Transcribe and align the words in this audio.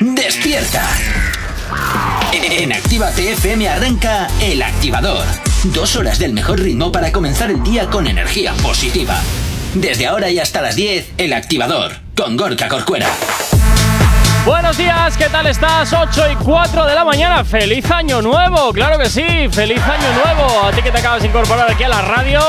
Despierta. 0.00 0.88
En 2.32 2.72
Activa 2.72 3.10
TFM 3.10 3.68
arranca 3.68 4.26
El 4.40 4.62
Activador. 4.62 5.26
Dos 5.64 5.96
horas 5.96 6.18
del 6.18 6.32
mejor 6.32 6.60
ritmo 6.60 6.90
para 6.90 7.12
comenzar 7.12 7.50
el 7.50 7.62
día 7.62 7.90
con 7.90 8.06
energía 8.06 8.54
positiva. 8.62 9.20
Desde 9.74 10.06
ahora 10.06 10.30
y 10.30 10.38
hasta 10.38 10.62
las 10.62 10.76
10, 10.76 11.12
El 11.18 11.34
Activador, 11.34 11.92
con 12.16 12.38
Gorka 12.38 12.68
Corcuera. 12.68 13.08
Buenos 14.46 14.78
días, 14.78 15.14
¿qué 15.18 15.28
tal 15.28 15.46
estás? 15.46 15.92
8 15.92 16.30
y 16.32 16.36
4 16.36 16.86
de 16.86 16.94
la 16.94 17.04
mañana. 17.04 17.44
¡Feliz 17.44 17.90
año 17.90 18.22
nuevo! 18.22 18.72
¡Claro 18.72 18.98
que 18.98 19.10
sí! 19.10 19.26
¡Feliz 19.52 19.82
año 19.82 20.08
nuevo! 20.24 20.62
A 20.64 20.70
ti 20.70 20.80
que 20.80 20.90
te 20.90 21.00
acabas 21.00 21.20
de 21.20 21.28
incorporar 21.28 21.70
aquí 21.70 21.84
a 21.84 21.90
la 21.90 22.00
radio. 22.00 22.40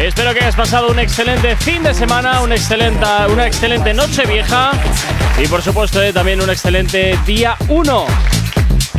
Espero 0.00 0.34
que 0.34 0.40
hayas 0.40 0.54
pasado 0.54 0.88
un 0.88 0.98
excelente 0.98 1.56
fin 1.56 1.82
de 1.82 1.94
semana, 1.94 2.40
una 2.42 2.54
excelente, 2.54 3.06
una 3.30 3.46
excelente 3.46 3.94
noche 3.94 4.26
vieja 4.26 4.72
y 5.42 5.48
por 5.48 5.62
supuesto 5.62 6.02
eh, 6.02 6.12
también 6.12 6.40
un 6.40 6.50
excelente 6.50 7.18
día 7.24 7.56
1. 7.68 8.35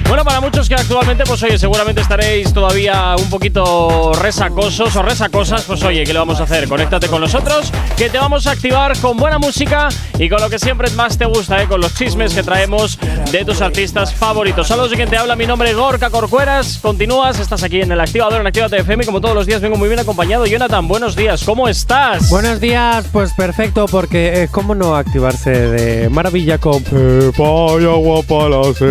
Bueno, 0.07 0.23
para 0.23 0.39
muchos 0.39 0.69
que 0.69 0.75
actualmente, 0.75 1.25
pues 1.25 1.43
oye, 1.43 1.57
seguramente 1.57 1.99
estaréis 1.99 2.53
todavía 2.53 3.15
un 3.17 3.29
poquito 3.29 4.13
resacosos 4.13 4.95
o 4.95 5.01
resacosas, 5.01 5.63
pues 5.63 5.83
oye, 5.83 6.05
¿qué 6.05 6.13
le 6.13 6.19
vamos 6.19 6.39
a 6.39 6.43
hacer? 6.43 6.67
Conéctate 6.69 7.07
con 7.07 7.19
nosotros, 7.19 7.73
que 7.97 8.09
te 8.09 8.17
vamos 8.17 8.47
a 8.47 8.51
activar 8.51 8.97
con 8.99 9.17
buena 9.17 9.37
música 9.37 9.89
y 10.17 10.29
con 10.29 10.39
lo 10.41 10.49
que 10.49 10.59
siempre 10.59 10.89
más 10.91 11.17
te 11.17 11.25
gusta, 11.25 11.61
¿eh? 11.61 11.67
con 11.67 11.81
los 11.81 11.93
chismes 11.93 12.33
que 12.33 12.41
traemos 12.41 12.97
de 13.31 13.43
tus 13.43 13.61
artistas 13.61 14.13
favoritos. 14.13 14.67
Saludos 14.67 14.91
de 14.91 14.95
quien 14.95 15.09
te 15.09 15.17
habla, 15.17 15.35
mi 15.35 15.45
nombre 15.45 15.71
es 15.71 15.75
Gorka 15.75 16.09
Corcueras. 16.09 16.79
Continúas, 16.81 17.39
estás 17.39 17.63
aquí 17.63 17.81
en 17.81 17.91
el 17.91 17.99
activador 17.99 18.39
en 18.39 18.47
Activa 18.47 18.67
FM. 18.67 19.05
Como 19.05 19.19
todos 19.19 19.35
los 19.35 19.45
días, 19.45 19.61
vengo 19.61 19.75
muy 19.75 19.89
bien 19.89 19.99
acompañado. 19.99 20.45
Jonathan, 20.45 20.87
buenos 20.87 21.17
días, 21.17 21.43
¿cómo 21.43 21.67
estás? 21.67 22.29
Buenos 22.29 22.61
días, 22.61 23.05
pues 23.11 23.33
perfecto, 23.33 23.87
porque 23.87 24.43
eh, 24.43 24.47
¿cómo 24.49 24.73
no 24.73 24.95
activarse 24.95 25.51
de 25.51 26.09
maravilla 26.09 26.59
con 26.59 26.81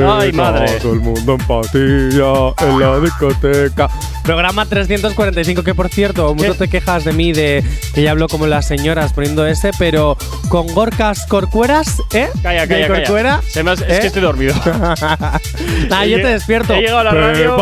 la 0.01 0.19
Ay, 0.19 0.33
madre. 0.33 0.79
Mundo 1.07 1.33
en 1.33 1.39
patilla 1.39 2.55
en 2.69 2.81
la 2.81 3.01
discoteca. 3.01 3.89
Programa 4.25 4.67
345, 4.67 5.63
que 5.63 5.75
por 5.75 5.89
cierto, 5.89 6.35
mucho 6.35 6.55
te 6.55 6.69
quejas 6.69 7.05
de 7.05 7.13
mí 7.13 7.33
de 7.33 7.65
que 7.95 8.03
ya 8.03 8.11
hablo 8.11 8.27
como 8.29 8.47
las 8.49 8.67
señoras 8.67 9.13
poniendo 9.13 9.47
ese, 9.47 9.71
pero 9.79 10.17
con 10.49 10.67
Gorkas 10.75 11.27
Corcueras, 11.27 12.01
¿eh? 12.13 12.29
Calla, 12.43 12.63
¿De 12.63 12.69
calla, 12.69 12.89
calla. 12.89 13.05
Corcuera? 13.05 13.41
Se 13.49 13.63
me 13.63 13.71
ha- 13.71 13.75
es 13.75 13.83
¿Eh? 13.83 13.99
que 14.01 14.07
estoy 14.09 14.23
dormido. 14.23 14.55
Ah, 15.91 16.05
yo 16.05 16.17
te 16.17 16.27
despierto. 16.29 16.75
He 16.75 16.81
llegado 16.81 16.99
a 16.99 17.05
la 17.05 17.11
radio. 17.13 17.55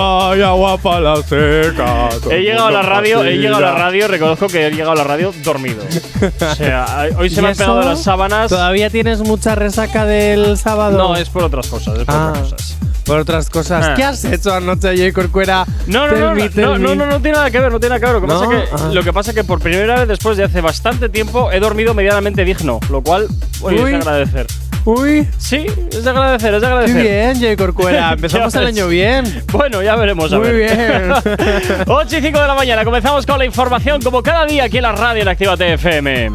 Agua 0.47 0.79
para 0.79 1.01
la 1.01 1.17
seca. 1.23 2.09
He 2.31 2.41
llegado 2.43 2.67
a 2.67 2.71
la 2.71 2.83
radio, 2.83 3.23
he 3.25 3.37
llegado 3.37 3.57
a 3.59 3.61
la 3.73 3.75
radio, 3.75 4.09
reconozco 4.09 4.47
que 4.49 4.67
he 4.67 4.71
llegado 4.71 4.93
a 4.93 4.95
la 4.97 5.05
radio 5.05 5.33
dormido. 5.43 5.83
O 6.25 6.55
sea, 6.55 7.07
hoy 7.19 7.29
se 7.31 7.41
¿Y 7.41 7.43
me 7.43 7.49
han 7.49 7.57
pegado 7.57 7.83
las 7.83 8.03
sábanas. 8.03 8.49
¿Todavía 8.49 8.89
tienes 8.91 9.21
mucha 9.21 9.55
resaca 9.55 10.05
del 10.07 10.57
sábado? 10.57 10.97
No, 10.97 11.17
es 11.17 11.29
por 11.29 11.43
otras 11.45 11.67
cosas, 11.67 11.99
es 11.99 12.05
por 12.05 12.15
Ah, 12.15 12.29
otras 12.31 12.53
cosas. 12.53 12.77
por 13.05 13.19
otras 13.19 13.34
cosas. 13.51 13.87
Ah. 13.91 13.95
¿Qué 13.95 14.05
has 14.05 14.25
hecho 14.25 14.53
anoche 14.55 14.89
allí, 14.89 15.13
Corcuera? 15.13 15.65
No, 15.87 16.07
no, 16.09 16.17
no, 16.17 16.35
me, 16.35 16.49
no, 16.55 16.79
no, 16.79 16.79
no, 16.79 16.95
no, 16.95 17.07
no 17.07 17.21
tiene 17.21 17.37
nada 17.37 17.51
que 17.51 17.59
ver, 17.61 17.71
no 17.73 17.79
tiene 17.81 17.99
nada 17.99 18.01
que 18.01 18.13
ver. 18.13 18.15
Lo 18.15 18.21
que, 18.21 18.27
¿No? 18.27 18.41
pasa, 18.41 18.51
que, 18.51 18.85
Ah. 18.85 18.91
lo 18.93 19.03
que 19.03 19.13
pasa 19.13 19.35
que 19.35 19.45
por 19.45 19.61
primera 19.61 19.97
vez 20.01 20.09
después 20.09 20.37
de 20.37 20.45
hace 20.45 20.61
bastante 20.61 21.09
tiempo 21.09 21.51
he 21.53 21.61
dormido 21.61 21.95
medianamente 21.95 22.45
digno, 22.45 22.81
lo 22.91 23.03
cual, 23.03 23.27
oye, 23.63 23.77
Uy. 23.83 23.85
es 23.95 24.05
de 24.05 24.11
agradecer. 24.11 24.47
Uy, 24.87 25.27
Sí, 25.39 25.65
es 25.91 26.05
de 26.05 26.11
agradecer, 26.11 26.53
es 26.55 26.61
de 26.61 26.67
agradecer. 26.67 27.03
bien, 27.03 27.41
Jay 27.41 27.57
Corcuera. 27.57 28.13
Empezamos 28.15 28.55
el 28.55 28.67
año 28.67 28.87
bien. 28.89 29.25
Bueno, 29.51 29.83
ya 29.83 29.97
veremos, 29.97 30.31
a 30.33 30.39
Muy 30.39 30.49
ver. 30.51 30.57
bien. 30.57 31.13
8 31.87 32.19
y 32.19 32.21
5 32.21 32.39
de 32.41 32.47
la 32.47 32.55
mañana, 32.55 32.85
comenzamos 32.85 33.25
con 33.25 33.39
la 33.39 33.47
información 33.47 34.03
como 34.03 34.23
cada 34.23 34.45
día 34.45 34.65
aquí 34.65 34.77
en 34.77 34.83
la 34.83 34.93
radio 34.93 35.23
en 35.23 35.29
Activa 35.29 35.57
TFM. 35.57 36.31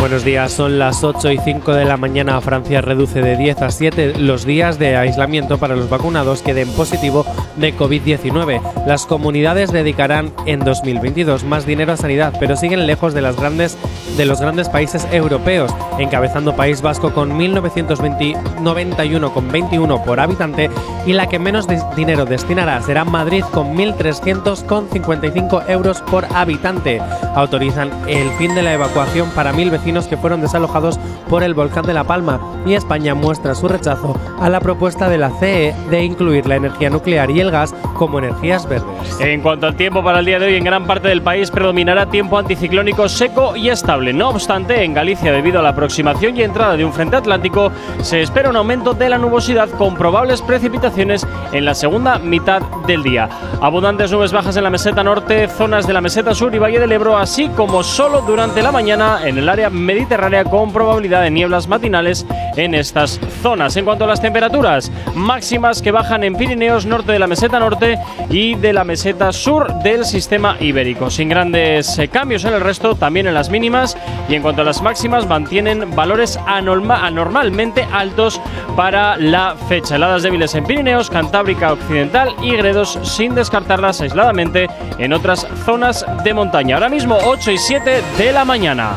Buenos 0.00 0.24
días, 0.24 0.52
son 0.52 0.78
las 0.78 1.02
8 1.02 1.32
y 1.32 1.38
5 1.38 1.74
de 1.74 1.84
la 1.84 1.96
mañana. 1.96 2.40
Francia 2.40 2.80
reduce 2.80 3.20
de 3.20 3.36
10 3.36 3.62
a 3.62 3.72
7 3.72 4.14
los 4.18 4.44
días 4.44 4.78
de 4.78 4.96
aislamiento 4.96 5.58
para 5.58 5.74
los 5.74 5.90
vacunados 5.90 6.40
que 6.40 6.54
den 6.54 6.68
positivo 6.68 7.26
de 7.56 7.76
COVID-19. 7.76 8.60
Las 8.86 9.06
comunidades 9.06 9.72
dedicarán 9.72 10.32
en 10.46 10.60
2022 10.60 11.42
más 11.42 11.66
dinero 11.66 11.94
a 11.94 11.96
sanidad, 11.96 12.32
pero 12.38 12.56
siguen 12.56 12.86
lejos 12.86 13.12
de, 13.12 13.22
las 13.22 13.34
grandes, 13.34 13.76
de 14.16 14.24
los 14.24 14.40
grandes 14.40 14.68
países 14.68 15.04
europeos, 15.10 15.74
encabezando 15.98 16.54
País 16.54 16.80
Vasco 16.80 17.12
con 17.12 17.36
1.991,21 17.36 20.04
por 20.04 20.20
habitante 20.20 20.70
y 21.06 21.12
la 21.12 21.28
que 21.28 21.40
menos 21.40 21.66
dinero 21.96 22.24
destinará 22.24 22.80
será 22.82 23.04
Madrid 23.04 23.42
con 23.52 23.76
1.300,55 23.76 25.68
euros 25.68 26.02
por 26.02 26.24
habitante. 26.36 27.02
Autorizan 27.34 27.90
el 28.06 28.30
fin 28.32 28.54
de 28.54 28.62
la 28.62 28.74
evacuación 28.74 29.28
para 29.30 29.52
mil 29.52 29.72
vecinos 29.72 29.87
que 29.88 30.18
fueron 30.18 30.42
desalojados 30.42 31.00
por 31.30 31.42
el 31.42 31.54
volcán 31.54 31.86
de 31.86 31.94
La 31.94 32.04
Palma 32.04 32.38
y 32.66 32.74
España 32.74 33.14
muestra 33.14 33.54
su 33.54 33.68
rechazo 33.68 34.14
a 34.38 34.50
la 34.50 34.60
propuesta 34.60 35.08
de 35.08 35.16
la 35.16 35.30
CE 35.30 35.74
de 35.88 36.04
incluir 36.04 36.46
la 36.46 36.56
energía 36.56 36.90
nuclear 36.90 37.30
y 37.30 37.40
el 37.40 37.50
gas 37.50 37.74
como 37.94 38.18
energías 38.18 38.68
verdes. 38.68 39.18
En 39.18 39.40
cuanto 39.40 39.66
al 39.66 39.76
tiempo 39.76 40.04
para 40.04 40.18
el 40.18 40.26
día 40.26 40.38
de 40.38 40.46
hoy, 40.46 40.56
en 40.56 40.64
gran 40.64 40.86
parte 40.86 41.08
del 41.08 41.22
país 41.22 41.50
predominará 41.50 42.04
tiempo 42.06 42.36
anticiclónico 42.36 43.08
seco 43.08 43.56
y 43.56 43.70
estable. 43.70 44.12
No 44.12 44.28
obstante, 44.28 44.84
en 44.84 44.92
Galicia, 44.92 45.32
debido 45.32 45.60
a 45.60 45.62
la 45.62 45.70
aproximación 45.70 46.36
y 46.36 46.42
entrada 46.42 46.76
de 46.76 46.84
un 46.84 46.92
frente 46.92 47.16
atlántico, 47.16 47.72
se 48.02 48.20
espera 48.20 48.50
un 48.50 48.56
aumento 48.56 48.92
de 48.92 49.08
la 49.08 49.16
nubosidad 49.16 49.70
con 49.70 49.96
probables 49.96 50.42
precipitaciones 50.42 51.26
en 51.52 51.64
la 51.64 51.74
segunda 51.74 52.18
mitad 52.18 52.60
del 52.86 53.02
día. 53.02 53.30
Abundantes 53.62 54.12
nubes 54.12 54.32
bajas 54.32 54.56
en 54.58 54.64
la 54.64 54.70
meseta 54.70 55.02
norte, 55.02 55.48
zonas 55.48 55.86
de 55.86 55.94
la 55.94 56.02
meseta 56.02 56.34
sur 56.34 56.54
y 56.54 56.58
Valle 56.58 56.78
del 56.78 56.92
Ebro, 56.92 57.16
así 57.16 57.48
como 57.48 57.82
solo 57.82 58.20
durante 58.20 58.62
la 58.62 58.70
mañana 58.70 59.20
en 59.24 59.38
el 59.38 59.48
área 59.48 59.70
mediterránea 59.78 60.44
con 60.44 60.72
probabilidad 60.72 61.22
de 61.22 61.30
nieblas 61.30 61.68
matinales 61.68 62.26
en 62.56 62.74
estas 62.74 63.20
zonas. 63.42 63.76
En 63.76 63.84
cuanto 63.84 64.04
a 64.04 64.06
las 64.08 64.20
temperaturas, 64.20 64.90
máximas 65.14 65.80
que 65.82 65.90
bajan 65.92 66.24
en 66.24 66.34
Pirineos, 66.34 66.86
norte 66.86 67.12
de 67.12 67.18
la 67.18 67.26
meseta 67.26 67.58
norte 67.58 67.98
y 68.30 68.54
de 68.56 68.72
la 68.72 68.84
meseta 68.84 69.32
sur 69.32 69.72
del 69.82 70.04
sistema 70.04 70.56
ibérico. 70.60 71.10
Sin 71.10 71.28
grandes 71.28 71.98
eh, 71.98 72.08
cambios 72.08 72.44
en 72.44 72.54
el 72.54 72.60
resto, 72.60 72.94
también 72.94 73.26
en 73.26 73.34
las 73.34 73.50
mínimas. 73.50 73.96
Y 74.28 74.34
en 74.34 74.42
cuanto 74.42 74.62
a 74.62 74.64
las 74.64 74.82
máximas, 74.82 75.26
mantienen 75.26 75.94
valores 75.94 76.38
anorma- 76.46 77.04
anormalmente 77.04 77.86
altos 77.92 78.40
para 78.76 79.16
la 79.16 79.54
fecha. 79.68 79.96
Heladas 79.96 80.22
débiles 80.22 80.54
en 80.54 80.64
Pirineos, 80.64 81.10
Cantábrica 81.10 81.72
Occidental 81.72 82.34
y 82.42 82.52
Gredos, 82.56 82.98
sin 83.02 83.34
descartarlas 83.34 84.00
aisladamente 84.00 84.68
en 84.98 85.12
otras 85.12 85.46
zonas 85.64 86.04
de 86.24 86.34
montaña. 86.34 86.76
Ahora 86.76 86.88
mismo 86.88 87.16
8 87.24 87.50
y 87.52 87.58
7 87.58 88.02
de 88.18 88.32
la 88.32 88.44
mañana. 88.44 88.90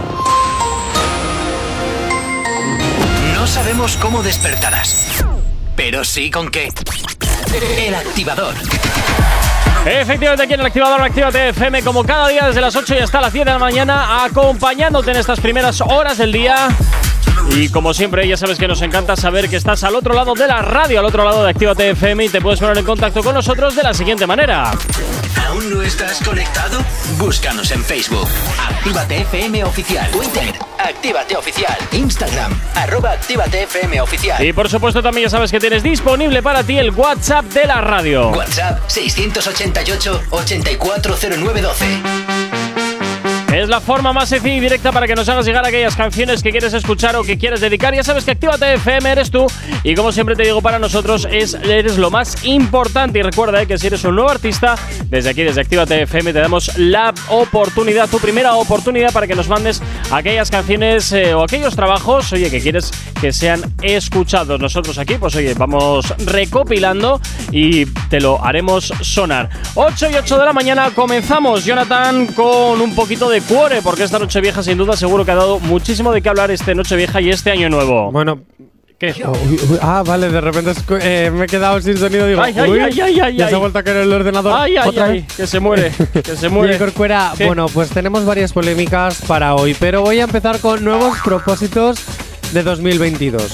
No 3.42 3.48
sabemos 3.48 3.98
cómo 3.98 4.22
despertarás, 4.22 5.26
pero 5.76 6.04
sí 6.04 6.30
con 6.30 6.52
qué. 6.52 6.70
El 7.76 7.96
Activador. 7.96 8.54
Efectivamente, 9.84 10.44
aquí 10.44 10.54
en 10.54 10.60
el 10.60 10.66
activador 10.68 11.02
Actívate 11.02 11.50
FM, 11.50 11.82
como 11.82 12.04
cada 12.04 12.28
día 12.28 12.46
desde 12.46 12.62
las 12.62 12.76
8 12.76 12.94
y 12.94 12.98
hasta 13.00 13.20
las 13.20 13.34
10 13.34 13.46
de 13.46 13.52
la 13.54 13.58
mañana, 13.58 14.24
acompañándote 14.26 15.10
en 15.10 15.18
estas 15.18 15.40
primeras 15.40 15.82
horas 15.82 16.20
del 16.20 16.32
día. 16.32 16.68
Y 17.58 17.70
como 17.70 17.96
siempre, 17.96 18.28
ya 18.28 18.38
sabes 18.38 18.60
que 18.60 18.68
nos 18.68 18.84
encanta 18.84 19.16
saber 19.16 19.50
que 19.50 19.56
estás 19.56 19.84
al 19.84 19.96
otro 19.96 20.14
lado 20.14 20.36
de 20.36 20.46
la 20.46 20.62
radio, 20.62 21.00
al 21.00 21.06
otro 21.06 21.26
lado 21.26 21.44
de 21.44 21.50
Actívate 21.50 21.90
FM 21.90 22.26
y 22.26 22.30
te 22.30 22.42
puedes 22.42 22.60
poner 22.60 22.78
en 22.78 22.86
contacto 22.86 23.24
con 23.24 23.34
nosotros 23.34 23.76
de 23.76 23.82
la 23.82 23.96
siguiente 23.96 24.28
manera. 24.28 24.72
¿Aún 25.62 25.74
no 25.74 25.82
estás 25.82 26.20
conectado? 26.24 26.80
Búscanos 27.20 27.70
en 27.72 27.84
Facebook. 27.84 28.28
Actívate 28.60 29.22
FM 29.22 29.64
Oficial. 29.64 30.10
Twitter. 30.10 30.54
Actívate 30.80 31.38
Oficial. 31.38 31.78
Instagram. 31.92 32.60
Arroba 32.74 33.12
Actívate 33.12 33.64
FM 33.64 34.02
Oficial. 34.02 34.44
Y 34.44 34.54
por 34.54 34.70
supuesto 34.70 35.04
también 35.04 35.26
ya 35.26 35.30
sabes 35.30 35.52
que 35.52 35.60
tienes 35.60 35.84
disponible 35.84 36.42
para 36.42 36.64
ti 36.64 36.78
el 36.78 36.90
WhatsApp 36.92 37.46
de 37.46 37.66
la 37.66 37.82
radio. 37.82 38.30
WhatsApp 38.30 38.80
688 38.88 40.24
840912. 40.32 42.41
Es 43.54 43.68
la 43.68 43.82
forma 43.82 44.14
más 44.14 44.30
sencilla 44.30 44.56
y 44.56 44.60
directa 44.62 44.94
para 44.94 45.06
que 45.06 45.14
nos 45.14 45.28
hagas 45.28 45.46
llegar 45.46 45.66
aquellas 45.66 45.98
canciones 45.98 46.42
que 46.42 46.52
quieres 46.52 46.74
escuchar 46.74 47.18
o 47.18 47.24
que 47.24 47.38
quieres 47.38 47.60
dedicar. 47.60 47.94
Ya 47.94 48.02
sabes 48.02 48.24
que 48.24 48.32
Actívate 48.32 48.76
FM 48.76 49.12
eres 49.12 49.30
tú 49.30 49.46
y 49.84 49.94
como 49.94 50.14
siempre 50.14 50.38
te 50.38 50.44
digo 50.44 50.62
para 50.62 50.80
nosotros 50.80 51.28
es, 51.30 51.56
eres 51.56 51.98
lo 51.98 52.10
más 52.10 52.46
importante. 52.46 53.20
Y 53.20 53.24
recuerda 53.24 53.62
eh, 53.62 53.68
que 53.68 53.78
si 53.78 53.88
eres 53.88 54.06
un 54.06 54.16
nuevo 54.16 54.30
artista, 54.30 54.76
desde 55.08 55.32
aquí, 55.32 55.44
desde 55.44 55.60
Actívate 55.60 56.02
FM, 56.04 56.32
te 56.32 56.40
damos 56.40 56.78
la 56.78 57.14
oportunidad, 57.28 58.10
tu 58.10 58.20
primera 58.20 58.56
oportunidad 58.56 59.12
para 59.12 59.28
que 59.28 59.36
nos 59.36 59.50
mandes 59.50 59.82
aquellas 60.12 60.50
canciones 60.50 61.12
eh, 61.12 61.34
o 61.34 61.44
aquellos 61.44 61.76
trabajos, 61.76 62.32
oye, 62.32 62.50
que 62.50 62.62
quieres 62.62 62.92
que 63.20 63.34
sean 63.34 63.62
escuchados. 63.82 64.62
Nosotros 64.62 64.98
aquí, 64.98 65.16
pues 65.16 65.36
oye, 65.36 65.54
vamos 65.56 66.14
recopilando 66.20 67.20
y 67.52 67.86
te 67.86 68.22
lo 68.22 68.44
haremos 68.44 68.94
sonar. 69.02 69.50
8 69.76 70.10
y 70.12 70.16
8 70.16 70.38
de 70.38 70.46
la 70.46 70.54
mañana 70.54 70.92
comenzamos, 70.96 71.66
Jonathan, 71.66 72.28
con 72.28 72.80
un 72.80 72.96
poquito 72.96 73.30
de 73.30 73.41
cuore, 73.42 73.82
porque 73.82 74.04
esta 74.04 74.20
noche 74.20 74.42
vieja 74.42 74.64
sin 74.64 74.78
duda 74.78 74.96
seguro 74.96 75.26
que 75.26 75.32
ha 75.32 75.36
dado 75.36 75.60
muchísimo 75.60 76.12
de 76.12 76.22
qué 76.22 76.30
hablar 76.30 76.52
este 76.52 76.76
noche 76.76 76.96
vieja 76.96 77.22
y 77.22 77.30
este 77.30 77.52
año 77.52 77.70
nuevo. 77.70 78.12
Bueno, 78.12 78.42
¿Qué? 79.02 79.16
Oh, 79.26 79.32
uy, 79.32 79.60
uy, 79.68 79.80
ah, 79.82 80.04
vale, 80.06 80.30
de 80.30 80.40
repente 80.40 80.74
eh, 81.02 81.32
me 81.34 81.46
he 81.46 81.48
quedado 81.48 81.82
sin 81.82 81.98
sonido. 81.98 82.28
Digo, 82.28 82.40
Ay, 82.40 82.54
uy, 82.70 82.80
ay, 82.80 83.02
ay, 83.02 83.20
ay, 83.20 83.36
ya 83.36 83.50
se 83.50 83.56
ha 83.56 83.58
vuelto 83.58 83.80
a 83.80 83.84
caer 83.84 83.98
el 83.98 84.14
ordenador. 84.14 84.54
Ay, 84.56 84.78
ay, 84.78 84.90
¿Otra 84.90 85.06
ay, 85.06 85.22
vez? 85.22 85.34
que 85.36 85.48
se 85.48 85.60
muere, 85.60 85.92
que 86.14 86.36
se 86.36 86.50
muere. 86.50 86.78
Corcuera, 86.80 87.34
bueno, 87.44 87.66
pues 87.66 87.90
tenemos 87.90 88.26
varias 88.26 88.54
polémicas 88.54 89.22
para 89.28 89.56
hoy, 89.56 89.76
pero 89.80 90.04
voy 90.04 90.20
a 90.20 90.26
empezar 90.26 90.60
con 90.60 90.84
nuevos 90.84 91.18
propósitos 91.24 92.00
de 92.54 92.62
2022. 92.62 93.52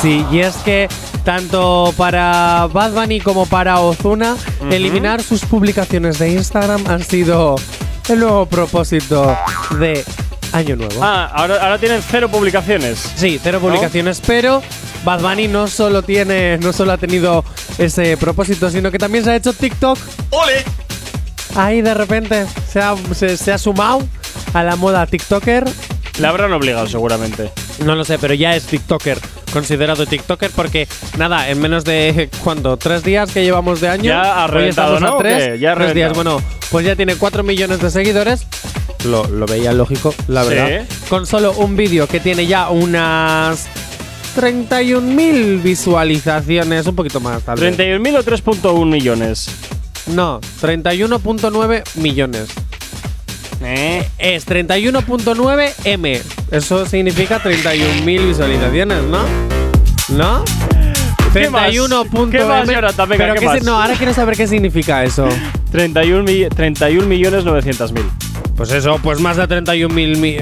Sí, 0.00 0.24
y 0.30 0.38
es 0.38 0.54
que 0.58 0.88
tanto 1.24 1.92
para 1.96 2.68
Bad 2.72 2.92
Bunny 2.92 3.20
como 3.20 3.46
para 3.46 3.80
Ozuna, 3.80 4.36
eliminar 4.70 5.24
sus 5.24 5.44
publicaciones 5.44 6.20
de 6.20 6.34
Instagram 6.34 6.86
han 6.86 7.02
sido 7.02 7.56
el 8.08 8.20
nuevo 8.20 8.46
propósito 8.46 9.36
de 9.78 10.04
Año 10.52 10.76
Nuevo. 10.76 11.02
Ah, 11.02 11.30
ahora, 11.34 11.56
ahora 11.62 11.78
tienen 11.78 12.02
cero 12.08 12.28
publicaciones. 12.28 13.12
Sí, 13.16 13.40
cero 13.42 13.58
publicaciones, 13.60 14.20
pero 14.26 14.62
Bad 15.04 15.20
Bunny 15.20 15.48
no 15.48 15.66
solo 15.66 16.02
tiene, 16.02 16.58
no 16.58 16.72
solo 16.72 16.92
ha 16.92 16.98
tenido 16.98 17.44
ese 17.78 18.16
propósito, 18.16 18.70
sino 18.70 18.90
que 18.90 18.98
también 18.98 19.24
se 19.24 19.30
ha 19.30 19.36
hecho 19.36 19.52
TikTok. 19.52 19.98
¡Ole! 20.30 20.64
Ahí 21.54 21.82
de 21.82 21.94
repente 21.94 22.46
se 22.70 22.80
ha, 22.80 22.94
se, 23.14 23.36
se 23.36 23.52
ha 23.52 23.58
sumado 23.58 24.02
a 24.54 24.62
la 24.62 24.76
moda 24.76 25.06
TikToker. 25.06 25.64
Le 26.18 26.26
habrán 26.26 26.52
obligado 26.52 26.86
seguramente. 26.86 27.50
No 27.84 27.94
lo 27.94 28.04
sé, 28.04 28.18
pero 28.18 28.34
ya 28.34 28.54
es 28.54 28.64
TikToker, 28.64 29.18
considerado 29.52 30.06
TikToker, 30.06 30.50
porque 30.50 30.88
nada, 31.18 31.48
en 31.50 31.60
menos 31.60 31.84
de 31.84 32.28
¿cuánto? 32.44 32.76
¿Tres 32.76 33.02
días 33.04 33.30
que 33.30 33.42
llevamos 33.44 33.80
de 33.80 33.88
año? 33.88 34.04
Ya 34.04 34.42
ha 34.44 34.46
reventado, 34.46 34.96
a 34.96 35.00
¿no? 35.00 35.14
¿O 35.14 35.18
tres? 35.18 35.60
Ya 35.60 35.72
ha 35.72 35.74
tres 35.76 35.94
días. 35.94 36.12
Bueno, 36.14 36.40
pues 36.70 36.84
ya 36.86 36.96
tiene 36.96 37.16
cuatro 37.16 37.42
millones 37.42 37.80
de 37.80 37.90
seguidores. 37.90 38.46
Lo, 39.04 39.26
lo 39.26 39.46
veía 39.46 39.72
lógico, 39.72 40.14
la 40.28 40.44
Sí. 40.44 40.50
verdad. 40.50 40.86
Con 41.08 41.26
solo 41.26 41.52
un 41.52 41.76
vídeo 41.76 42.06
que 42.06 42.20
tiene 42.20 42.46
ya 42.46 42.70
unas 42.70 43.66
31.000 44.36 45.62
visualizaciones, 45.62 46.86
un 46.86 46.96
poquito 46.96 47.20
más, 47.20 47.42
tal 47.42 47.58
vez. 47.58 47.76
31.000 47.76 48.16
o 48.18 48.22
3.1 48.22 48.86
millones. 48.86 49.48
No, 50.06 50.40
31.9 50.60 51.82
millones. 51.96 52.48
Eh. 53.64 54.08
Es 54.18 54.46
31.9 54.46 55.72
M. 55.84 56.20
Eso 56.50 56.86
significa 56.86 57.40
31.000 57.42 58.26
visualizaciones, 58.26 59.02
¿no? 59.04 59.18
¿No? 60.10 60.44
¿Qué 61.32 61.48
más? 61.48 61.70
31.m. 61.72 62.30
¿Qué 62.30 62.44
más, 62.44 62.68
Jonathan? 62.68 63.08
Venga, 63.08 63.24
Pero 63.24 63.34
¿qué 63.34 63.40
qué 63.40 63.46
más? 63.46 63.58
si- 63.60 63.64
no, 63.64 63.80
ahora 63.80 63.94
quiero 63.94 64.12
saber 64.12 64.36
qué 64.36 64.46
significa 64.46 65.02
eso. 65.04 65.28
31, 65.70 66.24
mi- 66.24 66.46
31 66.48 67.06
millones 67.06 67.44
900 67.44 67.92
mil. 67.92 68.04
Pues 68.56 68.70
eso, 68.72 68.98
pues 69.02 69.18
más 69.20 69.36
de 69.38 69.46
31.000 69.48 70.18
mi 70.18 70.36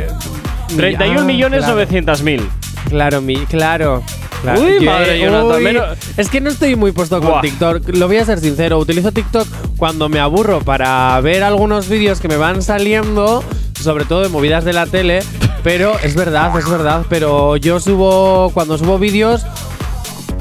31 0.77 1.21
Ah, 1.21 1.25
millones 1.25 1.59
claro. 1.61 1.75
900 1.75 2.23
mil. 2.23 2.49
Claro, 2.89 3.21
mi, 3.21 3.37
claro. 3.47 4.03
Claro. 4.43 4.61
Uy, 4.61 4.81
madre, 4.85 5.19
Jonathan, 5.21 5.57
uy. 5.59 5.63
menos- 5.65 5.99
Es 6.17 6.29
que 6.29 6.41
no 6.41 6.51
estoy 6.51 6.77
muy 6.77 6.93
puesto 6.93 7.19
con 7.21 7.31
Buah. 7.31 7.41
TikTok. 7.43 7.89
Lo 7.97 8.07
voy 8.07 8.17
a 8.19 8.25
ser 8.25 8.39
sincero. 8.41 8.79
Utilizo 8.79 9.13
TikTok 9.13 9.47
cuando 9.77 10.09
me 10.09 10.21
aburro 10.21 10.61
para 10.61 11.21
ver 11.21 11.43
algunos 11.43 11.89
vídeos 11.89 12.21
que 12.21 12.29
me 12.29 12.37
van 12.37 12.63
saliendo, 12.63 13.43
sobre 13.81 14.05
todo 14.05 14.23
de 14.23 14.29
movidas 14.29 14.65
de 14.65 14.73
la 14.73 14.87
tele. 14.87 15.21
Pero 15.63 15.93
es 16.03 16.15
verdad, 16.15 16.57
es 16.59 16.69
verdad. 16.69 17.05
Pero 17.09 17.57
yo 17.57 17.81
subo, 17.81 18.51
cuando 18.55 18.79
subo 18.79 18.99
vídeos, 18.99 19.43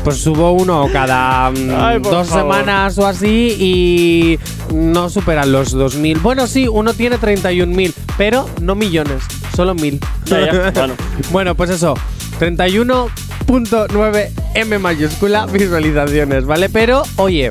pues 0.03 0.17
subo 0.21 0.53
uno 0.53 0.87
cada 0.93 1.51
mm, 1.51 1.69
Ay, 1.77 1.99
por 1.99 2.11
dos 2.13 2.27
favor. 2.29 2.55
semanas 2.55 2.97
o 2.97 3.05
así 3.05 3.53
y 3.59 4.39
no 4.73 5.09
superan 5.09 5.51
los 5.51 5.75
2.000. 5.75 6.21
Bueno, 6.21 6.47
sí, 6.47 6.69
uno 6.69 6.93
tiene 6.93 7.17
31.000, 7.17 7.93
pero 8.17 8.47
no 8.61 8.75
millones, 8.75 9.23
solo 9.53 9.75
1.000. 9.75 9.99
Ya, 10.25 10.39
ya, 10.45 10.71
bueno. 10.73 10.93
Bueno, 11.31 11.55
pues 11.55 11.69
eso, 11.71 11.95
31.9 12.39 14.29
M 14.55 14.79
mayúscula 14.79 15.45
visualizaciones, 15.45 16.45
¿vale? 16.45 16.69
Pero, 16.69 17.03
oye, 17.17 17.49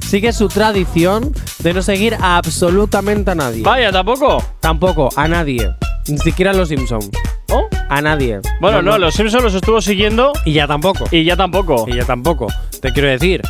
sigue 0.00 0.32
su 0.32 0.48
tradición 0.48 1.32
de 1.62 1.74
no 1.74 1.82
seguir 1.82 2.14
a 2.14 2.38
absolutamente 2.38 3.30
a 3.32 3.34
nadie. 3.34 3.62
Vaya, 3.62 3.92
tampoco. 3.92 4.42
Tampoco, 4.60 5.10
a 5.16 5.28
nadie. 5.28 5.70
Ni 6.08 6.18
siquiera 6.18 6.50
a 6.52 6.54
los 6.54 6.68
Simpsons. 6.70 7.10
¿Oh? 7.50 7.66
A 7.88 8.00
nadie. 8.00 8.40
Bueno, 8.60 8.80
no, 8.82 8.96
los 8.98 9.14
Simpsons 9.14 9.42
los 9.44 9.54
estuvo 9.54 9.80
siguiendo 9.80 10.32
Y 10.44 10.52
ya 10.52 10.66
tampoco. 10.66 11.04
y 11.10 11.24
ya 11.24 11.36
tampoco. 11.36 11.84
Y 11.88 11.96
ya 11.96 12.04
tampoco. 12.04 12.46
Te 12.80 12.92
quiero 12.92 13.08
decir 13.08 13.42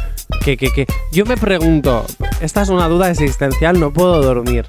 que, 0.45 0.57
que, 0.57 0.71
que 0.73 0.87
yo 1.13 1.25
me 1.25 1.37
pregunto, 1.37 2.05
esta 2.41 2.63
es 2.63 2.69
una 2.69 2.89
duda 2.89 3.11
existencial, 3.11 3.79
no 3.79 3.93
puedo 3.93 4.21
dormir. 4.23 4.67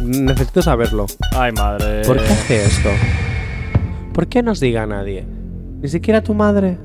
Necesito 0.00 0.60
saberlo. 0.62 1.06
Ay, 1.36 1.52
madre. 1.52 2.02
¿Por 2.02 2.16
qué 2.20 2.32
hace 2.32 2.64
esto? 2.64 2.90
¿Por 4.14 4.28
qué 4.28 4.44
no 4.44 4.52
os 4.52 4.60
diga 4.60 4.84
a 4.84 4.86
nadie? 4.86 5.26
Ni 5.82 5.88
siquiera 5.88 6.22
tu 6.22 6.34
madre. 6.34 6.78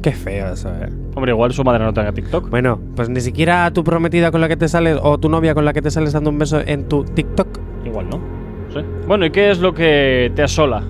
Qué 0.00 0.12
feo 0.12 0.52
eso, 0.52 0.68
eh. 0.68 0.88
Hombre, 1.16 1.32
igual 1.32 1.52
su 1.52 1.64
madre 1.64 1.84
no 1.84 1.92
tenga 1.92 2.12
TikTok. 2.12 2.48
Bueno, 2.48 2.78
pues 2.94 3.08
ni 3.08 3.20
siquiera 3.20 3.70
tu 3.72 3.82
prometida 3.82 4.30
con 4.30 4.40
la 4.40 4.48
que 4.48 4.56
te 4.56 4.68
sales 4.68 4.98
o 5.02 5.18
tu 5.18 5.28
novia 5.28 5.54
con 5.54 5.64
la 5.64 5.72
que 5.72 5.82
te 5.82 5.90
sales 5.90 6.12
dando 6.12 6.30
un 6.30 6.38
beso 6.38 6.60
en 6.64 6.88
tu 6.88 7.04
TikTok. 7.04 7.58
Igual 7.84 8.08
no. 8.08 8.18
No 8.18 8.72
sé. 8.72 8.84
Bueno, 9.08 9.26
¿y 9.26 9.30
qué 9.30 9.50
es 9.50 9.58
lo 9.58 9.74
que 9.74 10.32
te 10.36 10.42
asola? 10.44 10.84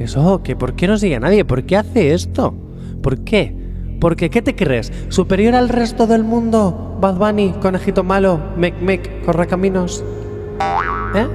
Eso, 0.00 0.42
que 0.42 0.56
¿por 0.56 0.74
qué 0.74 0.88
no 0.88 0.98
sigue 0.98 1.14
a 1.14 1.20
nadie? 1.20 1.44
¿Por 1.44 1.62
qué 1.62 1.76
hace 1.76 2.12
esto? 2.12 2.54
¿Por 3.00 3.22
qué? 3.24 3.56
Porque, 4.00 4.28
¿qué 4.30 4.42
te 4.42 4.56
crees? 4.56 4.92
¿Superior 5.08 5.54
al 5.54 5.68
resto 5.68 6.08
del 6.08 6.24
mundo? 6.24 6.98
Bad 7.00 7.18
Bunny, 7.18 7.52
conejito 7.62 8.02
malo, 8.02 8.40
mec 8.56 8.80
mec, 8.80 9.24
correcaminos. 9.24 10.04
¿Eh? 11.14 11.26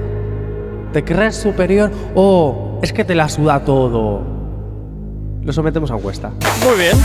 ¿Te 0.92 1.02
crees 1.02 1.36
superior? 1.36 1.90
Oh, 2.14 2.67
es 2.82 2.92
que 2.92 3.04
te 3.04 3.14
la 3.14 3.28
suda 3.28 3.60
todo. 3.64 4.22
Lo 5.44 5.52
sometemos 5.52 5.90
a 5.90 5.94
encuesta. 5.94 6.30
Muy 6.64 6.76
bien. 6.78 6.96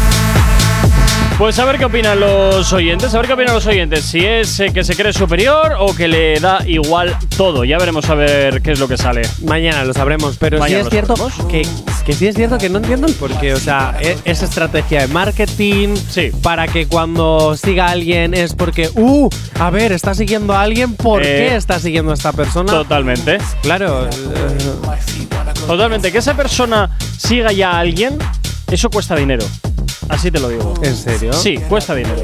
Pues 1.38 1.58
a 1.58 1.66
ver 1.66 1.80
qué 1.80 1.86
opinan 1.86 2.20
los 2.20 2.72
oyentes, 2.74 3.14
a 3.14 3.18
ver 3.18 3.26
qué 3.26 3.34
opinan 3.34 3.56
los 3.56 3.66
oyentes. 3.66 4.06
Si 4.06 4.24
es 4.24 4.60
eh, 4.60 4.72
que 4.72 4.84
se 4.84 4.96
cree 4.96 5.12
superior 5.14 5.74
o 5.80 5.96
que 5.96 6.08
le 6.08 6.40
da 6.40 6.60
igual 6.68 7.18
todo. 7.36 7.64
Ya 7.64 7.80
veremos 7.80 8.08
a 8.10 8.14
ver 8.16 8.62
qué 8.62 8.74
es 8.74 8.80
lo 8.80 8.88
que 8.88 8.98
sale. 8.98 9.24
Mañana 9.44 9.84
lo 9.84 9.94
sabremos, 9.94 10.38
pero 10.38 10.60
Mañana 10.60 10.82
sí 10.82 10.86
es 10.88 10.92
cierto 10.92 11.16
que, 11.50 11.68
que 12.06 12.14
sí 12.14 12.28
es 12.28 12.36
cierto 12.36 12.60
que 12.60 12.70
no 12.70 12.78
entiendo 12.78 13.08
el 13.08 13.14
porqué. 13.14 13.54
O 13.56 13.58
sea, 13.58 13.96
e- 14.00 14.16
es 14.26 14.44
estrategia 14.44 15.02
de 15.02 15.08
marketing 15.08 15.96
Sí. 15.96 16.30
para 16.44 16.68
que 16.68 16.86
cuando 16.88 17.56
siga 17.58 17.88
a 17.88 17.92
alguien 17.92 18.36
es 18.36 18.54
porque, 18.54 18.90
uh, 18.94 19.28
a 19.60 19.70
ver, 19.72 19.92
está 19.92 20.14
siguiendo 20.14 20.54
a 20.54 20.62
alguien, 20.62 20.94
¿por 20.96 21.24
Eh, 21.24 21.48
qué 21.50 21.56
está 21.56 21.80
siguiendo 21.80 22.12
a 22.12 22.14
esta 22.14 22.32
persona? 22.34 22.72
Totalmente. 22.72 23.40
Claro, 23.64 24.06
eh, 24.06 24.10
Totalmente. 25.68 26.12
Que 26.12 26.18
esa 26.18 26.36
persona 26.36 26.90
siga 27.18 27.52
ya 27.52 27.72
a 27.72 27.80
alguien, 27.80 28.18
eso 28.72 28.90
cuesta 28.90 29.16
dinero. 29.16 29.46
Así 30.10 30.30
te 30.32 30.40
lo 30.40 30.50
digo. 30.50 30.74
¿en 30.84 30.96
serio? 30.96 31.34
Sí, 31.34 31.58
cuesta 31.70 31.96
dinero. 31.96 32.24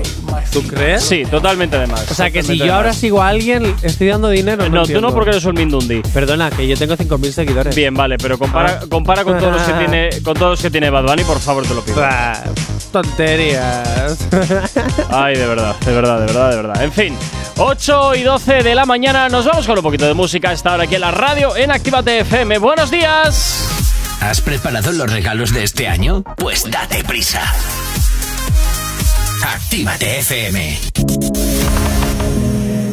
¿Tú 0.51 0.61
crees? 0.63 1.03
Sí, 1.03 1.23
totalmente 1.29 1.77
de 1.77 1.87
más. 1.87 2.09
O 2.11 2.13
sea, 2.13 2.29
que 2.31 2.43
si 2.43 2.57
yo 2.57 2.73
ahora 2.73 2.93
sigo 2.93 3.21
a 3.21 3.27
alguien, 3.29 3.75
estoy 3.81 4.07
dando 4.07 4.29
dinero. 4.29 4.67
No, 4.69 4.85
tú 4.85 4.99
no 5.01 5.13
porque 5.13 5.31
eres 5.31 5.45
un 5.45 5.55
Mindundi. 5.55 6.01
Perdona, 6.13 6.49
que 6.49 6.67
yo 6.67 6.75
tengo 6.77 6.95
5.000 6.95 7.31
seguidores. 7.31 7.75
Bien, 7.75 7.93
vale, 7.93 8.17
pero 8.17 8.37
compara, 8.37 8.79
Ah. 8.81 8.85
compara 8.89 9.23
con 9.23 9.37
todos 9.39 9.53
los 9.53 9.61
que 9.63 9.73
tiene 9.79 10.09
con 10.23 10.33
todos 10.35 10.51
los 10.51 10.61
que 10.61 10.69
tiene 10.71 10.89
Bad 10.89 11.03
Bunny, 11.05 11.23
por 11.23 11.39
favor, 11.39 11.63
te 11.65 11.73
lo 11.73 11.81
pido. 11.81 11.97
Bah, 12.01 12.43
tonterías. 12.91 14.17
Ay, 15.09 15.35
de 15.37 15.47
verdad, 15.47 15.75
de 15.85 15.93
verdad, 15.93 16.19
de 16.19 16.25
verdad, 16.25 16.49
de 16.51 16.55
verdad. 16.55 16.83
En 16.83 16.91
fin, 16.91 17.15
8 17.57 18.15
y 18.15 18.23
12 18.23 18.63
de 18.63 18.75
la 18.75 18.85
mañana, 18.85 19.29
nos 19.29 19.45
vamos 19.45 19.65
con 19.67 19.77
un 19.77 19.83
poquito 19.83 20.05
de 20.05 20.13
música 20.13 20.49
a 20.49 20.53
esta 20.53 20.73
hora 20.73 20.83
aquí 20.83 20.95
en 20.95 21.01
la 21.01 21.11
radio 21.11 21.55
en 21.55 21.71
Actívate 21.71 22.19
FM. 22.19 22.57
¡Buenos 22.57 22.91
días! 22.91 23.78
¿Has 24.21 24.41
preparado 24.41 24.91
los 24.91 25.11
regalos 25.11 25.53
de 25.53 25.63
este 25.63 25.87
año? 25.87 26.23
Pues 26.37 26.69
date 26.69 27.03
prisa. 27.03 27.41
Actívate 29.45 30.19
FM. 30.19 30.77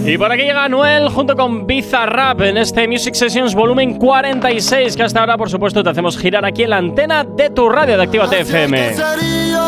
Y 0.06 0.18
por 0.18 0.30
aquí 0.30 0.42
llega 0.42 0.68
Noel 0.68 1.08
junto 1.08 1.34
con 1.34 1.66
Bizarrap 1.66 2.40
en 2.42 2.58
este 2.58 2.86
Music 2.86 3.14
Sessions 3.14 3.56
volumen 3.56 3.98
46, 3.98 4.96
que 4.96 5.02
hasta 5.02 5.18
ahora, 5.18 5.36
por 5.36 5.50
supuesto, 5.50 5.82
te 5.82 5.90
hacemos 5.90 6.16
girar 6.16 6.44
aquí 6.44 6.62
en 6.62 6.70
la 6.70 6.76
antena 6.76 7.24
de 7.24 7.50
tu 7.50 7.68
radio 7.68 7.96
de 7.96 8.04
Actívate 8.04 8.40
FM. 8.42 8.94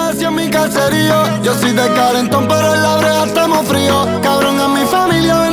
Hacia 0.09 0.31
mi 0.31 0.49
caserío. 0.49 1.43
Yo 1.43 1.55
soy 1.55 1.73
de 1.73 1.87
calentón, 1.89 2.47
pero 2.47 2.75
en 2.75 2.83
la 2.83 2.97
brea 2.97 3.25
estamos 3.25 3.67
fríos. 3.67 4.09
Cabrón, 4.23 4.61
a 4.61 4.69
mi 4.69 4.87
familia 4.87 5.49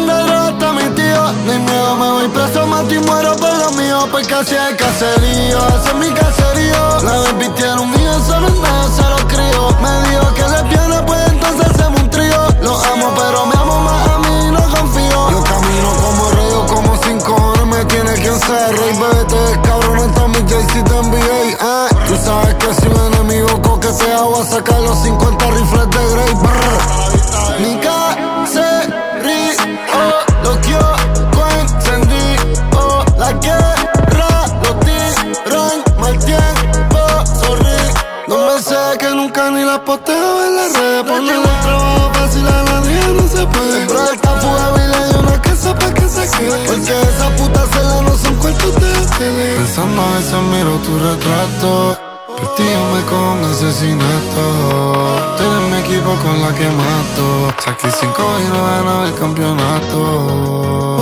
tío. 1.31 1.53
No 1.53 1.59
miedo, 1.59 1.95
me 1.95 2.11
voy 2.11 2.27
preso, 2.29 2.67
mato 2.67 2.93
y 2.93 2.99
muero 2.99 3.35
por 3.35 3.57
lo 3.57 3.71
mío. 3.71 4.07
Porque 4.11 4.33
así 4.33 4.55
es 4.55 4.75
caserío, 4.75 5.57
ese 5.67 5.89
es 5.89 5.95
mi 5.95 6.11
caserío. 6.11 6.99
La 7.03 7.81
un 7.81 7.91
mío, 7.91 8.19
solo 8.25 8.47
en 8.47 8.61
nada 8.61 8.87
se 8.95 9.01
lo 9.03 9.27
crío. 9.27 9.69
Me 9.81 10.09
dijo 10.09 10.33
que 10.33 10.43
le 10.43 10.63
pierde, 10.69 11.03
pues 11.05 11.19
entonces 11.29 11.65
hacemos 11.67 12.01
un 12.01 12.09
trío. 12.09 12.47
Lo 12.61 12.75
amo, 12.75 13.13
pero 13.15 13.45
me 13.45 13.55
amo 13.55 13.79
más 13.81 14.07
a 14.07 14.17
mí, 14.19 14.51
no 14.51 14.61
confío. 14.69 15.31
Yo 15.31 15.43
camino 15.43 15.93
como 16.01 16.29
rey, 16.31 16.51
o 16.53 16.65
como 16.67 16.97
cinco 17.03 17.35
horas 17.35 17.65
me 17.65 17.85
tiene 17.85 18.13
quien 18.13 18.39
ser 18.39 18.77
rey. 18.77 18.93
Bebé, 18.97 19.25
te 19.25 19.61
cabrón, 19.67 19.99
en 19.99 20.31
mi 20.31 20.41
Jay-Z 20.49 21.01
NBA. 21.01 21.19
Eh. 21.19 21.89
Tú 22.07 22.15
sabes 22.23 22.55
que 22.55 22.73
si 22.73 22.87
un 22.87 23.13
enemigo 23.13 23.61
coquetea, 23.61 24.21
voy 24.21 24.41
a 24.41 24.45
sacar 24.45 24.79
los 24.81 24.99
50 24.99 25.45
rifles 25.51 25.89
de 25.89 26.09
Grey. 26.13 26.33
Brr. 26.35 26.95
Mi 27.59 27.79
caserío, 27.79 28.95
lo 30.45 30.61
que 30.61 30.69
yo 30.69 30.79
encendí, 31.59 32.27
oh, 32.77 33.03
la 33.17 33.31
guerra, 33.33 34.45
lo 34.63 34.71
tiran 34.85 35.83
mal 35.99 36.17
tiempo, 36.19 36.99
sorry. 37.41 37.81
No 38.27 38.37
me 38.47 38.61
sé 38.61 38.97
que 38.99 39.09
nunca 39.09 39.49
ni 39.49 39.63
la 39.63 39.83
posteo 39.83 40.45
en 40.45 40.55
la 40.55 40.67
red, 40.79 41.05
ponerle 41.05 41.49
el 41.53 41.59
trabajo 41.61 42.11
fácil 42.13 42.43
la 42.45 42.79
niña 42.81 43.07
no 43.19 43.27
se 43.27 43.45
puede. 43.47 43.75
Siempre 43.75 43.97
está 44.13 44.29
fuga 44.41 44.65
y 44.83 44.87
le 44.93 45.09
dio 45.09 45.19
una 45.19 45.41
casa 45.41 45.75
pa' 45.79 45.93
que 45.93 46.07
se 46.07 46.29
quede, 46.37 46.67
porque 46.67 47.01
esas 47.01 47.31
putas 47.39 47.69
celas 47.71 48.01
no 48.03 48.17
son 48.17 48.35
cuentos 48.35 48.75
de 48.75 48.91
tele. 49.17 49.55
Pensando 49.57 50.01
a 50.01 50.09
veces 50.17 50.41
miro 50.51 50.77
tu 50.85 50.99
retrato. 50.99 52.04
Vestíame 52.39 53.01
con 53.05 53.43
asesinato. 53.45 54.45
Tú 55.37 55.43
eres 55.43 55.63
mi 55.71 55.77
equipo 55.77 56.15
con 56.23 56.41
la 56.41 56.53
que 56.53 56.69
mato. 56.69 57.53
Saqué 57.63 57.89
cinco 57.91 58.23
y 58.39 58.47
no 58.49 58.65
ganaba 58.65 59.07
el 59.07 59.15
campeonato. 59.15 60.97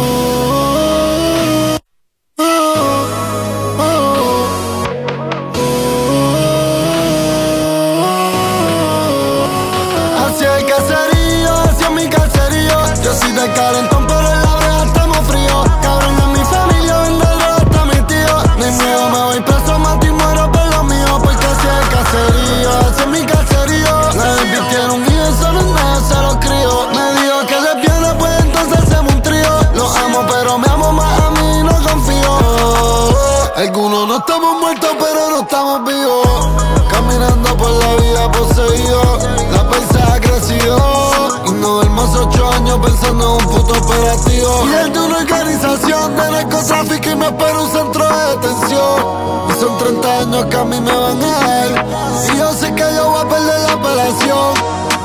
Y 44.61 44.73
es 44.73 44.93
de 44.93 44.99
una 44.99 45.17
organización 45.17 46.15
de 46.15 46.31
narcotráfico 46.31 47.09
y 47.09 47.15
me 47.15 47.25
espera 47.25 47.59
un 47.59 47.71
centro 47.71 48.07
de 48.07 48.35
detención. 48.35 49.23
Y 49.49 49.59
son 49.59 49.77
30 49.77 50.19
años 50.19 50.45
que 50.45 50.55
a 50.55 50.63
mí 50.63 50.79
me 50.79 50.91
van 50.91 51.23
a 51.23 51.25
dar. 51.25 51.85
Y 52.33 52.37
yo 52.37 52.53
sé 52.53 52.73
que 52.73 52.85
yo 52.95 53.09
voy 53.09 53.21
a 53.21 53.29
perder 53.29 53.59
la 53.59 53.73
apelación. 53.73 54.53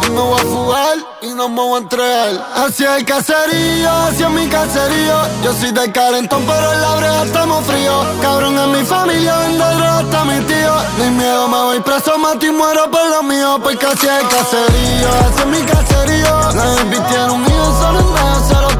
Y 0.06 0.10
me 0.10 0.20
voy 0.20 0.40
a 0.40 0.44
fugar 0.44 0.98
y 1.22 1.28
no 1.34 1.48
me 1.48 1.56
voy 1.56 1.74
a 1.74 1.78
entregar. 1.78 2.46
Hacia 2.56 2.96
el 2.96 3.04
caserío, 3.04 3.90
hacia 3.90 4.28
mi 4.28 4.46
caserío. 4.48 5.16
Yo 5.42 5.52
soy 5.54 5.72
de 5.72 5.90
calentón, 5.92 6.44
pero 6.46 6.72
en 6.72 6.80
la 6.80 6.94
breja 6.96 7.24
estamos 7.24 7.64
fríos. 7.64 8.06
Cabrón, 8.22 8.58
en 8.58 8.72
mi 8.72 8.84
familia 8.84 9.38
vende 9.38 9.64
droga 9.64 9.98
hasta 9.98 10.24
mi 10.24 10.40
tío. 10.44 10.72
Ni 10.98 11.10
miedo, 11.16 11.48
me 11.48 11.56
voy 11.56 11.80
preso, 11.80 12.18
mato 12.18 12.46
y 12.46 12.52
muero 12.52 12.90
por 12.90 13.06
lo 13.10 13.22
mío. 13.22 13.58
Porque 13.62 13.86
hacia 13.86 14.20
el 14.20 14.28
caserío, 14.28 15.08
hacia 15.26 15.44
mi 15.46 15.60
caserío. 15.62 16.40
La 16.54 16.64
baby 16.64 16.98
tiene 17.08 17.30
un 17.32 17.42
hijo, 17.44 17.80
solo 17.80 18.00
en 18.00 18.14
nada 18.14 18.77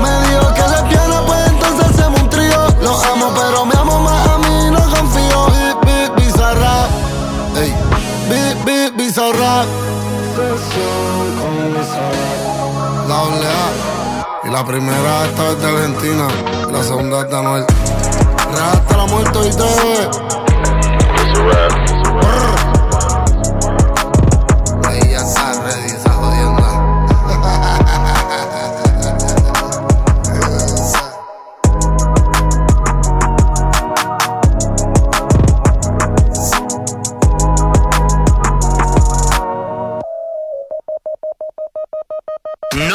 Me 0.00 0.10
dijo 0.28 0.54
que 0.54 0.62
le 0.62 0.88
piano, 0.88 1.24
pues 1.26 1.40
entonces 1.48 1.86
hacemos 1.90 2.20
un 2.20 2.28
trío. 2.30 2.66
Lo 2.82 2.92
amo, 3.12 3.32
pero 3.34 3.64
me 3.64 3.74
amo 3.74 4.00
más 4.00 4.28
a 4.28 4.38
mí, 4.38 4.70
no 4.70 4.80
confío. 4.90 5.46
Bip, 5.46 5.78
bip, 5.84 6.14
bizarra. 6.16 6.86
Ey, 7.56 7.74
bip, 8.30 8.64
bip, 8.64 8.96
bizarra. 8.96 9.64
La 13.08 13.16
doble 13.16 13.46
A. 13.46 14.46
Y 14.46 14.50
la 14.50 14.64
primera 14.64 15.24
esta 15.26 15.48
es 15.50 15.60
de 15.60 15.66
Argentina. 15.66 16.28
La 16.70 16.82
segunda 16.82 17.20
es 17.20 17.30
de 17.30 17.36
Anuel. 17.36 17.66
La 18.96 19.06
muerte 19.06 19.38
y 19.46 19.50
te 19.50 19.64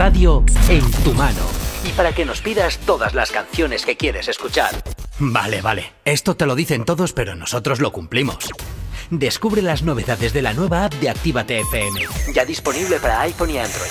radio 0.00 0.42
en 0.70 0.90
tu 1.04 1.12
mano. 1.12 1.42
Y 1.84 1.90
para 1.90 2.14
que 2.14 2.24
nos 2.24 2.40
pidas 2.40 2.78
todas 2.86 3.12
las 3.12 3.30
canciones 3.30 3.84
que 3.84 3.98
quieres 3.98 4.28
escuchar. 4.28 4.82
Vale, 5.18 5.60
vale. 5.60 5.92
Esto 6.06 6.34
te 6.34 6.46
lo 6.46 6.54
dicen 6.54 6.86
todos, 6.86 7.12
pero 7.12 7.34
nosotros 7.34 7.80
lo 7.80 7.92
cumplimos. 7.92 8.48
Descubre 9.10 9.60
las 9.60 9.82
novedades 9.82 10.32
de 10.32 10.40
la 10.40 10.54
nueva 10.54 10.86
app 10.86 10.94
de 10.94 11.10
Actívate 11.10 11.60
FM. 11.60 12.00
Ya 12.32 12.46
disponible 12.46 12.98
para 12.98 13.20
iPhone 13.20 13.50
y 13.50 13.58
Android. 13.58 13.90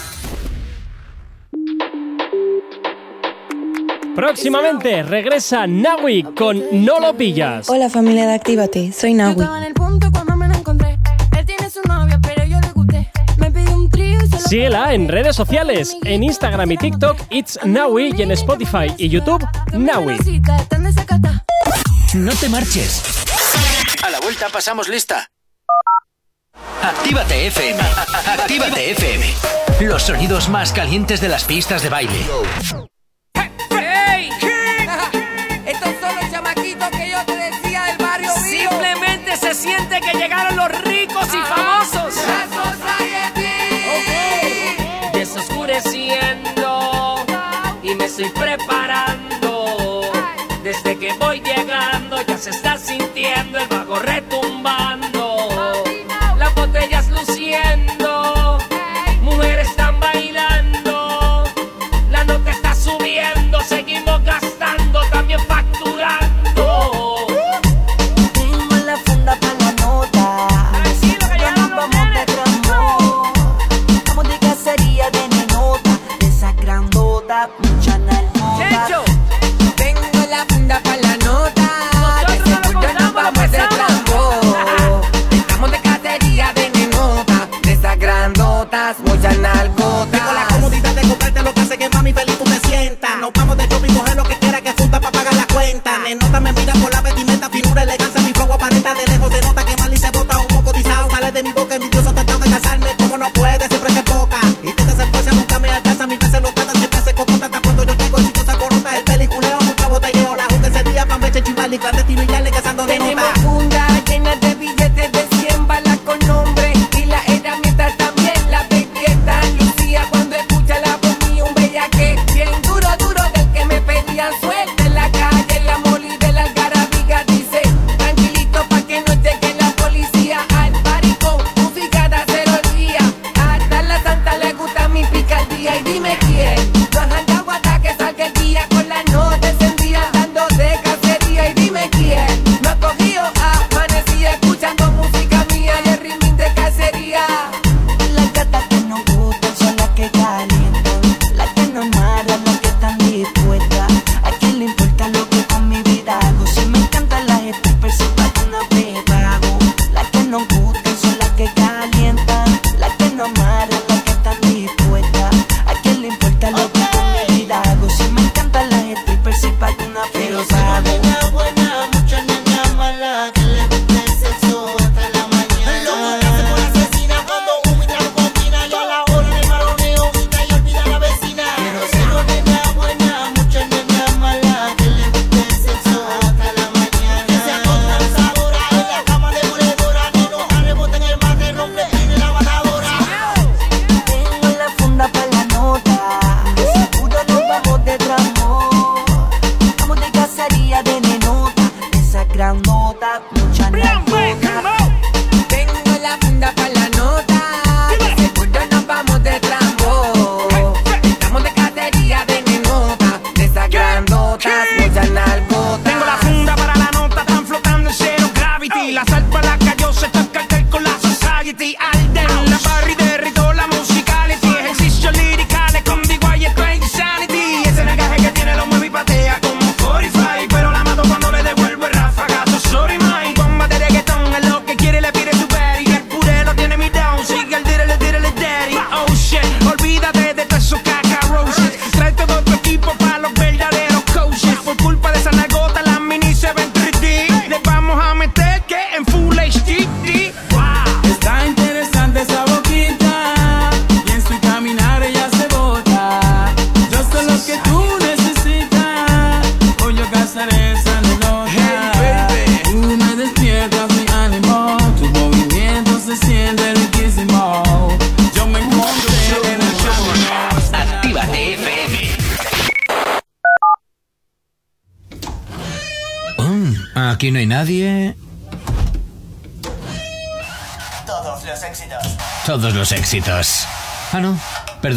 Próximamente 4.16 5.04
regresa 5.04 5.68
Nawi 5.68 6.24
con 6.24 6.84
No 6.84 7.00
lo 7.00 7.16
pillas. 7.16 7.70
Hola 7.70 7.88
familia 7.88 8.26
de 8.26 8.34
Actívate, 8.34 8.92
soy 8.94 9.16
Yo 9.16 10.09
Síguela 14.40 14.94
en 14.94 15.08
redes 15.08 15.36
sociales, 15.36 15.98
en 16.04 16.24
Instagram 16.24 16.72
y 16.72 16.78
TikTok, 16.78 17.20
It's 17.30 17.60
Nawi 17.64 18.14
y 18.18 18.22
en 18.22 18.32
Spotify 18.32 18.94
y 18.98 19.10
YouTube, 19.10 19.46
Nawi. 19.74 20.18
No 22.14 22.32
te 22.36 22.50
marches. 22.50 23.04
A 24.04 24.10
la 24.10 24.20
vuelta 24.22 24.48
pasamos 24.52 24.88
lista. 24.88 25.30
Actívate 26.82 27.48
FM. 27.48 27.80
Actívate 28.28 28.92
FM. 28.92 29.26
Los 29.82 30.04
sonidos 30.04 30.50
más 30.50 30.72
calientes 30.72 31.22
de 31.22 31.28
las 31.28 31.44
pistas 31.44 31.84
de 31.84 31.90
baile. 31.90 32.26
¡Ey! 33.72 34.30
Estos 35.66 35.90
son 36.00 36.16
los 36.16 36.32
chamaquitos 36.32 36.90
que 36.90 37.12
yo 37.12 37.26
te 37.26 37.36
decía 37.36 37.84
del 37.84 37.98
barrio. 37.98 38.32
Simplemente 38.42 39.38
se 39.38 39.54
siente 39.54 40.00
que 40.02 40.18
llegaron 40.18 40.56
los 40.56 40.70
preparando. 48.32 50.02
Desde 50.64 50.98
que 50.98 51.14
voy 51.14 51.42
llegando 51.42 52.22
ya 52.22 52.38
se 52.38 52.50
está 52.52 52.78
sintiendo 52.78 53.60
el 53.60 53.68
bajo 53.68 54.00
retumbando. 54.00 55.09
Elegancia, 98.60 98.80
mi 98.80 98.82
fuego 98.82 98.90
aparenta 98.90 98.94
de 98.94 99.19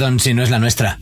Perdón 0.03 0.19
si 0.19 0.35
no 0.35 0.43
es 0.43 0.51
la 0.51 0.59
nuestra. 0.59 0.99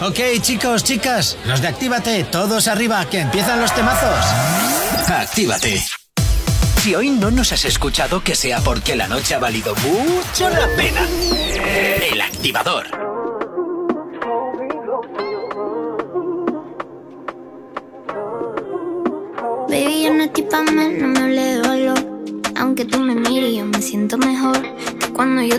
Ok, 0.00 0.18
chicos, 0.40 0.82
chicas, 0.82 1.36
los 1.44 1.60
de 1.60 1.68
Actívate, 1.68 2.24
todos 2.24 2.66
arriba, 2.68 3.04
que 3.10 3.20
empiezan 3.20 3.60
los 3.60 3.74
temazos. 3.74 4.24
Actívate. 5.10 5.84
Si 6.82 6.94
hoy 6.94 7.10
no 7.10 7.30
nos 7.30 7.52
has 7.52 7.66
escuchado, 7.66 8.24
que 8.24 8.34
sea 8.34 8.60
porque 8.60 8.96
la 8.96 9.08
noche 9.08 9.34
ha 9.34 9.38
valido 9.38 9.74
mucho 9.74 10.48
la 10.48 10.68
pena. 10.74 11.06
El 12.10 12.18
activador. 12.22 12.93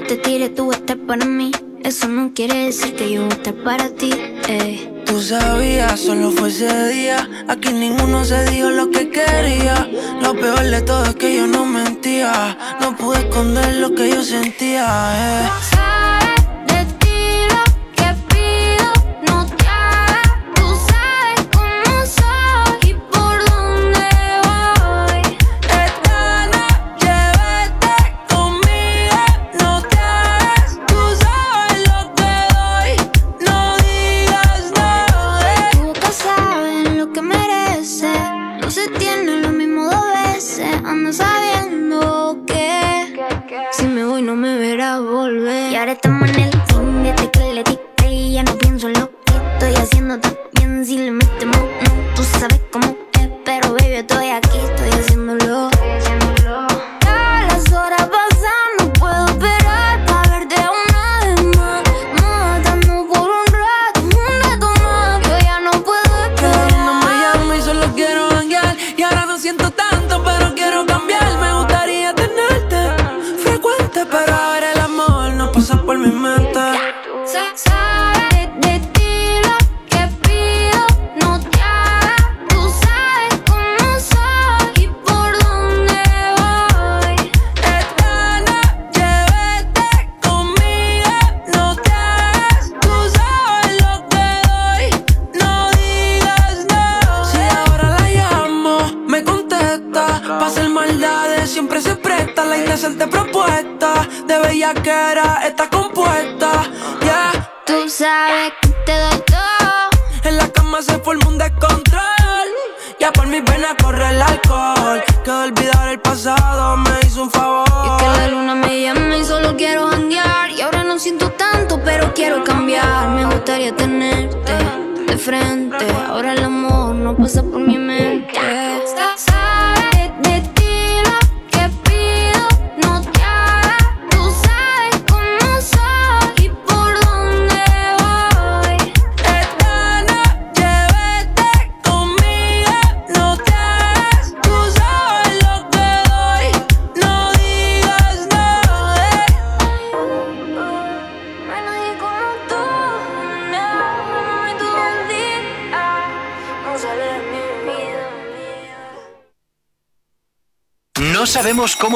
Te 0.07 0.17
tire, 0.17 0.49
tú 0.49 0.71
estar 0.71 0.97
para 0.97 1.25
mí. 1.25 1.51
Eso 1.83 2.07
no 2.07 2.31
quiere 2.33 2.65
decir 2.65 2.95
que 2.95 3.11
yo 3.11 3.27
voy 3.27 3.53
para 3.63 3.89
ti. 3.89 4.11
eh. 4.47 4.91
Tú 5.05 5.21
sabías, 5.21 5.99
solo 5.99 6.31
fue 6.31 6.49
ese 6.49 6.87
día. 6.89 7.29
Aquí 7.47 7.71
ninguno 7.71 8.25
se 8.25 8.43
dijo 8.49 8.69
lo 8.69 8.89
que 8.89 9.09
quería. 9.09 9.87
Lo 10.21 10.33
peor 10.33 10.63
de 10.63 10.81
todo 10.81 11.03
es 11.05 11.15
que 11.15 11.35
yo 11.35 11.47
no 11.47 11.65
mentía. 11.65 12.57
No 12.81 12.95
pude 12.95 13.19
esconder 13.19 13.75
lo 13.75 13.93
que 13.93 14.09
yo 14.09 14.23
sentía. 14.23 14.85
Eh. 15.15 15.84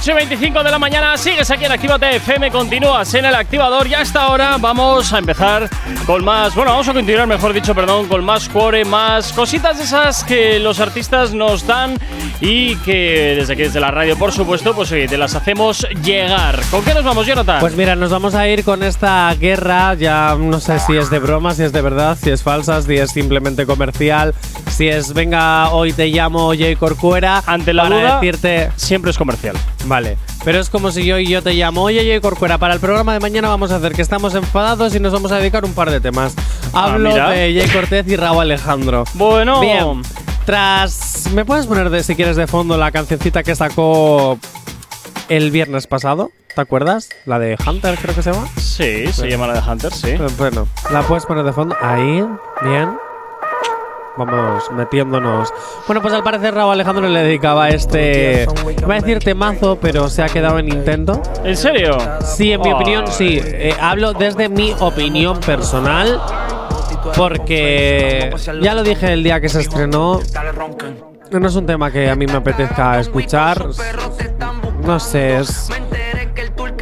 8 0.00 0.12
y 0.12 0.14
25 0.14 0.62
de 0.62 0.70
la 0.70 0.78
mañana, 0.78 1.14
sigues 1.18 1.50
aquí 1.50 1.66
en 1.66 1.72
Actívate 1.72 2.16
FM, 2.16 2.50
continúas 2.50 3.12
en 3.12 3.26
el 3.26 3.34
activador 3.34 3.86
y 3.86 3.92
hasta 3.92 4.22
ahora 4.22 4.56
vamos 4.58 5.12
a 5.12 5.18
empezar 5.18 5.68
con 6.06 6.24
más, 6.24 6.54
bueno, 6.54 6.70
vamos 6.70 6.88
a 6.88 6.94
continuar, 6.94 7.26
mejor 7.26 7.52
dicho, 7.52 7.74
perdón, 7.74 8.08
con 8.08 8.24
más 8.24 8.48
cuore, 8.48 8.86
más 8.86 9.30
cositas 9.34 9.78
esas 9.78 10.24
que 10.24 10.58
los 10.58 10.80
artistas 10.80 11.34
nos 11.34 11.66
dan 11.66 11.98
y 12.40 12.76
que 12.76 13.34
desde 13.36 13.52
aquí, 13.52 13.62
desde 13.64 13.78
la 13.78 13.90
radio, 13.90 14.16
por 14.16 14.32
supuesto, 14.32 14.74
pues 14.74 14.90
oye, 14.90 15.06
te 15.06 15.18
las 15.18 15.34
hacemos 15.34 15.86
llegar. 16.02 16.58
¿Con 16.70 16.82
qué 16.82 16.94
nos 16.94 17.04
vamos, 17.04 17.26
Jonathan? 17.26 17.60
Pues 17.60 17.76
mira, 17.76 17.94
nos 17.94 18.10
vamos 18.10 18.34
a 18.34 18.48
ir 18.48 18.64
con 18.64 18.82
esta 18.82 19.34
guerra, 19.34 19.92
ya 19.92 20.34
no 20.38 20.60
sé 20.60 20.78
si 20.78 20.96
es 20.96 21.10
de 21.10 21.18
broma, 21.18 21.52
si 21.52 21.64
es 21.64 21.72
de 21.72 21.82
verdad, 21.82 22.16
si 22.18 22.30
es 22.30 22.42
falsa, 22.42 22.80
si 22.80 22.94
es 22.94 23.10
simplemente 23.10 23.66
comercial, 23.66 24.34
si 24.70 24.88
es 24.88 25.12
venga, 25.12 25.70
hoy 25.72 25.92
te 25.92 26.06
llamo 26.06 26.54
Jay 26.56 26.74
Corcuera. 26.74 27.42
Ante 27.44 27.74
la 27.74 27.82
para 27.82 27.96
duda, 27.96 28.14
decirte. 28.14 28.70
siempre 28.76 29.10
es 29.10 29.18
comercial. 29.18 29.56
Vale, 29.90 30.16
pero 30.44 30.60
es 30.60 30.70
como 30.70 30.92
si 30.92 31.04
yo 31.04 31.18
y 31.18 31.26
yo 31.26 31.42
te 31.42 31.52
llamo, 31.52 31.82
oye 31.82 32.04
Jay 32.06 32.20
Corcuera, 32.20 32.58
para 32.58 32.74
el 32.74 32.78
programa 32.78 33.12
de 33.12 33.18
mañana 33.18 33.48
vamos 33.48 33.72
a 33.72 33.76
hacer 33.76 33.92
que 33.92 34.02
estamos 34.02 34.36
enfadados 34.36 34.94
y 34.94 35.00
nos 35.00 35.12
vamos 35.12 35.32
a 35.32 35.38
dedicar 35.38 35.64
un 35.64 35.72
par 35.72 35.90
de 35.90 36.00
temas. 36.00 36.36
Hablo 36.72 37.10
mira. 37.10 37.30
de 37.30 37.52
Jay 37.52 37.68
Cortez 37.70 38.06
y 38.06 38.14
Raúl 38.14 38.42
Alejandro. 38.42 39.02
Bueno, 39.14 39.60
Bien, 39.60 40.02
tras. 40.46 41.28
¿Me 41.34 41.44
puedes 41.44 41.66
poner, 41.66 41.90
de, 41.90 42.04
si 42.04 42.14
quieres, 42.14 42.36
de 42.36 42.46
fondo 42.46 42.76
la 42.76 42.92
cancioncita 42.92 43.42
que 43.42 43.56
sacó 43.56 44.38
el 45.28 45.50
viernes 45.50 45.88
pasado? 45.88 46.30
¿Te 46.54 46.60
acuerdas? 46.60 47.08
La 47.26 47.40
de 47.40 47.56
Hunter, 47.66 47.98
creo 48.00 48.14
que 48.14 48.22
se 48.22 48.30
llama. 48.30 48.46
sí, 48.58 49.12
se 49.12 49.28
llama 49.28 49.48
la 49.48 49.60
de 49.60 49.68
Hunter, 49.68 49.92
sí. 49.92 50.14
Bueno, 50.38 50.68
la 50.92 51.02
puedes 51.02 51.26
poner 51.26 51.42
de 51.42 51.52
fondo. 51.52 51.74
Ahí, 51.80 52.24
bien. 52.62 52.96
Vamos 54.16 54.70
metiéndonos. 54.72 55.48
Bueno, 55.86 56.02
pues 56.02 56.12
al 56.12 56.22
parecer 56.22 56.54
Raúl 56.54 56.72
Alejandro 56.72 57.08
le 57.08 57.22
dedicaba 57.22 57.68
este. 57.68 58.46
Iba 58.80 58.94
a 58.94 59.00
decir 59.00 59.20
temazo, 59.20 59.78
pero 59.80 60.08
se 60.08 60.22
ha 60.22 60.28
quedado 60.28 60.58
en 60.58 60.66
Nintendo. 60.66 61.22
¿En 61.44 61.56
serio? 61.56 61.96
Sí, 62.22 62.52
en 62.52 62.60
mi 62.60 62.72
opinión, 62.72 63.06
sí. 63.08 63.40
Eh, 63.42 63.74
hablo 63.80 64.12
desde 64.12 64.48
mi 64.48 64.74
opinión 64.80 65.38
personal. 65.40 66.20
Porque 67.16 68.30
ya 68.60 68.74
lo 68.74 68.82
dije 68.82 69.12
el 69.12 69.22
día 69.22 69.40
que 69.40 69.48
se 69.48 69.60
estrenó. 69.60 70.20
No 71.30 71.46
es 71.46 71.54
un 71.54 71.64
tema 71.64 71.90
que 71.90 72.10
a 72.10 72.16
mí 72.16 72.26
me 72.26 72.34
apetezca 72.34 72.98
escuchar. 73.00 73.64
No 74.84 74.98
sé, 74.98 75.38
es. 75.38 75.70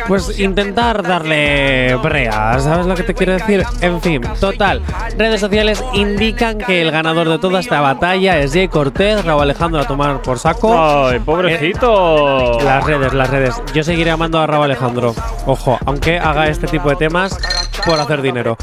Pues 0.09 0.41
intentar 0.41 1.03
darle 1.03 1.95
brea, 1.97 2.59
¿sabes 2.59 2.87
lo 2.87 2.95
que 2.95 3.03
te 3.03 3.15
quiero 3.15 3.35
decir? 3.35 3.65
En 3.83 4.01
fin, 4.01 4.23
total. 4.41 4.83
Redes 5.17 5.41
sociales 5.41 5.85
indican 5.93 6.59
que 6.59 6.81
el 6.81 6.91
ganador 6.91 7.29
de 7.29 7.39
toda 7.39 7.61
esta 7.61 7.81
batalla 7.81 8.39
es 8.39 8.53
Jay 8.53 8.69
Cortez, 8.69 9.25
Raúl 9.25 9.43
Alejandro 9.43 9.81
a 9.81 9.87
tomar 9.87 10.23
por 10.23 10.39
saco. 10.39 10.75
Ay, 10.75 11.19
pobrecito. 11.21 12.59
Eh, 12.59 12.65
las 12.65 12.85
redes, 12.85 13.13
las 13.13 13.31
redes. 13.31 13.55
Yo 13.75 13.85
seguiré 13.85 14.11
amando 14.11 14.41
a 14.41 14.47
Raúl 14.47 14.65
Alejandro. 14.65 15.15
Ojo, 15.47 15.79
aunque 15.85 16.19
haga 16.19 16.49
este 16.49 16.67
tipo 16.67 16.89
de 16.89 16.97
temas 16.97 17.39
por 17.85 18.01
hacer 18.01 18.23
dinero. 18.23 18.57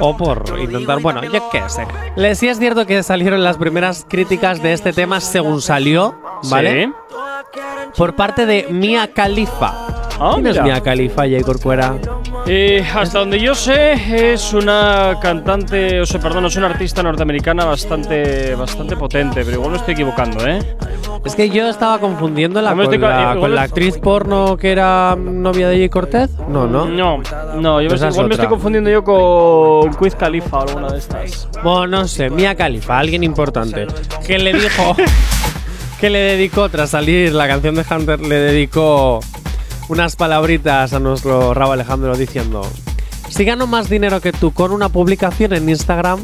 O 0.00 0.16
por 0.16 0.58
intentar, 0.58 1.00
bueno, 1.00 1.22
yo 1.24 1.48
qué 1.50 1.62
sé. 1.68 1.86
Le, 2.16 2.34
sí 2.34 2.48
es 2.48 2.58
cierto 2.58 2.86
que 2.86 3.02
salieron 3.02 3.42
las 3.42 3.56
primeras 3.56 4.06
críticas 4.08 4.62
de 4.62 4.72
este 4.72 4.92
tema 4.92 5.20
según 5.20 5.62
salió, 5.62 6.14
¿vale? 6.50 6.86
Sí. 6.86 6.92
Por 7.96 8.14
parte 8.16 8.46
de 8.46 8.66
Mia 8.70 9.08
Khalifa. 9.12 9.72
Ah, 10.20 10.30
¿Quién 10.34 10.46
es 10.48 10.52
mira. 10.54 10.62
Mia 10.64 10.80
Khalifa, 10.80 11.22
Jay 11.22 11.42
Corcuera? 11.42 11.96
Eh, 12.46 12.84
hasta 12.94 13.20
donde 13.20 13.40
yo 13.40 13.54
sé, 13.54 14.32
es 14.32 14.52
una 14.52 15.16
cantante, 15.20 16.00
o 16.00 16.06
sea, 16.06 16.20
perdón, 16.20 16.46
es 16.46 16.56
una 16.56 16.66
artista 16.68 17.02
norteamericana 17.02 17.64
bastante, 17.64 18.54
bastante 18.54 18.96
potente, 18.96 19.44
pero 19.44 19.56
igual 19.56 19.70
me 19.72 19.76
estoy 19.78 19.94
equivocando, 19.94 20.46
¿eh? 20.46 20.58
Es 21.24 21.34
que 21.34 21.48
yo 21.48 21.68
estaba 21.68 21.98
confundiéndola 21.98 22.70
No 22.70 22.76
con, 22.76 22.84
estoy 22.84 22.98
la, 22.98 23.34
con 23.38 23.54
la 23.54 23.62
actriz 23.62 23.96
porno 23.98 24.56
que 24.58 24.72
era 24.72 25.16
novia 25.18 25.68
de 25.68 25.78
Jay 25.78 25.88
Cortez. 25.88 26.30
No, 26.48 26.66
no. 26.66 26.84
No, 26.86 27.18
no, 27.56 27.80
yo 27.80 27.88
me 27.88 27.94
Esa 27.94 28.08
estoy- 28.08 28.08
es 28.08 28.14
igual 28.14 28.28
me 28.28 28.34
estoy 28.34 28.48
confundiendo 28.48 28.90
yo 28.90 29.02
con 29.02 29.94
Quiz 29.94 30.14
Khalifa 30.14 30.58
o 30.58 30.62
alguna 30.62 30.88
de 30.92 30.98
estas. 30.98 31.48
Bueno, 31.62 31.86
no 31.86 32.06
sé, 32.08 32.28
Mia 32.30 32.54
Khalifa, 32.54 32.98
alguien 32.98 33.24
importante, 33.24 33.86
que 34.26 34.38
le 34.38 34.52
dijo, 34.52 34.94
que 36.00 36.10
le 36.10 36.18
dedicó, 36.20 36.68
tras 36.68 36.90
salir 36.90 37.32
la 37.32 37.46
canción 37.48 37.74
de 37.74 37.84
Hunter, 37.88 38.20
le 38.20 38.36
dedicó 38.36 39.20
unas 39.88 40.16
palabritas 40.16 40.92
a 40.92 40.98
nuestro 40.98 41.54
Raúl 41.54 41.74
Alejandro 41.74 42.16
diciendo, 42.16 42.62
si 43.28 43.44
gano 43.44 43.66
más 43.66 43.88
dinero 43.88 44.20
que 44.20 44.32
tú 44.32 44.52
con 44.52 44.72
una 44.72 44.88
publicación 44.88 45.52
en 45.52 45.68
Instagram, 45.68 46.20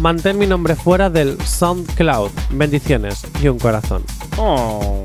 mantén 0.00 0.38
mi 0.38 0.46
nombre 0.46 0.74
fuera 0.76 1.10
del 1.10 1.40
SoundCloud. 1.42 2.30
Bendiciones 2.50 3.26
y 3.42 3.48
un 3.48 3.58
corazón. 3.58 4.02
Oh, 4.36 5.02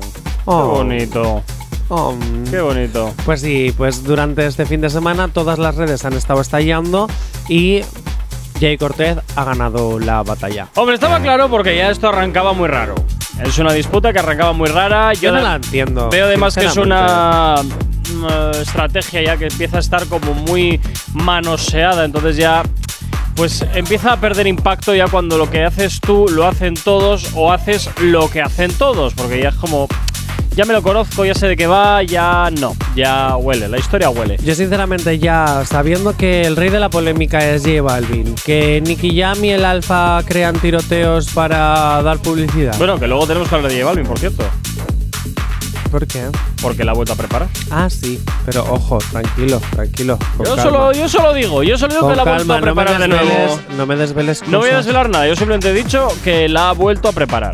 Oh. 0.48 0.62
qué 0.62 0.76
bonito, 0.78 1.42
Oh, 1.88 2.14
qué 2.50 2.60
bonito. 2.60 3.12
Pues 3.24 3.40
sí, 3.40 3.72
pues 3.76 4.02
durante 4.04 4.46
este 4.46 4.64
fin 4.66 4.80
de 4.80 4.90
semana 4.90 5.28
todas 5.28 5.58
las 5.58 5.74
redes 5.76 6.04
han 6.04 6.12
estado 6.14 6.40
estallando 6.40 7.08
y 7.48 7.82
Jay 8.60 8.76
Cortez 8.76 9.18
ha 9.36 9.44
ganado 9.44 9.98
la 10.00 10.22
batalla. 10.22 10.68
Hombre, 10.76 10.94
estaba 10.94 11.20
claro 11.20 11.48
porque 11.48 11.76
ya 11.76 11.90
esto 11.90 12.08
arrancaba 12.08 12.52
muy 12.54 12.68
raro. 12.68 12.94
Es 13.44 13.58
una 13.58 13.72
disputa 13.72 14.12
que 14.12 14.18
arrancaba 14.18 14.52
muy 14.52 14.68
rara. 14.68 15.12
Yo 15.12 15.32
no 15.32 15.40
la 15.40 15.56
entiendo. 15.56 16.08
Veo 16.10 16.26
además 16.26 16.54
que 16.54 16.64
es 16.64 16.76
una 16.76 17.56
mm, 17.62 18.60
estrategia 18.60 19.22
ya 19.22 19.36
que 19.36 19.46
empieza 19.46 19.76
a 19.76 19.80
estar 19.80 20.06
como 20.06 20.34
muy 20.34 20.80
manoseada, 21.12 22.04
entonces 22.04 22.36
ya 22.36 22.62
pues 23.36 23.66
empieza 23.74 24.12
a 24.12 24.16
perder 24.16 24.46
impacto 24.46 24.94
ya 24.94 25.08
cuando 25.08 25.36
lo 25.36 25.50
que 25.50 25.62
haces 25.62 26.00
tú 26.00 26.26
lo 26.30 26.46
hacen 26.46 26.72
todos 26.72 27.32
o 27.34 27.52
haces 27.52 27.90
lo 28.00 28.30
que 28.30 28.40
hacen 28.40 28.72
todos, 28.72 29.12
porque 29.12 29.42
ya 29.42 29.50
es 29.50 29.54
como 29.56 29.88
ya 30.54 30.64
me 30.64 30.72
lo 30.72 30.82
conozco, 30.82 31.24
ya 31.24 31.34
sé 31.34 31.48
de 31.48 31.56
qué 31.56 31.66
va, 31.66 32.02
ya 32.02 32.50
no, 32.60 32.74
ya 32.94 33.36
huele, 33.36 33.68
la 33.68 33.78
historia 33.78 34.08
huele. 34.10 34.36
Yo 34.44 34.54
sinceramente 34.54 35.18
ya 35.18 35.64
sabiendo 35.68 36.16
que 36.16 36.42
el 36.42 36.56
rey 36.56 36.70
de 36.70 36.80
la 36.80 36.88
polémica 36.88 37.38
es 37.46 37.62
J 37.62 37.82
Balvin, 37.82 38.34
que 38.44 38.80
Nicky 38.84 39.18
Jam 39.20 39.44
y 39.44 39.50
el 39.50 39.64
Alfa 39.64 40.22
crean 40.26 40.58
tiroteos 40.58 41.28
para 41.28 42.02
dar 42.02 42.18
publicidad. 42.18 42.76
Bueno, 42.78 42.98
que 42.98 43.06
luego 43.06 43.26
tenemos 43.26 43.48
que 43.48 43.54
hablar 43.54 43.70
de 43.70 43.76
J 43.78 43.86
Balvin, 43.86 44.06
por 44.06 44.18
cierto, 44.18 44.44
¿Por 45.90 46.06
qué? 46.06 46.24
porque 46.60 46.84
la 46.84 46.92
ha 46.92 46.94
vuelto 46.94 47.12
a 47.12 47.16
preparar. 47.16 47.48
Ah, 47.70 47.88
sí, 47.88 48.20
pero 48.44 48.64
ojo, 48.68 48.98
tranquilo, 49.10 49.60
tranquilo. 49.70 50.18
con 50.36 50.44
Yo 50.46 50.56
calma. 50.56 50.62
solo, 50.70 50.92
yo 50.92 51.08
solo 51.08 51.32
digo, 51.32 51.62
yo 51.62 51.78
solo 51.78 51.94
digo 51.94 52.06
Con 52.06 52.10
que 52.10 52.16
la 52.16 52.22
ha 52.22 52.34
vuelto 52.34 52.52
a 52.52 52.56
no 52.60 52.66
me 52.66 52.72
preparar 52.72 53.00
de 53.00 53.08
nuevo. 53.08 53.24
desveles, 53.24 53.60
no 53.78 53.86
me 53.86 53.96
desveles 53.96 54.42
No 54.48 54.58
voy 54.58 54.68
a 54.68 54.70
cosas. 54.72 54.84
desvelar 54.86 55.10
nada, 55.10 55.28
yo 55.28 55.36
simplemente 55.36 55.70
he 55.70 55.72
dicho 55.72 56.08
que 56.24 56.48
la 56.48 56.70
ha 56.70 56.72
vuelto 56.72 57.08
a 57.08 57.12
preparar. 57.12 57.52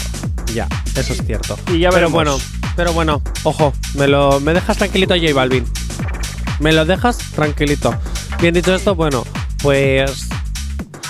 Ya, 0.55 0.69
eso 0.97 1.13
es 1.13 1.25
cierto. 1.25 1.59
Y 1.73 1.79
ya 1.79 1.91
pero 1.91 2.11
bueno, 2.11 2.39
pero 2.77 2.93
bueno, 2.93 3.23
ojo, 3.43 3.73
me 3.95 4.07
lo 4.07 4.41
me 4.41 4.55
dejas 4.55 4.77
tranquilito 4.77 5.15
J 5.15 5.33
Balvin. 5.35 5.65
Me 6.61 6.73
lo 6.73 6.85
dejas 6.85 7.19
tranquilito. 7.35 7.95
Bien 8.41 8.55
dicho 8.55 8.75
esto, 8.75 8.95
bueno, 8.95 9.25
pues 9.63 10.29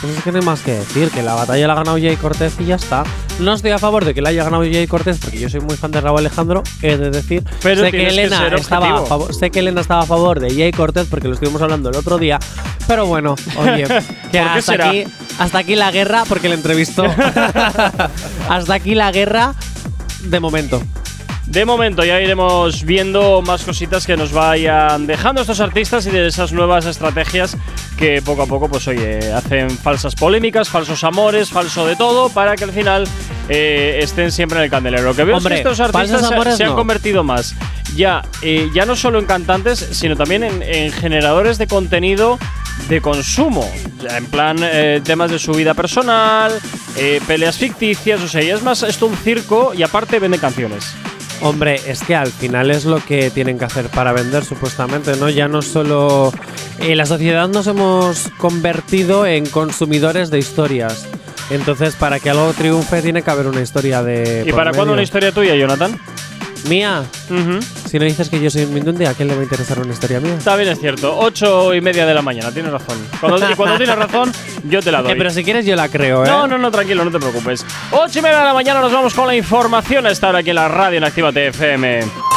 pues 0.00 0.16
es 0.18 0.24
que 0.24 0.33
no 0.33 0.38
hay 0.38 0.44
más 0.44 0.61
que 0.61 0.72
decir, 0.72 1.11
que 1.11 1.22
la 1.22 1.35
batalla 1.35 1.66
la 1.68 1.74
ha 1.74 1.76
ganado 1.76 1.96
Jay 1.96 2.16
Cortez 2.16 2.55
y 2.59 2.64
ya 2.64 2.74
está. 2.76 3.05
No 3.40 3.55
estoy 3.55 3.73
a 3.73 3.79
favor 3.79 4.05
de 4.05 4.14
que 4.14 4.23
la 4.23 4.29
haya 4.29 4.45
ganado 4.45 4.62
Jay 4.62 4.87
Cortez 4.87 5.18
porque 5.21 5.38
yo 5.38 5.49
soy 5.49 5.61
muy 5.61 5.77
fan 5.77 5.90
de 5.90 6.01
Raúl 6.01 6.18
Alejandro, 6.21 6.62
es 6.81 6.99
de 6.99 7.11
decir, 7.11 7.42
Pero 7.62 7.83
sé 7.83 7.90
que 7.90 8.09
Elena 8.09 8.47
estaba 8.55 9.01
a 9.01 9.07
favor, 9.07 9.35
sé 9.35 9.51
que 9.51 9.59
Elena 9.59 9.81
estaba 9.81 10.03
a 10.03 10.07
favor 10.07 10.38
de 10.38 10.51
Jay 10.55 10.71
Cortez 10.71 11.09
porque 11.11 11.27
lo 11.27 11.35
estuvimos 11.35 11.61
hablando 11.61 11.90
el 11.90 11.97
otro 11.97 12.18
día, 12.18 12.38
pero 12.87 13.07
bueno, 13.07 13.35
oye, 13.57 13.83
que 13.85 13.90
¿Por 13.90 14.31
qué 14.31 14.38
hasta 14.38 14.62
será? 14.73 14.88
aquí 14.90 15.05
hasta 15.38 15.59
aquí 15.59 15.75
la 15.75 15.90
guerra 15.90 16.25
porque 16.29 16.49
le 16.49 16.55
entrevistó. 16.55 17.05
hasta 18.49 18.75
aquí 18.75 18.95
la 18.95 19.11
guerra 19.11 19.55
de 20.23 20.38
momento. 20.38 20.81
De 21.53 21.67
momento 21.67 22.03
ya 22.03 22.19
iremos 22.19 22.83
viendo 22.83 23.43
más 23.43 23.62
cositas 23.62 24.07
que 24.07 24.17
nos 24.17 24.33
vayan 24.33 25.07
dejando 25.07 25.43
estos 25.43 25.61
artistas 25.61 26.07
y 26.07 26.11
de 26.11 26.27
esas 26.27 26.51
nuevas 26.53 26.87
estrategias 26.87 27.59
que 27.99 28.23
poco 28.23 28.43
a 28.43 28.47
poco, 28.47 28.71
pues 28.71 28.88
oye, 28.88 29.19
hacen 29.35 29.69
falsas 29.69 30.15
polémicas, 30.15 30.71
falsos 30.71 31.05
amores, 31.05 31.51
falso 31.51 31.87
de 31.87 31.95
todo, 31.95 32.31
para 32.31 32.57
que 32.57 32.65
al 32.65 32.73
final 32.73 33.07
eh, 33.51 33.99
estén 34.03 34.33
siempre 34.33 34.57
en 34.61 34.65
el 34.65 34.71
candelero. 34.71 35.03
Lo 35.03 35.15
que 35.15 35.25
veo 35.25 35.37
Hombre, 35.37 35.57
es 35.57 35.61
que 35.62 35.69
estos 35.69 35.81
artistas 35.81 36.27
se- 36.27 36.57
se, 36.57 36.65
han 36.65 36.71
no. 36.71 36.77
convertido 36.77 37.23
más 37.23 37.55
ya, 37.95 38.23
eh, 38.41 38.71
ya 38.73 38.87
no 38.87 38.97
solo 38.97 39.19
en 39.19 39.27
cantantes, 39.27 39.79
sino 39.93 40.17
también 40.17 40.45
en, 40.45 40.62
en 40.62 40.91
generadores 40.91 41.59
de 41.59 41.67
contenido 41.67 42.38
de 42.88 43.03
consumo. 43.03 43.71
En 44.09 44.25
plan, 44.25 44.57
eh, 44.62 45.03
temas 45.05 45.31
de 45.31 45.38
su 45.38 45.53
vida 45.53 45.75
personal, 45.75 46.51
eh, 46.97 47.21
peleas 47.27 47.59
ficticias, 47.59 48.23
o 48.23 48.29
sea, 48.29 48.41
ya 48.43 48.55
es 48.55 48.62
más 48.62 48.83
esto 48.83 49.05
un 49.05 49.17
circo 49.19 49.75
y 49.77 49.83
aparte 49.83 50.19
vende 50.19 50.38
canciones. 50.38 50.95
Hombre, 51.40 51.81
es 51.87 52.03
que 52.03 52.14
al 52.14 52.31
final 52.31 52.71
es 52.71 52.85
lo 52.85 53.05
que 53.05 53.31
tienen 53.31 53.59
que 53.59 53.64
hacer 53.64 53.87
para 53.87 54.12
vender, 54.12 54.45
supuestamente, 54.45 55.16
¿no? 55.16 55.29
Ya 55.29 55.49
no 55.49 55.62
solo. 55.62 56.33
En 56.79 56.97
la 56.97 57.07
sociedad 57.07 57.49
nos 57.49 57.66
hemos 57.66 58.29
convertido 58.38 59.27
en 59.27 59.47
consumidores 59.47 60.31
de 60.31 60.38
historias. 60.38 61.07
Entonces, 61.51 61.97
para 61.97 62.21
que 62.21 62.31
algo 62.31 62.53
triunfe, 62.53 63.03
tiene 63.03 63.23
que 63.23 63.31
haber 63.31 63.47
una 63.47 63.61
historia 63.61 64.03
de. 64.03 64.45
¿Y 64.47 64.53
para 64.53 64.73
cuándo 64.73 64.92
una 64.92 65.03
historia 65.03 65.33
tuya, 65.33 65.55
Jonathan? 65.55 65.99
Mía. 66.68 67.03
Si 67.92 67.98
no 67.98 68.07
dices 68.07 68.31
que 68.31 68.40
yo 68.40 68.48
soy 68.48 68.62
un 68.62 68.72
Mindundi, 68.72 69.05
¿a 69.05 69.12
quién 69.12 69.28
le 69.28 69.35
va 69.35 69.40
a 69.40 69.42
interesar 69.42 69.78
una 69.78 69.92
historia 69.92 70.18
mía? 70.18 70.38
También 70.42 70.70
es 70.70 70.81
cierto, 70.81 71.14
ocho 71.14 71.74
y 71.74 71.83
media 71.83 72.07
de 72.07 72.14
la 72.14 72.22
mañana, 72.22 72.50
tienes 72.50 72.72
razón. 72.72 72.96
Cuando, 73.20 73.50
y 73.50 73.55
cuando 73.55 73.76
tienes 73.76 73.94
razón, 73.94 74.33
yo 74.64 74.81
te 74.81 74.90
la 74.90 75.02
doy. 75.02 75.12
Eh, 75.12 75.14
pero 75.18 75.28
si 75.28 75.44
quieres, 75.44 75.66
yo 75.66 75.76
la 75.76 75.90
creo, 75.90 76.24
¿eh? 76.24 76.26
No, 76.26 76.46
no, 76.46 76.57
no, 76.57 76.70
tranquilo, 76.70 77.05
no 77.05 77.11
te 77.11 77.18
preocupes. 77.18 77.66
Ocho 77.90 78.20
y 78.20 78.22
media 78.22 78.38
de 78.38 78.44
la 78.44 78.55
mañana 78.55 78.81
nos 78.81 78.92
vamos 78.94 79.12
con 79.12 79.26
la 79.26 79.37
información 79.37 80.07
a 80.07 80.11
esta 80.11 80.31
hora 80.31 80.38
aquí 80.38 80.48
en 80.48 80.57
la 80.57 80.68
radio 80.68 80.96
en 80.96 81.05
Activa 81.05 81.33
TFM. 81.33 82.32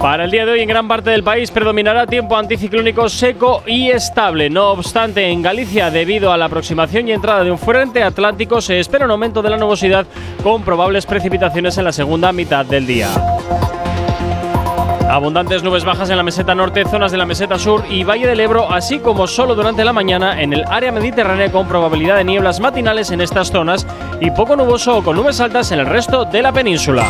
Para 0.00 0.24
el 0.24 0.30
día 0.30 0.44
de 0.44 0.52
hoy 0.52 0.60
en 0.60 0.68
gran 0.68 0.86
parte 0.86 1.10
del 1.10 1.24
país 1.24 1.50
predominará 1.50 2.06
tiempo 2.06 2.36
anticiclónico 2.36 3.08
seco 3.08 3.62
y 3.66 3.90
estable. 3.90 4.50
No 4.50 4.70
obstante, 4.72 5.26
en 5.26 5.42
Galicia, 5.42 5.90
debido 5.90 6.32
a 6.32 6.36
la 6.36 6.44
aproximación 6.44 7.08
y 7.08 7.12
entrada 7.12 7.42
de 7.42 7.50
un 7.50 7.58
frente 7.58 8.02
atlántico, 8.02 8.60
se 8.60 8.78
espera 8.78 9.06
un 9.06 9.10
aumento 9.10 9.40
de 9.40 9.50
la 9.50 9.56
nubosidad 9.56 10.06
con 10.42 10.62
probables 10.62 11.06
precipitaciones 11.06 11.78
en 11.78 11.84
la 11.84 11.92
segunda 11.92 12.30
mitad 12.32 12.66
del 12.66 12.86
día. 12.86 13.08
Abundantes 15.08 15.62
nubes 15.62 15.84
bajas 15.84 16.10
en 16.10 16.18
la 16.18 16.22
meseta 16.22 16.54
norte, 16.54 16.84
zonas 16.84 17.10
de 17.10 17.18
la 17.18 17.26
meseta 17.26 17.58
sur 17.58 17.84
y 17.88 18.04
Valle 18.04 18.26
del 18.26 18.40
Ebro, 18.40 18.70
así 18.70 18.98
como 18.98 19.26
solo 19.26 19.54
durante 19.54 19.84
la 19.84 19.92
mañana 19.92 20.42
en 20.42 20.52
el 20.52 20.64
área 20.68 20.92
mediterránea 20.92 21.50
con 21.50 21.66
probabilidad 21.68 22.16
de 22.16 22.24
nieblas 22.24 22.60
matinales 22.60 23.12
en 23.12 23.22
estas 23.22 23.50
zonas 23.50 23.86
y 24.20 24.30
poco 24.30 24.56
nuboso 24.56 24.98
o 24.98 25.02
con 25.02 25.16
nubes 25.16 25.40
altas 25.40 25.72
en 25.72 25.78
el 25.78 25.86
resto 25.86 26.26
de 26.26 26.42
la 26.42 26.52
península. 26.52 27.06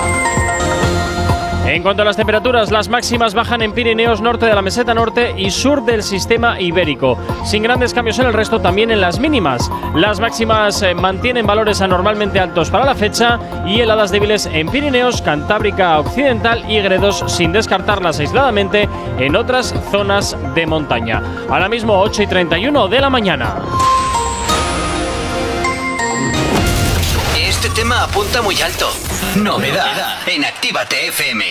En 1.67 1.83
cuanto 1.83 2.03
a 2.03 2.05
las 2.05 2.17
temperaturas, 2.17 2.71
las 2.71 2.89
máximas 2.89 3.35
bajan 3.35 3.61
en 3.61 3.73
Pirineos, 3.73 4.21
norte 4.21 4.47
de 4.47 4.55
la 4.55 4.63
meseta 4.63 4.95
norte 4.95 5.35
y 5.37 5.51
sur 5.51 5.85
del 5.85 6.05
sistema 6.05 6.61
ibérico, 6.61 7.19
sin 7.45 7.65
grandes 7.65 7.93
cambios 7.93 8.21
en 8.21 8.27
el 8.27 8.35
resto, 8.35 8.61
también 8.61 8.93
en 8.93 9.01
las 9.01 9.19
mínimas. 9.19 9.69
Las 9.93 10.21
máximas 10.21 10.81
eh, 10.83 10.95
mantienen 10.95 11.45
valores 11.45 11.81
anormalmente 11.81 12.39
altos 12.39 12.71
para 12.71 12.87
la 12.87 12.95
fecha 12.95 13.41
y 13.67 13.81
heladas 13.81 14.13
débiles 14.13 14.47
en 14.47 14.69
Pirineos, 14.69 15.21
Cantábrica 15.21 15.99
Occidental 15.99 16.65
y 16.71 16.81
Gredos, 16.81 17.25
sin 17.27 17.51
descartarlas 17.51 18.21
aisladamente 18.21 18.89
en 19.19 19.35
otras 19.35 19.75
zonas 19.91 20.37
de 20.55 20.67
montaña. 20.67 21.21
Ahora 21.51 21.69
mismo 21.69 21.99
8 21.99 22.23
y 22.23 22.27
31 22.29 22.87
de 22.87 23.01
la 23.01 23.11
mañana. 23.11 23.57
Este 27.57 27.71
tema 27.71 28.03
apunta 28.03 28.43
muy 28.43 28.61
alto. 28.61 28.87
Novedad 29.37 30.19
en 30.29 30.45
Actívate 30.45 31.09
FM. 31.09 31.43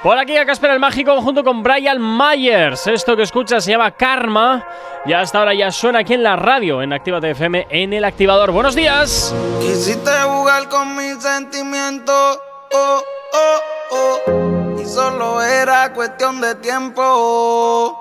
Por 0.00 0.16
aquí 0.16 0.36
a 0.36 0.46
Casper 0.46 0.70
el 0.70 0.78
Mágico 0.78 1.20
junto 1.20 1.42
con 1.42 1.60
Brian 1.60 1.98
Myers. 2.00 2.86
Esto 2.86 3.16
que 3.16 3.24
escuchas 3.24 3.64
se 3.64 3.72
llama 3.72 3.90
Karma. 3.90 4.64
Y 5.04 5.12
hasta 5.12 5.40
ahora 5.40 5.52
ya 5.52 5.72
suena 5.72 5.98
aquí 5.98 6.14
en 6.14 6.22
la 6.22 6.36
radio, 6.36 6.82
en 6.82 6.92
Actívate 6.92 7.32
FM, 7.32 7.66
en 7.68 7.92
el 7.92 8.04
activador. 8.04 8.52
¡Buenos 8.52 8.76
días! 8.76 9.34
Quisiste 9.60 10.10
jugar 10.24 10.68
con 10.68 10.94
mis 10.96 11.20
sentimientos, 11.20 12.38
oh, 12.72 13.02
oh, 13.32 13.60
oh. 13.90 14.80
Y 14.80 14.86
solo 14.86 15.42
era 15.42 15.92
cuestión 15.92 16.40
de 16.40 16.54
tiempo. 16.54 17.98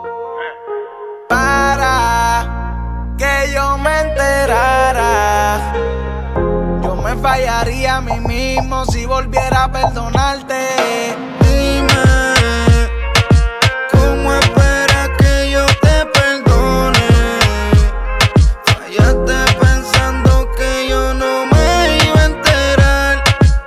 Para 1.28 3.15
que 3.17 3.52
yo 3.52 3.76
me 3.80 4.02
enterara. 4.02 5.93
Me 7.04 7.18
fallaría 7.18 7.98
a 7.98 8.02
mí 8.02 8.18
mismo 8.22 8.86
si 8.86 9.06
volviera 9.06 9.66
a 9.66 9.72
perdonarte. 9.72 11.16
Dime, 11.42 11.94
¿cómo 13.92 14.34
esperas 14.34 15.10
que 15.20 15.52
yo 15.52 15.66
te 15.82 16.06
perdone? 16.06 17.10
Fallaste 18.66 19.58
pensando 19.60 20.50
que 20.58 20.88
yo 20.89 21.13
no 21.13 21.46
me 21.48 21.98
iba 22.06 22.22
a 22.22 22.26
enterar. 22.26 23.24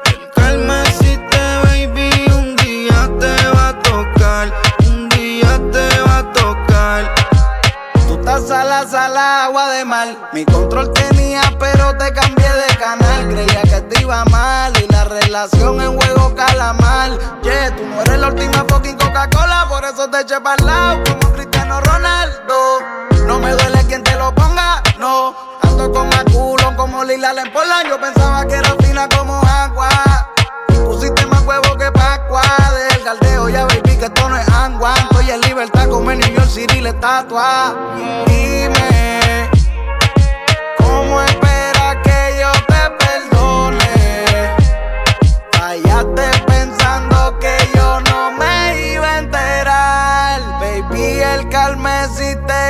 El 0.06 0.30
calma 0.34 0.82
existe, 0.84 1.38
baby, 1.62 2.10
un 2.32 2.56
día 2.56 3.10
te 3.20 3.48
va 3.48 3.68
a 3.68 3.78
tocar. 3.82 4.52
Un 4.88 5.08
día 5.10 5.60
te 5.70 6.00
va 6.00 6.18
a 6.18 6.32
tocar. 6.32 7.14
Tú 8.08 8.14
estás 8.18 8.48
sala, 8.48 8.86
sala, 8.86 9.44
agua 9.44 9.68
de 9.72 9.84
mar. 9.84 10.08
Mi 10.32 10.44
control 10.46 10.90
tenía, 10.94 11.42
pero 11.58 11.96
te 11.98 12.12
canal. 12.14 12.25
Creía 13.36 13.62
que 13.64 13.80
te 13.82 14.00
iba 14.00 14.24
mal 14.30 14.72
y 14.82 14.90
la 14.90 15.04
relación 15.04 15.78
en 15.82 16.00
juego 16.00 16.34
calamar. 16.34 17.10
Yeah, 17.42 17.76
tú 17.76 17.84
no 17.84 18.00
eres 18.00 18.18
la 18.18 18.28
última 18.28 18.64
fucking 18.66 18.96
Coca-Cola, 18.96 19.66
por 19.68 19.84
eso 19.84 20.08
te 20.08 20.22
eché 20.22 20.40
para 20.40 20.64
lado 20.64 21.02
como 21.04 21.34
Cristiano 21.34 21.78
Ronaldo. 21.82 22.54
No 23.26 23.38
me 23.38 23.50
duele 23.50 23.84
quien 23.88 24.02
te 24.02 24.16
lo 24.16 24.34
ponga, 24.34 24.82
no. 24.98 25.36
Ando 25.60 25.92
con 25.92 26.08
maculón 26.08 26.76
como 26.76 27.04
Lila 27.04 27.34
Lempola. 27.34 27.82
Yo 27.86 28.00
pensaba 28.00 28.46
que 28.46 28.54
era 28.54 28.74
fina 28.80 29.06
como 29.06 29.38
agua. 29.46 29.90
Pusiste 30.86 31.26
más 31.26 31.42
huevo 31.42 31.76
que 31.76 31.92
Pascua. 31.92 32.40
Del 32.90 33.04
caldeo, 33.04 33.50
ya 33.50 33.66
baby, 33.66 33.98
que 33.98 34.06
esto 34.06 34.30
no 34.30 34.38
es 34.38 34.48
agua. 34.48 34.94
Estoy 35.10 35.30
en 35.32 35.42
libertad 35.42 35.86
como 35.90 36.10
en 36.10 36.20
New 36.20 36.32
York 36.32 36.48
City 36.48 36.80
la 36.80 36.88
estatua. 36.88 37.74
Dime, 38.26 39.50
¿cómo 40.78 41.20
esperas 41.20 41.45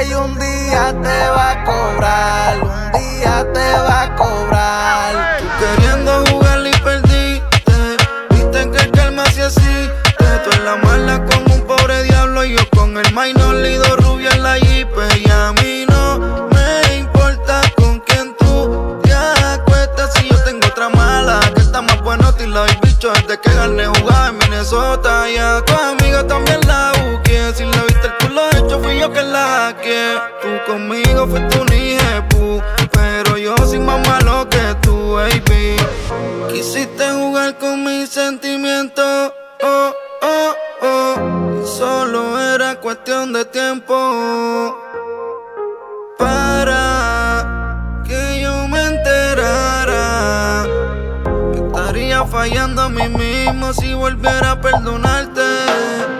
y 0.03 0.13
un 0.15 0.39
día 0.39 0.95
te 1.03 1.29
va 1.31 1.53
a 1.53 1.65
cobrar. 1.65 2.63
Un 2.63 2.93
día 2.93 3.47
te 3.53 3.73
va 3.79 4.03
a 4.03 4.17
cobrar. 4.17 5.39
Queriendo 5.59 6.25
jugar 6.27 6.67
y 6.67 6.77
perdiste. 6.81 7.97
Viste 8.31 8.71
que 8.71 8.79
el 8.79 8.91
calma 8.93 9.25
sí 9.27 9.41
existe. 9.41 10.27
Tú 10.45 10.51
en 10.53 10.65
la 10.65 10.77
mala 10.77 11.25
con 11.25 11.51
un 11.51 11.67
pobre 11.67 12.03
diablo 12.03 12.45
y 12.45 12.57
yo 12.57 12.71
con 12.71 12.97
el 12.99 13.15
minor 13.15 13.55
lido 13.55 13.97
rubia 13.97 14.31
en 14.33 14.43
la 14.43 14.59
jeep. 14.59 14.89
Está 21.77 21.83
más 21.83 22.03
bueno 22.03 22.35
y 22.41 22.47
la 22.47 22.65
bicho 22.83 23.13
desde 23.13 23.39
que 23.39 23.53
gané 23.53 23.87
jugaba 23.87 24.29
en 24.29 24.39
Minnesota. 24.39 25.31
Y 25.31 25.37
a 25.37 25.63
tu 25.63 25.75
amiga 25.75 26.27
también 26.27 26.61
la 26.67 26.93
busqué. 26.93 27.53
Si 27.55 27.65
le 27.65 27.81
viste 27.87 28.07
el 28.07 28.27
culo 28.27 28.43
hecho, 28.53 28.81
fui 28.81 28.99
yo 28.99 29.13
que 29.13 29.23
la 29.23 29.75
hackeé. 29.75 30.15
Tú 30.41 30.73
conmigo 30.73 31.27
fuiste 31.27 31.61
un 31.61 31.73
hijepu, 31.73 32.63
pero 32.93 33.37
yo 33.37 33.55
soy 33.59 33.81
más 33.81 34.07
malo 34.09 34.49
que 34.49 34.75
tú, 34.81 35.15
baby. 35.15 35.77
Quisiste 36.51 37.11
jugar 37.13 37.59
con 37.59 37.85
mis 37.85 38.09
sentimientos, 38.09 39.33
oh, 39.63 39.93
oh, 40.23 40.55
oh. 40.83 41.63
Y 41.63 41.67
solo 41.67 42.41
era 42.55 42.77
cuestión 42.77 43.35
de 43.35 43.45
tiempo 43.45 44.86
fallando 52.27 52.83
a 52.83 52.89
mí 52.89 53.09
mismo 53.09 53.73
si 53.73 53.95
volviera 53.95 54.53
a 54.53 54.61
perdonarte. 54.61 56.16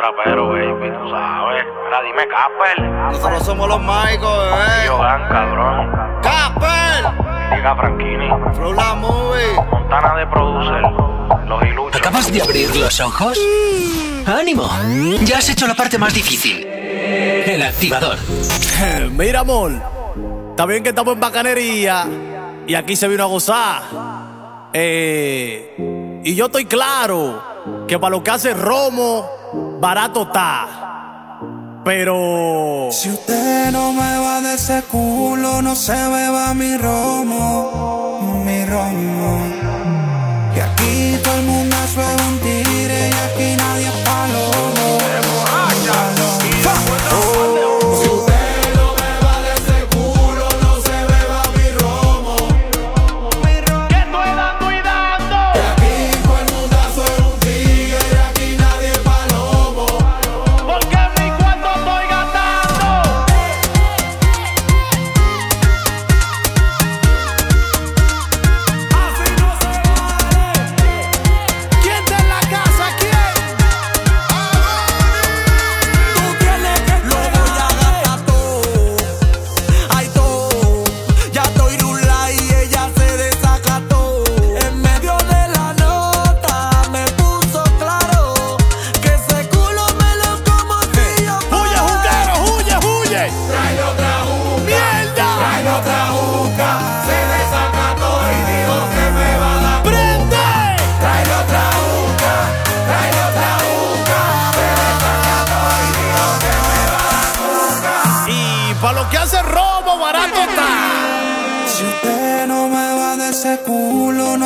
Trapero 0.00 0.48
baby, 0.48 0.90
tú 0.90 1.10
sabes. 1.10 1.64
Mira, 1.84 2.02
dime, 2.02 2.28
Casper. 2.28 2.82
Nosotros 3.12 3.44
somos 3.44 3.68
los 3.68 3.80
mágicos, 3.80 4.30
bebé. 4.44 4.88
Gang, 4.98 5.28
cabrón. 5.28 6.20
¡Casper! 6.22 7.56
Diga 7.56 7.76
Franquini, 7.76 8.28
Flow 8.54 8.72
la 8.72 8.94
movie. 8.94 9.54
Montana 9.70 10.16
de 10.16 10.26
Producer, 10.26 10.82
Los 11.46 11.62
Iluchos. 11.64 12.00
¿Acabas 12.00 12.32
de 12.32 12.42
abrir 12.42 12.76
los 12.76 13.00
ojos? 13.00 13.38
¡Ánimo! 14.26 14.68
Ya 15.22 15.38
has 15.38 15.50
hecho 15.50 15.66
la 15.66 15.74
parte 15.74 15.98
más 15.98 16.14
difícil. 16.14 16.64
El 16.66 17.62
activador. 17.62 18.16
Mira, 19.12 19.40
amor. 19.40 19.72
Está 20.50 20.66
bien 20.66 20.82
que 20.82 20.90
estamos 20.90 21.14
en 21.14 21.20
bacanería. 21.20 22.06
Y 22.66 22.74
aquí 22.74 22.94
se 22.96 23.08
vino 23.08 23.24
a 23.24 23.26
gozar. 23.26 23.82
Eh, 24.72 26.20
y 26.24 26.34
yo 26.34 26.46
estoy 26.46 26.64
claro 26.66 27.49
que 27.86 27.98
para 27.98 28.10
lo 28.10 28.22
que 28.22 28.30
hace 28.30 28.54
Romo, 28.54 29.26
barato 29.80 30.22
está. 30.22 30.80
Pero. 31.84 32.88
Si 32.90 33.08
usted 33.10 33.70
no 33.72 33.92
me 33.92 34.18
va 34.18 34.40
de 34.40 34.54
ese 34.54 34.82
culo, 34.82 35.62
no 35.62 35.74
se 35.74 35.92
beba 35.92 36.52
mi 36.54 36.76
romo, 36.76 38.42
mi 38.44 38.64
romo. 38.66 39.46
Y 40.54 40.60
aquí 40.60 41.18
todo 41.22 41.34
el 41.36 41.42
mundo 41.46 41.76
es 41.84 41.96
un 41.96 42.38
tigre 42.40 43.08
y 43.08 43.14
aquí 43.14 43.56
nadie 43.56 43.86
es 43.86 43.94
palomo. 44.04 44.59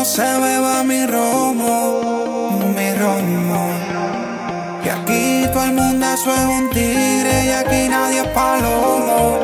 Se 0.04 0.22
beba 0.22 0.82
mi 0.82 1.06
romo, 1.06 2.60
mi 2.76 2.92
romo. 2.94 3.70
Y 4.84 4.88
aquí 4.88 5.46
todo 5.50 5.64
el 5.64 5.72
mundo 5.72 6.06
eso 6.12 6.34
es 6.34 6.44
un 6.44 6.68
tigre 6.70 7.44
y 7.46 7.50
aquí 7.50 7.88
nadie 7.88 8.20
es 8.20 8.28
palomo. 8.28 9.38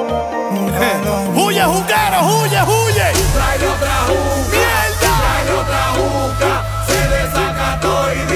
Palomo. 0.79 1.45
¡Huye, 1.47 1.63
juguero, 1.63 2.19
huye, 2.27 2.63
huye! 2.63 3.13
Trae 3.33 3.67
otra 3.69 3.97
juca, 4.07 4.51
¡Mierda! 4.51 5.13
trae 5.21 5.51
otra 5.61 5.83
juca. 5.97 6.53
Se 6.87 6.99
desacató 7.09 7.95
y 8.13 8.30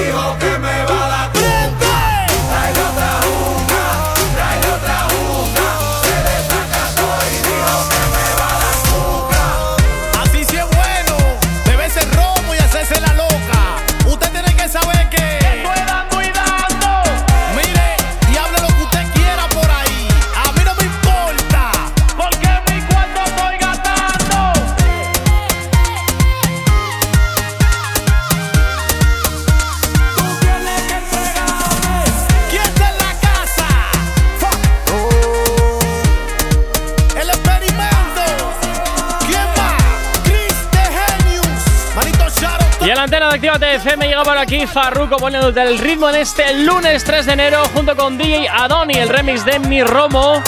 Actívate 43.55 43.75
FM 43.75 44.07
llega 44.07 44.23
por 44.23 44.37
aquí 44.37 44.67
Farruko 44.67 45.15
poniéndote 45.15 45.61
el 45.61 45.79
ritmo 45.79 46.09
en 46.09 46.15
este 46.15 46.53
lunes 46.65 47.05
3 47.05 47.25
de 47.25 47.31
enero 47.31 47.63
junto 47.73 47.95
con 47.95 48.17
DJ 48.17 48.49
Adoni, 48.49 48.95
el 48.95 49.07
remix 49.07 49.45
de 49.45 49.59
Mi 49.59 49.81
Romo. 49.81 50.43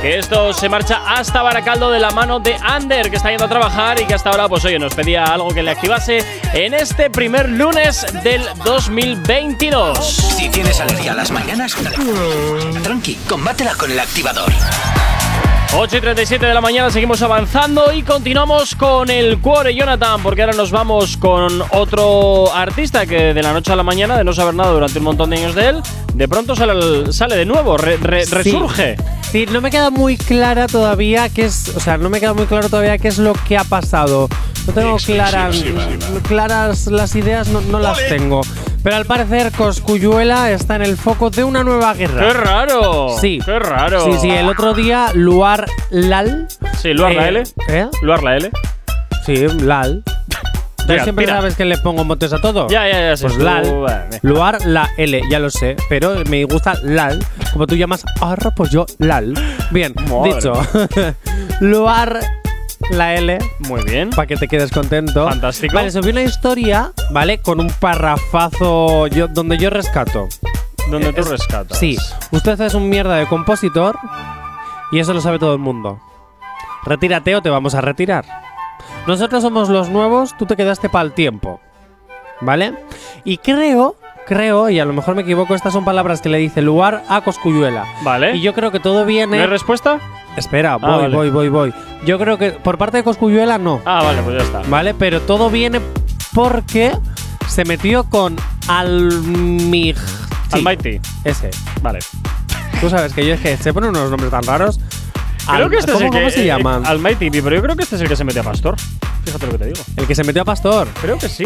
Que 0.00 0.20
esto 0.20 0.52
se 0.52 0.68
marcha 0.68 1.02
hasta 1.04 1.42
Baracaldo 1.42 1.90
de 1.90 1.98
la 1.98 2.12
mano 2.12 2.38
de 2.38 2.54
Ander, 2.62 3.10
que 3.10 3.16
está 3.16 3.30
yendo 3.30 3.46
a 3.46 3.48
trabajar 3.48 4.00
y 4.00 4.06
que 4.06 4.14
hasta 4.14 4.30
ahora, 4.30 4.48
pues 4.48 4.64
oye, 4.64 4.78
nos 4.78 4.94
pedía 4.94 5.24
algo 5.24 5.48
que 5.48 5.64
le 5.64 5.72
activase 5.72 6.24
en 6.52 6.74
este 6.74 7.10
primer 7.10 7.48
lunes 7.48 8.06
del 8.22 8.44
2022. 8.64 9.98
Si 9.98 10.48
tienes 10.48 10.78
alergia 10.78 11.12
a 11.12 11.16
las 11.16 11.32
mañanas, 11.32 11.74
tranqui, 12.84 13.16
combátela 13.26 13.74
con 13.74 13.90
el 13.90 13.98
activador. 13.98 14.52
8 15.76 15.96
y 15.98 16.00
37 16.00 16.46
de 16.46 16.54
la 16.54 16.60
mañana 16.62 16.90
seguimos 16.90 17.20
avanzando 17.22 17.92
y 17.92 18.02
continuamos 18.02 18.74
con 18.74 19.10
el 19.10 19.38
Cuore 19.38 19.74
Jonathan, 19.74 20.20
porque 20.22 20.42
ahora 20.42 20.56
nos 20.56 20.70
vamos 20.70 21.16
con 21.18 21.62
otro 21.72 22.52
artista 22.54 23.06
que 23.06 23.34
de 23.34 23.42
la 23.42 23.52
noche 23.52 23.72
a 23.72 23.76
la 23.76 23.82
mañana, 23.82 24.16
de 24.16 24.24
no 24.24 24.32
saber 24.32 24.54
nada 24.54 24.72
durante 24.72 24.98
un 24.98 25.04
montón 25.04 25.30
de 25.30 25.36
años 25.36 25.54
de 25.54 25.68
él, 25.68 25.82
de 26.14 26.26
pronto 26.26 26.56
sale, 26.56 26.72
al- 26.72 27.12
sale 27.12 27.36
de 27.36 27.44
nuevo, 27.44 27.76
re- 27.76 27.98
re- 27.98 28.24
Sí. 28.24 28.34
resurge. 28.34 28.96
Sí, 29.30 29.46
no 29.52 29.60
me 29.60 29.70
queda 29.70 29.90
muy 29.90 30.16
clara 30.16 30.66
todavía 30.68 31.28
qué 31.28 31.44
es, 31.44 31.68
o 31.76 31.80
sea, 31.80 31.98
no 31.98 32.08
me 32.08 32.18
queda 32.18 32.32
muy 32.32 32.46
claro 32.46 32.68
todavía 32.70 32.96
qué 32.96 33.08
es 33.08 33.18
lo 33.18 33.34
que 33.34 33.58
ha 33.58 33.64
pasado. 33.64 34.28
No 34.66 34.72
tengo 34.72 34.96
claras, 34.96 35.62
claras 36.26 36.86
las 36.86 37.14
ideas, 37.14 37.48
no, 37.48 37.60
no 37.60 37.78
las 37.78 37.98
tengo. 38.08 38.40
Pero 38.82 38.96
al 38.96 39.04
parecer 39.06 39.52
Coscuyuela 39.52 40.50
está 40.50 40.76
en 40.76 40.82
el 40.82 40.96
foco 40.96 41.30
de 41.30 41.44
una 41.44 41.64
nueva 41.64 41.94
guerra. 41.94 42.20
¡Qué 42.26 42.32
raro! 42.32 43.08
Sí. 43.20 43.38
¡Qué 43.44 43.58
raro! 43.58 44.04
Sí, 44.04 44.12
sí, 44.20 44.30
el 44.30 44.48
otro 44.48 44.72
día 44.74 45.10
Luar 45.14 45.66
Lal. 45.90 46.46
Sí, 46.80 46.92
Luar 46.94 47.14
la 47.14 47.24
eh, 47.26 47.28
L. 47.28 47.42
¿eh? 47.68 47.88
Luar 48.02 48.22
la 48.22 48.36
L. 48.36 48.50
Sí, 49.26 49.46
Lal. 49.62 50.02
Tú 50.86 50.94
siempre 51.02 51.26
tira. 51.26 51.36
sabes 51.36 51.54
que 51.54 51.66
le 51.66 51.76
pongo 51.78 52.02
motes 52.04 52.32
a 52.32 52.40
todo. 52.40 52.66
Ya, 52.68 52.88
ya, 52.88 53.14
ya. 53.14 53.20
Pues 53.20 53.36
Lal. 53.36 53.80
vale. 53.80 54.20
Luar 54.22 54.64
la 54.64 54.88
L, 54.96 55.20
ya 55.30 55.38
lo 55.38 55.50
sé, 55.50 55.76
pero 55.90 56.14
me 56.30 56.44
gusta 56.44 56.74
Lal. 56.82 57.18
Como 57.52 57.66
tú 57.66 57.74
llamas 57.74 58.04
Arra, 58.22 58.52
pues 58.54 58.70
yo 58.70 58.86
Lal. 58.98 59.34
Bien, 59.70 59.92
Madre. 60.08 60.34
dicho. 60.34 60.52
Luar 61.60 62.20
la 62.90 63.14
L. 63.14 63.38
Muy 63.60 63.82
bien. 63.84 64.10
Para 64.10 64.26
que 64.26 64.36
te 64.36 64.48
quedes 64.48 64.70
contento. 64.70 65.28
Fantástico. 65.28 65.74
Vale, 65.74 65.90
subí 65.90 66.10
una 66.10 66.22
historia, 66.22 66.92
¿vale? 67.10 67.38
Con 67.38 67.60
un 67.60 67.70
parrafazo 67.70 69.06
yo, 69.08 69.28
donde 69.28 69.58
yo 69.58 69.70
rescato. 69.70 70.28
Donde 70.90 71.12
tú 71.12 71.20
Es- 71.22 71.28
rescatas. 71.28 71.78
Sí, 71.78 71.96
usted 72.30 72.60
es 72.60 72.74
un 72.74 72.88
mierda 72.88 73.16
de 73.16 73.26
compositor 73.26 73.98
y 74.92 74.98
eso 75.00 75.12
lo 75.12 75.20
sabe 75.20 75.38
todo 75.38 75.52
el 75.52 75.58
mundo. 75.58 76.00
Retírate 76.84 77.36
o 77.36 77.42
te 77.42 77.50
vamos 77.50 77.74
a 77.74 77.80
retirar. 77.80 78.24
Nosotros 79.06 79.42
somos 79.42 79.68
los 79.68 79.88
nuevos, 79.90 80.36
tú 80.38 80.46
te 80.46 80.56
quedaste 80.56 80.88
para 80.88 81.04
el 81.04 81.12
tiempo. 81.12 81.60
¿Vale? 82.40 82.72
Y 83.24 83.38
creo, 83.38 83.96
creo, 84.28 84.70
y 84.70 84.78
a 84.78 84.84
lo 84.84 84.92
mejor 84.92 85.16
me 85.16 85.22
equivoco, 85.22 85.54
estas 85.56 85.72
son 85.72 85.84
palabras 85.84 86.20
que 86.20 86.28
le 86.28 86.38
dice 86.38 86.62
Luar 86.62 87.02
a 87.08 87.20
Coscuyuela. 87.22 87.84
Vale. 88.02 88.36
Y 88.36 88.40
yo 88.42 88.54
creo 88.54 88.70
que 88.70 88.78
todo 88.78 89.00
¿No 89.00 89.06
viene. 89.06 89.40
hay 89.40 89.46
respuesta? 89.46 89.98
Espera, 90.36 90.76
voy, 90.76 90.90
vale. 90.90 91.16
voy, 91.16 91.30
voy, 91.30 91.48
voy. 91.48 91.74
Yo 92.06 92.18
creo 92.18 92.38
que 92.38 92.52
por 92.52 92.78
parte 92.78 92.98
de 92.98 93.02
Coscuyuela 93.02 93.58
no. 93.58 93.80
Ah, 93.84 94.02
vale, 94.04 94.22
pues 94.22 94.36
ya 94.38 94.44
está. 94.44 94.62
¿Vale? 94.68 94.94
Pero 94.94 95.20
todo 95.22 95.50
viene 95.50 95.80
porque 96.32 96.92
se 97.48 97.64
metió 97.64 98.04
con 98.04 98.36
Almig. 98.68 99.96
sí, 99.98 100.04
Almighty. 100.52 101.00
Ese. 101.24 101.50
Vale. 101.82 101.98
Tú 102.80 102.88
sabes 102.88 103.12
que 103.12 103.26
yo 103.26 103.34
es 103.34 103.40
que 103.40 103.56
se 103.56 103.72
ponen 103.72 103.90
unos 103.90 104.10
nombres 104.10 104.30
tan 104.30 104.44
raros. 104.44 104.78
Creo 105.48 105.64
Al- 105.64 105.70
que 105.70 105.76
este 105.78 105.92
¿cómo, 105.92 105.98
es 105.98 106.04
el 106.06 106.10
que. 106.12 106.18
¿Cómo 106.18 106.30
se 106.30 106.42
eh, 106.42 106.46
llaman? 106.46 106.86
Almighty, 106.86 107.30
pero 107.30 107.56
yo 107.56 107.62
creo 107.62 107.76
que 107.76 107.82
este 107.82 107.96
es 107.96 108.02
el 108.02 108.08
que 108.08 108.16
se 108.16 108.24
metió 108.24 108.40
a 108.42 108.44
Pastor. 108.44 108.76
Fíjate 109.24 109.46
lo 109.46 109.52
que 109.52 109.58
te 109.58 109.64
digo. 109.66 109.80
el 109.96 110.06
que 110.06 110.14
se 110.14 110.24
metió 110.24 110.42
a 110.42 110.44
Pastor. 110.44 110.88
Creo 111.00 111.18
que 111.18 111.28
sí. 111.28 111.44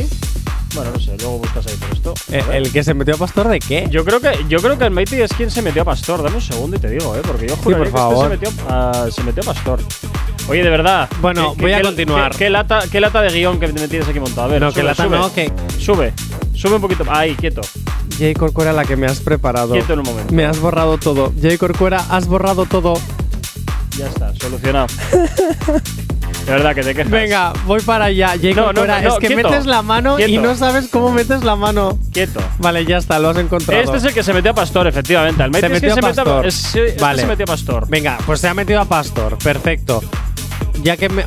Bueno, 0.74 0.90
no 0.94 0.98
sé, 1.00 1.16
luego 1.18 1.38
buscas 1.38 1.66
ahí 1.66 1.74
por 1.76 1.90
esto. 1.92 2.14
A 2.32 2.36
Eh. 2.36 2.44
¿El 2.58 2.72
que 2.72 2.82
se 2.82 2.94
metió 2.94 3.14
a 3.14 3.18
Pastor 3.18 3.48
de 3.48 3.58
qué? 3.60 3.86
Yo 3.90 4.04
creo 4.04 4.20
que 4.20 4.30
yo 4.48 4.58
creo 4.60 4.78
que 4.78 4.84
Almighty 4.84 5.20
es 5.20 5.32
quien 5.34 5.50
se 5.50 5.60
metió 5.62 5.82
a 5.82 5.84
Pastor. 5.84 6.22
Dame 6.22 6.36
un 6.36 6.42
segundo 6.42 6.76
y 6.76 6.80
te 6.80 6.88
digo, 6.88 7.14
eh, 7.16 7.20
porque 7.26 7.48
yo 7.48 7.56
juraría 7.56 7.78
por 7.78 7.82
que 7.82 7.88
este 7.88 7.98
favor. 7.98 8.24
se 8.24 8.28
metió, 8.30 8.50
a, 8.68 9.06
se 9.10 9.22
metió 9.22 9.42
a 9.42 9.46
Pastor. 9.46 9.80
Oye, 10.48 10.62
de 10.64 10.70
verdad. 10.70 11.08
Bueno, 11.20 11.54
¿qué- 11.54 11.62
voy 11.62 11.72
a 11.72 11.82
continuar. 11.82 12.34
Qué, 12.36 12.50
lata, 12.50 12.80
qué 12.90 13.00
lata 13.00 13.20
de 13.22 13.28
guion 13.32 13.60
que 13.60 13.68
me 13.68 13.86
tienes 13.86 14.08
aquí 14.08 14.18
montado. 14.18 14.42
A 14.44 14.46
ver, 14.48 14.60
no, 14.62 14.70
sube, 14.70 14.80
que 14.80 14.86
lata 14.86 15.04
sube. 15.04 15.16
no, 15.18 15.32
que 15.32 15.52
Sube. 15.78 16.12
Sube 16.54 16.74
un 16.76 16.80
poquito. 16.80 17.04
Ahí, 17.08 17.34
quieto. 17.34 17.60
Jay 18.18 18.34
Corcuera 18.34 18.72
la 18.72 18.84
que 18.84 18.96
me 18.96 19.06
has 19.06 19.20
preparado. 19.20 19.72
Quieto 19.74 19.92
en 19.94 20.00
un 20.00 20.04
momento. 20.06 20.34
Me 20.34 20.44
has 20.44 20.58
borrado 20.58 20.96
todo. 20.98 21.32
Jay 21.40 21.58
Corcuera, 21.58 22.04
has 22.10 22.26
borrado 22.26 22.66
todo. 22.66 22.94
Ya 23.98 24.06
está, 24.06 24.32
solucionado. 24.40 24.86
de 26.46 26.50
verdad 26.52 26.74
que 26.74 26.82
te 26.82 26.94
quejas. 26.94 27.10
Venga, 27.10 27.52
voy 27.66 27.80
para 27.82 28.06
allá. 28.06 28.28
Jay 28.40 28.54
No, 28.54 28.72
no, 28.72 28.86
no, 28.86 28.94
es 28.96 29.14
que 29.20 29.28
quieto. 29.28 29.48
metes 29.48 29.66
la 29.66 29.82
mano 29.82 30.18
y 30.18 30.24
Quieto. 30.24 30.42
no 30.42 30.54
sabes 30.54 30.88
cómo 30.90 31.10
metes 31.12 31.44
la 31.44 31.56
mano. 31.56 31.98
Quieto. 32.12 32.40
Vale, 32.58 32.84
ya 32.86 32.96
está, 32.98 33.18
lo 33.18 33.28
has 33.30 33.36
encontrado. 33.36 33.82
Este 33.82 33.96
es 33.98 34.04
el 34.04 34.14
que 34.14 34.22
se 34.22 34.32
metió 34.32 34.50
a 34.52 34.54
Pastor, 34.54 34.86
efectivamente. 34.86 35.42
Almighty 35.42 35.66
Se 35.68 35.72
es 35.74 35.80
que 35.80 35.86
metió 35.88 35.92
a 35.92 35.94
se 35.94 36.02
metió 36.08 36.24
Pastor. 36.24 36.46
es- 36.46 36.74
este 36.74 37.02
Vale. 37.02 37.20
se 37.20 37.26
metió 37.28 37.44
a 37.44 37.46
Pastor. 37.46 37.86
Venga, 37.88 38.18
pues 38.26 38.40
se 38.40 38.48
ha 38.48 38.54
metido 38.54 38.80
a 38.80 38.84
Pastor. 38.86 39.36
Perfecto. 39.38 40.02
Ya 40.82 40.96
que 40.96 41.08
me. 41.08 41.24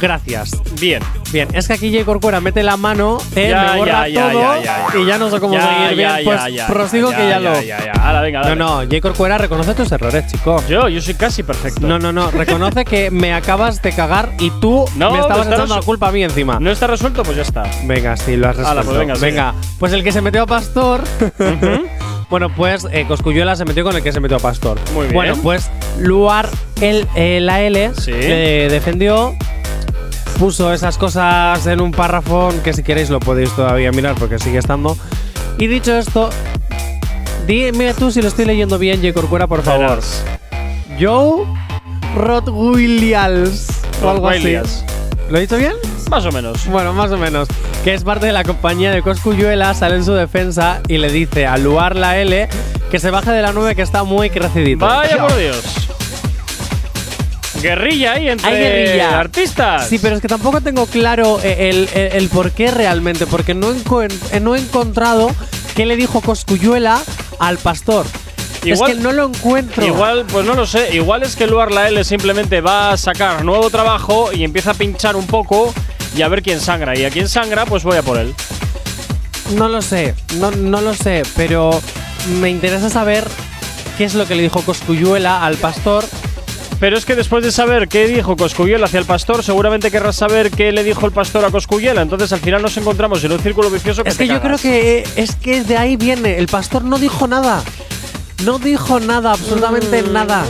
Gracias. 0.00 0.50
Bien. 0.80 1.02
Bien, 1.32 1.48
es 1.52 1.68
que 1.68 1.74
aquí 1.74 1.92
Jay 1.92 2.02
Corcuera 2.02 2.40
mete 2.40 2.62
la 2.64 2.76
mano, 2.76 3.18
eh, 3.36 3.50
Ya, 3.50 3.72
me 3.72 3.78
borra 3.78 4.08
ya, 4.08 4.30
todo 4.32 4.62
ya, 4.62 4.86
y 4.98 5.06
ya 5.06 5.16
no 5.18 5.30
sé 5.30 5.38
cómo 5.38 5.54
seguir 5.54 5.96
bien. 5.96 6.08
ya, 6.08 6.18
pues 6.24 6.40
prosigo 6.66 7.10
que 7.10 7.28
ya, 7.28 7.38
lo. 7.38 7.60
ya, 7.60 7.84
ya. 7.84 7.92
Hala, 7.92 8.20
venga, 8.20 8.40
no, 8.40 8.44
dale. 8.48 8.56
no, 8.56 8.76
Jay 8.90 9.00
Corcuera 9.00 9.38
reconoce 9.38 9.74
tus 9.74 9.92
errores, 9.92 10.26
chico. 10.26 10.60
Yo, 10.68 10.88
yo 10.88 11.00
soy 11.00 11.14
casi 11.14 11.42
perfecto. 11.44 11.86
No, 11.86 11.98
no, 12.00 12.12
no, 12.12 12.30
reconoce 12.32 12.84
que 12.84 13.10
me 13.12 13.32
acabas 13.32 13.80
de 13.82 13.92
cagar 13.92 14.32
y 14.40 14.50
tú 14.60 14.86
No, 14.96 15.12
me 15.12 15.20
estabas 15.20 15.42
está 15.46 15.54
echando 15.56 15.76
la 15.76 15.82
culpa 15.82 16.08
a 16.08 16.12
mí 16.12 16.24
encima. 16.24 16.58
No 16.58 16.70
está 16.72 16.86
resuelto, 16.88 17.22
pues 17.22 17.36
ya 17.36 17.42
está. 17.42 17.62
Venga, 17.84 18.16
sí, 18.16 18.36
lo 18.36 18.48
has 18.48 18.58
Hala, 18.58 18.82
resuelto. 18.82 19.06
pues 19.06 19.20
venga, 19.20 19.52
sigue. 19.52 19.76
pues 19.78 19.92
el 19.92 20.02
que 20.02 20.10
se 20.12 20.20
metió 20.20 20.42
a 20.42 20.46
Pastor. 20.46 21.02
bueno, 22.30 22.48
pues 22.54 22.86
eh, 22.90 23.04
Coscuyuela 23.06 23.56
se 23.56 23.64
metió 23.64 23.84
con 23.84 23.94
el 23.96 24.02
que 24.02 24.12
se 24.12 24.20
metió 24.20 24.36
a 24.38 24.40
Pastor. 24.40 24.78
Muy 24.94 25.02
bien. 25.02 25.14
Bueno, 25.14 25.36
pues 25.42 25.70
Luar, 25.98 26.48
el, 26.80 27.06
eh, 27.16 27.40
la 27.40 27.60
L, 27.62 27.90
Sí. 27.98 28.12
le 28.12 28.68
defendió. 28.68 29.34
Puso 30.38 30.72
esas 30.72 30.96
cosas 30.96 31.66
en 31.66 31.82
un 31.82 31.90
párrafo 31.92 32.50
que 32.64 32.72
si 32.72 32.82
queréis 32.82 33.10
lo 33.10 33.20
podéis 33.20 33.54
todavía 33.54 33.92
mirar 33.92 34.14
porque 34.14 34.38
sigue 34.38 34.56
estando. 34.58 34.96
Y 35.58 35.66
dicho 35.66 35.94
esto, 35.98 36.30
dime 37.46 37.92
tú 37.92 38.10
si 38.10 38.22
lo 38.22 38.28
estoy 38.28 38.46
leyendo 38.46 38.78
bien, 38.78 39.02
J. 39.02 39.12
Corcuera, 39.12 39.46
por 39.46 39.62
favor. 39.62 39.80
Verás. 39.88 40.24
Joe 40.98 41.44
Rottweilians 42.16 43.66
o 44.02 44.08
algo 44.08 44.28
así. 44.28 44.56
¿Lo 45.30 45.38
he 45.38 45.42
dicho 45.42 45.56
bien? 45.56 45.72
Más 46.10 46.24
o 46.26 46.32
menos. 46.32 46.66
Bueno, 46.66 46.92
más 46.92 47.10
o 47.12 47.16
menos. 47.16 47.48
Que 47.84 47.94
es 47.94 48.02
parte 48.04 48.26
de 48.26 48.32
la 48.32 48.42
compañía 48.44 48.90
de 48.90 49.00
Coscuyuela, 49.00 49.72
sale 49.74 49.94
en 49.96 50.04
su 50.04 50.12
defensa 50.12 50.80
y 50.88 50.98
le 50.98 51.10
dice 51.10 51.46
a 51.46 51.56
Luar 51.56 51.94
la 51.96 52.18
L 52.18 52.48
que 52.90 52.98
se 52.98 53.10
baje 53.10 53.30
de 53.30 53.40
la 53.40 53.52
nube 53.52 53.76
que 53.76 53.82
está 53.82 54.02
muy 54.02 54.28
crecidito. 54.30 54.84
Vaya 54.84 55.16
por 55.18 55.36
Dios. 55.36 55.62
Guerrilla 57.62 58.12
ahí 58.14 58.28
entre 58.28 58.48
Hay 58.48 58.56
guerrilla. 58.58 59.20
artistas. 59.20 59.86
Sí, 59.88 59.98
pero 59.98 60.16
es 60.16 60.22
que 60.22 60.28
tampoco 60.28 60.60
tengo 60.62 60.86
claro 60.86 61.38
eh, 61.42 61.68
el, 61.70 61.88
el- 61.94 62.12
el 62.22 62.28
por 62.28 62.52
qué 62.52 62.70
realmente, 62.70 63.26
porque 63.26 63.54
no, 63.54 63.72
enco- 63.74 64.08
eh, 64.32 64.40
no 64.40 64.56
he 64.56 64.60
encontrado 64.60 65.30
qué 65.76 65.84
le 65.86 65.96
dijo 65.96 66.20
Coscuyuela 66.22 67.00
al 67.38 67.58
pastor. 67.58 68.06
Igual- 68.64 68.90
es 68.90 68.96
que 68.96 69.02
no 69.02 69.12
lo 69.12 69.26
encuentro. 69.28 69.84
Igual, 69.84 70.24
pues 70.30 70.44
no 70.46 70.54
lo 70.54 70.66
sé. 70.66 70.94
Igual 70.94 71.22
es 71.22 71.34
que 71.36 71.46
Luar 71.46 71.72
la 71.72 71.88
L 71.88 72.02
simplemente 72.04 72.60
va 72.60 72.90
a 72.92 72.96
sacar 72.96 73.44
nuevo 73.44 73.70
trabajo 73.70 74.32
y 74.32 74.44
empieza 74.44 74.72
a 74.72 74.74
pinchar 74.74 75.16
un 75.16 75.26
poco 75.26 75.72
y 76.16 76.22
a 76.22 76.28
ver 76.28 76.42
quién 76.42 76.60
sangra. 76.60 76.98
Y 76.98 77.04
a 77.04 77.10
quién 77.10 77.28
sangra, 77.28 77.64
pues 77.66 77.82
voy 77.84 77.96
a 77.96 78.02
por 78.02 78.18
él. 78.18 78.34
No 79.56 79.68
lo 79.68 79.82
sé, 79.82 80.14
no, 80.36 80.50
no 80.52 80.80
lo 80.80 80.94
sé, 80.94 81.22
pero 81.36 81.80
me 82.40 82.50
interesa 82.50 82.88
saber 82.88 83.26
qué 83.98 84.04
es 84.04 84.14
lo 84.14 84.26
que 84.26 84.34
le 84.36 84.42
dijo 84.42 84.62
Coscuyuela 84.62 85.44
al 85.44 85.56
pastor. 85.56 86.04
Pero 86.78 86.96
es 86.96 87.04
que 87.04 87.14
después 87.14 87.44
de 87.44 87.50
saber 87.52 87.88
qué 87.88 88.06
dijo 88.06 88.36
Coscuyuela 88.36 88.86
hacia 88.86 89.00
el 89.00 89.04
pastor, 89.06 89.42
seguramente 89.44 89.90
querrás 89.90 90.16
saber 90.16 90.50
qué 90.50 90.72
le 90.72 90.82
dijo 90.84 91.04
el 91.04 91.12
pastor 91.12 91.44
a 91.44 91.50
Coscuyuela. 91.50 92.00
Entonces 92.00 92.32
al 92.32 92.40
final 92.40 92.62
nos 92.62 92.76
encontramos 92.76 93.22
en 93.24 93.32
un 93.32 93.38
círculo 93.40 93.70
vicioso 93.70 94.02
que 94.02 94.10
Es 94.10 94.16
te 94.16 94.24
que 94.26 94.32
yo 94.32 94.40
creo 94.40 94.56
cagas. 94.56 94.62
que 94.62 94.98
eh, 95.00 95.04
es 95.16 95.34
que 95.36 95.62
de 95.62 95.76
ahí 95.76 95.96
viene. 95.96 96.38
El 96.38 96.46
pastor 96.46 96.84
no 96.84 96.98
dijo 96.98 97.26
nada. 97.26 97.62
No 98.44 98.58
dijo 98.58 99.00
nada, 99.00 99.32
absolutamente 99.32 100.02
Mm. 100.02 100.12
nada. 100.12 100.44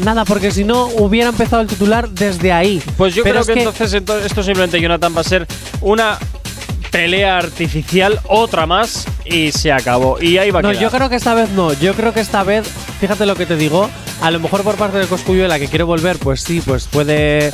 Nada, 0.00 0.24
porque 0.24 0.50
si 0.50 0.64
no 0.64 0.86
hubiera 0.86 1.30
empezado 1.30 1.62
el 1.62 1.68
titular 1.68 2.08
desde 2.08 2.52
ahí. 2.52 2.80
Pues 2.96 3.14
yo 3.14 3.22
Pero 3.24 3.40
creo 3.40 3.40
es 3.42 3.46
que, 3.48 3.62
entonces 3.68 3.94
ento- 4.02 4.20
esto 4.24 4.42
simplemente, 4.42 4.80
Jonathan, 4.80 5.14
va 5.16 5.20
a 5.22 5.24
ser 5.24 5.46
una 5.80 6.18
pelea 6.90 7.38
artificial, 7.38 8.20
otra 8.28 8.66
más, 8.66 9.06
y 9.24 9.50
se 9.50 9.72
acabó. 9.72 10.20
Y 10.20 10.38
ahí 10.38 10.50
va 10.50 10.58
a 10.60 10.62
No, 10.62 10.68
quedar. 10.70 10.82
yo 10.82 10.90
creo 10.90 11.08
que 11.08 11.16
esta 11.16 11.34
vez 11.34 11.48
no. 11.50 11.72
Yo 11.72 11.94
creo 11.94 12.12
que 12.12 12.20
esta 12.20 12.42
vez, 12.44 12.68
fíjate 13.00 13.24
lo 13.26 13.34
que 13.34 13.46
te 13.46 13.56
digo, 13.56 13.88
a 14.20 14.30
lo 14.30 14.38
mejor 14.40 14.62
por 14.62 14.76
parte 14.76 14.98
de 14.98 15.06
Coscuyuela 15.06 15.58
que 15.58 15.68
quiere 15.68 15.84
volver, 15.84 16.18
pues 16.18 16.42
sí, 16.42 16.60
pues 16.64 16.84
puede. 16.86 17.50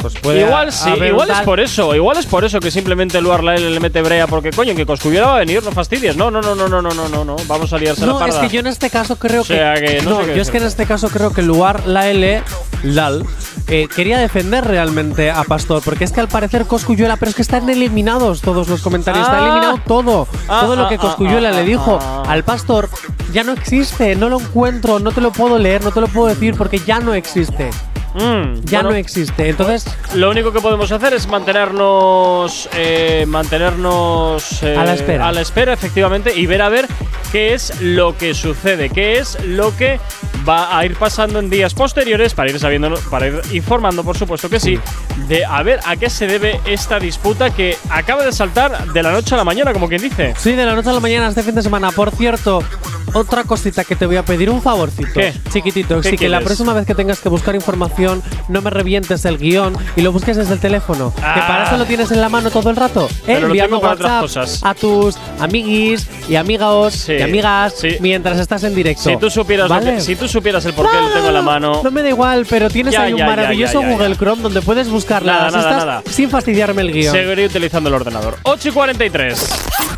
Pues 0.00 0.14
puede 0.14 0.40
Igual 0.40 0.72
sí, 0.72 0.90
igual 0.90 1.30
es 1.30 1.40
por 1.40 1.60
eso, 1.60 1.94
igual 1.94 2.16
es 2.16 2.26
por 2.26 2.44
eso 2.44 2.58
que 2.60 2.70
simplemente 2.70 3.20
Luar 3.20 3.44
la 3.44 3.54
L 3.54 3.70
le 3.70 3.80
mete 3.80 4.00
brea, 4.02 4.26
porque 4.26 4.50
coño, 4.50 4.74
que 4.74 4.86
Coscuyuela 4.86 5.26
va 5.26 5.36
a 5.36 5.38
venir, 5.40 5.62
no 5.62 5.72
fastidies. 5.72 6.16
No, 6.16 6.30
no, 6.30 6.40
no, 6.40 6.54
no, 6.54 6.68
no, 6.68 6.80
no, 6.80 6.90
no, 6.90 7.08
no, 7.08 7.24
no. 7.24 7.36
Vamos 7.46 7.72
a 7.72 7.78
liarse 7.78 8.02
la 8.02 8.06
No, 8.06 8.24
es 8.26 8.34
parda. 8.34 8.40
que 8.48 8.54
yo 8.54 8.60
en 8.60 8.66
este 8.66 8.88
caso 8.90 9.16
creo 9.16 9.42
O 9.42 9.44
sea, 9.44 9.74
que. 9.74 9.80
que 9.98 10.02
no 10.02 10.24
sé 10.24 10.34
yo 10.34 10.42
es 10.42 10.50
que 10.50 10.58
en 10.58 10.64
este 10.64 10.86
caso 10.86 11.08
creo 11.08 11.32
que 11.32 11.42
Luar, 11.42 11.86
la 11.86 12.08
L, 12.08 12.42
Lal, 12.82 13.24
eh, 13.68 13.88
quería 13.94 14.18
defender 14.18 14.64
realmente 14.64 15.30
a 15.30 15.44
Pastor, 15.44 15.82
porque 15.84 16.04
es 16.04 16.12
que 16.12 16.20
al 16.20 16.28
parecer 16.28 16.66
Coscuyuela, 16.66 17.16
pero 17.16 17.30
es 17.30 17.36
que 17.36 17.42
están 17.42 17.68
eliminados 17.68 18.40
todos 18.40 18.68
los 18.68 18.80
comentarios, 18.82 19.24
está 19.26 19.38
Ah. 19.38 19.42
eliminado 19.46 19.80
todo. 19.86 20.26
Ah, 20.48 20.60
todo 20.62 20.76
lo 20.76 20.86
ah, 20.86 20.88
que 20.88 20.94
ah, 20.94 20.98
Coscuyuela 20.98 21.50
ah, 21.50 21.52
le 21.52 21.58
ah, 21.58 21.64
dijo 21.64 21.98
ah. 22.00 22.22
al 22.26 22.42
Pastor 22.44 22.88
ya 23.32 23.44
no 23.44 23.52
existe, 23.52 24.16
no 24.16 24.28
lo 24.28 24.40
encuentro, 24.40 24.98
no 24.98 25.12
te 25.12 25.20
lo 25.20 25.30
puedo 25.32 25.58
leer, 25.58 25.84
no 25.84 25.90
te 25.92 26.00
lo 26.00 26.08
puedo 26.08 26.26
decir 26.28 26.54
porque 26.56 26.78
ya 26.78 26.98
no 27.00 27.14
existe. 27.14 27.70
Mm, 28.14 28.64
Ya 28.64 28.78
bueno, 28.78 28.90
no 28.90 28.96
existe. 28.96 29.48
Entonces, 29.48 29.84
Lo 30.14 30.30
único 30.30 30.52
que 30.52 30.60
podemos 30.60 30.90
hacer 30.90 31.14
es 31.14 31.26
mantenernos, 31.28 32.68
eh, 32.74 33.24
mantenernos 33.28 34.62
eh, 34.62 34.76
A 34.76 34.84
la 34.84 34.94
espera. 34.94 35.28
a 35.28 35.32
la 35.32 35.40
espera, 35.40 35.72
efectivamente, 35.72 36.32
y 36.34 36.46
ver 36.46 36.62
a 36.62 36.68
ver 36.68 36.86
qué 37.32 37.54
es 37.54 37.80
lo 37.80 38.16
que 38.16 38.34
sucede, 38.34 38.90
qué 38.90 39.18
es 39.18 39.38
lo 39.44 39.76
que 39.76 40.00
va 40.48 40.76
a 40.76 40.84
ir 40.84 40.96
pasando 40.96 41.38
en 41.38 41.50
días 41.50 41.74
posteriores 41.74 42.34
para 42.34 42.50
ir 42.50 42.58
sabiendo, 42.58 42.94
para 43.10 43.28
ir 43.28 43.40
informando, 43.52 44.02
por 44.02 44.16
supuesto 44.16 44.48
que 44.48 44.58
sí, 44.58 44.80
de 45.28 45.44
a 45.44 45.62
ver 45.62 45.80
a 45.86 45.96
qué 45.96 46.08
se 46.10 46.26
debe 46.26 46.60
esta 46.64 46.98
disputa 46.98 47.50
que 47.50 47.76
acaba 47.90 48.24
de 48.24 48.32
saltar 48.32 48.92
de 48.92 49.02
la 49.02 49.12
noche 49.12 49.34
a 49.34 49.38
la 49.38 49.44
mañana, 49.44 49.72
como 49.72 49.88
quien 49.88 50.00
dice. 50.02 50.34
sí, 50.38 50.52
de 50.52 50.64
la 50.64 50.74
noche 50.74 50.88
a 50.88 50.92
la 50.94 51.00
mañana 51.00 51.28
este 51.28 51.42
fin 51.42 51.54
de 51.54 51.62
semana. 51.62 51.92
Por 51.92 52.10
cierto, 52.10 52.64
otra 53.12 53.44
cosita 53.44 53.84
que 53.84 53.94
te 53.96 54.06
voy 54.06 54.16
a 54.16 54.24
pedir, 54.24 54.48
un 54.50 54.62
favorcito. 54.62 55.10
¿Qué? 55.14 55.34
Chiquitito. 55.52 56.00
¿Qué 56.00 56.10
Sí, 56.10 56.16
que 56.16 56.28
la 56.28 56.40
próxima 56.40 56.72
vez 56.72 56.86
que 56.86 56.94
tengas 56.94 57.20
que 57.20 57.28
buscar 57.28 57.54
información, 57.54 57.99
no 58.48 58.60
me 58.62 58.70
revientes 58.70 59.24
el 59.24 59.38
guion 59.38 59.76
y 59.96 60.00
lo 60.02 60.12
busques 60.12 60.36
desde 60.36 60.54
el 60.54 60.60
teléfono. 60.60 61.12
Que 61.14 61.22
Ah. 61.22 61.44
para 61.46 61.64
eso 61.66 61.76
lo 61.76 61.84
tienes 61.84 62.10
en 62.10 62.20
la 62.20 62.28
mano 62.28 62.50
todo 62.50 62.70
el 62.70 62.76
rato. 62.76 63.08
¿eh? 63.26 63.38
Enviando 63.42 63.76
tengo 63.76 63.80
para 63.80 63.94
otras 63.94 64.10
WhatsApp 64.22 64.42
cosas. 64.42 64.60
a 64.64 64.74
tus 64.74 65.16
amiguis 65.38 66.06
y 66.28 66.36
amigos 66.36 66.94
Sí, 66.94 67.12
y 67.14 67.22
amigas 67.22 67.74
sí. 67.78 67.96
mientras 68.00 68.38
estás 68.38 68.64
en 68.64 68.74
directo. 68.74 69.02
Si 69.10 69.16
tú 69.16 69.30
supieras, 69.30 69.68
lo 69.68 69.74
¿Vale? 69.74 69.94
que- 69.96 70.00
si 70.00 70.16
tú 70.16 70.28
supieras 70.28 70.64
el 70.66 70.72
por 70.74 70.90
qué 70.90 70.96
lo 71.00 71.08
tengo 71.10 71.28
en 71.28 71.34
la 71.34 71.42
mano. 71.42 71.80
No 71.82 71.90
me 71.90 72.02
da 72.02 72.08
igual, 72.08 72.46
pero 72.48 72.68
tienes 72.70 72.94
Ya, 72.94 73.02
ahí 73.02 73.12
un 73.12 73.18
ya, 73.18 73.26
maravilloso 73.26 73.80
ya, 73.80 73.86
ya, 73.88 73.92
Google 73.92 74.08
ya. 74.10 74.16
Chrome 74.16 74.42
donde 74.42 74.62
puedes 74.62 74.88
buscar 74.88 75.24
Nada, 75.24 75.50
nada, 75.50 75.70
nada. 75.76 76.02
sin 76.10 76.30
fastidiarme 76.30 76.82
el 76.82 76.92
guion. 76.92 77.12
Seguiré 77.14 77.46
utilizando 77.46 77.88
el 77.88 77.94
ordenador. 77.94 78.36
8 78.44 78.68
y 78.68 78.72
43. 78.72 79.48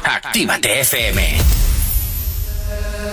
Actívate 0.05 0.81
FM. 0.81 1.62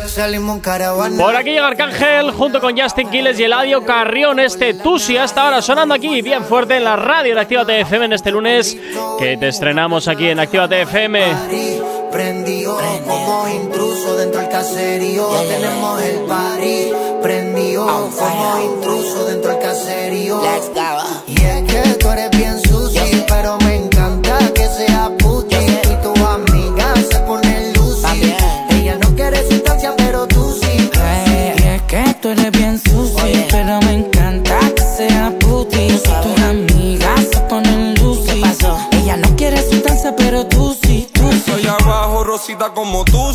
Salimos 0.09 0.55
en 0.55 0.61
caravana. 0.61 1.23
Por 1.23 1.35
aquí 1.35 1.51
llega 1.51 1.67
Arcángel 1.67 2.31
junto 2.31 2.59
con 2.59 2.77
Justin 2.77 3.09
Quiles 3.09 3.39
y 3.39 3.43
Eladio 3.43 3.85
Carrión. 3.85 4.39
Este 4.39 4.73
Tusi 4.73 5.17
hasta 5.17 5.43
ahora 5.43 5.61
sonando 5.61 5.93
aquí 5.93 6.21
bien 6.21 6.43
fuerte 6.43 6.77
en 6.77 6.83
la 6.83 6.95
radio 6.95 7.35
de 7.35 7.41
Actívate 7.41 7.81
FM 7.81 8.05
en 8.05 8.13
este 8.13 8.31
lunes 8.31 8.75
que 9.19 9.37
te 9.37 9.47
estrenamos 9.47 10.07
aquí 10.07 10.27
en 10.27 10.39
Actívate 10.39 10.81
FM. 10.81 11.21
Prendido 12.11 12.79
como 13.07 13.47
intruso 13.49 14.15
dentro 14.17 14.41
del 14.41 14.49
caserío. 14.49 15.27
Tenemos 15.47 16.01
el 16.01 16.19
party 16.21 16.91
prendido 17.21 17.85
como 17.85 18.63
intruso 18.63 19.25
dentro 19.25 19.51
del 19.51 19.61
caserío. 19.61 20.41
Y 21.27 21.35
es 21.35 21.63
que 21.71 21.93
tú 21.99 22.09
eres 22.09 22.38
como 42.73 43.03
tú, 43.05 43.28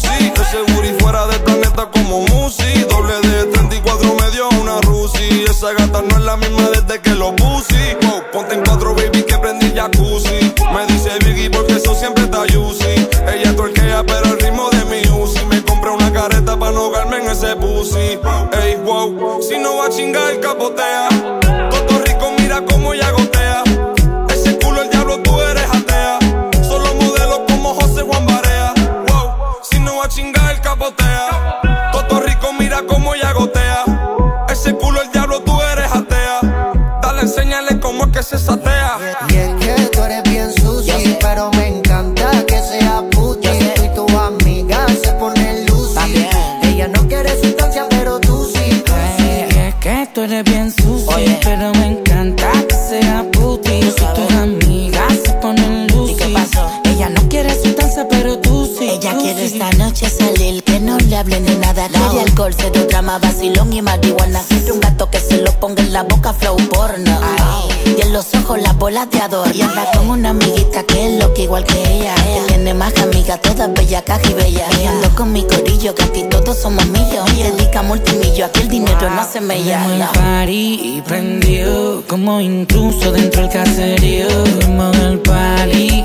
caja 74.04 74.30
y 74.30 74.34
bella. 74.34 74.66
Y 74.82 74.86
ando 74.86 75.10
con 75.14 75.32
mi 75.32 75.42
corillo, 75.42 75.94
que 75.94 76.04
aquí 76.04 76.24
todos 76.30 76.58
somos 76.58 76.86
millos. 76.86 77.24
Dedica 77.36 77.82
multimillo, 77.82 78.46
aquí 78.46 78.60
el 78.62 78.68
dinero 78.68 79.10
no 79.10 79.24
se 79.30 79.40
me 79.40 79.62
llama. 79.64 80.10
party 80.12 81.02
prendió 81.06 82.02
como 82.08 82.40
intruso 82.40 83.12
dentro 83.12 83.42
del 83.42 83.50
caserío. 83.50 84.28
Tenemos 84.58 84.96
el 84.98 85.18
party 85.20 86.04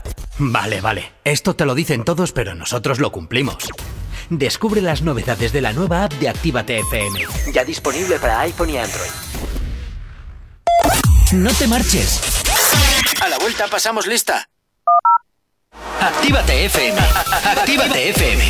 Vale, 0.43 0.81
vale. 0.81 1.11
Esto 1.23 1.55
te 1.55 1.65
lo 1.65 1.75
dicen 1.75 2.03
todos, 2.03 2.31
pero 2.31 2.55
nosotros 2.55 2.99
lo 2.99 3.11
cumplimos. 3.11 3.69
Descubre 4.31 4.81
las 4.81 5.03
novedades 5.03 5.53
de 5.53 5.61
la 5.61 5.71
nueva 5.71 6.05
app 6.05 6.13
de 6.13 6.29
Actívate 6.29 6.79
FM. 6.79 7.19
Ya 7.53 7.63
disponible 7.63 8.17
para 8.17 8.39
iPhone 8.39 8.71
y 8.71 8.77
Android. 8.79 9.11
No 11.33 11.51
te 11.53 11.67
marches. 11.67 12.43
A 13.21 13.29
la 13.29 13.37
vuelta 13.37 13.67
pasamos 13.67 14.07
lista. 14.07 14.47
Actívate 16.01 16.65
FM. 16.65 16.97
Actívate 17.45 18.09
FM. 18.09 18.43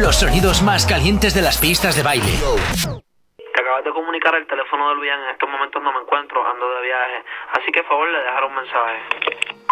Los 0.00 0.16
sonidos 0.16 0.62
más 0.62 0.86
calientes 0.86 1.34
de 1.34 1.42
las 1.42 1.58
pistas 1.58 1.96
de 1.96 2.02
baile. 2.02 2.32
Te 2.32 3.60
acabas 3.60 3.84
de 3.84 3.92
comunicar 3.92 4.34
el 4.36 4.46
teléfono 4.46 4.88
de 4.88 4.94
Luis 4.94 5.12
en 5.12 5.30
estos 5.32 5.50
momentos 5.50 5.82
no 5.82 5.92
me 5.92 6.00
encuentro, 6.00 6.40
ando 6.48 6.66
de 6.76 6.82
viaje, 6.82 7.24
así 7.52 7.70
que 7.72 7.82
por 7.82 7.90
favor 7.90 8.08
le 8.08 8.18
dejaré 8.20 8.46
un 8.46 8.54
mensaje. 8.54 9.65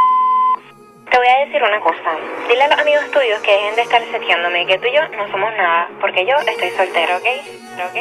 Te 1.10 1.18
voy 1.18 1.28
a 1.28 1.44
decir 1.44 1.62
una 1.62 1.80
cosa. 1.80 2.16
Dile 2.48 2.64
a 2.64 2.68
los 2.68 2.78
amigos 2.78 3.10
tuyos 3.12 3.40
que 3.40 3.52
dejen 3.52 3.76
de 3.76 3.82
estar 3.82 4.02
seteándome, 4.10 4.66
que 4.66 4.78
tú 4.78 4.86
y 4.86 4.94
yo 4.94 5.00
no 5.16 5.30
somos 5.30 5.52
nada, 5.56 5.88
porque 6.00 6.26
yo 6.26 6.36
estoy 6.38 6.70
soltero, 6.70 7.16
¿ok? 7.16 7.26
¿Ok? 7.88 7.96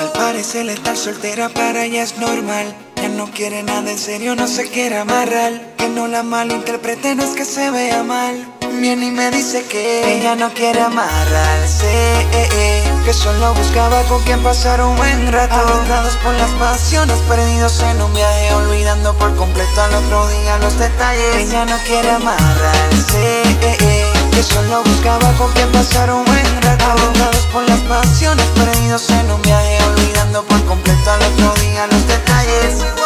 Al 0.00 0.12
parecer 0.12 0.68
estar 0.68 0.96
soltera 0.96 1.48
para 1.48 1.84
ella 1.84 2.02
es 2.02 2.18
normal. 2.18 2.74
Ya 2.96 3.08
no 3.08 3.26
quiere 3.30 3.62
nada 3.62 3.90
en 3.90 3.98
serio, 3.98 4.34
no 4.34 4.46
se 4.46 4.70
quiere 4.70 4.96
amarrar. 4.96 5.52
Que 5.78 5.88
no 5.88 6.08
la 6.08 6.22
malinterprete, 6.22 7.14
no 7.14 7.24
es 7.24 7.36
que 7.36 7.44
se 7.44 7.70
vea 7.70 8.02
mal. 8.02 8.55
Viene 8.80 9.06
y 9.06 9.10
me 9.10 9.30
dice 9.30 9.64
que 9.64 10.18
ella 10.18 10.36
no 10.36 10.52
quiere 10.52 10.80
amarrarse. 10.80 11.86
eh, 11.86 12.48
eh, 12.52 12.82
que 13.04 13.12
solo 13.12 13.54
buscaba 13.54 14.02
con 14.04 14.22
quien 14.22 14.40
pasar 14.42 14.80
un 14.80 14.94
buen 14.96 15.32
rato. 15.32 15.54
Aventados 15.54 16.14
por 16.16 16.34
las 16.34 16.50
pasiones, 16.52 17.18
perdidos 17.28 17.80
en 17.80 18.00
un 18.02 18.12
viaje, 18.14 18.54
olvidando 18.54 19.12
por 19.14 19.34
completo 19.36 19.82
al 19.82 19.94
otro 19.94 20.28
día 20.28 20.58
los 20.58 20.78
detalles. 20.78 21.36
Ella 21.36 21.64
no 21.64 21.76
quiere 21.86 22.10
amarrarse. 22.10 23.42
eh, 23.42 23.76
eh, 23.80 24.12
que 24.30 24.42
solo 24.42 24.82
buscaba 24.84 25.32
con 25.32 25.50
quien 25.52 25.70
pasar 25.72 26.12
un 26.12 26.24
buen 26.24 26.62
rato. 26.62 26.84
Aventados 26.84 27.46
por 27.52 27.68
las 27.68 27.80
pasiones, 27.80 28.46
perdidos 28.54 29.08
en 29.10 29.30
un 29.30 29.42
viaje, 29.42 29.78
olvidando 29.84 30.44
por 30.44 30.64
completo 30.66 31.10
al 31.10 31.22
otro 31.22 31.54
día 31.62 31.86
los 31.88 32.06
detalles. 32.06 33.05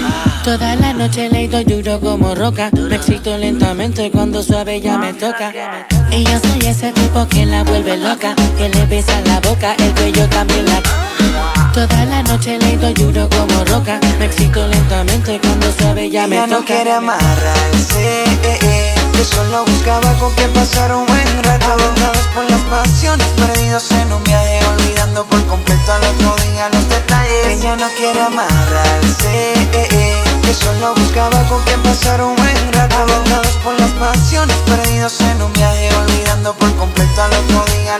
Toda 0.43 0.75
la 0.75 0.91
noche 0.93 1.29
le 1.29 1.47
doy 1.47 1.63
duro 1.63 1.99
como 1.99 2.33
roca, 2.33 2.71
me 2.73 2.95
excito 2.95 3.37
lentamente 3.37 4.09
cuando 4.09 4.41
suave 4.41 4.81
ya 4.81 4.97
me 4.97 5.13
toca. 5.13 5.53
Y 6.09 6.23
yo 6.23 6.39
soy 6.39 6.67
ese 6.67 6.91
tipo 6.93 7.27
que 7.27 7.45
la 7.45 7.63
vuelve 7.63 7.95
loca, 7.97 8.33
que 8.57 8.67
le 8.69 8.85
besa 8.87 9.21
la 9.25 9.39
boca, 9.39 9.75
el 9.77 9.93
cuello 9.93 10.27
también 10.29 10.65
la... 10.65 10.81
Toda 11.73 12.05
la 12.05 12.23
noche 12.23 12.57
le 12.57 12.75
doy 12.77 12.93
duro 12.93 13.29
como 13.29 13.63
roca, 13.65 13.99
me 14.17 14.25
excito 14.25 14.67
lentamente 14.67 15.39
cuando 15.41 15.71
suave 15.71 16.09
ya 16.09 16.25
me 16.27 16.37
Ella 16.37 16.45
toca. 16.47 16.59
no 16.59 16.65
quiere 16.65 16.91
amarrarse, 16.91 18.23
eh, 18.23 18.59
eh, 18.63 18.95
que 19.13 19.23
solo 19.23 19.63
buscaba 19.63 20.11
con 20.19 20.33
quien 20.33 20.51
pasar 20.53 20.93
un 20.95 21.05
buen 21.05 21.43
rato. 21.43 21.65
Aventados 21.71 22.27
por 22.33 22.49
las 22.49 22.61
pasiones, 22.61 23.27
perdidos 23.37 23.89
en 23.91 24.11
un 24.11 24.23
viaje, 24.23 24.59
olvidando 24.75 25.23
por 25.25 25.45
completo 25.45 25.93
al 25.93 26.03
otro 26.03 26.35
día 26.43 26.67
los 26.73 26.89
detalles. 26.89 27.47
Ella 27.47 27.75
no 27.77 27.87
quiere 27.95 28.19
amarrarse, 28.21 29.53
eh, 29.53 29.87
eh, 29.91 30.20
que 30.51 30.65
solo 30.65 30.93
buscaba 30.95 31.47
con 31.47 31.63
quien 31.63 31.81
pasar 31.81 32.21
un 32.21 32.35
buen 32.35 32.73
rato. 32.73 32.97
Aventados 32.97 33.55
por 33.63 33.79
las 33.79 33.91
pasiones, 33.91 34.55
perdidos 34.65 35.21
en 35.21 35.41
un 35.41 35.53
viaje, 35.53 35.89
olvidando 35.95 36.53
por 36.55 36.75
completo 36.75 37.21
al 37.23 37.31
otro 37.31 37.63
día 37.73 37.97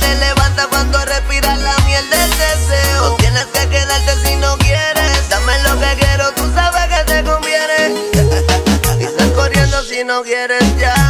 te 0.00 0.14
levanta 0.16 0.66
cuando 0.68 1.04
respiras 1.04 1.58
la 1.58 1.76
miel 1.86 2.08
del 2.10 2.30
deseo. 2.30 3.10
No 3.10 3.16
tienes 3.16 3.46
que 3.46 3.68
quedarte 3.68 4.12
si 4.24 4.36
no 4.36 4.56
quieres, 4.58 5.28
dame 5.28 5.58
lo 5.62 5.78
que 5.78 5.96
quiero, 6.00 6.32
tú 6.32 6.52
sabes 6.54 6.86
que 6.86 7.04
te 7.04 7.24
conviene. 7.24 7.94
y 9.00 9.04
sal 9.04 9.32
corriendo 9.34 9.82
si 9.82 10.04
no 10.04 10.22
quieres 10.22 10.64
ya. 10.78 11.07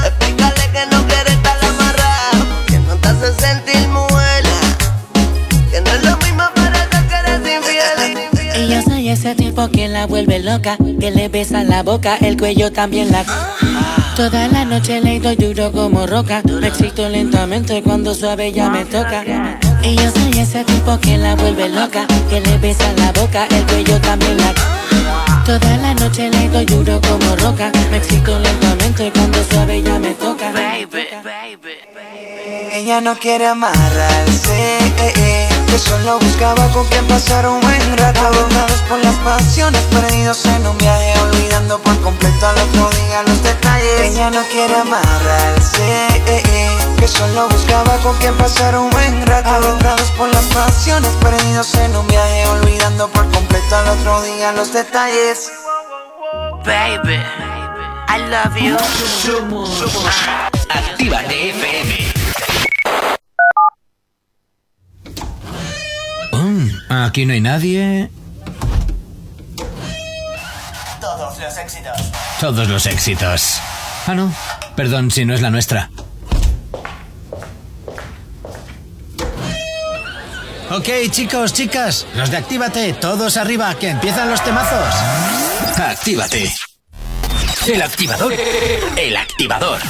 Tipo 9.59 9.71
que 9.73 9.89
la 9.89 10.07
vuelve 10.07 10.39
loca, 10.39 10.77
que 11.01 11.11
le 11.11 11.29
besa 11.29 11.65
la 11.65 11.83
boca, 11.83 12.17
el 12.21 12.37
cuello 12.37 12.71
también 12.71 13.11
la... 13.11 13.25
Toda 14.15 14.47
la 14.49 14.65
noche 14.65 15.01
le 15.01 15.19
doy 15.19 15.35
duro 15.35 15.73
como 15.73 16.07
roca, 16.07 16.43
me 16.61 16.69
excito 16.69 17.09
lentamente 17.09 17.83
cuando 17.83 18.15
suave 18.15 18.53
ya 18.53 18.71
me 18.71 18.85
toca. 18.85 19.25
Y 19.83 19.97
yo 19.97 20.11
soy 20.13 20.41
ese 20.41 20.65
tipo 20.65 20.99
que 21.01 21.19
la 21.19 21.35
vuelve 21.35 21.69
loca, 21.71 22.07
que 22.31 22.41
le 22.41 22.59
besa 22.59 22.93
la 22.99 23.11
boca, 23.13 23.47
el 23.51 23.65
cuello 23.67 24.01
también 24.01 24.37
la... 24.37 24.55
Toda 25.45 25.77
la 25.79 25.95
noche 25.95 26.31
le 26.31 26.49
doy 26.51 26.65
duro 26.65 27.01
como 27.01 27.35
roca, 27.37 27.73
me 27.91 27.97
excito 27.97 28.39
lentamente 28.39 29.11
cuando 29.13 29.43
suave 29.51 29.83
ya 29.83 29.99
me 29.99 30.15
toca. 30.15 30.53
Ella 32.73 33.01
no 33.01 33.17
quiere 33.17 33.47
amarrarse, 33.49 34.79
eh, 34.99 35.13
eh, 35.17 35.49
que 35.71 35.79
solo 35.79 36.19
buscaba 36.19 36.67
con 36.69 36.85
quien 36.87 37.07
pasar 37.07 37.47
un 37.47 37.61
buen 37.61 37.97
rato. 37.97 38.21
Aventados 38.21 38.81
por 38.89 38.99
las 39.05 39.15
pasiones, 39.17 39.81
perdidos 39.85 40.45
en 40.47 40.67
un 40.67 40.77
viaje, 40.79 41.15
olvidando 41.21 41.79
por 41.81 42.01
completo 42.01 42.47
al 42.47 42.59
otro 42.59 42.91
día 42.91 43.23
los 43.27 43.43
detalles. 43.43 44.01
Ella 44.01 44.31
no 44.31 44.43
quiere 44.51 44.75
amarrarse, 44.77 46.07
eh, 46.27 46.43
eh, 46.45 46.79
que 46.99 47.09
solo 47.09 47.49
buscaba 47.49 47.97
con 47.99 48.17
quien 48.19 48.35
pasar 48.37 48.77
un 48.79 48.91
buen 48.91 49.27
rato. 49.27 49.49
Aventados 49.51 50.11
por 50.13 50.29
las 50.33 50.45
pasiones, 50.47 51.11
perdidos 51.21 51.75
en 51.75 51.97
un 51.97 52.07
viaje, 52.07 52.47
olvidando 52.49 53.09
por 53.09 53.31
completo 53.31 53.77
al 53.77 53.89
otro 53.89 54.23
día 54.23 54.53
los 54.53 54.73
detalles. 54.73 55.51
Baby, 56.65 57.19
I 58.09 58.19
love 58.29 58.57
you. 58.57 58.77
Somos 59.23 59.83
Actívate 60.71 61.51
FM. 61.51 62.09
Mm, 66.33 66.71
aquí 66.89 67.27
no 67.27 67.33
hay 67.33 67.41
nadie. 67.41 68.11
Todos 71.01 71.39
los 71.39 71.59
éxitos. 71.59 71.97
Todos 72.41 72.69
los 72.69 72.87
éxitos. 72.87 73.61
Ah, 74.07 74.15
no. 74.15 74.33
Perdón 74.77 75.11
si 75.11 75.25
no 75.25 75.35
es 75.35 75.43
la 75.43 75.51
nuestra. 75.51 75.91
Ok, 80.71 80.89
chicos, 81.11 81.55
chicas, 81.55 82.07
los 82.15 82.31
de 82.31 82.37
Actívate, 82.37 82.93
todos 82.93 83.39
arriba, 83.39 83.75
que 83.75 83.89
empiezan 83.89 84.29
los 84.31 84.45
temazos. 84.45 84.95
Actívate. 85.79 86.53
El 87.67 87.81
activador. 87.81 88.35
El 88.97 89.17
activador. 89.17 89.81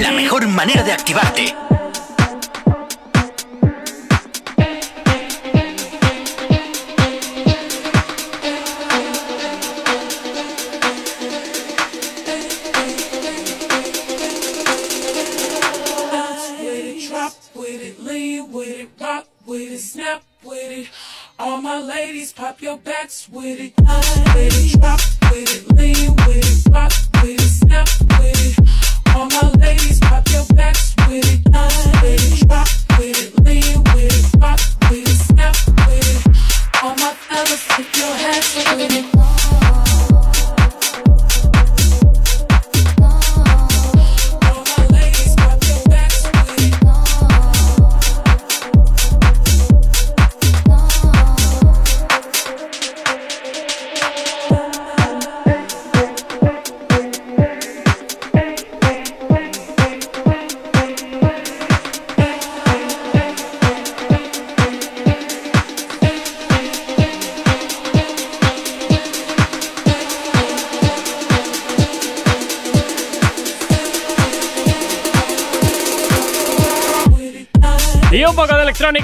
La 0.00 0.12
mejor 0.12 0.46
manera 0.48 0.82
de 0.82 0.92
activarte. 0.92 1.54
Ladies, 22.22 22.32
pop 22.32 22.62
your 22.62 22.78
backs 22.78 23.28
with 23.28 23.58
it. 23.58 23.72
With 24.34 24.80
drop 24.80 25.11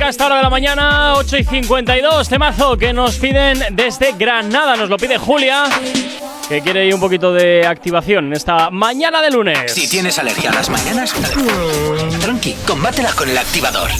a 0.08 0.10
esta 0.10 0.24
hora 0.24 0.36
de 0.36 0.42
la 0.42 0.48
mañana, 0.48 1.16
8 1.16 1.36
y 1.36 1.44
52, 1.44 2.30
temazo 2.30 2.78
que 2.78 2.94
nos 2.94 3.16
piden 3.16 3.62
desde 3.72 4.12
Granada, 4.12 4.74
nos 4.74 4.88
lo 4.88 4.96
pide 4.96 5.18
Julia, 5.18 5.64
que 6.48 6.62
quiere 6.62 6.86
ir 6.86 6.94
un 6.94 7.00
poquito 7.00 7.30
de 7.34 7.66
activación 7.66 8.28
en 8.28 8.32
esta 8.32 8.70
mañana 8.70 9.20
de 9.20 9.30
lunes. 9.30 9.70
Si 9.70 9.86
tienes 9.86 10.18
alergia 10.18 10.50
a 10.50 10.54
las 10.54 10.70
mañanas, 10.70 11.12
tranqui, 12.22 12.54
combátela 12.66 13.12
con 13.12 13.28
el 13.28 13.36
activador. 13.36 13.90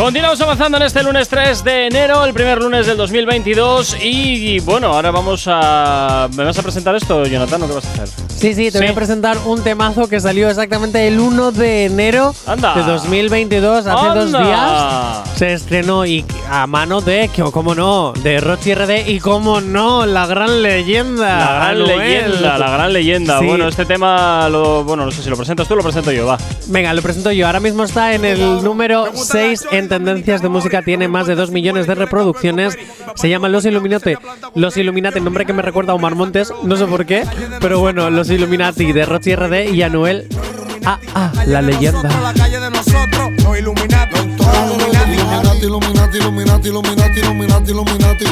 Continuamos 0.00 0.40
avanzando 0.40 0.78
en 0.78 0.84
este 0.84 1.02
lunes 1.02 1.28
3 1.28 1.62
de 1.62 1.86
enero, 1.88 2.24
el 2.24 2.32
primer 2.32 2.56
lunes 2.58 2.86
del 2.86 2.96
2022 2.96 3.98
y, 4.00 4.58
bueno, 4.60 4.94
ahora 4.94 5.10
vamos 5.10 5.44
a... 5.46 6.26
¿Me 6.34 6.42
vas 6.42 6.58
a 6.58 6.62
presentar 6.62 6.94
esto, 6.94 7.22
Jonathan, 7.26 7.62
o 7.62 7.68
qué 7.68 7.74
vas 7.74 7.84
a 7.84 7.92
hacer? 7.92 8.08
Sí, 8.34 8.54
sí, 8.54 8.70
te 8.70 8.78
voy 8.78 8.86
a 8.86 8.94
presentar 8.94 9.36
un 9.44 9.62
temazo 9.62 10.08
que 10.08 10.18
salió 10.18 10.48
exactamente 10.48 11.06
el 11.06 11.20
1 11.20 11.52
de 11.52 11.84
enero 11.84 12.34
Anda. 12.46 12.74
de 12.76 12.82
2022, 12.82 13.86
hace 13.86 14.18
dos 14.18 14.32
días. 14.32 15.29
Se 15.40 15.54
estrenó 15.54 16.04
y 16.04 16.22
a 16.50 16.66
mano 16.66 17.00
de, 17.00 17.30
cómo 17.50 17.74
no, 17.74 18.12
de 18.12 18.40
Rochi 18.40 18.74
RD 18.74 19.08
y 19.08 19.20
cómo 19.20 19.62
no, 19.62 20.04
la 20.04 20.26
gran 20.26 20.62
leyenda. 20.62 21.38
La 21.38 21.54
gran 21.54 21.76
Anuel. 21.78 21.98
leyenda, 21.98 22.58
la 22.58 22.70
gran 22.70 22.92
leyenda. 22.92 23.38
Sí. 23.38 23.46
Bueno, 23.46 23.66
este 23.66 23.86
tema, 23.86 24.50
lo, 24.50 24.84
bueno, 24.84 25.06
no 25.06 25.10
sé 25.10 25.22
si 25.22 25.30
lo 25.30 25.38
presentas 25.38 25.66
tú 25.66 25.72
o 25.72 25.76
lo 25.78 25.82
presento 25.82 26.12
yo, 26.12 26.26
va. 26.26 26.36
Venga, 26.66 26.92
lo 26.92 27.00
presento 27.00 27.32
yo. 27.32 27.46
Ahora 27.46 27.58
mismo 27.58 27.84
está 27.84 28.12
en 28.12 28.26
el 28.26 28.62
número 28.62 29.06
6 29.14 29.68
en 29.70 29.88
tendencias 29.88 30.42
de 30.42 30.50
música. 30.50 30.82
Tiene 30.82 31.08
más 31.08 31.26
de 31.26 31.36
2 31.36 31.50
millones 31.52 31.86
de 31.86 31.94
reproducciones. 31.94 32.78
Se 33.14 33.30
llama 33.30 33.48
Los 33.48 33.64
Illuminati. 33.64 34.16
Los 34.54 34.76
Illuminati, 34.76 35.22
nombre 35.22 35.46
que 35.46 35.54
me 35.54 35.62
recuerda 35.62 35.92
a 35.92 35.94
Omar 35.94 36.16
Montes. 36.16 36.52
No 36.64 36.76
sé 36.76 36.84
por 36.84 37.06
qué. 37.06 37.24
Pero 37.60 37.80
bueno, 37.80 38.10
Los 38.10 38.28
Illuminati 38.28 38.92
de 38.92 39.06
Rochi 39.06 39.34
RD 39.34 39.72
y 39.72 39.80
Anuel. 39.80 40.28
Ah, 40.84 40.98
ah, 41.14 41.32
la 41.46 41.62
leyenda. 41.62 42.02
La 42.20 42.32
calle 42.32 42.58
de 42.58 42.70
nosotros, 42.70 43.30
los 43.44 43.58
Illuminati. 43.58 44.16
Illuminati, 44.18 45.66
Illuminati, 45.66 46.18
Illuminati, 46.18 46.68
Illuminati, 46.68 47.20
Illuminati, 47.20 47.70
Illuminati. 47.70 48.24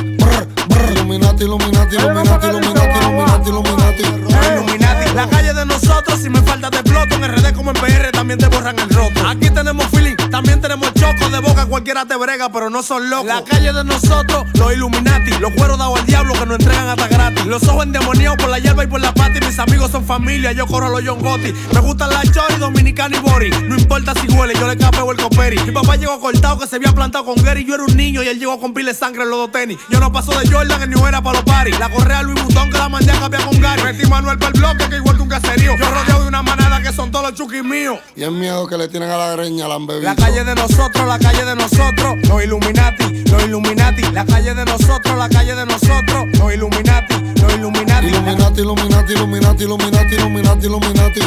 Illuminati, 0.93 1.45
Illuminati, 1.45 1.97
Illuminati, 1.97 2.47
Illuminati, 2.47 2.99
Illuminati, 2.99 3.49
Illuminati. 3.51 4.03
Los 4.03 4.47
Illuminati. 4.47 5.15
La 5.15 5.29
calle 5.29 5.53
de 5.53 5.65
nosotros, 5.67 6.21
si 6.21 6.31
me 6.31 6.41
falta 6.43 6.71
te 6.71 6.79
exploto. 6.79 7.15
En 7.17 7.25
RD 7.25 7.53
como 7.55 7.71
en 7.71 7.77
PR 7.77 8.13
también 8.13 8.39
te 8.39 8.47
borran 8.47 8.79
el 8.79 8.89
roto. 8.91 9.27
Aquí 9.27 9.51
tenemos 9.51 9.87
feeling, 9.87 10.17
también 10.31 10.61
tenemos 10.61 10.93
choco. 10.95 11.29
De 11.31 11.41
boca 11.41 11.67
cualquiera 11.67 12.07
te 12.07 12.17
brega, 12.17 12.51
pero 12.51 12.71
no 12.71 12.83
son 12.83 13.11
locos. 13.11 13.27
La 13.27 13.43
calle 13.43 13.73
de 13.73 13.85
nosotros, 13.85 14.47
los 14.55 14.73
Illuminati. 14.73 15.31
Los 15.41 15.53
cueros 15.55 15.79
dados 15.79 15.99
al 15.99 16.07
diablo 16.07 16.35
que 16.35 16.47
nos 16.47 16.59
entregan 16.59 16.89
hasta 16.89 17.09
gratis. 17.09 17.47
Los 17.47 17.63
ojos 17.65 17.85
endemoniados 17.85 18.39
por 18.39 18.51
la 18.51 18.59
hierba 18.59 18.85
y 18.85 18.87
por 18.87 19.01
la 19.01 19.13
pata. 19.13 19.39
Y 19.41 19.47
mis 19.47 19.59
amigos 19.59 19.91
son 19.91 20.05
familia, 20.05 20.53
yo 20.53 20.67
corro 20.67 20.87
a 20.87 20.91
los 20.91 21.03
John 21.05 21.21
Gotti. 21.21 21.53
Me 21.73 21.81
gustan 21.81 22.11
las 22.11 22.31
chori, 22.31 22.57
dominicana 22.59 23.17
y 23.17 23.21
bori. 23.21 23.51
No 23.51 23.77
importa 23.77 24.15
si 24.21 24.29
huele, 24.29 24.55
yo 24.55 24.67
le 24.67 24.77
capeo 24.77 25.11
el 25.11 25.19
coperi. 25.19 25.59
Mi 25.65 25.73
papá 25.73 25.97
llegó 25.97 26.21
cortado 26.21 26.59
que 26.59 26.67
se 26.67 26.77
había 26.77 26.93
plantado 26.93 27.25
con 27.25 27.43
Gary. 27.43 27.65
Yo 27.65 27.75
era 27.75 27.85
un 27.85 27.97
niño 27.97 28.23
y 28.23 28.29
él 28.29 28.39
llegó 28.39 28.61
con 28.61 28.73
pile 28.75 28.95
sangre 28.95 29.23
en 29.23 29.31
los 29.31 29.39
dos 29.39 29.53
tenis. 29.53 29.79
Yo 29.91 30.01
no 30.01 30.13
paso 30.13 30.33
de 30.39 30.49
Jordan 30.49 30.68
en 30.75 30.91
New 30.91 31.07
Era 31.07 31.23
para 31.23 31.39
los 31.39 31.45
paris. 31.45 31.79
La 31.79 31.89
correa 31.89 32.23
Louis 32.23 32.43
Vuitton 32.43 32.71
que 32.71 32.79
la 32.79 32.89
mandé 32.89 33.13
a 33.13 33.21
cambiar 33.21 33.45
con 33.45 33.61
Gary. 33.61 33.83
Metí 33.83 34.07
Manuel 34.09 34.39
para 34.39 34.53
el 34.53 34.61
bloque 34.61 34.89
que 34.89 34.97
igual 34.97 35.17
que 35.17 35.23
un 35.23 35.29
caserío. 35.29 35.77
Yo 35.77 35.91
rodeado 35.91 36.23
de 36.23 36.29
una 36.29 36.43
manada 36.43 36.83
que 36.83 36.93
son 36.93 37.11
todos 37.11 37.31
los 37.31 37.35
chukis 37.35 37.65
míos. 37.65 37.99
Y 38.17 38.23
el 38.23 38.33
miedo 38.33 38.67
que 38.67 38.77
le 38.77 38.89
tienen 38.89 39.11
a 39.11 39.17
la 39.17 39.33
greña 39.33 39.69
la 39.69 39.75
han 39.75 39.87
bebido. 39.87 40.05
La 40.05 40.17
calle 40.17 40.45
de 40.45 40.55
nosotros, 40.55 41.07
la 41.07 41.19
calle 41.19 41.45
de 41.45 41.57
nosotros, 41.57 42.17
los 42.29 42.45
Illuminati, 42.45 43.25
los 43.25 43.43
Illuminati. 43.45 44.03
La 44.13 44.25
calle 44.25 44.55
de 44.55 44.65
nosotros, 44.65 45.17
la 45.17 45.29
calle 45.29 45.55
de 45.55 45.67
nosotros, 45.67 46.27
los 46.39 46.55
Illuminati, 46.55 47.15
los 47.43 47.55
Illuminati. 47.55 48.07
Illuminati, 48.07 48.61
Illuminati, 48.61 49.13
Illuminati, 49.13 49.65
Illuminati, 49.65 50.15
Illuminati, 50.15 50.67
Illuminati. 50.67 51.21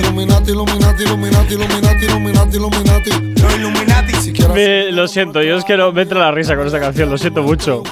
Illuminati, 0.00 0.50
Illuminati, 0.50 1.02
Illuminati, 1.02 1.54
Illuminati, 1.54 2.04
Illuminati, 2.06 2.56
Illuminati. 2.56 3.10
Los 3.42 3.54
Illuminati. 3.54 4.14
Si 4.20 4.32
quieres 4.32 4.54
Me- 4.54 4.92
lo 4.92 5.06
siento, 5.08 5.42
yo 5.42 5.56
es 5.56 5.64
que 5.64 5.76
no 5.76 5.92
me 5.92 6.02
entra 6.02 6.20
la 6.20 6.30
risa 6.32 6.56
con 6.56 6.66
esta 6.66 6.80
canción, 6.80 7.10
lo 7.10 7.18
siento 7.18 7.42
mucho. 7.42 7.82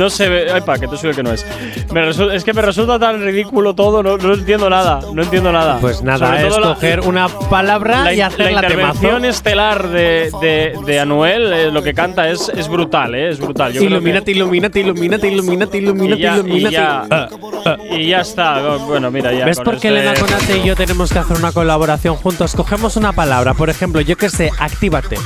No 0.00 0.08
sé, 0.08 0.46
ay 0.50 0.62
pa, 0.62 0.78
que 0.78 0.88
tú 0.88 0.96
soy 0.96 1.10
el 1.10 1.16
que 1.16 1.22
no 1.22 1.30
es. 1.30 1.44
Me 1.92 2.08
es 2.08 2.42
que 2.42 2.54
me 2.54 2.62
resulta 2.62 2.98
tan 2.98 3.22
ridículo 3.22 3.74
todo, 3.74 4.02
no, 4.02 4.16
no 4.16 4.32
entiendo 4.32 4.70
nada, 4.70 5.00
no 5.12 5.22
entiendo 5.22 5.52
nada. 5.52 5.76
Pues 5.78 6.00
nada, 6.02 6.26
Sobre 6.28 6.48
es 6.48 6.56
la- 6.56 6.62
coger 6.74 7.00
una 7.00 7.28
palabra 7.28 8.04
la, 8.04 8.14
y 8.14 8.22
hacer 8.22 8.50
la, 8.50 8.62
intervención 8.62 9.16
temazo. 9.20 9.26
estelar 9.26 9.88
de, 9.88 10.30
de, 10.40 10.72
de 10.86 11.00
Anuel, 11.00 11.52
eh, 11.52 11.70
lo 11.70 11.82
que 11.82 11.92
canta 11.92 12.30
es, 12.30 12.48
es 12.56 12.66
brutal, 12.68 13.14
eh, 13.14 13.28
es 13.28 13.38
brutal. 13.40 13.74
Yo 13.74 13.80
creo 13.80 13.90
que- 13.90 13.94
Illuminati, 13.96 14.30
Illuminati, 14.30 14.80
Illuminati, 14.80 15.26
Illuminati, 15.28 15.76
Illuminati, 15.78 16.18
y 16.18 16.22
ya, 16.22 16.42
y 16.46 16.70
ya- 16.70 17.06
Ah, 17.10 17.76
y 17.90 18.06
ya 18.08 18.20
está. 18.22 18.76
Bueno, 18.78 19.10
mira, 19.10 19.34
ya. 19.34 19.44
¿Ves 19.44 19.58
por 19.58 19.78
qué 19.78 19.88
este- 19.88 20.00
Elena 20.00 20.14
Conate 20.18 20.58
y 20.58 20.66
yo 20.66 20.74
tenemos 20.76 21.12
que 21.12 21.18
hacer 21.18 21.36
una 21.36 21.52
colaboración 21.52 22.16
juntos? 22.16 22.54
Cogemos 22.54 22.96
una 22.96 23.12
palabra, 23.12 23.52
por 23.52 23.68
ejemplo, 23.68 24.00
yo 24.00 24.16
que 24.16 24.30
sé, 24.30 24.50
actívate. 24.58 25.16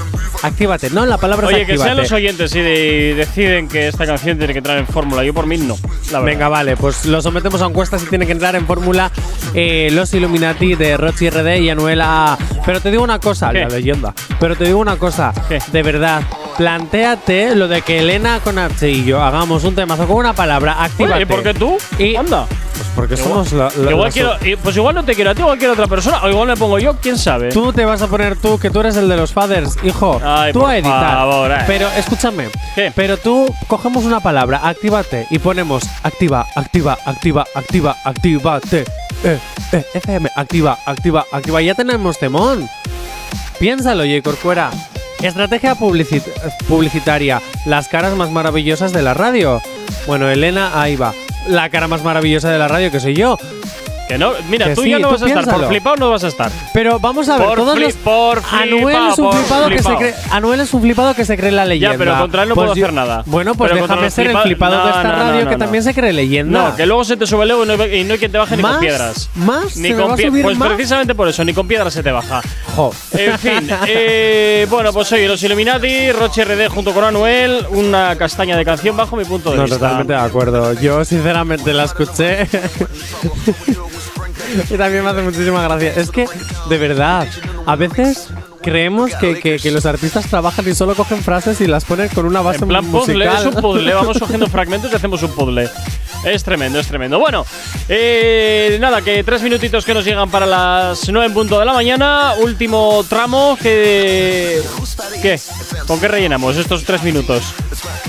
Actívate, 0.43 0.91
no, 0.91 1.07
la 1.07 1.17
palabra 1.17 1.47
Oye, 1.47 1.63
es 1.63 1.67
que 1.69 1.79
sean 1.79 1.97
los 1.97 2.11
oyentes 2.11 2.53
y 2.57 2.61
de- 2.61 3.15
deciden 3.15 3.69
que 3.69 3.87
esta 3.87 4.05
canción 4.05 4.37
tiene 4.37 4.53
que 4.53 4.61
entrar 4.65 4.79
en 4.79 4.87
fórmula. 4.87 5.23
Yo 5.23 5.35
por 5.35 5.47
mí 5.47 5.59
no. 5.59 5.77
La. 6.11 6.21
Venga, 6.21 6.49
vale, 6.49 6.75
pues 6.77 7.05
lo 7.05 7.21
sometemos 7.21 7.61
a 7.61 7.67
encuestas 7.67 8.03
y 8.03 8.07
tiene 8.07 8.25
que 8.25 8.33
entrar 8.33 8.57
en 8.57 8.67
fórmula 8.67 9.11
eh, 9.53 9.91
Los 9.93 10.15
Illuminati 10.15 10.75
de 10.75 10.97
Rochi 10.97 11.29
RD 11.29 11.59
y 11.61 11.69
Anuel 11.69 12.01
A. 12.01 12.39
Pero 12.65 12.81
te 12.81 12.91
digo 12.91 13.03
una 13.05 13.19
cosa, 13.19 13.51
¿Qué? 13.51 13.61
la 13.61 13.69
leyenda. 13.69 14.15
Pero 14.41 14.57
te 14.57 14.65
digo 14.65 14.79
una 14.79 14.97
cosa, 14.97 15.35
de 15.71 15.83
verdad, 15.83 16.23
plantéate 16.57 17.55
lo 17.55 17.69
de 17.69 17.83
que 17.83 17.99
Elena 18.01 18.41
con 18.43 18.59
H 18.59 18.89
y 18.91 19.05
yo 19.05 19.23
hagamos 19.23 19.65
un 19.65 19.75
temazo 19.75 20.07
con 20.07 20.17
una 20.17 20.33
palabra. 20.33 20.77
Oye, 20.99 21.23
¿y 21.23 21.25
por 21.25 21.43
qué 21.43 21.55
tú? 21.55 21.77
Y 21.99 22.17
Anda. 22.17 22.47
Pues 22.47 22.89
porque 22.97 23.15
Igual- 23.15 23.29
somos 23.47 23.53
la, 23.53 23.71
la- 23.85 23.91
igual 23.91 24.07
las- 24.07 24.15
quiero, 24.15 24.33
y- 24.45 24.57
pues 24.57 24.77
igual 24.77 24.95
no 24.97 25.05
te 25.05 25.15
quiero 25.15 25.31
a 25.31 25.35
ti, 25.35 25.43
igual 25.43 25.59
quiero 25.59 25.73
a 25.73 25.75
otra 25.75 25.87
persona, 25.87 26.21
o 26.25 26.29
igual 26.29 26.49
me 26.49 26.57
pongo 26.57 26.79
yo, 26.81 26.97
quién 27.01 27.17
sabe. 27.19 27.51
Tú 27.51 27.73
te 27.73 27.85
vas 27.85 28.03
a 28.03 28.09
poner 28.09 28.37
tú, 28.37 28.59
que 28.59 28.71
tú 28.71 28.81
eres 28.81 28.97
el 28.97 29.09
de 29.09 29.17
los 29.17 29.33
fathers, 29.33 29.77
hijo. 29.85 30.21
Ay, 30.25 30.53
tú 30.53 30.61
por 30.61 30.71
a 30.71 30.75
editar. 30.79 31.17
favor, 31.17 31.51
eh. 31.53 31.59
Pero 31.69 31.89
escúchame. 31.97 32.49
Pero 32.97 33.17
tú 33.17 33.53
cogemos 33.69 34.05
una 34.05 34.19
palabra, 34.21 34.61
actívate, 34.65 35.27
y 35.31 35.39
ponemos 35.39 35.85
activa, 36.03 36.47
activa, 36.57 36.99
activa, 37.05 37.47
activa, 37.55 37.97
actívate. 38.05 38.85
Eh, 39.23 39.39
eh, 39.73 39.85
FM, 39.95 40.29
activa, 40.35 40.77
activa, 40.85 41.25
activa. 41.33 41.63
Ya 41.63 41.75
tenemos 41.75 42.19
temón. 42.19 42.69
Piénsalo, 43.61 44.03
J. 44.05 44.21
Corcuera. 44.23 44.71
Estrategia 45.25 45.75
publicit- 45.75 46.29
publicitaria. 46.69 47.41
Las 47.65 47.89
caras 47.89 48.15
más 48.15 48.31
maravillosas 48.31 48.93
de 48.93 49.03
la 49.03 49.15
radio. 49.15 49.63
Bueno, 50.07 50.29
Elena, 50.29 50.81
ahí 50.81 50.97
va. 50.97 51.15
La 51.49 51.71
cara 51.71 51.89
más 51.89 52.05
maravillosa 52.05 52.51
de 52.51 52.59
la 52.59 52.69
radio, 52.69 52.91
que 52.91 53.01
soy 53.01 53.15
yo. 53.15 53.39
Que 54.09 54.19
no, 54.19 54.33
mira, 54.51 54.67
Que 54.67 54.75
tú 54.75 54.83
sí, 54.83 54.91
ya 54.91 54.99
no 54.99 55.11
vas 55.11 55.23
a 55.23 55.27
estar. 55.27 55.45
Por 55.45 55.69
flipado 55.69 55.97
no 55.97 56.11
vas 56.11 56.25
a 56.25 56.29
estar. 56.29 56.51
Pero 56.75 56.99
vamos 56.99 57.29
a 57.29 57.39
ver, 57.39 57.47
Por 57.49 57.57
todos 57.59 57.79
fli- 57.79 57.85
los. 57.85 57.93
por 57.95 58.43
Anuel 58.53 58.97
es 59.13 59.19
un 59.19 59.33
flipado 59.33 59.69
que 59.71 59.83
se 59.83 59.95
cree. 59.97 60.15
Anuel 60.31 60.61
es 60.61 60.75
un 60.75 60.83
flipado 60.83 61.15
que 61.15 61.25
se 61.25 61.37
cree 61.39 61.51
la 61.51 61.65
leyenda. 61.65 61.93
Ya, 61.95 61.99
pero 61.99 62.19
contra 62.19 62.43
él 62.43 62.49
no 62.51 62.55
Pues 62.55 62.65
puedo 62.67 62.77
yo- 62.77 62.85
hacer 62.85 62.95
nada. 62.95 63.23
Bueno, 63.27 63.55
pues 63.55 63.71
Pero 63.73 63.83
déjame 63.87 64.11
ser 64.11 64.27
el 64.27 64.33
flipa- 64.33 64.43
flipado 64.43 64.73
de 64.77 64.83
No, 64.83 64.89
esta 64.89 65.03
no, 65.05 65.09
no, 65.09 65.15
radio 65.25 65.45
no, 65.45 65.51
que 65.51 65.57
no. 65.57 65.65
también 65.65 65.83
se 65.85 65.95
cree 65.95 66.13
leyenda. 66.13 66.69
No, 66.71 66.77
que 66.77 66.85
luego 66.87 67.05
se 67.05 67.17
te 67.17 67.27
sube 67.27 67.45
el 67.45 67.51
ego 67.53 67.65
y 67.65 67.67
no, 67.67 67.75
y 67.87 68.05
no 68.05 68.13
hay 68.13 68.19
quien 68.19 68.31
te 68.33 68.39
baje 68.39 68.57
ni 68.59 68.63
con 68.63 68.79
piedras. 68.79 69.31
¿Más? 69.37 69.77
Ni 69.77 69.89
¿Se 69.89 69.95
me 69.95 70.01
con 70.03 70.11
va 70.11 70.15
a 70.15 70.17
pie- 70.19 70.27
subir 70.29 70.43
Pues 70.45 70.59
más? 70.59 70.69
precisamente 70.73 71.15
por 71.15 71.29
eso, 71.29 71.43
ni 71.45 71.55
con 71.55 71.67
piedras 71.67 71.93
se 71.95 72.03
te 72.03 72.13
baja. 72.13 72.43
Jo. 72.77 72.93
En 73.13 73.39
fin, 73.39 73.71
eh, 73.87 74.67
bueno, 74.69 74.93
pues 74.93 75.11
oye, 75.13 75.27
los 75.29 75.43
Illuminati, 75.43 76.13
Roche 76.13 76.45
RD 76.45 76.69
junto 76.69 76.93
con 76.93 77.05
Anuel, 77.05 77.65
una 77.71 78.17
castaña 78.17 78.57
de 78.57 78.65
canción 78.67 78.97
bajo 78.97 79.17
mi 79.17 79.25
punto 79.25 79.51
de 79.51 79.57
No, 79.57 79.63
vista. 79.63 79.79
totalmente 79.79 80.13
de 80.13 80.19
acuerdo. 80.19 80.73
Yo, 80.75 81.05
sinceramente, 81.05 81.73
la 81.73 81.85
escuché. 81.85 82.47
Y 84.71 84.77
también 84.77 85.05
me 85.05 85.11
hace 85.11 85.23
muchísima 85.23 85.63
gracia. 85.63 85.93
Es 85.97 86.11
que, 86.11 86.27
de 86.69 86.79
verdad, 86.79 87.27
a 87.67 87.77
veces 87.77 88.29
creemos 88.63 89.15
que, 89.17 89.39
que- 89.41 89.59
que 89.59 89.71
los 89.71 89.85
artistas 89.87 90.27
trabajan 90.29 90.67
y 90.69 90.75
solo 90.75 90.95
cogen 90.95 91.23
frases 91.23 91.61
y 91.61 91.67
las 91.67 91.85
ponen 91.85 92.09
con 92.09 92.25
una 92.27 92.41
base 92.41 92.61
En 92.63 92.69
plan 92.69 92.85
puzzle, 92.87 93.15
musical. 93.27 93.47
es 93.49 93.55
un 93.55 93.61
puzzle, 93.63 93.95
vamos 93.95 94.19
cogiendo 94.21 94.47
fragmentos 94.49 94.91
y 94.93 94.97
hacemos 94.97 95.23
un 95.23 95.31
puzzle. 95.33 95.69
Es 96.25 96.43
tremendo, 96.43 96.81
es 96.81 96.87
tremendo. 96.87 97.19
Bueno, 97.19 97.45
eh, 97.89 98.79
nada, 98.81 99.03
que 99.03 99.23
tres 99.25 99.43
minutitos 99.43 99.85
que 99.85 99.93
nos 99.93 100.05
llegan 100.05 100.31
para 100.31 100.47
las 100.47 101.09
nueve 101.11 101.27
en 101.27 101.35
punto 101.35 101.59
de 101.59 101.65
la 101.67 101.73
mañana. 101.73 102.33
Último 102.41 103.05
tramo 103.09 103.59
que. 103.61 104.63
¿Qué? 105.21 105.39
¿Con 105.87 106.01
qué 106.01 106.09
rellenamos 106.09 106.57
estos 106.57 106.85
tres 106.85 107.03
minutos? 107.03 107.43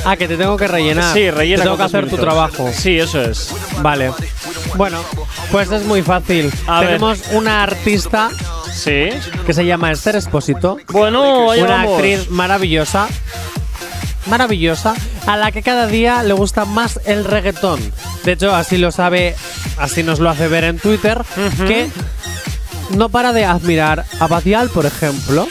Ah, 0.05 0.15
que 0.15 0.27
te 0.27 0.37
tengo 0.37 0.55
que 0.55 0.67
rellenar. 0.67 1.13
Sí, 1.13 1.29
rellena 1.29 1.63
Te 1.63 1.65
tengo 1.65 1.77
que 1.77 1.83
hacer 1.83 2.09
tu 2.09 2.17
trabajo. 2.17 2.69
Sí, 2.73 2.97
eso 2.97 3.21
es. 3.21 3.53
Vale. 3.81 4.11
Bueno, 4.75 4.99
pues 5.51 5.71
es 5.71 5.83
muy 5.83 6.01
fácil. 6.01 6.51
A 6.67 6.79
ver. 6.79 6.87
Tenemos 6.89 7.19
una 7.31 7.63
artista 7.63 8.29
Sí. 8.73 9.09
que 9.45 9.53
se 9.53 9.65
llama 9.65 9.91
Esther 9.91 10.15
Espósito. 10.17 10.77
Bueno, 10.89 11.47
una 11.49 11.65
vamos. 11.67 11.93
actriz 11.95 12.29
maravillosa. 12.29 13.07
Maravillosa, 14.27 14.93
a 15.27 15.37
la 15.37 15.51
que 15.51 15.61
cada 15.61 15.87
día 15.87 16.23
le 16.23 16.33
gusta 16.33 16.65
más 16.65 16.99
el 17.05 17.25
reggaetón. 17.25 17.79
De 18.23 18.31
hecho, 18.33 18.55
así 18.55 18.77
lo 18.77 18.91
sabe, 18.91 19.35
así 19.77 20.01
nos 20.03 20.19
lo 20.19 20.29
hace 20.29 20.47
ver 20.47 20.63
en 20.63 20.79
Twitter, 20.79 21.21
que 21.67 21.89
no 22.97 23.09
para 23.09 23.33
de 23.33 23.45
admirar 23.45 24.05
a 24.19 24.27
Badial, 24.27 24.69
por 24.69 24.85
ejemplo. 24.85 25.47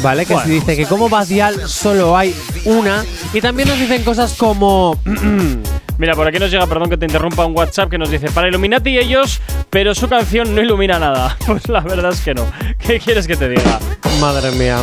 ¿Vale? 0.00 0.26
Que 0.26 0.32
Bueno. 0.34 0.46
se 0.46 0.52
dice 0.54 0.76
que 0.76 0.86
como 0.86 1.08
Badial 1.08 1.68
solo 1.68 2.16
hay 2.16 2.32
una. 2.64 3.04
Y 3.32 3.40
también 3.40 3.68
nos 3.68 3.78
dicen 3.80 4.04
cosas 4.04 4.32
como. 4.34 4.96
Mira, 5.98 6.14
por 6.14 6.28
aquí 6.28 6.38
nos 6.38 6.52
llega, 6.52 6.64
perdón 6.68 6.88
que 6.90 6.96
te 6.96 7.06
interrumpa, 7.06 7.44
un 7.44 7.56
WhatsApp 7.56 7.90
que 7.90 7.98
nos 7.98 8.08
dice 8.08 8.30
para 8.30 8.46
Illuminati 8.46 8.90
y 8.90 8.98
ellos, 8.98 9.40
pero 9.70 9.96
su 9.96 10.08
canción 10.08 10.54
no 10.54 10.60
ilumina 10.62 11.00
nada. 11.00 11.36
Pues 11.46 11.68
la 11.68 11.80
verdad 11.80 12.12
es 12.12 12.20
que 12.20 12.34
no. 12.34 12.44
¿Qué 12.78 13.00
quieres 13.00 13.26
que 13.26 13.36
te 13.36 13.48
diga? 13.48 13.80
Madre 14.20 14.52
mía. 14.52 14.78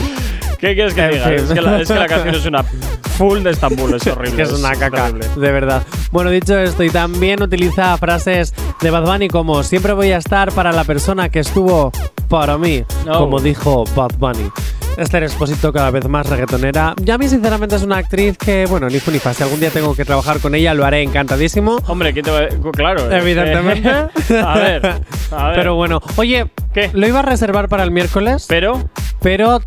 ¿Qué 0.66 0.74
quieres 0.76 0.93
que 0.93 1.07
diga? 1.09 1.32
Es 1.34 1.43
que, 1.51 1.61
la, 1.61 1.82
es 1.82 1.88
que 1.88 1.95
la 1.95 2.07
canción 2.07 2.36
es 2.36 2.45
una 2.45 2.63
full 2.63 3.39
de 3.43 3.51
Estambul, 3.51 3.93
es 3.93 4.07
horrible. 4.07 4.43
es 4.43 4.51
una 4.51 4.72
caca, 4.76 5.11
de 5.11 5.51
verdad. 5.51 5.84
Bueno, 6.11 6.30
dicho 6.32 6.57
esto, 6.57 6.84
y 6.84 6.89
también 6.89 7.41
utiliza 7.41 7.95
frases 7.97 8.53
de 8.82 8.89
Bad 8.89 9.03
Bunny 9.05 9.28
como 9.28 9.63
siempre 9.63 9.93
voy 9.93 10.11
a 10.11 10.18
estar 10.18 10.51
para 10.51 10.72
la 10.72 10.84
persona 10.84 11.30
que 11.30 11.39
estuvo 11.39 11.91
para 12.30 12.57
mí, 12.57 12.84
como 13.05 13.39
dijo 13.39 13.84
Bad 13.95 14.11
Bunny. 14.18 14.49
Esther 14.97 15.24
Esposito 15.24 15.74
cada 15.74 15.91
vez 15.91 16.07
más 16.07 16.30
reggaetonera. 16.30 16.95
Y 17.05 17.11
a 17.11 17.18
mí 17.18 17.28
sinceramente 17.28 17.76
es 17.76 17.84
una 17.84 17.97
actriz 17.97 18.38
que, 18.38 18.66
bueno, 18.66 18.88
ni 18.89 18.99
fu 19.01 19.11
ni 19.11 19.20
fa. 19.20 19.34
Si 19.34 19.43
algún 19.43 19.59
día 19.59 19.70
tengo 19.70 19.93
que 19.93 20.05
trabajar 20.05 20.39
con 20.39 20.55
ella, 20.55 20.74
lo 20.74 20.86
haré 20.86 21.01
encantadísimo. 21.03 21.80
Hombre, 21.88 22.13
¿quién 22.13 22.24
te 22.24 22.32
va 22.32 22.39
a- 22.39 22.72
Claro. 22.72 23.11
eh. 23.11 23.18
Evidentemente. 23.18 23.89
a 24.41 24.53
ver, 24.57 24.86
a 25.32 25.47
ver. 25.49 25.55
Pero 25.57 25.76
bueno, 25.76 26.01
oye, 26.16 26.49
¿Qué? 26.74 26.91
lo 26.93 27.05
iba 27.07 27.20
a 27.20 27.24
reservar 27.24 27.68
para 27.68 27.84
el 27.84 27.91
miércoles, 27.91 28.45
Pero, 28.47 28.89
pero 29.22 29.59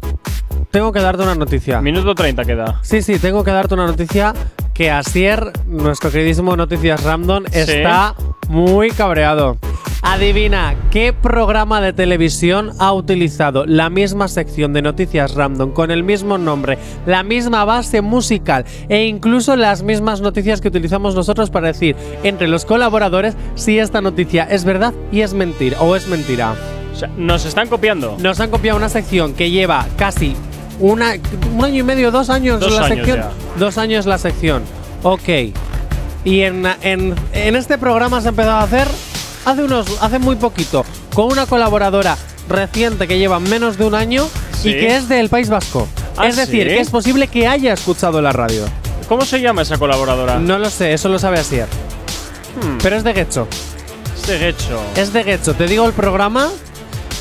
tengo 0.71 0.93
que 0.93 1.01
darte 1.01 1.23
una 1.23 1.35
noticia. 1.35 1.81
minuto 1.81 2.14
30 2.14 2.45
queda. 2.45 2.79
Sí, 2.83 3.03
sí, 3.03 3.19
tengo 3.19 3.45
que 3.45 3.51
darte 3.51 3.75
una 3.75 3.87
noticia 3.87 4.35
que 4.75 4.91
Asier, 4.91 5.53
nuestro 5.66 6.11
queridísimo 6.11 6.57
Noticias 6.57 7.03
Random, 7.03 7.45
está 7.53 8.14
muy 8.49 8.91
cabreado. 8.91 9.59
Adivina, 10.03 10.77
¿qué 10.93 11.12
programa 11.12 11.81
de 11.81 11.93
televisión 11.93 12.71
ha 12.79 12.93
utilizado 12.93 13.66
la 13.66 13.91
misma 13.91 14.29
sección 14.29 14.73
de 14.73 14.83
Noticias 14.83 15.35
Random 15.35 15.73
con 15.73 15.91
el 15.91 16.05
mismo 16.05 16.39
nombre, 16.39 16.79
la 17.05 17.25
misma 17.25 17.64
base 17.64 18.01
musical 18.01 18.64
e 18.89 19.07
incluso 19.07 19.57
las 19.57 19.83
mismas 19.83 20.21
noticias 20.21 20.61
que 20.61 20.69
utilizamos 20.69 21.16
nosotros 21.16 21.51
para 21.51 21.66
decir 21.66 21.97
entre 22.23 22.47
los 22.47 22.64
colaboradores 22.64 23.37
si 23.57 23.81
esta 23.81 24.01
noticia 24.01 24.45
es 24.45 24.64
verdad 24.64 24.95
y 25.11 25.23
es 25.23 25.35
mentira 25.35 25.81
o 25.81 25.97
es 25.97 26.07
mentira? 26.07 26.55
O 26.93 26.97
sea, 26.97 27.11
nos 27.16 27.45
están 27.45 27.69
copiando. 27.69 28.16
Nos 28.21 28.39
han 28.39 28.51
copiado 28.51 28.79
una 28.79 28.89
sección 28.89 29.35
que 29.35 29.51
lleva 29.51 29.87
casi 29.97 30.37
una, 30.81 31.14
un 31.55 31.64
año 31.64 31.76
y 31.76 31.83
medio, 31.83 32.11
dos 32.11 32.31
años 32.31 32.61
Dos 32.61 32.72
la 32.72 32.85
años 32.87 32.97
sección. 32.97 33.18
ya. 33.18 33.31
Dos 33.59 33.79
años 33.79 34.07
la 34.07 34.18
sección. 34.18 34.62
Ok. 35.03 35.29
Y 36.24 36.43
en, 36.43 36.66
en, 36.83 37.14
en 37.33 37.57
este 37.57 37.79
programa 37.79 38.20
se 38.20 38.29
ha 38.29 38.31
empezado 38.31 38.57
a 38.57 38.62
hacer 38.62 38.89
hace 39.45 39.62
unos 39.62 39.87
hace 40.03 40.18
muy 40.18 40.37
poquito 40.37 40.85
con 41.14 41.26
una 41.33 41.47
colaboradora 41.47 42.16
reciente 42.49 43.07
que 43.07 43.18
lleva 43.18 43.41
menos 43.41 43.79
de 43.79 43.85
un 43.85 43.95
año 43.95 44.29
Sí. 44.61 44.70
y 44.70 44.72
que 44.72 44.97
es 44.97 45.09
del 45.09 45.29
País 45.29 45.49
Vasco. 45.49 45.87
¿Ah, 46.16 46.26
es 46.26 46.35
decir, 46.37 46.64
sí? 46.64 46.74
que 46.74 46.81
es 46.81 46.91
posible 46.91 47.29
que 47.29 47.47
haya 47.47 47.72
escuchado 47.72 48.20
la 48.20 48.33
radio. 48.33 48.64
¿Cómo 49.09 49.24
se 49.24 49.41
llama 49.41 49.62
esa 49.62 49.79
colaboradora? 49.79 50.39
No 50.41 50.59
lo 50.59 50.68
sé, 50.68 50.93
eso 50.93 51.09
lo 51.09 51.18
sabe 51.20 51.39
Asier. 51.39 51.66
Hmm, 52.61 52.79
Pero 52.83 52.97
es 52.97 53.05
de 53.05 53.12
Guecho. 53.12 53.47
este 54.16 54.49
hecho. 54.49 54.81
Es 54.97 55.12
de 55.12 55.22
Guecho. 55.22 55.55
Te 55.55 55.66
digo 55.66 55.87
el 55.87 55.93
programa. 55.93 56.51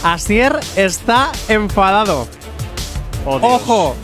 Asier 0.04 0.60
está 0.76 1.32
enfadado. 1.48 2.28
Oh. 3.30 3.40
¡Ojo! 3.42 3.96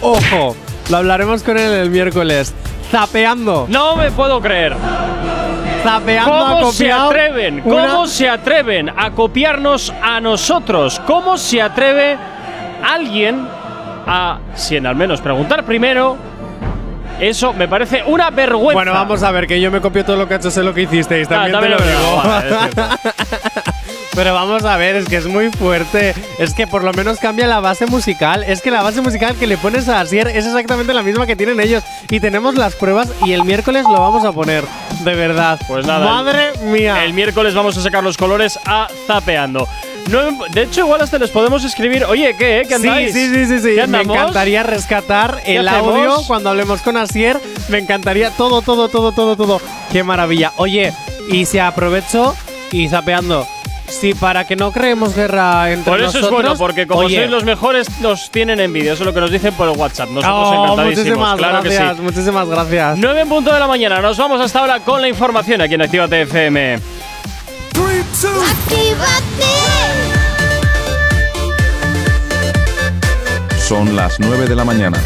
¡Ojo! 0.00 0.56
Lo 0.90 0.96
hablaremos 0.96 1.42
con 1.42 1.58
él 1.58 1.70
el 1.72 1.90
miércoles. 1.90 2.54
Zapeando. 2.90 3.66
No 3.68 3.94
me 3.96 4.10
puedo 4.10 4.40
creer. 4.40 4.74
Zapeando 5.82 6.30
¿Cómo 6.30 6.72
se 6.72 6.90
atreven? 6.90 7.60
una- 7.64 7.86
¿Cómo 7.88 8.06
se 8.06 8.28
atreven 8.28 8.90
a 8.96 9.10
copiarnos 9.10 9.92
a 10.02 10.20
nosotros? 10.20 10.98
¿Cómo 11.06 11.36
se 11.36 11.60
atreve 11.60 12.16
alguien 12.82 13.46
a, 14.06 14.38
sin 14.54 14.86
al 14.86 14.96
menos 14.96 15.20
preguntar 15.20 15.64
primero? 15.64 16.16
Eso 17.20 17.52
me 17.52 17.68
parece 17.68 18.02
una 18.06 18.30
vergüenza. 18.30 18.74
Bueno, 18.74 18.92
vamos 18.92 19.22
a 19.22 19.30
ver, 19.32 19.46
que 19.46 19.60
yo 19.60 19.70
me 19.70 19.80
copio 19.80 20.04
todo 20.04 20.16
lo 20.16 20.26
que 20.28 20.34
ha 20.34 20.36
hecho, 20.38 20.50
sé 20.50 20.62
lo 20.62 20.72
que 20.72 20.82
hicisteis. 20.82 21.26
Ah, 21.30 21.48
También, 21.50 21.60
te 21.60 21.68
lo 21.68 21.76
digo. 21.76 22.16
vale. 22.24 22.50
Pero 24.18 24.34
vamos 24.34 24.64
a 24.64 24.76
ver, 24.76 24.96
es 24.96 25.06
que 25.06 25.14
es 25.16 25.26
muy 25.26 25.48
fuerte. 25.50 26.12
Es 26.40 26.52
que 26.52 26.66
por 26.66 26.82
lo 26.82 26.92
menos 26.92 27.20
cambia 27.20 27.46
la 27.46 27.60
base 27.60 27.86
musical. 27.86 28.42
Es 28.42 28.60
que 28.62 28.72
la 28.72 28.82
base 28.82 29.00
musical 29.00 29.36
que 29.36 29.46
le 29.46 29.56
pones 29.56 29.88
a 29.88 30.00
Asier 30.00 30.26
es 30.26 30.44
exactamente 30.44 30.92
la 30.92 31.04
misma 31.04 31.24
que 31.24 31.36
tienen 31.36 31.60
ellos. 31.60 31.84
Y 32.10 32.18
tenemos 32.18 32.56
las 32.56 32.74
pruebas 32.74 33.08
y 33.24 33.30
el 33.30 33.44
miércoles 33.44 33.84
lo 33.84 34.00
vamos 34.00 34.24
a 34.24 34.32
poner. 34.32 34.64
De 35.04 35.14
verdad. 35.14 35.60
Pues 35.68 35.86
nada. 35.86 36.04
Madre 36.04 36.50
mía. 36.64 37.04
El 37.04 37.12
miércoles 37.14 37.54
vamos 37.54 37.78
a 37.78 37.80
sacar 37.80 38.02
los 38.02 38.16
colores 38.16 38.58
a 38.66 38.88
zapeando. 39.06 39.68
No, 40.10 40.18
de 40.52 40.62
hecho, 40.62 40.80
igual 40.80 41.00
hasta 41.00 41.18
les 41.18 41.30
podemos 41.30 41.62
escribir. 41.62 42.02
Oye, 42.06 42.34
¿qué? 42.36 42.62
eh? 42.62 42.62
¿Qué 42.62 42.76
Sí, 42.80 42.88
andáis? 42.88 43.12
sí, 43.12 43.32
sí, 43.32 43.46
sí, 43.46 43.58
sí. 43.60 43.74
¿Qué 43.76 43.86
Me 43.86 44.00
encantaría 44.00 44.64
rescatar 44.64 45.42
el 45.46 45.68
audio 45.68 46.16
cuando 46.26 46.50
hablemos 46.50 46.82
con 46.82 46.96
Asier. 46.96 47.38
Me 47.68 47.78
encantaría 47.78 48.30
todo, 48.32 48.62
todo, 48.62 48.88
todo, 48.88 49.12
todo, 49.12 49.36
todo. 49.36 49.60
Qué 49.92 50.02
maravilla. 50.02 50.54
Oye, 50.56 50.92
y 51.30 51.46
si 51.46 51.60
aprovecho 51.60 52.34
y 52.72 52.88
zapeando. 52.88 53.46
Sí, 53.88 54.14
para 54.14 54.46
que 54.46 54.54
no 54.54 54.70
creemos 54.70 55.14
guerra 55.14 55.70
entre 55.72 55.90
Por 55.90 55.98
eso 56.00 56.06
nosotros. 56.06 56.24
es 56.26 56.30
bueno, 56.30 56.56
porque 56.56 56.86
como 56.86 57.00
Oye, 57.00 57.16
sois 57.16 57.30
los 57.30 57.44
mejores, 57.44 58.00
nos 58.00 58.30
tienen 58.30 58.60
envidia. 58.60 58.92
Eso 58.92 59.02
es 59.02 59.06
lo 59.06 59.14
que 59.14 59.20
nos 59.20 59.30
dicen 59.30 59.54
por 59.54 59.68
el 59.68 59.76
WhatsApp. 59.76 60.10
Nosotros 60.10 60.48
oh, 60.48 60.64
encantadísimos. 60.64 60.96
muchísimas 60.96 61.38
claro 61.38 61.62
gracias, 61.62 61.90
que 61.90 61.96
sí. 61.96 62.02
muchísimas 62.02 62.48
gracias. 62.48 62.98
9 62.98 63.20
en 63.20 63.28
punto 63.28 63.52
de 63.52 63.58
la 63.58 63.66
mañana. 63.66 64.00
Nos 64.00 64.16
vamos 64.16 64.40
hasta 64.40 64.60
ahora 64.60 64.80
con 64.80 65.00
la 65.00 65.08
información 65.08 65.60
aquí 65.60 65.74
en 65.74 65.82
Actívate 65.82 66.22
FM. 66.22 66.78
Son 73.58 73.94
las 73.96 74.18
9 74.20 74.46
de 74.46 74.54
la 74.54 74.64
mañana. 74.64 74.98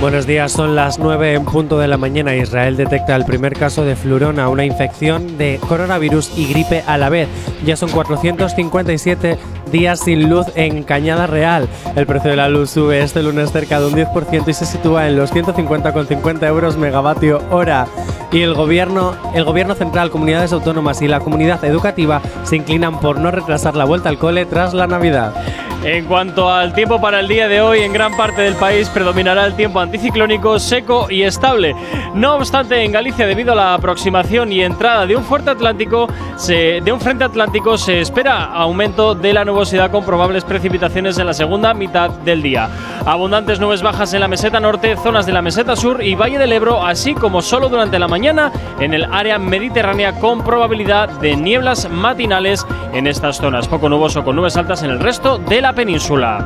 Buenos 0.00 0.28
días, 0.28 0.52
son 0.52 0.76
las 0.76 1.00
9 1.00 1.34
en 1.34 1.44
punto 1.44 1.76
de 1.76 1.88
la 1.88 1.96
mañana. 1.96 2.36
Israel 2.36 2.76
detecta 2.76 3.16
el 3.16 3.24
primer 3.24 3.54
caso 3.54 3.84
de 3.84 3.96
flurona, 3.96 4.48
una 4.48 4.64
infección 4.64 5.36
de 5.38 5.58
coronavirus 5.68 6.38
y 6.38 6.46
gripe 6.46 6.84
a 6.86 6.96
la 6.98 7.08
vez. 7.08 7.28
Ya 7.64 7.76
son 7.76 7.90
457 7.90 9.36
días 9.72 9.98
sin 9.98 10.30
luz 10.30 10.46
en 10.54 10.84
Cañada 10.84 11.26
Real. 11.26 11.68
El 11.96 12.06
precio 12.06 12.30
de 12.30 12.36
la 12.36 12.48
luz 12.48 12.70
sube 12.70 13.02
este 13.02 13.24
lunes 13.24 13.50
cerca 13.50 13.80
de 13.80 13.86
un 13.86 13.94
10% 13.94 14.46
y 14.46 14.52
se 14.52 14.66
sitúa 14.66 15.08
en 15.08 15.16
los 15.16 15.34
150,50 15.34 16.46
euros 16.46 16.76
megavatio 16.76 17.42
hora. 17.50 17.88
Y 18.30 18.42
el 18.42 18.54
gobierno, 18.54 19.16
el 19.34 19.42
gobierno 19.42 19.74
central, 19.74 20.10
comunidades 20.10 20.52
autónomas 20.52 21.02
y 21.02 21.08
la 21.08 21.18
comunidad 21.18 21.64
educativa 21.64 22.22
se 22.44 22.54
inclinan 22.54 23.00
por 23.00 23.18
no 23.18 23.32
retrasar 23.32 23.74
la 23.74 23.84
vuelta 23.84 24.10
al 24.10 24.18
cole 24.18 24.46
tras 24.46 24.74
la 24.74 24.86
Navidad. 24.86 25.34
En 25.84 26.06
cuanto 26.06 26.50
al 26.50 26.72
tiempo 26.72 27.00
para 27.00 27.20
el 27.20 27.28
día 27.28 27.46
de 27.46 27.60
hoy, 27.60 27.80
en 27.80 27.92
gran 27.92 28.16
parte 28.16 28.42
del 28.42 28.54
país 28.54 28.88
predominará 28.88 29.46
el 29.46 29.54
tiempo 29.54 29.78
anticiclónico 29.78 30.58
seco 30.58 31.06
y 31.08 31.22
estable. 31.22 31.74
No 32.14 32.34
obstante, 32.34 32.82
en 32.82 32.90
Galicia, 32.90 33.26
debido 33.28 33.52
a 33.52 33.56
la 33.56 33.74
aproximación 33.74 34.52
y 34.52 34.62
entrada 34.62 35.06
de 35.06 35.14
un 35.14 35.22
fuerte 35.22 35.50
atlántico, 35.50 36.08
de 36.46 36.92
un 36.92 37.00
frente 37.00 37.24
atlántico, 37.24 37.78
se 37.78 38.00
espera 38.00 38.46
aumento 38.46 39.14
de 39.14 39.32
la 39.32 39.44
nubosidad 39.44 39.92
con 39.92 40.04
probables 40.04 40.42
precipitaciones 40.42 41.16
en 41.18 41.26
la 41.26 41.32
segunda 41.32 41.72
mitad 41.74 42.10
del 42.10 42.42
día. 42.42 42.68
Abundantes 43.06 43.60
nubes 43.60 43.80
bajas 43.80 44.12
en 44.14 44.20
la 44.20 44.28
meseta 44.28 44.58
norte, 44.58 44.96
zonas 44.96 45.26
de 45.26 45.32
la 45.32 45.42
meseta 45.42 45.76
sur 45.76 46.02
y 46.02 46.16
Valle 46.16 46.38
del 46.38 46.52
Ebro, 46.52 46.84
así 46.84 47.14
como 47.14 47.40
solo 47.40 47.68
durante 47.68 48.00
la 48.00 48.08
mañana 48.08 48.50
en 48.80 48.94
el 48.94 49.04
área 49.04 49.38
mediterránea 49.38 50.18
con 50.18 50.42
probabilidad 50.42 51.08
de 51.20 51.36
nieblas 51.36 51.88
matinales 51.88 52.66
en 52.92 53.06
estas 53.06 53.36
zonas. 53.36 53.68
Poco 53.68 53.88
nuboso 53.88 54.24
con 54.24 54.34
nubes 54.34 54.56
altas 54.56 54.82
en 54.82 54.90
el 54.90 54.98
resto 54.98 55.38
de 55.38 55.62
la 55.62 55.67
península. 55.74 56.44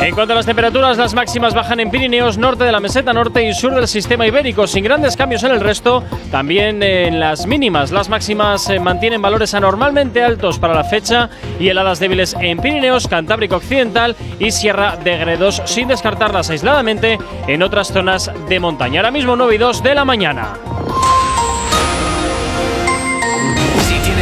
En 0.00 0.14
cuanto 0.14 0.32
a 0.32 0.36
las 0.36 0.46
temperaturas, 0.46 0.96
las 0.96 1.12
máximas 1.12 1.52
bajan 1.52 1.78
en 1.78 1.90
Pirineos, 1.90 2.38
norte 2.38 2.64
de 2.64 2.72
la 2.72 2.80
meseta 2.80 3.12
norte 3.12 3.46
y 3.46 3.52
sur 3.52 3.74
del 3.74 3.86
sistema 3.86 4.26
ibérico, 4.26 4.66
sin 4.66 4.82
grandes 4.82 5.14
cambios 5.14 5.42
en 5.44 5.52
el 5.52 5.60
resto. 5.60 6.02
También 6.30 6.82
en 6.82 7.20
las 7.20 7.46
mínimas, 7.46 7.92
las 7.92 8.08
máximas 8.08 8.70
eh, 8.70 8.80
mantienen 8.80 9.20
valores 9.20 9.52
anormalmente 9.52 10.24
altos 10.24 10.58
para 10.58 10.74
la 10.74 10.84
fecha 10.84 11.28
y 11.60 11.68
heladas 11.68 12.00
débiles 12.00 12.34
en 12.40 12.58
Pirineos, 12.58 13.08
Cantábrico 13.08 13.56
Occidental 13.56 14.16
y 14.38 14.52
Sierra 14.52 14.96
de 14.96 15.18
Gredos, 15.18 15.60
sin 15.66 15.88
descartarlas 15.88 16.48
aisladamente 16.48 17.18
en 17.46 17.62
otras 17.62 17.92
zonas 17.92 18.30
de 18.48 18.58
montaña. 18.58 19.00
Ahora 19.00 19.10
mismo 19.10 19.36
9 19.36 19.54
y 19.54 19.58
2 19.58 19.82
de 19.82 19.94
la 19.94 20.06
mañana. 20.06 20.54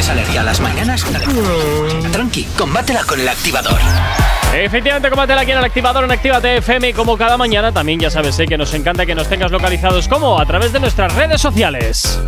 Tienes 0.09 0.11
alergia 0.11 0.41
a 0.41 0.45
las 0.45 0.61
mañanas, 0.61 1.05
tranqui, 2.13 2.45
combátela 2.57 3.05
con 3.05 3.21
el 3.21 3.29
activador. 3.29 3.79
Efectivamente, 4.55 5.11
combátela 5.11 5.43
aquí 5.43 5.53
en 5.53 5.59
el 5.59 5.65
activador 5.65 6.05
en 6.05 6.13
Actívate 6.13 6.57
FM 6.59 6.95
como 6.95 7.19
cada 7.19 7.37
mañana 7.37 7.73
también 7.73 7.99
ya 8.01 8.11
sabes 8.11 8.39
eh, 8.39 8.47
que 8.47 8.57
nos 8.57 8.73
encanta 8.75 9.05
que 9.05 9.15
nos 9.15 9.29
tengas 9.29 9.51
localizados 9.51 10.09
como 10.09 10.41
a 10.41 10.47
través 10.47 10.73
de 10.73 10.81
nuestras 10.81 11.15
redes 11.15 11.39
sociales. 11.41 12.19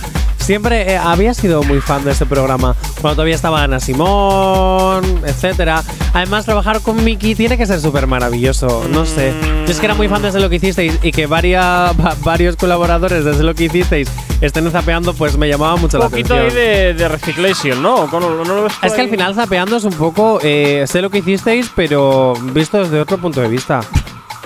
Siempre 0.46 0.92
eh, 0.92 0.96
había 0.96 1.34
sido 1.34 1.64
muy 1.64 1.80
fan 1.80 2.04
de 2.04 2.12
este 2.12 2.24
programa. 2.24 2.76
Cuando 3.00 3.16
todavía 3.16 3.34
estaba 3.34 3.64
Ana 3.64 3.80
Simón, 3.80 5.02
etcétera. 5.26 5.82
Además, 6.14 6.44
trabajar 6.44 6.80
con 6.82 7.02
Miki 7.02 7.34
tiene 7.34 7.58
que 7.58 7.66
ser 7.66 7.80
súper 7.80 8.06
maravilloso. 8.06 8.86
No 8.92 9.04
sé. 9.06 9.32
Yo 9.66 9.72
es 9.72 9.80
que 9.80 9.86
era 9.86 9.96
muy 9.96 10.06
fan 10.08 10.22
desde 10.22 10.38
lo 10.38 10.48
que 10.48 10.56
hicisteis 10.56 10.98
y 11.02 11.10
que 11.10 11.26
varia- 11.26 11.90
va- 11.92 12.14
varios 12.22 12.54
colaboradores 12.54 13.24
desde 13.24 13.42
lo 13.42 13.54
que 13.56 13.64
hicisteis 13.64 14.08
estén 14.40 14.70
zapeando, 14.70 15.14
pues 15.14 15.36
me 15.36 15.48
llamaba 15.48 15.74
mucho 15.76 15.96
Un 15.96 16.04
la 16.04 16.10
poquito 16.10 16.34
atención. 16.34 16.60
ahí 16.60 16.66
de, 16.68 16.94
de 16.94 17.08
reciclation, 17.08 17.82
¿no? 17.82 18.06
¿No, 18.06 18.20
no 18.44 18.44
por 18.62 18.70
Es 18.82 18.92
que 18.92 19.00
al 19.00 19.08
final 19.10 19.34
zapeando 19.34 19.76
es 19.76 19.84
un 19.84 19.94
poco. 19.94 20.38
eh, 20.44 20.84
sé 20.86 21.02
lo 21.02 21.10
que 21.10 21.18
hicisteis, 21.18 21.70
pero 21.74 22.34
visto 22.52 22.78
desde 22.78 23.00
otro 23.00 23.18
punto 23.18 23.40
de 23.40 23.48
vista. 23.48 23.80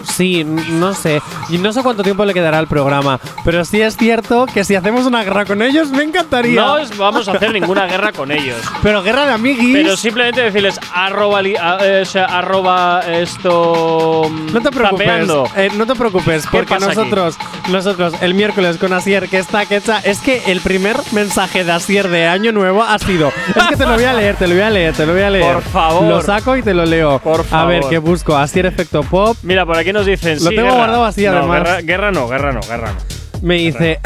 Sí, 0.04 0.44
no 0.44 0.94
sé. 0.94 1.20
Y 1.48 1.58
no 1.58 1.72
sé 1.72 1.82
cuánto 1.82 2.02
tiempo 2.02 2.24
le 2.24 2.34
quedará 2.34 2.58
al 2.58 2.66
programa. 2.66 3.18
Pero 3.44 3.64
sí 3.64 3.80
es 3.80 3.96
cierto 3.96 4.46
que 4.46 4.64
si 4.64 4.74
hacemos 4.74 5.06
una 5.06 5.22
guerra 5.24 5.44
con 5.44 5.62
ellos, 5.62 5.90
me 5.90 6.02
encantaría. 6.02 6.60
No 6.60 6.76
vamos 6.98 7.28
a 7.28 7.32
hacer 7.32 7.52
ninguna 7.52 7.86
guerra 7.86 8.12
con 8.12 8.30
ellos. 8.32 8.56
Pero 8.82 9.02
guerra 9.02 9.26
de 9.26 9.32
amiguis. 9.32 9.76
Pero 9.76 9.96
simplemente 9.96 10.40
decirles 10.42 10.78
arroba, 10.94 11.42
li- 11.42 11.56
a- 11.56 11.78
eh, 11.80 12.02
o 12.02 12.04
sea, 12.04 12.24
arroba 12.26 13.00
esto. 13.08 14.28
mm, 14.30 14.52
No 14.52 14.60
te 14.60 14.70
preocupes, 14.70 15.28
eh, 15.56 15.70
no 15.76 15.86
te 15.86 15.94
preocupes, 15.94 16.44
¿Qué 16.44 16.48
porque 16.50 16.74
aquí? 16.74 16.84
nosotros, 16.84 17.36
nosotros 17.68 18.14
el 18.20 18.34
miércoles 18.34 18.76
con 18.78 18.92
Asier, 18.92 19.28
que 19.28 19.38
está 19.38 19.66
que 19.66 19.76
hecha, 19.76 19.98
es 20.00 20.18
que 20.20 20.42
el 20.46 20.60
primer 20.60 20.96
mensaje 21.12 21.64
de 21.64 21.72
Asier 21.72 22.08
de 22.08 22.26
Año 22.26 22.52
Nuevo 22.52 22.82
ha 22.82 22.98
sido, 22.98 23.32
es 23.54 23.66
que 23.68 23.76
te 23.76 23.86
lo 23.86 23.94
voy 23.94 24.04
a 24.04 24.12
leer, 24.12 24.36
te 24.36 24.46
lo 24.46 24.54
voy 24.54 24.62
a 24.62 24.70
leer, 24.70 24.94
te 24.94 25.06
lo 25.06 25.12
voy 25.12 25.22
a 25.22 25.30
leer. 25.30 25.54
Por 25.54 25.62
favor. 25.62 26.02
Lo 26.04 26.22
saco 26.22 26.56
y 26.56 26.62
te 26.62 26.74
lo 26.74 26.84
leo. 26.84 27.18
Por 27.20 27.44
A 27.50 27.64
ver, 27.64 27.80
favor. 27.80 27.90
¿qué 27.90 27.98
busco? 27.98 28.36
Asier 28.36 28.66
Efecto 28.66 29.02
Pop. 29.02 29.36
Mira, 29.42 29.64
por 29.66 29.76
aquí 29.76 29.89
nos 29.92 30.06
dicen. 30.06 30.34
Lo 30.42 30.50
sí, 30.50 30.56
tengo 30.56 30.62
guerra. 30.68 30.76
guardado 30.76 31.04
así, 31.04 31.24
No, 31.24 31.30
además. 31.32 31.58
Guerra, 31.62 31.80
guerra 31.82 32.12
no, 32.12 32.28
guerra 32.28 32.52
no, 32.52 32.60
guerra 32.60 32.92
no. 32.92 32.98
Me 33.46 33.54
dice, 33.56 33.98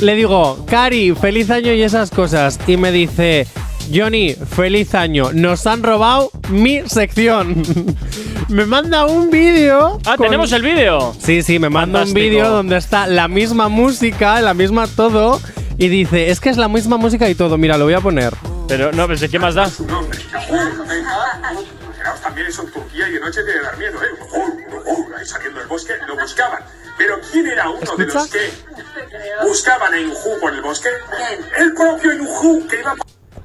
le 0.00 0.14
digo, 0.14 0.64
Cari, 0.66 1.14
feliz 1.14 1.50
año 1.50 1.72
y 1.72 1.82
esas 1.82 2.10
cosas. 2.10 2.58
Y 2.66 2.76
me 2.76 2.92
dice, 2.92 3.46
Johnny, 3.92 4.34
feliz 4.34 4.94
año. 4.94 5.30
Nos 5.32 5.66
han 5.66 5.82
robado 5.82 6.30
mi 6.50 6.82
sección. 6.86 7.62
me 8.48 8.64
manda 8.64 9.06
un 9.06 9.30
vídeo. 9.30 9.98
Ah, 10.04 10.16
con- 10.16 10.26
tenemos 10.26 10.52
el 10.52 10.62
vídeo. 10.62 11.14
Sí, 11.20 11.42
sí, 11.42 11.58
me 11.58 11.68
manda 11.68 12.02
un 12.02 12.14
vídeo 12.14 12.48
donde 12.48 12.76
está 12.76 13.06
la 13.06 13.28
misma 13.28 13.68
música, 13.68 14.40
la 14.40 14.54
misma 14.54 14.86
todo. 14.86 15.40
Y 15.78 15.88
dice, 15.88 16.30
es 16.30 16.40
que 16.40 16.50
es 16.50 16.56
la 16.56 16.68
misma 16.68 16.96
música 16.96 17.28
y 17.28 17.34
todo. 17.36 17.56
Mira, 17.56 17.78
lo 17.78 17.84
voy 17.84 17.94
a 17.94 18.00
poner. 18.00 18.34
Pero 18.66 18.92
no, 18.92 19.06
pensé, 19.06 19.28
¿qué 19.28 19.38
más 19.38 19.54
da? 19.54 19.70
También 22.38 22.52
eso 22.52 22.62
en 22.62 22.70
Turquía 22.70 23.08
y 23.08 23.12
de 23.14 23.20
noche 23.20 23.42
tiene 23.42 23.58
que 23.58 23.66
dar 23.66 23.78
miedo, 23.78 23.98
¿eh? 24.00 24.06
Uh, 24.32 24.90
uh, 24.92 25.16
ahí 25.16 25.26
saliendo 25.26 25.58
del 25.58 25.68
bosque 25.68 25.94
lo 26.06 26.14
buscaban. 26.14 26.62
Pero 26.96 27.18
¿quién 27.32 27.48
era 27.48 27.68
uno 27.68 27.96
de 27.96 28.06
los 28.06 28.28
que 28.28 28.50
buscaban 29.42 29.92
a 29.92 29.98
Inju 29.98 30.40
por 30.40 30.54
el 30.54 30.62
bosque? 30.62 30.88
El 31.58 31.74
propio 31.74 32.12
Inju 32.12 32.68
que 32.68 32.78
iba 32.78 32.94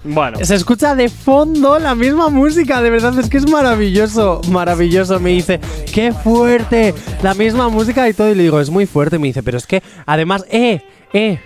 Bueno. 0.04 0.38
Se 0.46 0.54
escucha 0.54 0.94
de 0.94 1.10
fondo 1.10 1.80
la 1.80 1.96
misma 1.96 2.30
música, 2.30 2.84
de 2.84 2.92
verdad, 2.92 3.18
es 3.18 3.30
que 3.32 3.38
es 3.38 3.50
maravilloso, 3.50 4.42
maravilloso. 4.50 5.20
Me 5.20 5.32
dice, 5.32 5.60
qué 5.92 6.12
fuerte, 6.12 6.94
la 7.24 7.34
misma 7.34 7.70
música 7.70 8.08
y 8.08 8.14
todo. 8.14 8.30
Y 8.30 8.36
le 8.36 8.44
digo, 8.44 8.62
es 8.62 8.70
muy 8.70 8.86
fuerte. 8.86 9.18
Me 9.18 9.26
dice, 9.26 9.42
pero 9.42 9.58
es 9.58 9.66
que, 9.66 9.82
además, 10.06 10.46
eh, 10.52 10.88
eh, 11.14 11.42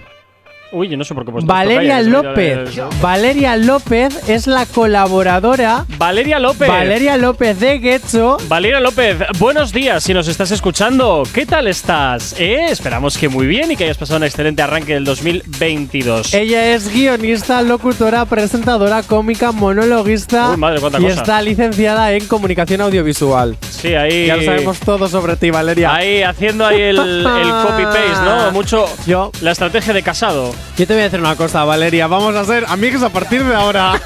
Uy, 0.71 0.89
yo 0.89 0.97
no 0.97 1.05
sé 1.05 1.15
por 1.15 1.23
qué 1.23 1.31
he 1.31 1.45
Valeria 1.45 1.99
esto, 1.99 2.11
López. 2.11 2.79
Valeria 3.01 3.55
López 3.55 4.27
es 4.29 4.47
la 4.47 4.65
colaboradora. 4.65 5.85
Valeria 5.97 6.39
López. 6.39 6.67
Valeria 6.67 7.15
López 7.15 7.59
de 7.59 7.79
Guecho. 7.79 8.37
Valeria 8.49 8.81
López, 8.81 9.17
buenos 9.39 9.71
días 9.71 10.03
si 10.03 10.13
nos 10.13 10.27
estás 10.27 10.51
escuchando. 10.51 11.23
¿Qué 11.33 11.45
tal 11.45 11.67
estás? 11.67 12.35
Eh, 12.37 12.65
esperamos 12.69 13.17
que 13.17 13.29
muy 13.29 13.47
bien 13.47 13.71
y 13.71 13.77
que 13.77 13.85
hayas 13.85 13.97
pasado 13.97 14.17
un 14.17 14.23
excelente 14.25 14.61
arranque 14.61 14.93
del 14.95 15.05
2022. 15.05 16.33
Ella 16.33 16.73
es 16.73 16.93
guionista, 16.93 17.61
locutora, 17.61 18.25
presentadora, 18.25 19.03
cómica, 19.03 19.53
monologuista 19.53 20.51
Uy, 20.51 20.57
madre, 20.57 20.81
cuánta 20.81 20.99
y 20.99 21.03
cosa. 21.03 21.15
está 21.15 21.41
licenciada 21.41 22.11
en 22.11 22.25
comunicación 22.27 22.81
audiovisual. 22.81 23.57
Sí, 23.69 23.93
ahí. 23.95 24.27
Ya 24.27 24.35
lo 24.35 24.43
sabemos 24.43 24.79
todo 24.79 25.07
sobre 25.07 25.37
ti, 25.37 25.49
Valeria. 25.49 25.93
Ahí 25.95 26.23
haciendo 26.23 26.65
ahí 26.65 26.81
el, 26.81 26.97
el 26.99 27.23
copy-paste, 27.23 28.25
¿no? 28.25 28.51
Mucho. 28.51 28.85
Yo. 29.05 29.31
La 29.41 29.51
estrategia 29.51 29.93
de 29.93 30.03
casado. 30.03 30.56
Yo 30.77 30.85
te 30.85 30.93
voy 30.93 31.01
a 31.01 31.05
decir 31.05 31.19
una 31.19 31.35
cosa, 31.35 31.63
Valeria. 31.63 32.05
Vamos 32.07 32.35
a 32.35 32.45
ser 32.45 32.65
amigos 32.67 33.01
a 33.03 33.09
partir 33.09 33.43
de 33.43 33.55
ahora. 33.55 33.99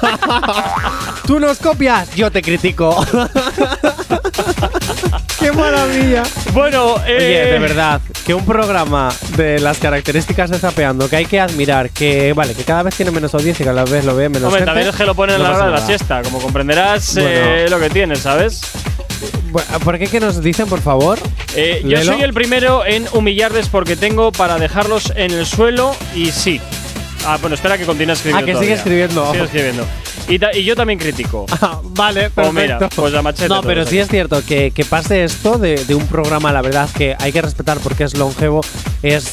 Tú 1.26 1.38
nos 1.38 1.58
copias, 1.58 2.14
yo 2.14 2.30
te 2.30 2.40
critico. 2.42 3.04
¡Qué 5.38 5.52
maravilla! 5.52 6.22
Bueno, 6.52 6.94
eh, 7.06 7.16
Oye, 7.16 7.52
de 7.52 7.58
verdad, 7.58 8.00
que 8.24 8.32
un 8.32 8.44
programa 8.44 9.12
de 9.36 9.58
las 9.60 9.78
características 9.78 10.50
de 10.50 10.58
Zapeando 10.58 11.08
que 11.08 11.16
hay 11.16 11.26
que 11.26 11.40
admirar, 11.40 11.90
que 11.90 12.32
vale, 12.32 12.54
que 12.54 12.62
cada 12.64 12.84
vez 12.84 12.94
tiene 12.94 13.10
menos 13.10 13.34
audiencia, 13.34 13.66
cada 13.66 13.84
vez 13.84 14.04
lo 14.04 14.14
ve 14.14 14.28
menos 14.28 14.44
Hombre, 14.44 14.60
gente, 14.60 14.66
también 14.70 14.88
es 14.88 14.94
que 14.96 15.04
lo 15.04 15.14
ponen 15.14 15.36
a 15.36 15.38
no 15.38 15.44
la 15.44 15.56
hora 15.56 15.66
de 15.66 15.72
la 15.72 15.80
siesta. 15.86 16.22
Como 16.22 16.38
comprenderás, 16.40 17.14
Bueno. 17.14 17.28
eh, 17.28 17.66
lo 17.68 17.80
que 17.80 17.90
tiene, 17.90 18.14
¿sabes? 18.16 18.60
¿Por 19.84 19.98
qué 19.98 20.06
que 20.06 20.20
nos 20.20 20.42
dicen, 20.42 20.66
por 20.68 20.80
favor? 20.80 21.18
Eh, 21.54 21.82
yo 21.84 22.02
soy 22.02 22.22
el 22.22 22.32
primero 22.32 22.84
en 22.84 23.06
humillarles 23.12 23.68
porque 23.68 23.96
tengo 23.96 24.32
para 24.32 24.58
dejarlos 24.58 25.12
en 25.16 25.32
el 25.32 25.46
suelo 25.46 25.94
y 26.14 26.30
sí. 26.30 26.60
Ah, 27.24 27.38
bueno, 27.40 27.54
espera 27.54 27.78
que 27.78 27.84
continúe 27.84 28.14
escribiendo. 28.14 28.50
Ah, 28.50 28.54
que 28.54 28.58
sigue 28.58 28.74
escribiendo. 28.74 29.30
Sigue 29.32 29.44
escribiendo. 29.44 29.86
Y, 30.28 30.40
y 30.58 30.64
yo 30.64 30.76
también 30.76 30.98
critico. 30.98 31.46
Vale, 31.84 32.30
Pues 32.30 32.48
perfecto. 32.48 32.52
mira, 32.74 32.88
pues 32.94 33.14
a 33.14 33.22
machete 33.22 33.48
No, 33.48 33.62
pero 33.62 33.84
sí 33.86 33.98
es 33.98 34.08
cierto 34.08 34.42
que, 34.46 34.70
que 34.70 34.84
pase 34.84 35.24
esto 35.24 35.58
de, 35.58 35.84
de 35.84 35.94
un 35.94 36.06
programa, 36.06 36.52
la 36.52 36.62
verdad, 36.62 36.88
que 36.96 37.16
hay 37.18 37.32
que 37.32 37.42
respetar 37.42 37.78
porque 37.80 38.04
es 38.04 38.16
longevo. 38.16 38.60
Es, 39.02 39.30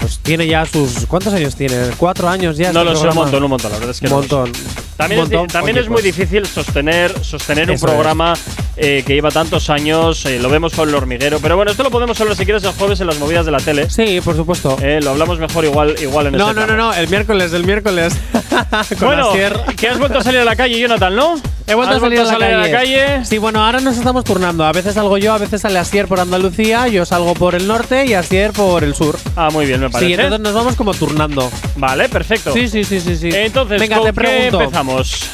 pues 0.00 0.18
tiene 0.18 0.46
ya 0.46 0.66
sus. 0.66 1.06
¿Cuántos 1.06 1.32
años 1.32 1.54
tiene? 1.54 1.76
¿Cuatro 1.96 2.28
años 2.28 2.56
ya? 2.56 2.72
No 2.72 2.80
este 2.80 2.90
lo 2.92 2.96
sé, 2.96 2.96
un 2.96 3.02
programa? 3.02 3.20
montón, 3.22 3.42
un 3.44 3.50
montón, 3.50 3.70
la 3.72 3.78
verdad 3.78 3.90
es 3.94 4.00
que 4.00 4.06
Un 4.06 4.10
no 4.10 4.16
montón. 4.18 4.52
También, 4.96 5.20
Un 5.20 5.26
es, 5.26 5.32
montón. 5.32 5.48
también 5.48 5.76
Oye, 5.76 5.84
es 5.84 5.88
muy 5.88 6.02
pues, 6.02 6.04
difícil 6.16 6.46
sostener, 6.46 7.24
sostener 7.24 7.68
un 7.70 7.76
Eso 7.76 7.86
es. 7.86 7.92
programa 7.92 8.34
eh, 8.76 9.02
que 9.06 9.14
lleva 9.14 9.30
tantos 9.30 9.70
años. 9.70 10.26
eh, 10.26 10.38
lo 10.40 10.48
vemos 10.50 10.74
con 10.74 10.88
el 10.88 10.94
hormiguero. 10.94 11.38
Pero 11.40 11.56
bueno, 11.56 11.70
esto 11.70 11.82
lo 11.84 11.90
podemos 11.90 12.20
hablar 12.20 12.36
si 12.36 12.44
quieres 12.44 12.64
el 12.64 12.72
jueves 12.72 13.00
en 13.00 13.06
las 13.06 13.18
movidas 13.18 13.46
de 13.46 13.52
la 13.52 13.58
tele. 13.60 13.88
Sí, 13.90 14.20
por 14.22 14.34
supuesto. 14.36 14.76
Eh, 14.82 15.00
lo 15.02 15.10
hablamos 15.10 15.38
mejor 15.38 15.64
igual, 15.64 15.94
igual 16.02 16.26
en 16.26 16.32
No, 16.34 16.46
ese 16.50 16.54
no, 16.54 16.60
no, 16.62 16.66
tramo. 16.66 16.82
no, 16.90 16.94
el 16.94 17.08
miércoles, 17.08 17.52
el 17.52 17.64
miércoles. 17.64 18.14
Con 18.98 19.08
Bueno, 19.08 19.32
que 19.76 19.88
has 19.88 19.98
vuelto 19.98 20.18
a 20.18 20.22
salir 20.32 20.40
a 20.40 20.44
la 20.50 20.56
calle, 20.56 20.80
Jonathan, 20.80 21.14
¿no? 21.14 21.34
He 21.66 21.74
vuelto 21.74 21.92
a 21.92 21.96
¿Has 21.96 22.00
salir, 22.02 22.18
vuelto 22.18 22.34
a, 22.36 22.38
la 22.38 22.70
calle. 22.70 22.72
calle? 22.72 23.24
Sí, 23.24 23.38
bueno, 23.38 23.64
ahora 23.64 23.80
nos 23.80 23.96
estamos 23.96 24.24
turnando. 24.24 24.64
A 24.64 24.72
veces 24.72 24.94
salgo 24.94 25.18
yo, 25.18 25.32
a 25.34 25.38
veces 25.38 25.60
sale 25.60 25.78
Asier 25.78 26.08
por 26.08 26.20
Andalucía, 26.20 26.88
yo 26.88 27.04
salgo 27.04 27.34
por 27.34 27.54
el 27.54 27.66
norte 27.68 28.06
y 28.06 28.14
Asier 28.14 28.52
por 28.52 28.82
el 28.82 28.94
sur. 28.94 29.18
Ah, 29.36 29.50
muy 29.52 29.66
bien, 29.66 29.80
me 29.80 29.90
parece. 29.90 30.06
Sí, 30.08 30.14
entonces 30.14 30.40
nos 30.40 30.54
vamos 30.54 30.74
como 30.74 30.94
turnando. 30.94 31.50
Vale, 31.76 32.08
perfecto. 32.08 32.52
Sí, 32.52 32.66
sí, 32.68 32.82
sí, 32.84 33.00
sí, 33.00 33.16
sí. 33.16 33.28
Entonces, 33.32 33.78
Venga, 33.80 33.96
¿con 33.96 34.06
te 34.06 34.10
qué 34.10 34.14
pregunto. 34.14 34.60
empezamos? 34.62 35.30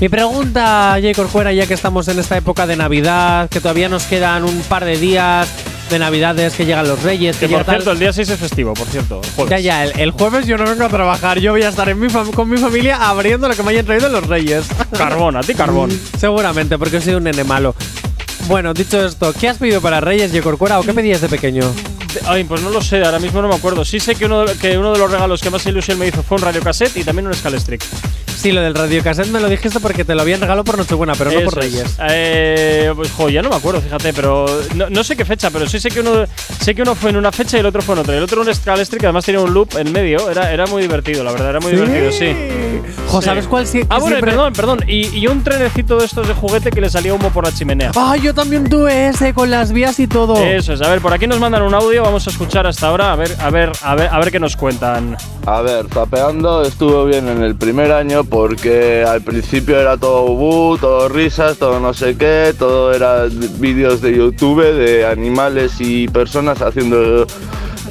Mi 0.00 0.08
pregunta, 0.08 0.98
Jay 1.00 1.14
Corcuera, 1.14 1.52
ya 1.52 1.66
que 1.66 1.74
estamos 1.74 2.08
en 2.08 2.18
esta 2.18 2.36
época 2.36 2.66
de 2.66 2.76
Navidad, 2.76 3.48
que 3.48 3.60
todavía 3.60 3.88
nos 3.88 4.04
quedan 4.04 4.44
un 4.44 4.60
par 4.62 4.84
de 4.84 4.98
días 4.98 5.48
de 5.94 6.00
Navidades, 6.00 6.54
que 6.54 6.66
llegan 6.66 6.88
los 6.88 7.02
Reyes, 7.04 7.36
Que 7.36 7.48
por 7.48 7.64
cierto, 7.64 7.92
el 7.92 8.00
día 8.00 8.12
6 8.12 8.28
es 8.30 8.38
festivo, 8.40 8.74
por 8.74 8.86
cierto. 8.88 9.20
el 9.22 9.30
jueves. 9.30 9.50
Ya, 9.50 9.58
ya, 9.60 9.84
el, 9.84 10.00
el 10.00 10.10
jueves 10.10 10.44
yo 10.46 10.58
no 10.58 10.64
vengo 10.64 10.84
a 10.84 10.88
trabajar, 10.88 11.38
yo 11.38 11.52
voy 11.52 11.62
a 11.62 11.68
estar 11.68 11.88
en 11.88 12.00
mi 12.00 12.08
con 12.08 12.48
mi 12.50 12.56
familia 12.56 12.96
abriendo 13.08 13.48
lo 13.48 13.54
que 13.54 13.62
me 13.62 13.70
hayan 13.70 13.86
traído 13.86 14.08
los 14.08 14.26
Reyes. 14.26 14.66
Carbón, 14.98 15.36
a 15.36 15.40
ti 15.42 15.54
carbón. 15.54 15.90
Seguramente, 16.18 16.78
porque 16.78 17.00
soy 17.00 17.14
un 17.14 17.24
nene 17.24 17.44
malo. 17.44 17.74
Bueno, 18.48 18.74
dicho 18.74 19.04
esto, 19.06 19.32
¿qué 19.32 19.48
has 19.48 19.58
pedido 19.58 19.80
para 19.80 20.00
Reyes, 20.00 20.32
Jay 20.32 20.40
Corcuera, 20.40 20.80
o 20.80 20.82
qué 20.82 20.92
pedías 20.92 21.20
de 21.20 21.28
pequeño? 21.28 21.62
Ay, 22.26 22.44
pues 22.44 22.62
no 22.62 22.70
lo 22.70 22.80
sé, 22.82 23.02
ahora 23.04 23.18
mismo 23.18 23.42
no 23.42 23.48
me 23.48 23.54
acuerdo. 23.54 23.84
Sí 23.84 24.00
sé 24.00 24.14
que 24.14 24.26
uno, 24.26 24.44
de, 24.44 24.54
que 24.56 24.76
uno 24.78 24.92
de 24.92 24.98
los 24.98 25.10
regalos 25.10 25.40
que 25.40 25.50
más 25.50 25.64
ilusión 25.66 25.98
me 25.98 26.06
hizo 26.08 26.22
fue 26.22 26.36
un 26.36 26.42
radiocassette 26.42 26.96
y 26.96 27.04
también 27.04 27.26
un 27.26 27.34
Scalestric. 27.34 27.82
Sí, 28.36 28.52
lo 28.52 28.60
del 28.60 28.74
radiocassette 28.74 29.28
me 29.28 29.40
lo 29.40 29.48
dijiste 29.48 29.80
porque 29.80 30.04
te 30.04 30.14
lo 30.14 30.20
habían 30.22 30.40
regalado 30.40 30.64
por 30.64 30.76
Nochebuena, 30.76 31.14
pero 31.16 31.30
no 31.32 31.40
por. 31.42 31.56
Reyes. 31.56 31.96
Eh, 32.08 32.92
pues 32.94 33.10
jo, 33.12 33.28
ya 33.30 33.40
no 33.42 33.48
me 33.48 33.56
acuerdo, 33.56 33.80
fíjate, 33.80 34.12
pero 34.12 34.46
no, 34.74 34.90
no 34.90 35.04
sé 35.04 35.16
qué 35.16 35.24
fecha, 35.24 35.50
pero 35.50 35.66
sí 35.68 35.80
sé 35.80 35.90
que 35.90 36.00
uno 36.00 36.24
sé 36.60 36.74
que 36.74 36.82
uno 36.82 36.94
fue 36.94 37.10
en 37.10 37.16
una 37.16 37.32
fecha 37.32 37.56
y 37.56 37.60
el 37.60 37.66
otro 37.66 37.80
fue 37.82 37.94
en 37.94 38.00
otra. 38.02 38.16
El 38.16 38.22
otro 38.22 38.42
un 38.42 38.52
Scalestric 38.54 39.00
que 39.00 39.06
además 39.06 39.24
tenía 39.24 39.40
un 39.40 39.54
loop 39.54 39.76
en 39.78 39.92
medio, 39.92 40.28
era, 40.30 40.52
era 40.52 40.66
muy 40.66 40.82
divertido, 40.82 41.24
la 41.24 41.32
verdad, 41.32 41.50
era 41.50 41.60
muy 41.60 41.70
¿Sí? 41.72 41.76
divertido, 41.76 42.12
sí. 42.12 42.36
Jo, 43.08 43.20
Sí. 43.20 43.26
¿sabes 43.26 43.46
cuál 43.46 43.66
sí? 43.66 43.80
Ah, 43.88 43.98
bueno, 43.98 44.16
siempre- 44.16 44.30
perdón, 44.32 44.52
perdón. 44.52 44.80
Y, 44.88 45.06
y 45.16 45.26
un 45.26 45.42
trenecito 45.44 45.98
de 45.98 46.06
estos 46.06 46.26
de 46.26 46.34
juguete 46.34 46.70
que 46.70 46.80
le 46.80 46.90
salía 46.90 47.14
humo 47.14 47.30
por 47.30 47.44
la 47.44 47.52
chimenea. 47.54 47.92
Ah, 47.96 48.16
yo 48.20 48.34
también 48.34 48.68
tuve 48.68 49.08
ese 49.08 49.32
con 49.32 49.50
las 49.50 49.72
vías 49.72 49.98
y 50.00 50.06
todo. 50.06 50.36
Eso 50.44 50.72
es, 50.72 50.82
a 50.82 50.88
ver, 50.90 51.00
por 51.00 51.12
aquí 51.14 51.26
nos 51.26 51.38
mandan 51.38 51.62
un 51.62 51.74
audio, 51.74 52.03
vamos 52.04 52.26
a 52.26 52.30
escuchar 52.30 52.66
hasta 52.66 52.88
ahora, 52.88 53.12
a 53.12 53.16
ver, 53.16 53.34
a 53.40 53.50
ver, 53.50 53.72
a 53.82 53.94
ver, 53.94 54.08
a 54.12 54.18
ver 54.18 54.30
qué 54.30 54.38
nos 54.38 54.56
cuentan. 54.56 55.16
A 55.46 55.62
ver, 55.62 55.86
zapeando 55.88 56.62
estuvo 56.62 57.06
bien 57.06 57.28
en 57.28 57.42
el 57.42 57.56
primer 57.56 57.92
año 57.92 58.24
porque 58.24 59.04
al 59.04 59.22
principio 59.22 59.80
era 59.80 59.96
todo 59.96 60.26
bu, 60.34 60.76
todo 60.78 61.08
risas, 61.08 61.56
todo 61.56 61.80
no 61.80 61.94
sé 61.94 62.16
qué, 62.16 62.54
todo 62.58 62.92
era 62.92 63.24
vídeos 63.58 64.02
de 64.02 64.16
YouTube 64.16 64.62
de 64.62 65.06
animales 65.06 65.80
y 65.80 66.06
personas 66.08 66.60
haciendo 66.60 67.26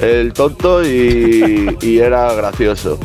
el 0.00 0.32
tonto 0.32 0.84
y, 0.84 1.76
y 1.80 1.98
era 1.98 2.32
gracioso. 2.34 2.98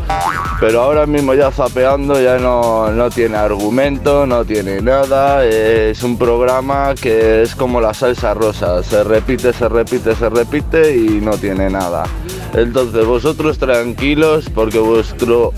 Pero 0.59 0.81
ahora 0.81 1.05
mismo 1.05 1.33
ya 1.33 1.51
zapeando 1.51 2.19
ya 2.21 2.37
no, 2.37 2.91
no 2.91 3.09
tiene 3.09 3.37
argumento, 3.37 4.25
no 4.25 4.43
tiene 4.43 4.81
nada, 4.81 5.45
es 5.45 6.03
un 6.03 6.17
programa 6.17 6.95
que 6.95 7.43
es 7.43 7.55
como 7.55 7.79
la 7.79 7.93
salsa 7.93 8.33
rosa, 8.33 8.83
se 8.83 9.03
repite, 9.03 9.53
se 9.53 9.69
repite, 9.69 10.15
se 10.15 10.29
repite 10.29 10.97
y 10.97 11.21
no 11.21 11.31
tiene 11.37 11.69
nada. 11.69 12.03
Entonces 12.53 13.05
vosotros 13.05 13.57
tranquilos 13.57 14.49
porque 14.53 14.79
vuestro 14.79 15.53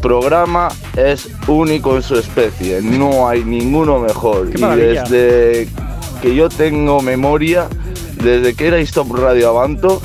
programa 0.00 0.68
es 0.96 1.28
único 1.48 1.96
en 1.96 2.02
su 2.02 2.16
especie, 2.16 2.80
no 2.80 3.28
hay 3.28 3.44
ninguno 3.44 3.98
mejor. 3.98 4.48
Y 4.54 4.60
desde 4.60 5.68
que 6.22 6.34
yo 6.34 6.48
tengo 6.48 7.02
memoria, 7.02 7.68
desde 8.22 8.54
que 8.54 8.68
erais 8.68 8.92
Top 8.92 9.14
Radio 9.14 9.50
Avanto, 9.50 10.00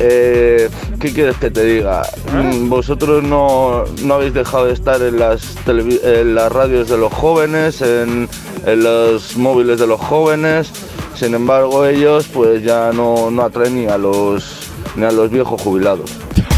eh, 0.00 0.68
¿qué 0.98 1.12
quieres 1.12 1.36
que 1.36 1.50
te 1.50 1.62
diga? 1.64 2.02
Mm, 2.32 2.68
Vosotros 2.68 3.22
no, 3.22 3.84
no 4.02 4.14
habéis 4.14 4.34
dejado 4.34 4.66
de 4.66 4.72
estar 4.72 5.00
en 5.02 5.18
las, 5.18 5.56
televi- 5.64 6.00
en 6.02 6.34
las 6.34 6.50
radios 6.50 6.88
de 6.88 6.96
los 6.98 7.12
jóvenes, 7.12 7.80
en, 7.82 8.28
en 8.66 8.82
los 8.82 9.36
móviles 9.36 9.78
de 9.78 9.86
los 9.86 10.00
jóvenes. 10.00 10.72
Sin 11.14 11.34
embargo, 11.34 11.84
ellos 11.86 12.26
pues 12.32 12.62
ya 12.64 12.92
no, 12.92 13.30
no 13.30 13.42
atraen 13.42 13.74
ni 13.76 13.86
a 13.86 13.98
los 13.98 14.68
ni 14.96 15.04
a 15.04 15.12
los 15.12 15.30
viejos 15.30 15.60
jubilados. 15.62 16.10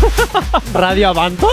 ¿Radio 0.74 1.08
Avanto? 1.08 1.48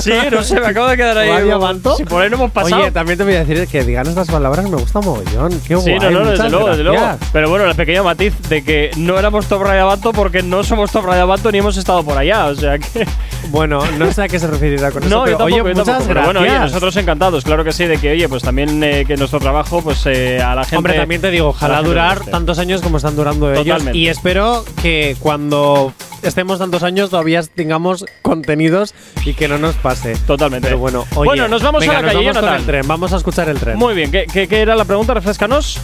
Sí, 0.00 0.12
no 0.30 0.42
sé, 0.42 0.60
me 0.60 0.66
acabo 0.68 0.88
de 0.88 0.96
quedar 0.96 1.18
ahí. 1.18 1.30
¿Radio 1.30 1.54
Avanto? 1.56 1.96
Si 1.96 2.04
por 2.04 2.22
ahí 2.22 2.30
no 2.30 2.36
hemos 2.36 2.50
pasado. 2.50 2.82
Oye, 2.82 2.90
también 2.90 3.18
te 3.18 3.24
voy 3.24 3.34
a 3.34 3.44
decir 3.44 3.66
que 3.68 3.84
digan 3.84 4.06
estas 4.06 4.28
palabras 4.28 4.68
me 4.68 4.76
gusta 4.76 5.00
mogollón. 5.00 5.50
Qué 5.66 5.76
Sí, 5.76 5.92
guay. 5.96 5.98
no, 5.98 6.10
no, 6.10 6.30
desde 6.30 6.50
luego, 6.50 6.68
desde 6.70 6.84
luego. 6.84 7.04
Pero 7.32 7.50
bueno, 7.50 7.64
el 7.66 7.74
pequeño 7.74 8.04
matiz 8.04 8.34
de 8.48 8.64
que 8.64 8.90
no 8.96 9.18
éramos 9.18 9.46
Top 9.46 9.62
Radio 9.62 9.82
Avanto 9.82 10.12
porque 10.12 10.42
no 10.42 10.62
somos 10.64 10.90
Top 10.90 11.04
Radio 11.06 11.22
Avanto 11.22 11.50
ni 11.52 11.58
hemos 11.58 11.76
estado 11.76 12.02
por 12.04 12.16
allá, 12.18 12.46
o 12.46 12.54
sea 12.54 12.78
que… 12.78 13.06
Bueno, 13.50 13.82
no 13.98 14.10
sé 14.12 14.22
a 14.22 14.28
qué 14.28 14.38
se 14.38 14.46
referirá 14.46 14.90
con 14.90 15.02
eso. 15.04 15.10
No, 15.14 15.24
pero, 15.24 15.32
yo 15.32 15.38
tampoco, 15.38 15.44
oye, 15.44 15.56
yo 15.56 15.64
muchas 15.64 15.86
tampoco. 15.86 16.08
Pero 16.08 16.24
bueno, 16.24 16.40
oye, 16.40 16.58
nosotros 16.58 16.96
encantados, 16.96 17.44
claro 17.44 17.64
que 17.64 17.72
sí, 17.72 17.84
de 17.86 17.98
que, 17.98 18.12
oye, 18.12 18.28
pues 18.28 18.42
también 18.42 18.82
eh, 18.82 19.04
que 19.06 19.16
nuestro 19.16 19.38
trabajo, 19.40 19.82
pues 19.82 20.02
eh, 20.06 20.40
a 20.42 20.54
la 20.54 20.64
gente… 20.64 20.76
Hombre, 20.78 20.94
también 20.94 21.20
te 21.20 21.30
digo, 21.30 21.48
ojalá 21.48 21.82
durar 21.82 22.20
tantos 22.24 22.58
años 22.58 22.80
como 22.80 22.96
están 22.96 23.16
durando 23.16 23.52
ellos. 23.52 23.64
Totalmente. 23.64 23.98
Y 23.98 24.08
espero 24.08 24.64
que 24.82 25.16
cuando 25.20 25.92
estemos 26.24 26.58
tantos 26.58 26.82
años 26.82 27.10
todavía 27.10 27.42
tengamos 27.42 28.04
contenidos 28.22 28.94
y 29.24 29.34
que 29.34 29.48
no 29.48 29.58
nos 29.58 29.74
pase. 29.76 30.16
Totalmente. 30.26 30.66
Pero 30.68 30.78
bueno, 30.78 31.04
oye, 31.16 31.28
Bueno, 31.30 31.48
nos 31.48 31.62
vamos 31.62 31.82
a 31.82 31.86
venga, 31.86 32.02
la 32.02 32.08
calle, 32.12 32.26
vamos 32.26 32.42
con 32.42 32.54
el 32.54 32.66
tren. 32.66 32.88
Vamos 32.88 33.12
a 33.12 33.16
escuchar 33.16 33.48
el 33.48 33.58
tren. 33.58 33.78
Muy 33.78 33.94
bien, 33.94 34.10
¿qué, 34.10 34.26
qué, 34.32 34.48
qué 34.48 34.60
era 34.60 34.74
la 34.76 34.84
pregunta? 34.84 35.14
Refrescanos. 35.14 35.78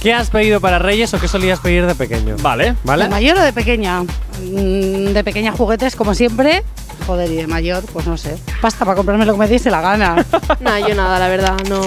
¿Qué 0.00 0.12
has 0.12 0.28
pedido 0.28 0.60
para 0.60 0.78
Reyes 0.78 1.14
o 1.14 1.18
qué 1.18 1.28
solías 1.28 1.60
pedir 1.60 1.86
de 1.86 1.94
pequeño? 1.94 2.36
Vale. 2.42 2.74
¿Vale? 2.84 3.04
¿De 3.04 3.08
mayor 3.10 3.38
o 3.38 3.40
de 3.42 3.54
pequeña? 3.54 4.02
Mm, 4.02 5.12
De 5.14 5.24
pequeña 5.24 5.52
juguetes, 5.52 5.96
como 5.96 6.14
siempre. 6.14 6.62
Joder, 7.06 7.30
y 7.30 7.36
de 7.36 7.46
mayor, 7.46 7.82
pues 7.90 8.06
no 8.06 8.18
sé. 8.18 8.36
Pasta 8.60 8.84
para 8.84 8.96
comprarme 8.96 9.24
lo 9.24 9.32
que 9.32 9.38
me 9.38 9.48
diese 9.48 9.70
la 9.70 9.80
gana. 9.80 10.16
Nada, 10.60 10.80
yo 10.86 10.94
nada, 10.94 11.18
la 11.18 11.28
verdad, 11.28 11.56
no. 11.70 11.80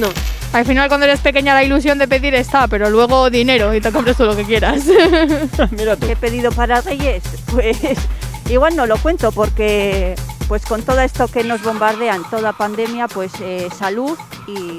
No. 0.00 0.08
Al 0.54 0.64
final, 0.64 0.86
cuando 0.86 1.06
eres 1.06 1.18
pequeña, 1.18 1.52
la 1.52 1.64
ilusión 1.64 1.98
de 1.98 2.06
pedir 2.06 2.32
está, 2.36 2.68
pero 2.68 2.88
luego 2.88 3.28
dinero 3.28 3.74
y 3.74 3.80
te 3.80 3.90
compras 3.90 4.16
tú 4.16 4.24
lo 4.24 4.36
que 4.36 4.44
quieras. 4.44 4.84
Mira 5.72 5.96
tú. 5.96 6.06
¿Qué 6.06 6.12
he 6.12 6.16
pedido 6.16 6.52
para 6.52 6.80
Reyes? 6.80 7.24
Pues 7.50 7.76
igual 8.48 8.76
no 8.76 8.86
lo 8.86 8.96
cuento 8.98 9.32
porque 9.32 10.14
pues 10.46 10.64
con 10.64 10.82
todo 10.82 11.00
esto 11.00 11.26
que 11.26 11.42
nos 11.42 11.60
bombardean, 11.60 12.22
toda 12.30 12.52
pandemia, 12.52 13.08
pues 13.08 13.32
eh, 13.40 13.68
salud 13.76 14.16
y, 14.46 14.78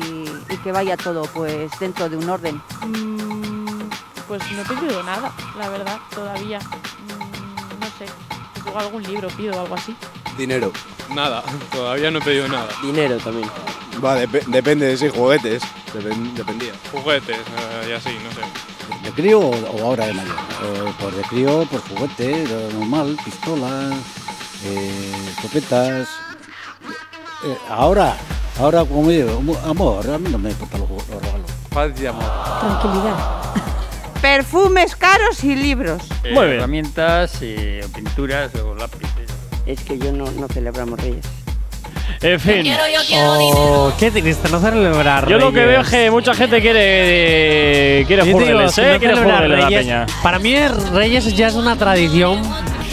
y 0.49 0.57
que 0.63 0.71
vaya 0.71 0.95
todo 0.95 1.23
pues 1.34 1.69
dentro 1.78 2.07
de 2.07 2.15
un 2.15 2.30
orden. 2.30 2.55
Mm, 2.88 3.89
pues 4.30 4.49
no 4.53 4.61
he 4.61 4.65
pedido 4.65 5.03
nada, 5.03 5.34
la 5.59 5.67
verdad, 5.67 5.97
todavía. 6.13 6.59
Mm, 6.59 7.80
no 7.82 7.88
sé. 7.97 8.05
Pues 8.53 8.65
igual 8.65 8.86
algún 8.86 9.03
libro 9.03 9.28
pido 9.36 9.57
o 9.57 9.59
algo 9.59 9.76
así. 9.76 9.93
Dinero. 10.38 10.71
Nada, 11.13 11.43
todavía 11.71 12.11
no 12.11 12.19
he 12.19 12.21
pedido 12.21 12.47
nada. 12.47 12.67
Dinero 12.81 13.17
también. 13.17 13.49
Va, 14.03 14.21
dep- 14.21 14.45
depende 14.47 14.88
de 14.88 14.97
si 14.97 15.09
juguetes. 15.09 15.63
Depen- 15.93 16.33
dependía. 16.33 16.73
Juguetes, 16.91 17.38
eh, 17.38 17.89
y 17.89 17.91
así, 17.93 18.09
no 18.23 18.31
sé. 18.31 18.41
¿De 19.03 19.11
crío 19.11 19.39
o, 19.39 19.51
o 19.51 19.83
ahora 19.86 20.07
de 20.07 20.13
mayor? 20.13 20.36
Eh, 20.63 20.93
pues 20.99 21.15
de 21.15 21.21
crío, 21.23 21.65
pues 21.69 21.81
juguete, 21.89 22.45
normal, 22.73 23.17
pistolas, 23.23 23.93
eh, 24.65 25.11
escopetas. 25.29 26.09
Eh, 27.45 27.57
ahora, 27.69 28.17
ahora 28.59 28.83
como 28.83 29.09
digo, 29.09 29.41
amor, 29.65 30.09
a 30.09 30.17
mí 30.17 30.29
no 30.29 30.38
me 30.39 30.49
importa 30.49 30.77
los, 30.79 30.89
los 30.89 31.07
regalos. 31.21 31.51
Paz 31.69 31.91
y 32.01 32.05
amor. 32.07 32.23
Tranquilidad. 32.59 33.15
Perfumes 34.21 34.95
caros 34.95 35.43
y 35.43 35.55
libros. 35.55 36.01
Muy 36.23 36.45
bien. 36.47 36.57
Herramientas, 36.57 37.41
y 37.41 37.79
pinturas 37.93 38.53
o 38.55 38.73
lápices. 38.75 39.24
Es 39.66 39.82
que 39.82 39.97
yo 39.97 40.11
no, 40.11 40.26
no 40.32 40.47
celebramos 40.47 40.99
Reyes. 40.99 41.26
En 42.22 42.39
fin. 42.39 42.66
Oh, 43.55 43.91
qué 43.99 44.09
triste, 44.09 44.47
no 44.49 44.59
celebrar 44.59 45.28
Yo 45.28 45.38
lo 45.38 45.51
que 45.51 45.66
Reyes. 45.66 45.68
veo 45.72 45.82
es 45.82 45.89
que 45.89 46.11
mucha 46.11 46.34
gente 46.34 46.61
quiere 46.61 48.03
quiere 48.07 48.26
Yo 48.32 48.39
digo, 48.39 48.70
si 48.70 48.82
¿eh? 48.82 48.93
no 48.93 48.99
quiere 48.99 49.13
celebrar 49.16 49.36
jurreles 49.43 49.59
la 49.59 49.66
Reyes- 49.70 49.80
peña. 49.82 50.05
Para 50.24 50.39
mí 50.39 50.55
Reyes 50.93 51.36
ya 51.36 51.47
es 51.47 51.55
una 51.55 51.76
tradición 51.76 52.41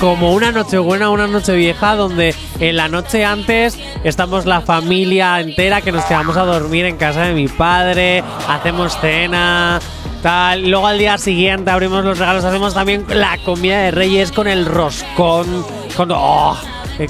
como 0.01 0.33
una 0.33 0.51
noche 0.51 0.79
buena, 0.79 1.11
una 1.11 1.29
noche 1.29 1.55
vieja, 1.55 1.95
donde 1.95 2.35
en 2.59 2.77
la 2.77 2.89
noche 2.89 3.25
antes 3.25 3.79
estamos 4.03 4.47
la 4.47 4.61
familia 4.61 5.41
entera 5.41 5.81
que 5.81 5.93
nos 5.93 6.05
quedamos 6.05 6.37
a 6.37 6.45
dormir 6.45 6.87
en 6.87 6.97
casa 6.97 7.23
de 7.23 7.35
mi 7.35 7.47
padre, 7.47 8.25
hacemos 8.49 8.99
cena, 9.01 9.79
tal. 10.23 10.71
Luego 10.71 10.87
al 10.87 10.99
día 10.99 11.19
siguiente 11.19 11.71
abrimos 11.71 12.05
los 12.05 12.19
regalos, 12.19 12.45
hacemos 12.45 12.73
también 12.75 13.05
la 13.09 13.37
comida 13.45 13.83
de 13.83 13.91
Reyes 13.91 14.33
con 14.33 14.47
el 14.47 14.65
roscón, 14.65 15.65
con 15.97 16.11
¡oh! 16.13 16.57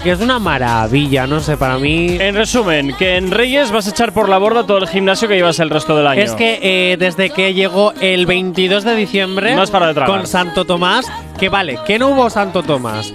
que- 0.03 0.11
es 0.13 0.21
una 0.21 0.39
maravilla, 0.39 1.27
no 1.27 1.41
sé, 1.41 1.57
para 1.57 1.77
mí. 1.77 2.17
En 2.19 2.35
resumen, 2.35 2.95
que 2.97 3.17
en 3.17 3.31
Reyes 3.31 3.71
vas 3.71 3.87
a 3.87 3.91
echar 3.91 4.13
por 4.13 4.29
la 4.29 4.39
borda 4.39 4.65
todo 4.65 4.79
el 4.79 4.89
gimnasio 4.89 5.29
que 5.29 5.35
llevas 5.35 5.59
el 5.59 5.71
resto 5.71 5.97
del 5.97 6.07
año. 6.07 6.23
Es 6.23 6.33
que 6.33 6.59
eh, 6.63 6.97
desde 6.99 7.31
que 7.31 7.53
llegó 7.53 7.93
el 8.01 8.25
22 8.27 8.85
de 8.85 8.95
diciembre 8.97 9.55
No 9.55 9.65
de 9.67 9.71
tragar. 9.71 10.07
con 10.07 10.27
Santo 10.27 10.65
Tomás, 10.65 11.07
que 11.39 11.49
vale, 11.49 11.79
que 11.87 11.99
no 11.99 12.09
hubo 12.11 12.31
Santo 12.31 12.63
Tomás. 12.63 13.13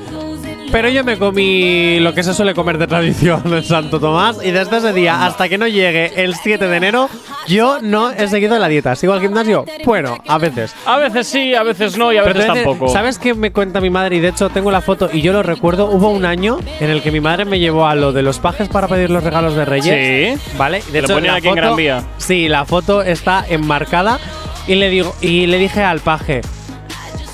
Pero 0.71 0.89
yo 0.89 1.03
me 1.03 1.17
comí 1.17 1.99
lo 1.99 2.13
que 2.13 2.23
se 2.23 2.33
suele 2.33 2.53
comer 2.53 2.77
de 2.77 2.87
tradición 2.87 3.41
en 3.53 3.63
Santo 3.63 3.99
Tomás 3.99 4.37
y 4.43 4.51
desde 4.51 4.77
ese 4.77 4.93
día 4.93 5.25
hasta 5.25 5.47
que 5.47 5.57
no 5.57 5.67
llegue 5.67 6.11
el 6.15 6.35
7 6.35 6.67
de 6.67 6.77
enero, 6.77 7.09
yo 7.47 7.79
no 7.81 8.11
he 8.11 8.27
seguido 8.27 8.59
la 8.59 8.67
dieta. 8.67 8.95
¿Sigo 8.95 9.13
al 9.13 9.21
gimnasio? 9.21 9.65
Bueno, 9.85 10.17
a 10.27 10.37
veces. 10.37 10.75
A 10.85 10.97
veces 10.97 11.27
sí, 11.27 11.55
a 11.55 11.63
veces 11.63 11.97
no 11.97 12.11
y 12.11 12.17
a 12.17 12.23
Pero 12.23 12.39
veces 12.39 12.53
tampoco. 12.53 12.89
¿Sabes 12.89 13.17
qué 13.17 13.33
me 13.33 13.51
cuenta 13.51 13.79
mi 13.79 13.89
madre? 13.89 14.17
Y 14.17 14.19
de 14.19 14.29
hecho 14.29 14.49
tengo 14.49 14.71
la 14.71 14.81
foto 14.81 15.09
y 15.11 15.21
yo 15.21 15.33
lo 15.33 15.41
recuerdo. 15.43 15.85
Hubo 15.89 16.09
un 16.09 16.25
año 16.25 16.59
en 16.79 16.89
el 16.89 17.01
que 17.01 17.11
mi 17.11 17.19
madre 17.19 17.45
me 17.45 17.59
llevó 17.59 17.87
a 17.87 17.95
lo 17.95 18.11
de 18.11 18.21
los 18.21 18.39
pajes 18.39 18.67
para 18.67 18.87
pedir 18.87 19.09
los 19.09 19.23
regalos 19.23 19.55
de 19.55 19.65
Reyes. 19.65 20.37
Sí. 20.39 20.51
¿Vale? 20.57 20.83
Y 20.87 20.91
Te 20.91 21.01
lo 21.01 21.07
ponían 21.07 21.33
la 21.33 21.37
aquí 21.39 21.47
en 21.47 21.55
Gran 21.55 21.75
Vía. 21.75 22.03
Sí, 22.17 22.47
la 22.47 22.65
foto 22.65 23.01
está 23.01 23.45
enmarcada. 23.47 24.19
Y 24.67 24.75
le 24.75 24.89
digo, 24.89 25.15
y 25.21 25.47
le 25.47 25.59
dije 25.59 25.81
al 25.81 26.01
paje, 26.01 26.41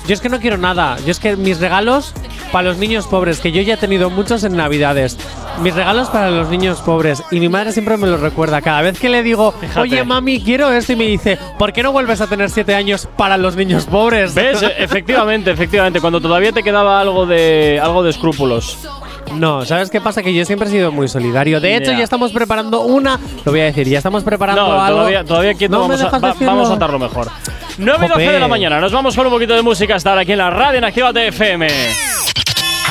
yo 0.06 0.14
es 0.14 0.20
que 0.20 0.28
no 0.28 0.38
quiero 0.40 0.56
nada. 0.58 0.96
Yo 1.04 1.10
es 1.10 1.18
que 1.18 1.36
mis 1.36 1.60
regalos 1.60 2.12
para 2.52 2.68
los 2.68 2.78
niños 2.78 3.06
pobres, 3.06 3.40
que 3.40 3.50
yo 3.52 3.62
ya 3.62 3.74
he 3.74 3.76
tenido 3.76 4.10
muchos 4.10 4.44
en 4.44 4.56
Navidades. 4.56 5.18
Mis 5.62 5.74
regalos 5.74 6.08
para 6.08 6.30
los 6.30 6.48
niños 6.48 6.80
pobres. 6.80 7.22
Y 7.30 7.40
mi 7.40 7.48
madre 7.48 7.72
siempre 7.72 7.96
me 7.96 8.06
lo 8.06 8.16
recuerda. 8.16 8.60
Cada 8.62 8.82
vez 8.82 8.98
que 8.98 9.08
le 9.08 9.22
digo, 9.22 9.54
oye 9.76 10.02
mami, 10.04 10.40
quiero 10.40 10.70
esto, 10.72 10.92
y 10.92 10.96
me 10.96 11.04
dice, 11.06 11.38
¿por 11.58 11.72
qué 11.72 11.82
no 11.82 11.92
vuelves 11.92 12.20
a 12.20 12.26
tener 12.26 12.50
siete 12.50 12.74
años 12.74 13.08
para 13.16 13.36
los 13.36 13.56
niños 13.56 13.84
pobres? 13.86 14.34
¿Ves? 14.34 14.62
Efectivamente, 14.78 15.50
efectivamente. 15.50 16.00
Cuando 16.00 16.20
todavía 16.20 16.52
te 16.52 16.62
quedaba 16.62 17.00
algo 17.00 17.26
de 17.26 17.80
algo 17.82 18.02
de 18.02 18.10
escrúpulos. 18.10 18.78
No, 19.34 19.64
¿sabes 19.64 19.90
qué 19.90 20.00
pasa? 20.00 20.22
Que 20.22 20.34
yo 20.34 20.44
siempre 20.44 20.68
he 20.68 20.70
sido 20.70 20.92
muy 20.92 21.08
solidario. 21.08 21.60
De 21.60 21.76
hecho, 21.76 21.92
Ya. 21.92 21.98
ya 21.98 22.04
estamos 22.04 22.30
preparando 22.32 22.82
una. 22.82 23.18
Lo 23.44 23.52
voy 23.52 23.60
a 23.62 23.64
decir, 23.64 23.88
ya 23.88 23.98
estamos 23.98 24.22
preparando 24.22 24.66
No, 24.68 24.80
algo. 24.80 24.98
todavía, 24.98 25.24
todavía 25.24 25.54
quieto, 25.54 25.74
No 25.74 25.80
vamos, 25.88 26.00
a, 26.02 26.18
va- 26.18 26.34
vamos 26.40 26.70
a 26.70 26.74
atarlo 26.74 26.98
mejor. 26.98 27.28
9 27.76 28.06
y 28.06 28.08
12 28.08 28.32
de 28.32 28.40
la 28.40 28.48
mañana. 28.48 28.80
Nos 28.80 28.92
vamos 28.92 29.16
con 29.16 29.26
un 29.26 29.32
poquito 29.32 29.54
de 29.54 29.62
música 29.62 29.96
hasta 29.96 30.10
ahora 30.10 30.22
aquí 30.22 30.32
en 30.32 30.38
la 30.38 30.50
radio 30.50 30.78
en 30.78 30.84
Actívate 30.84 31.28
FM. 31.28 31.68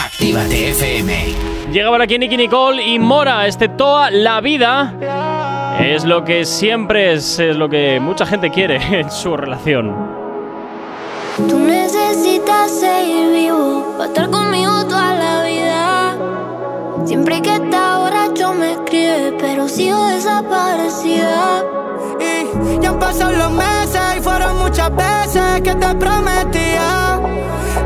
Actívate 0.06 0.72
FM. 0.72 1.26
Llega 1.72 1.90
por 1.90 2.02
aquí 2.02 2.20
Nicky 2.20 2.38
Nicole 2.38 2.84
y 2.84 3.00
Mora. 3.00 3.48
Este 3.48 3.70
toda 3.70 4.12
la 4.12 4.42
vida 4.42 4.94
es 5.80 6.04
lo 6.04 6.24
que 6.24 6.46
siempre 6.46 7.14
es, 7.14 7.40
es 7.40 7.56
lo 7.56 7.70
que 7.70 8.00
mucha 8.00 8.26
gente 8.26 8.52
quiere 8.52 8.76
en 9.00 9.10
su 9.10 9.38
relación. 9.38 9.96
Tú 11.50 11.60
necesitas 11.60 12.70
seguir 12.80 13.32
vivo 13.32 13.96
para 13.98 14.10
estar 14.10 14.30
conmigo 14.30 14.86
toda 14.86 15.16
la 15.16 15.44
vida. 15.44 16.18
Siempre 17.06 17.42
que 17.42 17.54
está 17.56 17.98
borracho 18.00 18.54
me 18.54 18.74
escribe, 18.74 19.34
pero 19.40 19.68
sigo 19.68 20.06
desaparecida. 20.08 21.64
Y 22.20 22.82
ya 22.82 22.90
han 22.90 23.00
pasado 23.00 23.32
los 23.32 23.52
meses 23.52 24.03
muchas 24.64 24.96
veces 24.96 25.62
que 25.62 25.76
te 25.76 25.96
prometía. 25.96 27.20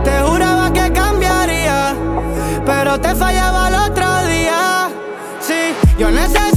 Te 0.04 0.22
juraba 0.22 0.72
que 0.72 0.92
cambiaría, 0.92 1.96
pero 2.66 3.00
te 3.00 3.16
fallaba 3.16 3.70
el 3.70 3.76
otro 3.76 4.08
día. 4.28 4.90
Sí, 5.42 5.76
yo 5.98 6.12
necesito 6.12 6.57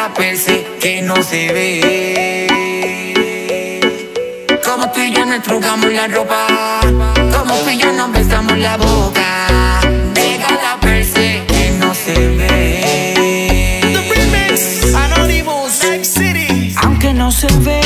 Déjala 0.00 0.14
perse 0.14 0.66
que 0.80 1.02
no 1.02 1.22
se 1.22 1.52
ve. 1.52 2.46
Como 4.64 4.90
tú 4.92 5.00
y 5.00 5.12
yo 5.12 5.26
nos 5.26 5.42
trugamos 5.42 5.92
la 5.92 6.08
ropa. 6.08 6.46
Como 7.36 7.54
tú 7.56 7.68
y 7.68 7.76
yo 7.76 7.92
nos 7.92 8.10
besamos 8.10 8.56
la 8.56 8.78
boca. 8.78 9.80
Déjala 10.14 10.78
perse 10.80 11.42
que 11.46 11.72
no 11.72 11.94
se 11.94 12.14
ve. 12.14 13.82
The 13.92 14.00
remix. 14.14 14.94
Anonymous, 14.94 15.82
City. 16.00 16.74
Aunque 16.82 17.12
no 17.12 17.30
se 17.30 17.48
ve, 17.58 17.79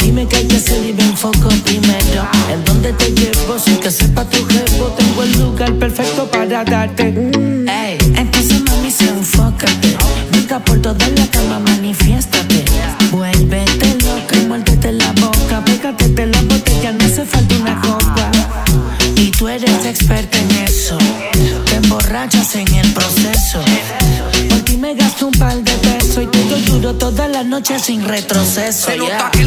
Dime 0.00 0.26
qué 0.28 0.36
hay 0.36 0.46
que 0.46 0.56
hacer 0.56 0.84
y 0.84 0.92
ven 0.92 1.16
foco 1.16 1.48
primero. 1.64 2.28
¿En 2.52 2.62
dónde 2.64 2.92
te 2.92 3.10
llevo? 3.10 3.58
Sin 3.58 3.78
que 3.78 3.90
sepa 3.90 4.24
tu 4.24 4.44
jefe, 4.46 4.82
tengo 4.98 5.22
el 5.22 5.32
lugar 5.40 5.72
perfecto 5.74 6.30
para 6.30 6.62
darte. 6.62 7.04
Ey, 7.04 7.96
entonces 8.16 8.60
mami, 8.64 8.90
se 8.90 9.08
enfócate. 9.08 9.96
Nunca 10.32 10.58
por 10.58 10.82
toda 10.82 11.08
la 11.08 11.26
cama, 11.28 11.58
manifiéstate. 11.58 12.64
Vuélvete 13.10 13.96
loca 14.04 14.36
y 14.36 14.46
muérdete 14.46 14.92
la 14.92 15.12
boca. 15.12 15.64
Pégate 15.64 16.08
de 16.08 16.26
la 16.26 16.42
botella, 16.42 16.92
no 16.92 17.04
hace 17.06 17.24
falta 17.24 17.54
una 17.56 17.80
copa. 17.80 18.30
Y 19.16 19.30
tú 19.30 19.48
eres 19.48 19.86
experta 19.86 20.38
en 20.38 20.50
eso. 20.66 20.98
Te 21.64 21.76
emborrachas 21.76 22.54
en 22.56 22.74
el 22.74 22.92
proceso. 22.92 23.60
Por 24.50 24.60
ti 24.60 24.76
me 24.76 24.94
gasto 24.94 25.28
un 25.28 25.32
par 25.32 25.56
de 25.56 25.72
pesos 25.72 26.24
y 26.24 26.26
te 26.26 26.44
doy 26.44 26.60
duro 26.62 26.94
toda 26.94 27.26
la 27.26 27.42
noche 27.42 27.78
sin 27.78 28.04
retroceso. 28.58 28.90
Se 28.90 28.96
nota 28.96 29.16
yeah. 29.16 29.30
que 29.30 29.37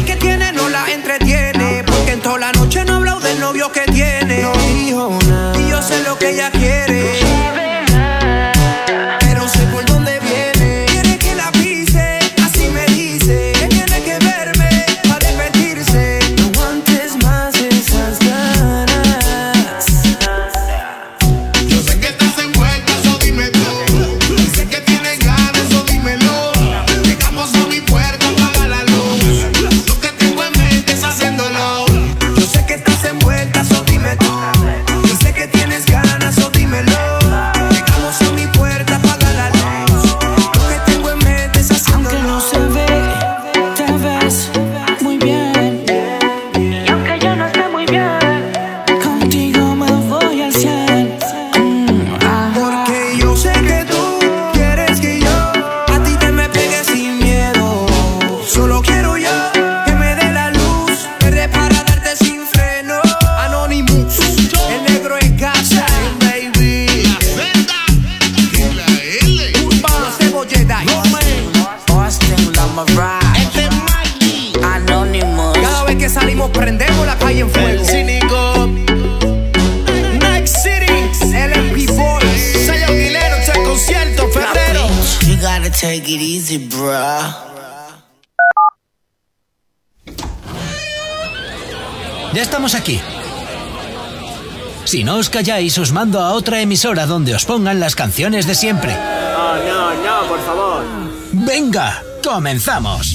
calláis, 95.32 95.76
os 95.78 95.90
mando 95.90 96.20
a 96.20 96.32
otra 96.32 96.60
emisora 96.60 97.06
donde 97.06 97.34
os 97.34 97.44
pongan 97.44 97.80
las 97.80 97.96
canciones 97.96 98.46
de 98.46 98.54
siempre. 98.54 98.92
Oh, 98.94 99.56
no, 99.66 99.94
no, 100.04 100.28
por 100.28 100.40
favor. 100.44 100.84
Venga, 101.32 102.04
comenzamos. 102.22 103.10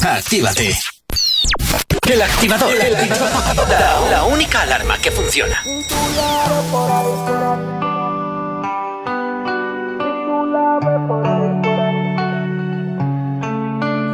Actívate. 0.00 0.78
El 2.08 2.22
activador. 2.22 2.72
La, 3.68 4.10
la 4.10 4.24
única 4.24 4.62
alarma 4.62 4.96
que 4.98 5.10
funciona. 5.10 5.60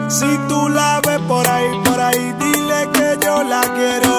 Si 0.08 0.38
tú 0.48 0.68
la 0.70 1.00
ves 1.06 1.20
por 1.28 1.46
ahí, 1.46 1.68
por 1.84 2.00
ahí, 2.00 2.34
dile 2.38 2.88
que 2.92 3.18
yo 3.24 3.42
la 3.44 3.60
quiero 3.60 4.09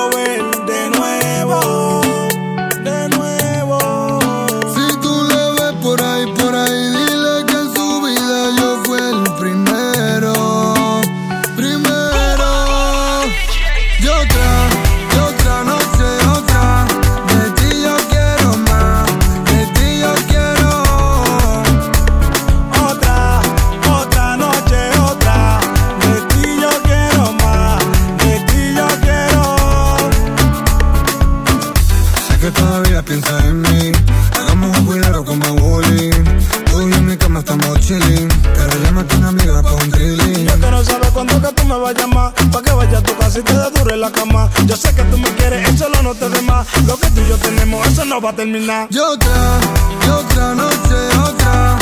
Lo 46.87 46.97
que 46.97 47.09
tú 47.11 47.21
y 47.21 47.29
yo 47.29 47.37
tenemos, 47.37 47.87
eso 47.87 48.05
no 48.05 48.19
va 48.21 48.31
a 48.31 48.35
terminar. 48.35 48.87
Y 48.89 48.97
otra, 48.97 49.59
y 50.05 50.09
otra 50.09 50.55
noche, 50.55 50.95
otra. 51.23 51.77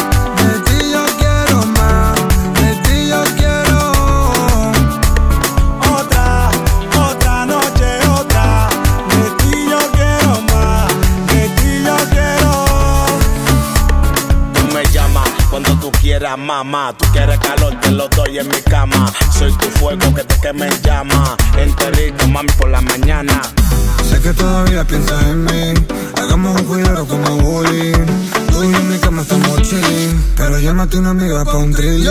Quieras, 16.30 16.38
mamá. 16.38 16.94
Tú 16.98 17.06
quieres 17.12 17.40
calor, 17.40 17.74
te 17.82 17.92
lo 17.92 18.08
doy 18.10 18.40
en 18.40 18.48
mi 18.48 18.62
cama. 18.62 19.12
Soy 19.38 19.52
tu 19.54 19.68
fuego 19.80 20.14
que 20.14 20.24
te 20.24 20.40
queme 20.42 20.68
en 20.68 20.82
llama. 20.82 21.36
Enterito, 21.58 22.28
mami, 22.28 22.50
por 22.58 22.70
la 22.70 22.82
mañana. 22.82 23.42
Sé 24.10 24.20
que 24.22 24.34
todavía 24.34 24.84
piensas 24.86 25.22
en 25.24 25.44
mí. 25.46 25.74
Hagamos 26.18 26.60
un 26.62 26.68
cuidado 26.68 27.08
como 27.08 27.38
bowling. 27.38 28.06
Tú 28.52 28.64
y 28.64 28.74
en 28.74 28.90
mi 28.90 28.98
cama 29.00 29.22
estamos 29.22 29.62
chilling. 29.62 30.24
Pero 30.36 30.60
llámate 30.60 30.98
una 30.98 31.12
amiga 31.12 31.46
pa' 31.46 31.58
un 31.58 31.74
thrilling. 31.74 32.08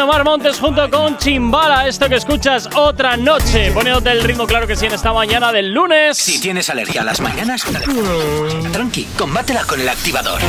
Omar 0.00 0.24
Montes 0.24 0.58
junto 0.58 0.88
con 0.90 1.16
Chimbala. 1.18 1.86
Esto 1.86 2.08
que 2.08 2.16
escuchas 2.16 2.68
otra 2.74 3.16
noche. 3.16 3.70
Poniéndote 3.72 4.10
el 4.10 4.22
ritmo, 4.22 4.46
claro 4.46 4.66
que 4.66 4.76
sí, 4.76 4.86
en 4.86 4.92
esta 4.92 5.12
mañana 5.12 5.52
del 5.52 5.72
lunes. 5.72 6.16
Si 6.16 6.40
tienes 6.40 6.70
alergia 6.70 7.02
a 7.02 7.04
las 7.04 7.20
mañanas, 7.20 7.64
tranqui, 8.72 9.04
combátela 9.16 9.64
con 9.64 9.80
el 9.80 9.88
activador. 9.88 10.40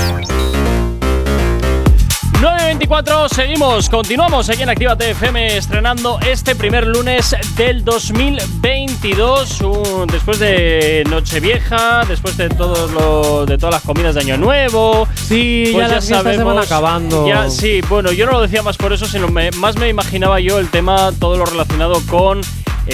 9.24, 2.42 3.30
seguimos, 3.30 3.88
continuamos 3.88 4.50
aquí 4.50 4.64
en 4.64 4.70
Actívate 4.70 5.12
FM 5.12 5.58
estrenando 5.58 6.20
este 6.28 6.56
primer 6.56 6.88
lunes 6.88 7.36
del 7.56 7.86
2022, 7.86 9.62
un- 9.62 10.08
después 10.08 10.40
de 10.40 11.04
Nochevieja, 11.08 12.04
después 12.08 12.38
de 12.38 12.50
todo 12.50 12.88
lo, 12.88 13.46
de 13.46 13.60
todas 13.60 13.76
las 13.76 13.84
comidas 13.84 14.16
de 14.16 14.22
Año 14.22 14.38
Nuevo. 14.38 15.08
Sí, 15.14 15.72
ya 15.72 15.88
las 15.88 16.08
fiestas 16.08 16.36
se 16.36 16.44
van 16.44 16.58
acabando. 16.58 17.28
Ya, 17.28 17.48
sí, 17.48 17.82
bueno, 17.88 18.12
yo 18.12 18.26
no 18.26 18.32
lo 18.32 18.42
decía 18.42 18.64
más 18.64 18.76
por 18.76 18.92
eso, 18.92 19.06
sino 19.06 19.28
me- 19.28 19.52
más 19.52 19.76
me 19.78 19.88
imaginaba 19.90 20.40
yo 20.40 20.58
el 20.58 20.70
tema, 20.72 21.12
todo 21.20 21.38
lo 21.38 21.46
relacionado 21.46 22.02
con 22.10 22.42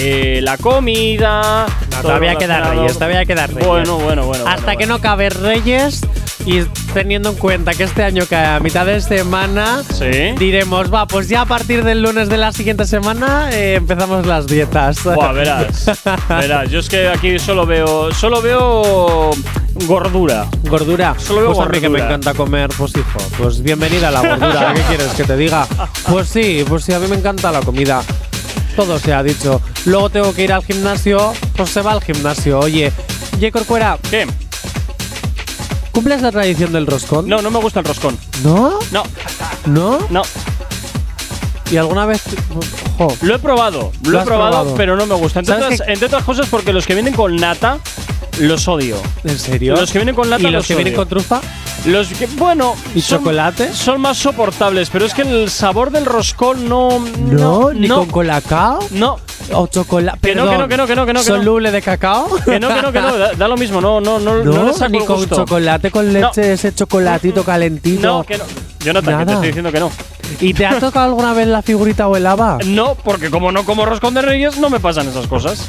eh, 0.00 0.40
la 0.42 0.56
comida. 0.56 1.66
todavía 2.00 2.36
queda 2.36 2.70
Reyes, 2.70 2.94
todavía 2.94 3.24
queda 3.24 3.46
Reyes. 3.48 3.66
Bueno, 3.66 3.98
bueno, 3.98 4.26
bueno. 4.26 4.44
Hasta 4.46 4.62
bueno, 4.62 4.78
que 4.78 4.86
no 4.86 5.00
cabe 5.00 5.28
Reyes 5.28 6.02
y 6.46 6.62
teniendo 6.94 7.30
en 7.30 7.34
cuenta 7.34 7.74
que 7.74 7.82
este 7.82 8.04
año 8.04 8.24
cae 8.28 8.46
a 8.46 8.60
mitad 8.60 8.86
de 8.86 9.00
semana, 9.00 9.82
diremos, 10.38 10.92
va, 10.92 11.06
pues 11.06 11.28
ya 11.28 11.42
a 11.42 11.46
partir 11.46 11.84
del 11.84 12.00
lunes 12.00 12.28
de 12.28 12.38
la 12.38 12.52
siguiente 12.52 12.86
semana 12.86 13.50
eh, 13.52 13.74
empezamos 13.74 14.24
las 14.24 14.46
dietas. 14.46 15.02
Buah, 15.02 15.32
verás. 15.32 15.90
verás. 16.28 16.70
Yo 16.70 16.78
es 16.78 16.88
que 16.88 17.08
aquí 17.08 17.38
solo 17.38 17.66
veo. 17.66 18.12
Solo 18.12 18.40
veo 18.40 19.32
gordura. 19.86 20.46
¿Gordura? 20.62 21.14
Solo 21.18 21.40
veo 21.40 21.52
pues 21.54 21.66
a 21.66 21.70
mí 21.70 21.80
que 21.80 21.88
me 21.88 21.98
gordura. 21.98 22.06
encanta 22.06 22.34
comer, 22.34 22.70
pues 22.76 22.92
hijo, 22.96 23.18
pues 23.36 23.62
bienvenida 23.62 24.08
a 24.08 24.10
la 24.12 24.20
gordura. 24.20 24.74
¿Qué 24.74 24.82
quieres 24.82 25.08
que 25.08 25.24
te 25.24 25.36
diga? 25.36 25.66
Pues 26.08 26.28
sí, 26.28 26.64
pues 26.68 26.84
sí, 26.84 26.92
a 26.92 27.00
mí 27.00 27.08
me 27.08 27.16
encanta 27.16 27.50
la 27.50 27.60
comida. 27.60 28.02
Todo 28.78 28.96
se 29.00 29.12
ha 29.12 29.24
dicho. 29.24 29.60
Luego 29.86 30.08
tengo 30.08 30.32
que 30.32 30.44
ir 30.44 30.52
al 30.52 30.62
gimnasio, 30.64 31.32
pues 31.56 31.68
se 31.68 31.82
va 31.82 31.90
al 31.90 32.00
gimnasio. 32.00 32.60
Oye, 32.60 32.92
J. 33.32 33.50
Corcuera. 33.50 33.98
¿Qué? 34.08 34.24
¿Cumples 35.90 36.22
la 36.22 36.30
tradición 36.30 36.72
del 36.72 36.86
roscón? 36.86 37.28
No, 37.28 37.42
no 37.42 37.50
me 37.50 37.58
gusta 37.58 37.80
el 37.80 37.86
roscón. 37.86 38.16
¿No? 38.44 38.78
No. 38.92 39.02
¿No? 39.66 39.98
No. 40.10 40.22
¿Y 41.72 41.76
alguna 41.76 42.06
vez? 42.06 42.22
Ojo. 42.98 43.16
Lo 43.22 43.34
he 43.34 43.38
probado, 43.40 43.90
lo, 44.04 44.10
¿Lo 44.12 44.22
he 44.22 44.24
probado, 44.24 44.50
probado? 44.52 44.74
pero 44.76 44.94
no 44.94 45.06
me 45.06 45.16
gusta. 45.16 45.40
Entre 45.40 46.06
otras 46.06 46.22
cosas 46.22 46.46
porque 46.48 46.72
los 46.72 46.86
que 46.86 46.94
vienen 46.94 47.14
con 47.14 47.34
nata 47.34 47.80
los 48.38 48.68
odio. 48.68 48.96
¿En 49.24 49.38
serio? 49.38 49.74
Los 49.76 49.90
que 49.90 49.98
vienen 49.98 50.14
con 50.14 50.28
nata 50.30 50.48
¿Y 50.48 50.50
los 50.50 50.66
que 50.66 50.74
vienen 50.74 50.94
odio. 50.94 51.00
con 51.02 51.08
trufa? 51.08 51.40
Los 51.86 52.08
que, 52.08 52.26
bueno, 52.26 52.74
¿Y 52.94 53.00
son- 53.00 53.18
chocolate? 53.18 53.72
Son 53.72 54.00
más 54.00 54.18
soportables, 54.18 54.90
pero 54.90 55.04
es 55.04 55.14
que 55.14 55.22
el 55.22 55.48
sabor 55.50 55.90
del 55.90 56.04
roscón 56.06 56.68
no. 56.68 56.98
No, 56.98 57.72
ni 57.72 57.88
no. 57.88 57.98
con 58.00 58.06
colacao. 58.08 58.78
No. 58.90 59.18
O 59.52 59.66
chocolate. 59.66 60.28
Que 60.28 60.34
no, 60.34 60.48
que 60.50 60.58
no, 60.58 60.68
que 60.68 60.76
no, 60.76 60.86
que 60.86 60.94
no, 60.94 61.06
que 61.06 61.12
no, 61.14 61.22
que 61.22 61.30
no. 61.30 61.38
¿Soluble 61.38 61.70
de 61.70 61.80
cacao? 61.80 62.28
Que 62.44 62.60
no, 62.60 62.68
que 62.68 62.82
no, 62.82 62.92
que 62.92 63.00
no, 63.00 63.16
da, 63.16 63.32
da 63.32 63.48
lo 63.48 63.56
mismo, 63.56 63.80
no, 63.80 64.00
no, 64.00 64.18
no, 64.18 64.42
no, 64.44 64.52
No, 64.52 64.66
le 64.66 64.72
saco 64.74 64.90
ni 64.90 64.98
con 65.04 65.16
gusto. 65.16 65.36
chocolate 65.36 65.90
con 65.90 66.12
leche, 66.12 66.52
ese 66.52 66.74
chocolatito 66.74 67.42
calentito. 67.44 68.06
No, 68.06 68.24
que 68.24 68.36
no. 68.36 68.44
Jonathan, 68.80 69.04
que 69.04 69.18
te 69.20 69.24
Nada. 69.24 69.32
estoy 69.32 69.46
diciendo 69.48 69.72
que 69.72 69.80
no. 69.80 69.90
¿Y 70.40 70.52
te 70.52 70.66
ha 70.66 70.78
tocado 70.78 71.06
alguna 71.06 71.32
vez 71.32 71.46
la 71.48 71.62
figurita 71.62 72.06
o 72.08 72.16
el 72.16 72.26
haba? 72.26 72.58
No, 72.66 72.94
porque 72.96 73.30
como 73.30 73.50
no 73.50 73.64
como 73.64 73.86
roscón 73.86 74.12
de 74.12 74.20
reyes, 74.22 74.58
no 74.58 74.68
me 74.68 74.80
pasan 74.80 75.08
esas 75.08 75.26
cosas. 75.26 75.66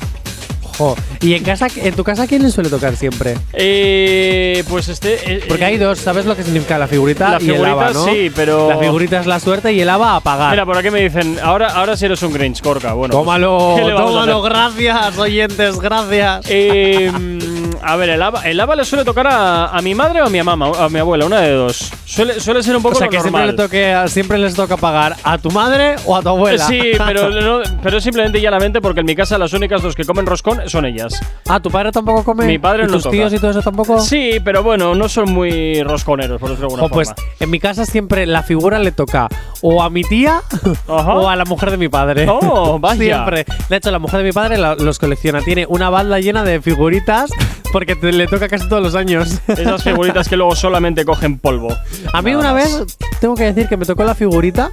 Jo. 0.80 0.96
¿Y 1.22 1.34
en 1.36 1.44
casa, 1.44 1.68
en 1.76 1.94
tu 1.94 2.04
casa 2.04 2.26
quién 2.26 2.42
le 2.42 2.50
suele 2.50 2.70
tocar 2.70 2.96
siempre? 2.96 3.36
Eh, 3.54 4.64
pues 4.70 4.88
este. 4.88 5.20
eh, 5.34 5.44
Porque 5.48 5.66
hay 5.66 5.78
dos, 5.78 6.00
¿sabes 6.00 6.26
lo 6.26 6.36
que 6.36 6.44
significa 6.44 6.78
la 6.78 6.88
figurita 6.88 7.30
La 7.32 7.34
y 7.34 7.50
el 7.50 7.52
figurita 7.52 7.72
haba, 7.72 7.92
no? 7.94 8.06
sí, 8.06 8.32
pero- 8.34 8.70
La 8.70 8.78
figurita 8.78 9.20
es 9.20 9.26
la 9.28 9.40
suerte 9.40 9.74
y 9.74 9.82
el 9.82 9.90
haba 9.90 10.16
a 10.16 10.22
pagar. 10.22 10.52
Mira, 10.52 10.66
por 10.66 10.78
aquí 10.78 10.90
me 10.90 11.02
dicen, 11.02 11.38
ahora, 11.44 11.68
ahora 11.74 11.96
sí 11.98 12.06
eres 12.06 12.24
un 12.24 12.32
Grinch, 12.34 12.62
Corca. 12.62 12.94
Bueno, 12.94 13.12
pues, 13.12 13.22
tómalo, 13.24 13.74
¿qué 13.78 13.84
le 13.84 13.94
vamos 13.94 14.10
a 14.12 14.14
tómalo, 14.26 14.40
hacer? 14.40 14.52
gracias, 14.52 15.18
oyentes, 15.18 15.80
gracias. 15.80 16.46
Eh, 16.48 17.12
mm, 17.12 17.59
a 17.84 17.96
ver, 17.96 18.10
el 18.10 18.22
haba, 18.22 18.42
el 18.48 18.58
le 18.58 18.86
suele 18.86 19.04
tocar 19.06 19.28
a, 19.28 19.66
a 19.68 19.82
mi 19.82 19.96
madre 19.96 20.22
o 20.22 20.26
a 20.26 20.30
mi 20.30 20.42
mamá, 20.42 20.72
a 20.80 20.90
mi 20.90 21.00
abuela, 21.00 21.26
una 21.26 21.40
de 21.42 21.52
dos. 21.52 21.92
Suele, 22.06 22.40
suele 22.40 22.62
ser 22.64 22.76
un 22.76 22.82
poco 22.82 22.96
O 22.96 22.98
sea 22.98 23.06
lo 23.06 23.12
que 23.12 23.20
siempre, 23.20 23.42
normal. 23.42 23.56
le 23.58 23.64
toque, 23.64 23.96
siempre 24.08 24.38
les 24.38 24.54
toca 24.56 24.78
pagar 24.78 25.16
a 25.24 25.38
tu 25.38 25.52
madre 25.52 25.96
o 26.06 26.16
a 26.16 26.22
tu 26.22 26.30
abuela. 26.30 26.66
Sí, 26.66 26.80
pero, 27.06 27.30
no- 27.42 27.62
pero 27.82 27.98
es 27.98 28.04
simplemente 28.04 28.40
y 28.40 28.42
llanamente 28.42 28.82
porque 28.82 29.00
en 29.02 29.06
mi 29.06 29.16
casa 29.16 29.38
las 29.38 29.54
únicas 29.54 29.82
dos 29.82 29.96
que 29.96 30.04
comen 30.06 30.26
roscón 30.26 30.62
son 30.68 30.86
ellas. 30.86 31.20
Ah, 31.48 31.60
¿tu 31.60 31.70
padre 31.70 31.92
tampoco 31.92 32.24
come? 32.24 32.46
Mi 32.46 32.58
padre 32.60 32.84
¿Y 32.84 32.88
no 32.88 32.94
tus 32.94 33.04
toca. 33.04 33.12
tíos 33.16 33.34
y 33.34 33.40
todo 33.40 33.52
eso 33.52 33.62
tampoco? 33.62 34.00
Sí, 34.00 34.40
pero 34.44 34.64
bueno, 34.64 34.96
no 34.96 35.08
son 35.10 35.32
muy 35.32 35.82
rosconeros, 35.84 36.40
por 36.40 36.50
decirlo 36.50 36.70
de 36.70 36.74
alguna 36.76 36.94
pues 36.94 37.14
en 37.40 37.50
mi 37.50 37.60
casa 37.60 37.86
siempre 37.86 38.26
la 38.26 38.44
figura 38.44 38.80
le 38.80 38.92
toca 38.92 39.28
o 39.62 39.82
a 39.84 39.90
mi 39.90 40.04
tía 40.04 40.42
o 40.88 41.28
a 41.30 41.36
la 41.36 41.46
mujer 41.46 41.72
de 41.72 41.78
mi 41.78 41.90
padre. 41.90 42.26
Oh, 42.30 42.80
vaya. 42.82 43.00
Siempre. 43.00 43.46
De 43.70 43.76
hecho, 43.78 43.92
la 43.92 44.00
mujer 44.00 44.20
de 44.20 44.26
mi 44.26 44.32
padre 44.32 44.58
la- 44.58 44.76
los 44.76 45.00
colecciona. 45.00 45.42
Tiene 45.42 45.66
una 45.68 45.90
balda 45.90 46.20
llena 46.20 46.44
de 46.44 46.62
figuritas 46.62 47.30
porque 47.72 47.96
te- 47.96 48.12
le 48.12 48.28
toca 48.28 48.48
casi 48.48 48.68
todos 48.68 48.82
los 48.82 48.96
años. 48.96 49.40
Esas 49.48 49.84
figuritas 49.84 50.28
que 50.28 50.36
luego 50.36 50.56
solamente 50.56 51.06
cogen 51.06 51.38
polvo. 51.40 51.76
A 52.14 52.22
mí 52.22 52.32
Nada 52.32 52.52
una 52.52 52.54
más. 52.54 52.80
vez 52.86 52.98
tengo 53.20 53.36
que 53.36 53.44
decir 53.46 53.68
que 53.68 53.78
me 53.78 53.86
tocó 53.86 54.04
la 54.04 54.16
figurita. 54.16 54.72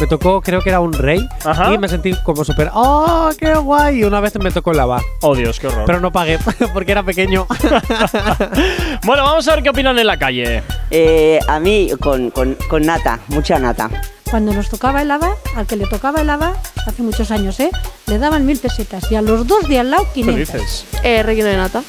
Me 0.00 0.06
tocó, 0.06 0.40
creo 0.40 0.62
que 0.62 0.70
era 0.70 0.80
un 0.80 0.94
rey. 0.94 1.20
Ajá. 1.44 1.74
Y 1.74 1.78
me 1.78 1.86
sentí 1.86 2.14
como 2.24 2.42
súper, 2.42 2.70
¡oh, 2.72 3.28
qué 3.38 3.52
guay! 3.54 3.98
Y 4.00 4.04
una 4.04 4.20
vez 4.20 4.34
me 4.38 4.50
tocó 4.50 4.72
lava. 4.72 5.02
Oh, 5.20 5.34
Dios, 5.36 5.60
qué 5.60 5.66
horror. 5.66 5.84
Pero 5.84 6.00
no 6.00 6.10
pagué 6.10 6.38
porque 6.72 6.92
era 6.92 7.02
pequeño. 7.02 7.46
Bueno, 9.04 9.24
vamos 9.24 9.46
a 9.48 9.54
ver 9.54 9.62
qué 9.62 9.70
opinan 9.70 9.98
en 9.98 10.06
la 10.06 10.18
calle. 10.18 10.62
Eh, 10.90 11.38
a 11.48 11.58
mí 11.58 11.90
con, 12.00 12.30
con, 12.30 12.54
con 12.68 12.84
nata, 12.84 13.18
mucha 13.28 13.58
nata. 13.58 13.90
Cuando 14.30 14.52
nos 14.52 14.68
tocaba 14.68 15.02
el 15.02 15.10
haba, 15.10 15.34
al 15.56 15.66
que 15.66 15.76
le 15.76 15.86
tocaba 15.86 16.20
el 16.20 16.30
haba, 16.30 16.54
hace 16.86 17.02
muchos 17.02 17.30
años, 17.30 17.58
¿eh? 17.60 17.70
Le 18.06 18.18
daban 18.18 18.46
mil 18.46 18.58
pesetas 18.58 19.10
y 19.10 19.16
a 19.16 19.22
los 19.22 19.46
dos 19.46 19.66
de 19.68 19.80
al 19.80 19.90
lado 19.90 20.06
500. 20.14 20.86
Eh, 21.02 21.22
relleno 21.22 21.48
de 21.48 21.56
nata. 21.56 21.82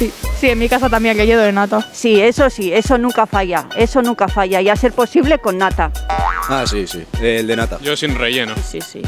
Sí, 0.00 0.10
sí, 0.38 0.48
en 0.48 0.58
mi 0.58 0.66
casa 0.66 0.88
también 0.88 1.14
que 1.14 1.26
lleno 1.26 1.42
de 1.42 1.52
nata. 1.52 1.86
Sí, 1.92 2.22
eso 2.22 2.48
sí, 2.48 2.72
eso 2.72 2.96
nunca 2.96 3.26
falla, 3.26 3.68
eso 3.76 4.00
nunca 4.00 4.28
falla 4.28 4.58
y 4.62 4.70
a 4.70 4.74
ser 4.74 4.94
posible 4.94 5.40
con 5.40 5.58
nata. 5.58 5.92
Ah, 6.08 6.64
sí, 6.66 6.86
sí. 6.86 7.04
El 7.20 7.46
de 7.46 7.54
nata. 7.54 7.78
Yo 7.82 7.94
sin 7.98 8.16
relleno. 8.16 8.54
Sí, 8.66 8.80
sí. 8.80 9.02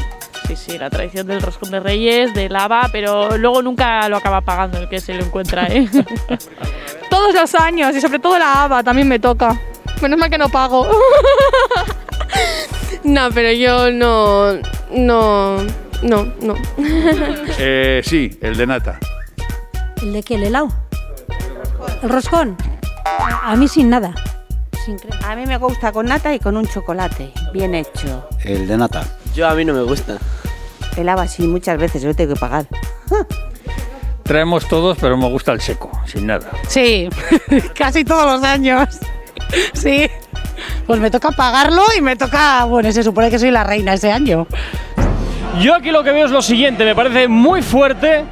Sí, 0.47 0.55
sí, 0.55 0.77
la 0.77 0.91
tradición 0.91 1.25
del 1.25 1.41
roscón 1.41 1.71
de 1.71 1.79
reyes, 1.79 2.35
de 2.35 2.47
lava, 2.47 2.89
pero 2.91 3.39
luego 3.39 3.63
nunca 3.63 4.07
lo 4.07 4.17
acaba 4.17 4.41
pagando 4.41 4.77
el 4.77 4.87
que 4.87 4.99
se 4.99 5.15
lo 5.15 5.23
encuentra, 5.23 5.65
¿eh? 5.65 5.89
Todos 7.09 7.33
los 7.33 7.55
años, 7.55 7.95
y 7.95 7.99
sobre 7.99 8.19
todo 8.19 8.37
la 8.37 8.61
haba 8.61 8.83
también 8.83 9.07
me 9.07 9.17
toca. 9.17 9.59
Menos 9.99 10.19
mal 10.19 10.29
que 10.29 10.37
no 10.37 10.49
pago. 10.49 10.87
No, 13.03 13.29
pero 13.33 13.51
yo 13.51 13.91
no. 13.91 14.53
No. 14.91 15.57
No, 16.03 16.33
no. 16.39 16.55
Eh, 17.57 18.01
sí, 18.03 18.37
el 18.41 18.55
de 18.55 18.65
nata. 18.65 18.99
¿El 20.01 20.13
de 20.13 20.23
qué? 20.23 20.35
¿El 20.35 20.43
helado? 20.43 20.82
¿El 22.03 22.09
roscón? 22.09 22.57
A 23.05 23.53
a 23.53 23.55
mí 23.55 23.69
sin 23.69 23.89
nada. 23.89 24.13
Sin 24.83 24.99
crema. 24.99 25.31
A 25.31 25.37
mí 25.37 25.45
me 25.45 25.55
gusta 25.55 25.93
con 25.93 26.05
nata 26.05 26.35
y 26.35 26.39
con 26.39 26.57
un 26.57 26.67
chocolate, 26.67 27.31
bien 27.53 27.73
hecho. 27.73 28.27
El 28.43 28.67
de 28.67 28.75
nata. 28.75 29.05
Yo 29.33 29.47
a 29.47 29.55
mí 29.55 29.63
no 29.63 29.73
me 29.73 29.83
gusta. 29.83 30.17
El 30.97 31.07
haba 31.07 31.29
sí, 31.29 31.47
muchas 31.47 31.77
veces, 31.77 32.01
yo 32.01 32.13
tengo 32.13 32.33
que 32.33 32.39
pagar. 32.41 32.65
Traemos 34.23 34.67
todos, 34.67 34.97
pero 34.99 35.15
me 35.15 35.29
gusta 35.29 35.53
el 35.53 35.61
seco, 35.61 35.91
sin 36.05 36.27
nada. 36.27 36.49
Sí, 36.67 37.07
casi 37.73 38.03
todos 38.03 38.25
los 38.25 38.43
años. 38.43 38.99
Sí. 39.73 40.09
Pues 40.85 40.99
me 40.99 41.09
toca 41.09 41.31
pagarlo 41.31 41.83
y 41.97 42.01
me 42.01 42.17
toca. 42.17 42.65
Bueno, 42.65 42.91
se 42.91 43.03
supone 43.03 43.29
que 43.29 43.39
soy 43.39 43.51
la 43.51 43.63
reina 43.63 43.93
ese 43.93 44.11
año. 44.11 44.45
Yo 45.61 45.73
aquí 45.73 45.91
lo 45.91 46.03
que 46.03 46.11
veo 46.11 46.25
es 46.25 46.31
lo 46.31 46.41
siguiente, 46.41 46.83
me 46.83 46.95
parece 46.95 47.29
muy 47.29 47.61
fuerte 47.61 48.25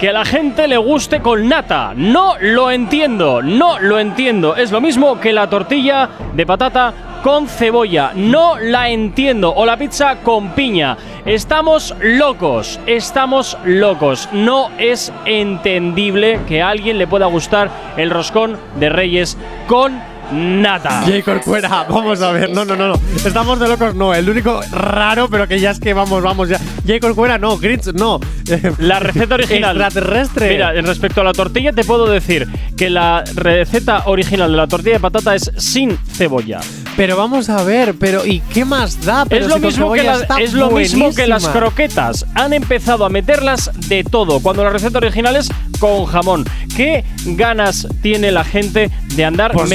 que 0.00 0.08
a 0.08 0.12
la 0.12 0.24
gente 0.24 0.68
le 0.68 0.76
guste 0.76 1.20
con 1.20 1.48
nata. 1.48 1.92
No 1.96 2.34
lo 2.40 2.70
entiendo, 2.70 3.42
no 3.42 3.78
lo 3.78 3.98
entiendo. 3.98 4.56
Es 4.56 4.70
lo 4.72 4.80
mismo 4.80 5.20
que 5.20 5.32
la 5.32 5.48
tortilla 5.48 6.08
de 6.34 6.46
patata 6.46 6.92
con 7.22 7.48
cebolla. 7.48 8.12
No 8.14 8.58
la 8.58 8.90
entiendo. 8.90 9.52
O 9.54 9.64
la 9.64 9.76
pizza 9.76 10.16
con 10.16 10.50
piña. 10.50 10.96
Estamos 11.24 11.94
locos, 12.00 12.78
estamos 12.86 13.56
locos. 13.64 14.28
No 14.32 14.70
es 14.78 15.12
entendible 15.24 16.40
que 16.46 16.62
a 16.62 16.68
alguien 16.68 16.98
le 16.98 17.06
pueda 17.06 17.26
gustar 17.26 17.70
el 17.96 18.10
roscón 18.10 18.58
de 18.78 18.88
reyes 18.90 19.38
con 19.66 20.13
nata. 20.32 21.02
Jay 21.06 21.22
Corcuera, 21.22 21.86
vamos 21.88 22.20
a 22.22 22.32
ver. 22.32 22.50
No, 22.50 22.64
no, 22.64 22.76
no, 22.76 22.88
no. 22.88 22.94
Estamos 23.24 23.58
de 23.60 23.68
locos, 23.68 23.94
no. 23.94 24.14
El 24.14 24.28
único 24.28 24.60
raro, 24.70 25.28
pero 25.28 25.46
que 25.48 25.60
ya 25.60 25.70
es 25.70 25.80
que 25.80 25.94
vamos, 25.94 26.22
vamos 26.22 26.48
ya. 26.48 26.58
Jay 26.86 27.00
Corcuera, 27.00 27.38
no. 27.38 27.56
Grinch, 27.58 27.86
no. 27.94 28.20
La 28.78 28.98
receta 29.00 29.34
original. 29.34 29.76
Extraterrestre. 29.80 30.48
Mira, 30.50 30.74
en 30.74 30.86
respecto 30.86 31.20
a 31.20 31.24
la 31.24 31.32
tortilla, 31.32 31.72
te 31.72 31.84
puedo 31.84 32.06
decir 32.06 32.48
que 32.76 32.90
la 32.90 33.24
receta 33.34 34.02
original 34.06 34.50
de 34.50 34.56
la 34.56 34.66
tortilla 34.66 34.94
de 34.94 35.00
patata 35.00 35.34
es 35.34 35.50
sin 35.56 35.96
cebolla. 36.12 36.60
Pero 36.96 37.16
vamos 37.16 37.48
a 37.50 37.62
ver, 37.64 37.94
pero 37.98 38.24
¿y 38.24 38.40
qué 38.40 38.64
más 38.64 39.04
da? 39.04 39.24
Pero 39.26 39.46
es 39.46 39.48
lo, 39.50 39.56
si 39.56 39.62
mismo 39.62 39.92
que, 39.92 40.02
las- 40.04 40.22
está 40.22 40.38
es 40.40 40.52
lo 40.52 40.70
mismo 40.70 41.12
que 41.12 41.26
las 41.26 41.42
buenísima. 41.42 41.52
croquetas. 41.52 42.26
Han 42.34 42.52
empezado 42.52 43.04
a 43.04 43.08
meterlas 43.08 43.70
de 43.88 44.04
todo, 44.04 44.40
cuando 44.40 44.62
la 44.62 44.70
receta 44.70 44.98
original 44.98 45.34
es 45.34 45.48
con 45.80 46.04
jamón. 46.06 46.44
¿Qué 46.76 47.04
ganas 47.24 47.88
tiene 48.02 48.30
la 48.30 48.44
gente 48.44 48.90
de 49.16 49.24
andar 49.24 49.52
Pues 49.52 49.68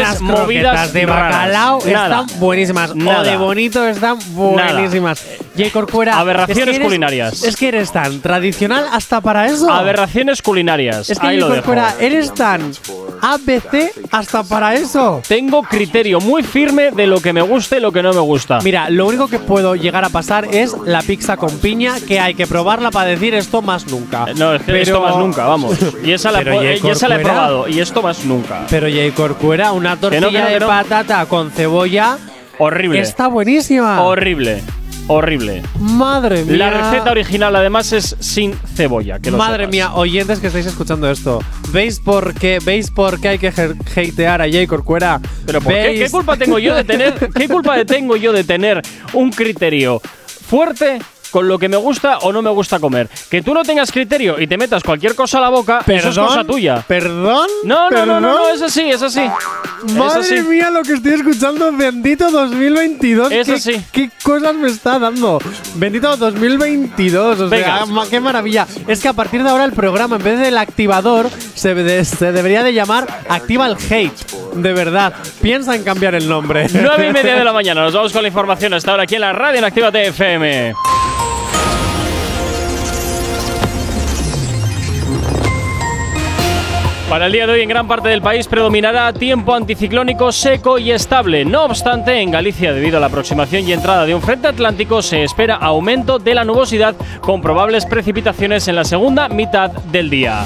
unas 0.00 0.20
movidas 0.20 0.92
de 0.92 1.06
bacalao 1.06 1.78
Nada. 1.86 2.20
están 2.22 2.40
buenísimas. 2.40 2.90
O 2.90 2.94
Nada. 2.94 3.22
de 3.22 3.36
bonito 3.36 3.86
están 3.86 4.18
buenísimas. 4.34 5.24
Jay 5.56 5.70
Corcuera. 5.70 6.18
Aberraciones 6.18 6.58
es 6.58 6.64
que 6.64 6.76
eres- 6.76 6.86
culinarias. 6.86 7.42
Es 7.44 7.56
que 7.56 7.68
eres 7.68 7.90
tan 7.92 8.20
tradicional 8.20 8.86
hasta 8.92 9.20
para 9.20 9.46
eso. 9.46 9.70
Aberraciones 9.70 10.42
culinarias. 10.42 11.08
Es 11.08 11.18
que 11.18 11.26
Ahí 11.26 11.32
Jay 11.34 11.40
lo 11.40 11.46
dejo. 11.48 11.56
Corcuera, 11.62 11.94
eres 11.98 12.32
tan 12.34 12.72
ABC 13.22 13.92
hasta 14.10 14.42
para 14.42 14.74
eso. 14.74 15.22
Tengo 15.26 15.62
criterio 15.62 16.20
muy 16.20 16.42
firme 16.42 16.90
de 16.90 17.06
lo 17.06 17.20
que 17.20 17.32
me 17.32 17.42
gusta 17.42 17.76
y 17.76 17.80
lo 17.80 17.92
que 17.92 18.02
no 18.02 18.12
me 18.12 18.20
gusta. 18.20 18.58
Mira, 18.62 18.90
lo 18.90 19.06
único 19.06 19.28
que 19.28 19.38
puedo 19.38 19.74
llegar 19.76 20.04
a 20.04 20.08
pasar 20.10 20.46
es 20.54 20.74
la 20.84 21.00
pizza 21.02 21.36
con 21.36 21.50
piña, 21.58 21.94
que 22.06 22.20
hay 22.20 22.34
que 22.34 22.46
probarla 22.46 22.90
para 22.90 23.08
decir 23.08 23.34
esto 23.34 23.62
más 23.62 23.86
nunca. 23.86 24.26
No, 24.36 24.54
es 24.54 24.62
que 24.62 24.82
esto 24.82 25.00
más 25.00 25.16
nunca, 25.16 25.46
vamos. 25.46 25.76
Y 26.04 26.12
esa 26.12 26.30
la, 26.30 26.42
y 26.82 26.88
esa 26.88 27.06
he 27.14 27.18
probado. 27.20 27.68
Y 27.68 27.80
esto 27.80 28.02
más 28.02 28.24
nunca. 28.24 28.66
Pero 28.68 28.88
Jay 28.88 29.10
Corcuera, 29.12 29.72
una 29.72 29.85
No, 29.90 29.98
tortilla 29.98 30.28
que 30.30 30.38
no, 30.38 30.46
que 30.46 30.52
de 30.54 30.60
patata 30.60 31.26
con 31.26 31.50
cebolla 31.50 32.18
Horrible. 32.58 33.00
está 33.00 33.28
buenísima. 33.28 34.02
Horrible. 34.02 34.62
Horrible. 35.08 35.62
Madre 35.78 36.42
mía. 36.44 36.56
La 36.56 36.70
receta 36.70 37.12
original 37.12 37.54
además 37.54 37.92
es 37.92 38.16
sin 38.18 38.54
cebolla. 38.74 39.20
Que 39.20 39.30
lo 39.30 39.38
Madre 39.38 39.64
sepas. 39.64 39.70
mía, 39.72 39.94
oyentes 39.94 40.40
que 40.40 40.48
estáis 40.48 40.66
escuchando 40.66 41.08
esto. 41.08 41.38
¿Veis 41.70 42.00
por 42.00 42.34
qué, 42.34 42.58
¿veis 42.64 42.90
por 42.90 43.20
qué 43.20 43.28
hay 43.28 43.38
que 43.38 43.46
hatear 43.48 44.42
a 44.42 44.50
Jay 44.50 44.66
Corcuera? 44.66 45.20
Pero 45.46 45.60
¿por 45.60 45.72
qué? 45.72 45.78
¿Veis? 45.82 46.00
¿Qué 46.02 46.10
culpa 46.10 46.36
tengo 46.36 46.58
yo 46.58 46.74
de 46.74 46.82
tener? 46.82 47.14
¿Qué 47.32 47.46
culpa 47.48 47.84
tengo 47.84 48.16
yo 48.16 48.32
de 48.32 48.42
tener 48.42 48.82
un 49.12 49.30
criterio 49.30 50.00
fuerte? 50.48 50.98
Con 51.30 51.48
lo 51.48 51.58
que 51.58 51.68
me 51.68 51.76
gusta 51.76 52.18
o 52.18 52.32
no 52.32 52.40
me 52.42 52.50
gusta 52.50 52.78
comer. 52.78 53.08
Que 53.30 53.42
tú 53.42 53.52
no 53.54 53.62
tengas 53.62 53.90
criterio 53.92 54.40
y 54.40 54.46
te 54.46 54.56
metas 54.56 54.82
cualquier 54.82 55.14
cosa 55.14 55.38
a 55.38 55.42
la 55.42 55.48
boca, 55.48 55.82
eso 55.86 56.08
es 56.10 56.18
cosa 56.18 56.44
tuya. 56.44 56.82
¿Perdón? 56.86 57.48
No, 57.64 57.90
no, 57.90 58.06
no, 58.06 58.20
no, 58.20 58.32
no, 58.32 58.48
es 58.48 58.62
así, 58.62 58.82
es 58.90 59.02
así. 59.02 59.20
Es 59.86 59.92
Madre 59.94 60.20
así. 60.20 60.40
mía, 60.42 60.70
lo 60.70 60.82
que 60.82 60.94
estoy 60.94 61.12
escuchando, 61.14 61.70
bendito 61.72 62.30
2022. 62.30 63.30
Es 63.32 63.46
¿Qué, 63.46 63.52
así. 63.52 63.84
¿Qué 63.92 64.10
cosas 64.22 64.54
me 64.54 64.68
está 64.68 64.98
dando? 64.98 65.38
Bendito 65.74 66.16
2022, 66.16 67.40
o 67.40 67.48
Venga. 67.48 67.84
sea, 67.86 67.94
qué 68.10 68.20
maravilla. 68.20 68.66
Es 68.86 69.00
que 69.00 69.08
a 69.08 69.12
partir 69.12 69.42
de 69.42 69.50
ahora 69.50 69.64
el 69.64 69.72
programa, 69.72 70.16
en 70.16 70.22
vez 70.22 70.38
del 70.40 70.56
activador, 70.58 71.28
se, 71.54 71.74
de- 71.74 72.04
se 72.04 72.32
debería 72.32 72.62
de 72.62 72.72
llamar 72.72 73.06
Activa 73.28 73.66
el 73.66 73.76
Hate. 73.76 74.16
De 74.54 74.72
verdad, 74.72 75.12
piensa 75.42 75.74
en 75.74 75.84
cambiar 75.84 76.14
el 76.14 76.28
nombre. 76.28 76.66
9 76.72 77.08
y 77.08 77.12
media 77.12 77.34
de 77.36 77.44
la 77.44 77.52
mañana, 77.56 77.82
nos 77.82 77.92
vamos 77.92 78.12
con 78.12 78.22
la 78.22 78.28
información 78.28 78.72
hasta 78.74 78.90
ahora 78.92 79.02
aquí 79.02 79.16
en 79.16 79.20
la 79.20 79.32
radio 79.32 79.58
en 79.58 79.64
Actívate 79.64 80.06
FM. 80.06 80.74
Para 87.08 87.26
el 87.26 87.32
día 87.32 87.46
de 87.46 87.52
hoy 87.52 87.60
en 87.60 87.68
gran 87.68 87.86
parte 87.86 88.08
del 88.08 88.20
país 88.20 88.48
predominará 88.48 89.12
tiempo 89.12 89.54
anticiclónico 89.54 90.32
seco 90.32 90.76
y 90.76 90.90
estable. 90.90 91.44
No 91.44 91.64
obstante, 91.64 92.20
en 92.20 92.32
Galicia, 92.32 92.72
debido 92.72 92.96
a 92.96 93.00
la 93.00 93.06
aproximación 93.06 93.66
y 93.66 93.72
entrada 93.72 94.04
de 94.04 94.14
un 94.14 94.20
frente 94.20 94.48
atlántico, 94.48 95.00
se 95.02 95.22
espera 95.22 95.54
aumento 95.54 96.18
de 96.18 96.34
la 96.34 96.44
nubosidad 96.44 96.96
con 97.20 97.40
probables 97.40 97.86
precipitaciones 97.86 98.66
en 98.66 98.74
la 98.74 98.84
segunda 98.84 99.28
mitad 99.28 99.70
del 99.70 100.10
día. 100.10 100.42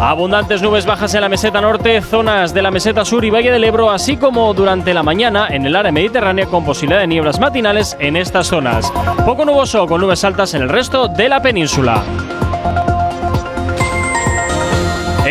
Abundantes 0.00 0.60
nubes 0.60 0.86
bajas 0.86 1.14
en 1.14 1.20
la 1.20 1.28
meseta 1.28 1.60
norte, 1.60 2.02
zonas 2.02 2.52
de 2.52 2.62
la 2.62 2.72
meseta 2.72 3.04
sur 3.04 3.24
y 3.24 3.30
Valle 3.30 3.52
del 3.52 3.64
Ebro, 3.64 3.90
así 3.90 4.16
como 4.16 4.52
durante 4.54 4.92
la 4.92 5.04
mañana 5.04 5.46
en 5.48 5.66
el 5.66 5.76
área 5.76 5.92
mediterránea 5.92 6.46
con 6.46 6.64
posibilidad 6.64 7.00
de 7.00 7.06
nieblas 7.06 7.38
matinales 7.38 7.96
en 8.00 8.16
estas 8.16 8.48
zonas. 8.48 8.92
Poco 9.24 9.44
nuboso 9.44 9.86
con 9.86 10.00
nubes 10.00 10.24
altas 10.24 10.52
en 10.54 10.62
el 10.62 10.68
resto 10.68 11.06
de 11.06 11.28
la 11.28 11.40
península. 11.40 12.02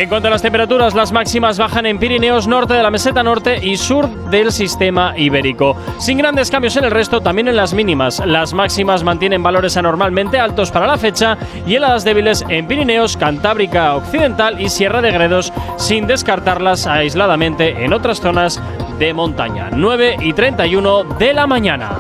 En 0.06 0.10
cuanto 0.10 0.28
a 0.28 0.32
las 0.32 0.44
temperaturas, 0.44 0.94
las 0.94 1.12
máximas 1.12 1.58
bajan 1.58 1.88
en 1.88 1.98
Pirineos, 1.98 2.48
norte 2.48 2.76
de 2.76 2.84
la 2.84 2.92
meseta 2.92 3.24
norte 3.24 3.58
y 3.66 3.76
sur 3.76 4.08
del 4.30 4.52
sistema 4.52 5.18
ibérico. 5.18 5.76
Sin 5.98 6.20
grandes 6.20 6.52
cambios 6.52 6.78
en 6.78 6.84
el 6.84 6.92
resto, 6.92 7.22
también 7.22 7.48
en 7.48 7.56
las 7.56 7.74
mínimas. 7.74 8.22
Las 8.24 8.54
máximas 8.54 9.04
mantienen 9.04 9.42
valores 9.42 9.78
anormalmente 9.78 10.40
altos 10.40 10.70
para 10.70 10.86
la 10.86 11.00
fecha 11.00 11.40
y 11.66 11.74
heladas 11.74 12.04
débiles 12.04 12.46
en 12.50 12.68
Pirineos, 12.68 13.18
Cantábrica 13.18 13.96
Occidental 13.96 14.62
y 14.62 14.70
Sierra 14.70 15.02
de 15.02 15.12
Gredos, 15.12 15.52
sin 15.78 16.06
descartarlas 16.06 16.86
aisladamente 16.86 17.84
en 17.84 17.92
otras 17.92 18.22
zonas 18.22 18.62
de 19.00 19.12
montaña. 19.12 19.72
9 19.72 20.18
y 20.22 20.34
31 20.34 21.04
de 21.18 21.34
la 21.34 21.48
mañana. 21.48 21.94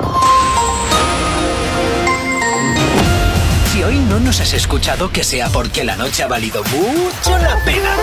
has 4.40 4.54
escuchado 4.54 5.12
que 5.12 5.24
sea 5.24 5.50
porque 5.50 5.84
la 5.84 5.96
noche 5.96 6.24
ha 6.24 6.28
valido 6.28 6.64
mucho 6.64 7.38
la 7.38 7.58
pena. 7.64 7.96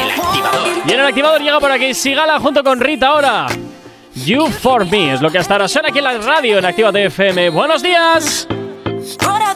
El 0.00 0.10
activador. 0.10 0.68
Y 0.86 0.92
el 0.92 1.00
activador 1.00 1.40
llega 1.42 1.60
por 1.60 1.70
aquí 1.70 1.94
Sigala 1.94 2.38
junto 2.38 2.62
con 2.62 2.80
Rita 2.80 3.08
ahora. 3.08 3.46
You 4.14 4.46
for 4.46 4.86
me 4.86 5.12
es 5.12 5.20
lo 5.20 5.30
que 5.30 5.38
hasta 5.38 5.54
ahora 5.54 5.68
suena 5.68 5.88
aquí 5.88 5.98
en 5.98 6.04
la 6.04 6.18
radio 6.18 6.58
en 6.58 6.64
Activa 6.64 6.90
FM. 6.90 7.50
Buenos 7.50 7.82
días. 7.82 8.46
Ahora 9.26 9.54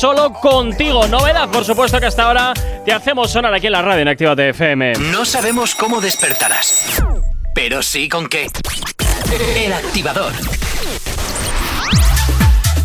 solo 0.00 0.32
contigo. 0.32 1.06
Novedad, 1.08 1.50
por 1.50 1.62
supuesto 1.62 2.00
que 2.00 2.06
hasta 2.06 2.22
ahora 2.26 2.54
te 2.86 2.90
hacemos 2.90 3.30
sonar 3.30 3.52
aquí 3.52 3.66
en 3.66 3.72
la 3.72 3.82
radio 3.82 4.00
en 4.00 4.08
Actívate 4.08 4.48
FM. 4.48 4.94
No 5.12 5.26
sabemos 5.26 5.74
cómo 5.74 6.00
despertarás, 6.00 7.02
pero 7.54 7.82
sí 7.82 8.08
con 8.08 8.26
qué. 8.26 8.46
El 9.56 9.74
activador. 9.74 10.32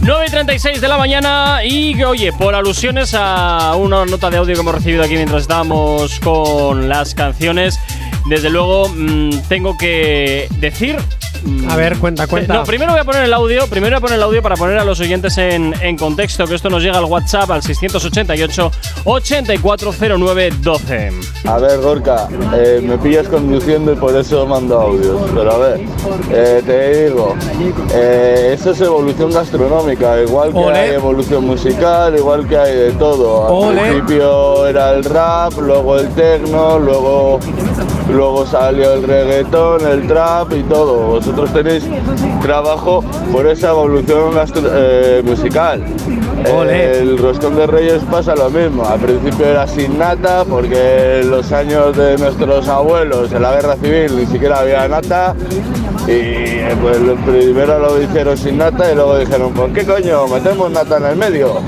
9 0.01 0.25
y 0.27 0.29
36 0.29 0.81
de 0.81 0.87
la 0.89 0.97
mañana 0.97 1.63
y 1.63 2.03
oye, 2.03 2.33
por 2.33 2.53
alusiones 2.53 3.13
a 3.17 3.75
una 3.77 4.05
nota 4.05 4.29
de 4.29 4.35
audio 4.35 4.53
que 4.53 4.59
hemos 4.59 4.75
recibido 4.75 5.01
aquí 5.01 5.13
mientras 5.15 5.43
estábamos 5.43 6.19
con 6.19 6.89
las 6.89 7.15
canciones, 7.15 7.79
desde 8.25 8.49
luego 8.49 8.89
mm, 8.89 9.47
tengo 9.47 9.77
que 9.77 10.49
decir... 10.59 10.97
A 11.69 11.75
ver, 11.75 11.97
cuenta, 11.97 12.27
cuenta. 12.27 12.53
No, 12.53 12.63
primero 12.63 12.91
voy 12.91 13.01
a 13.01 13.03
poner 13.03 13.23
el 13.23 13.33
audio, 13.33 13.67
primero 13.67 13.95
voy 13.95 13.97
a 13.97 14.01
poner 14.01 14.17
el 14.17 14.23
audio 14.23 14.41
para 14.41 14.55
poner 14.55 14.77
a 14.77 14.83
los 14.83 14.99
oyentes 14.99 15.37
en, 15.37 15.73
en 15.81 15.97
contexto, 15.97 16.47
que 16.47 16.55
esto 16.55 16.69
nos 16.69 16.81
llega 16.81 16.97
al 16.97 17.05
WhatsApp 17.05 17.51
al 17.51 17.61
688 17.61 18.71
840912. 19.03 21.11
A 21.45 21.57
ver, 21.57 21.79
Gorka, 21.79 22.27
eh, 22.55 22.81
me 22.83 22.97
pillas 22.97 23.27
conduciendo 23.27 23.93
y 23.93 23.95
por 23.95 24.15
eso 24.15 24.45
mando 24.47 24.79
audios. 24.79 25.21
Pero 25.33 25.51
a 25.51 25.57
ver, 25.57 25.81
eh, 26.31 26.61
te 26.65 27.05
digo, 27.05 27.35
eh, 27.93 28.55
eso 28.57 28.71
es 28.71 28.81
evolución 28.81 29.31
gastronómica, 29.31 30.21
igual 30.21 30.53
que 30.53 30.59
hay 30.59 30.93
evolución 30.95 31.45
musical, 31.45 32.15
igual 32.17 32.47
que 32.47 32.57
hay 32.57 32.75
de 32.75 32.91
todo. 32.93 33.69
Al 33.69 33.77
principio 33.77 34.67
era 34.67 34.93
el 34.93 35.03
rap, 35.03 35.53
luego 35.59 35.99
el 35.99 36.09
techno, 36.09 36.79
luego, 36.79 37.39
luego 38.09 38.45
salió 38.45 38.93
el 38.93 39.03
reggaetón, 39.03 39.85
el 39.87 40.07
trap 40.07 40.53
y 40.53 40.63
todo. 40.63 41.07
Vosotros 41.07 41.51
tenéis 41.53 41.83
trabajo 42.41 43.03
por 43.31 43.47
esa 43.47 43.69
evolución 43.69 44.33
eh, 44.71 45.21
musical. 45.25 45.83
El 46.45 47.17
roscón 47.17 47.55
de 47.55 47.65
Reyes 47.67 48.03
pasa 48.09 48.35
lo 48.35 48.49
mismo. 48.49 48.85
Al 48.85 48.99
principio 48.99 49.45
era 49.47 49.67
sin 49.67 49.97
nata 49.97 50.43
porque 50.45 51.21
en 51.21 51.31
los 51.31 51.51
años 51.51 51.95
de 51.97 52.17
nuestros 52.17 52.67
abuelos 52.67 53.31
en 53.31 53.41
la 53.41 53.53
guerra 53.53 53.75
civil 53.75 54.15
ni 54.15 54.25
siquiera 54.25 54.59
había 54.59 54.87
nata. 54.87 55.35
Y 56.07 56.11
eh, 56.11 56.75
pues 56.81 56.97
primero 57.25 57.79
lo 57.79 57.99
hicieron 57.99 58.37
sin 58.37 58.59
nata 58.59 58.91
y 58.91 58.95
luego 58.95 59.17
dijeron, 59.17 59.51
pues 59.53 59.73
qué 59.73 59.85
coño, 59.85 60.27
metemos 60.27 60.69
nata 60.69 60.97
en 60.97 61.05
el 61.05 61.15
medio. 61.15 61.61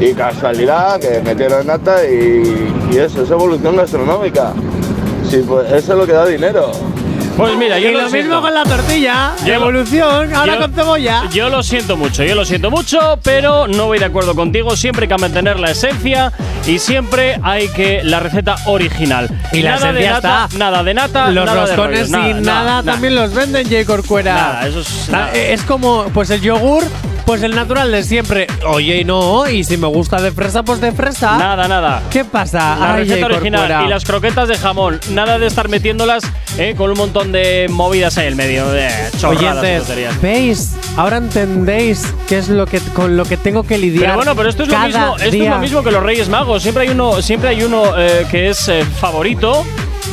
Y 0.00 0.12
casualidad 0.14 0.98
que 0.98 1.20
metieron 1.20 1.66
nata 1.66 2.04
y, 2.04 2.74
y 2.90 2.96
eso, 2.96 3.22
es 3.22 3.30
evolución 3.30 3.76
gastronómica. 3.76 4.52
Sí, 5.30 5.42
pues 5.46 5.66
eso 5.72 5.92
es 5.92 5.98
lo 5.98 6.06
que 6.06 6.12
da 6.12 6.26
dinero. 6.26 6.70
Pues 7.36 7.56
mira, 7.56 7.80
yo 7.80 7.88
y 7.88 7.92
lo 7.94 8.08
siento. 8.08 8.16
mismo 8.28 8.40
con 8.42 8.54
la 8.54 8.62
tortilla. 8.62 9.32
Yo- 9.44 9.54
evolución, 9.54 10.32
ahora 10.34 10.54
yo- 10.54 10.60
con 10.60 10.72
cebolla. 10.72 11.22
Yo 11.32 11.48
lo 11.48 11.64
siento 11.64 11.96
mucho, 11.96 12.22
yo 12.22 12.36
lo 12.36 12.44
siento 12.44 12.70
mucho, 12.70 13.18
pero 13.24 13.66
no 13.66 13.86
voy 13.86 13.98
de 13.98 14.04
acuerdo 14.04 14.36
contigo. 14.36 14.76
Siempre 14.76 15.04
hay 15.04 15.08
que 15.08 15.18
mantener 15.18 15.58
la 15.58 15.72
esencia 15.72 16.32
y 16.64 16.78
siempre 16.78 17.40
hay 17.42 17.66
que 17.68 18.04
la 18.04 18.20
receta 18.20 18.54
original. 18.66 19.28
Y 19.52 19.62
la 19.62 19.70
nada 19.72 19.92
de 19.92 20.00
esencia 20.04 20.12
nata, 20.12 20.44
está. 20.44 20.58
nada 20.58 20.82
de 20.84 20.94
nata, 20.94 21.30
Los 21.32 21.44
nada 21.46 21.60
de 21.62 21.66
roscones 21.66 21.98
rollos, 21.98 22.10
nada, 22.10 22.24
sin 22.26 22.42
nada, 22.42 22.58
nada, 22.60 22.70
nada. 22.82 22.92
también 22.92 23.14
los 23.16 23.34
venden 23.34 23.64
J. 23.68 23.84
Corcuera. 23.84 24.34
Nada, 24.34 24.66
eso 24.68 24.80
es- 24.80 25.08
Ah, 25.08 25.12
nada. 25.12 25.32
Es 25.34 25.62
como, 25.62 26.04
pues 26.14 26.30
el 26.30 26.40
yogur, 26.40 26.84
pues 27.24 27.42
el 27.42 27.54
natural 27.54 27.90
de 27.90 28.02
siempre. 28.02 28.46
Oye, 28.66 29.00
y 29.00 29.04
no, 29.04 29.48
y 29.48 29.64
si 29.64 29.76
me 29.76 29.86
gusta 29.86 30.20
de 30.20 30.32
fresa, 30.32 30.62
pues 30.62 30.80
de 30.80 30.92
fresa. 30.92 31.36
Nada, 31.38 31.68
nada. 31.68 32.02
¿Qué 32.10 32.24
pasa? 32.24 32.76
La 32.78 32.94
Ay, 32.94 33.04
receta 33.04 33.26
original 33.26 33.84
y 33.86 33.88
las 33.88 34.04
croquetas 34.04 34.48
de 34.48 34.56
jamón. 34.56 35.00
Nada 35.10 35.38
de 35.38 35.46
estar 35.46 35.68
metiéndolas 35.68 36.24
eh, 36.58 36.74
con 36.76 36.90
un 36.90 36.98
montón 36.98 37.32
de 37.32 37.66
movidas 37.70 38.18
ahí 38.18 38.26
en 38.26 38.32
el 38.32 38.36
medio. 38.36 38.68
De 38.68 38.88
chorradas 39.18 39.64
y 39.64 39.90
Oyentes. 39.90 40.20
¿veis? 40.20 40.72
Ahora 40.96 41.16
entendéis 41.16 42.12
qué 42.28 42.38
es 42.38 42.48
lo 42.48 42.66
que 42.66 42.80
con 42.80 43.16
lo 43.16 43.24
que 43.24 43.36
tengo 43.36 43.62
que 43.64 43.78
lidiar. 43.78 44.04
Pero 44.04 44.16
bueno, 44.16 44.36
pero 44.36 44.48
esto 44.48 44.64
es 44.64 44.68
lo 44.68 44.78
mismo, 44.78 45.16
esto 45.16 45.36
es 45.36 45.48
lo 45.48 45.58
mismo 45.58 45.82
que 45.82 45.90
los 45.90 46.02
Reyes 46.02 46.28
Magos. 46.28 46.62
Siempre 46.62 46.84
hay 46.84 46.90
uno, 46.90 47.22
siempre 47.22 47.50
hay 47.50 47.62
uno 47.62 47.98
eh, 47.98 48.26
que 48.30 48.50
es 48.50 48.68
eh, 48.68 48.84
favorito 48.84 49.64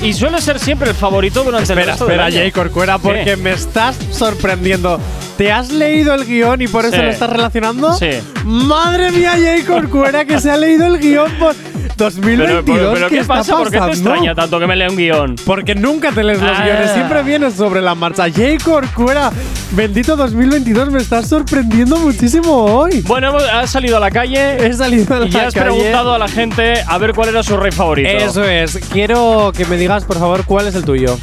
y 0.01 0.13
suele 0.13 0.41
ser 0.41 0.59
siempre 0.59 0.89
el 0.89 0.95
favorito 0.95 1.43
durante 1.43 1.71
el 1.73 1.77
Espera, 1.79 1.91
resto 1.93 2.05
del 2.05 2.19
espera, 2.19 2.25
año. 2.41 2.49
J. 2.49 2.51
Corcuera, 2.51 2.97
porque 2.97 3.23
¿Qué? 3.23 3.37
me 3.37 3.51
estás 3.51 3.95
sorprendiendo. 4.11 4.99
¿Te 5.37 5.51
has 5.51 5.69
leído 5.71 6.13
el 6.13 6.25
guion 6.25 6.61
y 6.61 6.67
por 6.67 6.85
eso 6.85 6.95
Sí. 6.95 7.01
lo 7.01 7.09
estás 7.09 7.29
relacionando? 7.29 7.93
Sí. 7.93 8.09
Madre 8.45 9.11
mía, 9.11 9.33
J. 9.33 9.65
Corcuera, 9.71 10.25
que 10.25 10.39
se 10.39 10.49
ha 10.51 10.57
leído 10.57 10.85
el 10.87 10.99
guion 10.99 11.31
por 11.37 11.55
2022. 11.97 12.63
Pero, 12.65 12.93
pero, 12.93 13.07
¿qué, 13.09 13.15
¿qué 13.15 13.21
está 13.21 13.33
pasa? 13.35 13.57
¿Por 13.57 13.69
qué 13.71 13.79
te 13.79 13.87
extraña 13.91 14.33
tanto 14.35 14.59
que 14.59 14.67
me 14.67 14.75
lea 14.75 14.89
un 14.89 14.95
guion? 14.97 15.35
Porque 15.45 15.75
nunca 15.75 16.11
te 16.11 16.23
lees 16.23 16.41
los 16.41 16.57
Ah. 16.57 16.63
guiones, 16.63 16.91
siempre 16.91 17.23
vienes 17.23 17.53
sobre 17.55 17.81
la 17.81 17.95
marcha. 17.95 18.23
J. 18.29 18.41
Corcuera, 18.63 19.31
bendito 19.71 20.15
2022, 20.15 20.89
me 20.91 20.99
estás 21.01 21.27
sorprendiendo 21.27 21.97
muchísimo 21.97 22.51
hoy. 22.65 23.01
Bueno, 23.01 23.35
has 23.37 23.69
salido 23.71 23.97
a 23.97 23.99
la 23.99 24.11
calle 24.11 24.65
He 24.65 24.73
salido 24.73 25.15
a 25.15 25.19
la 25.19 25.27
y 25.27 25.35
has 25.35 25.53
preguntado 25.53 26.13
a 26.13 26.17
la 26.17 26.27
gente 26.27 26.73
a 26.87 26.97
ver 26.97 27.13
cuál 27.13 27.29
era 27.29 27.43
su 27.43 27.57
rey 27.57 27.71
favorito. 27.71 28.09
Eso 28.09 28.43
es. 28.43 28.77
Quiero 28.91 29.51
que 29.55 29.65
me 29.65 29.77
digas, 29.77 30.03
por 30.05 30.17
favor, 30.19 30.43
cuál 30.45 30.67
es 30.67 30.75
el 30.75 30.83
tuyo. 30.85 31.17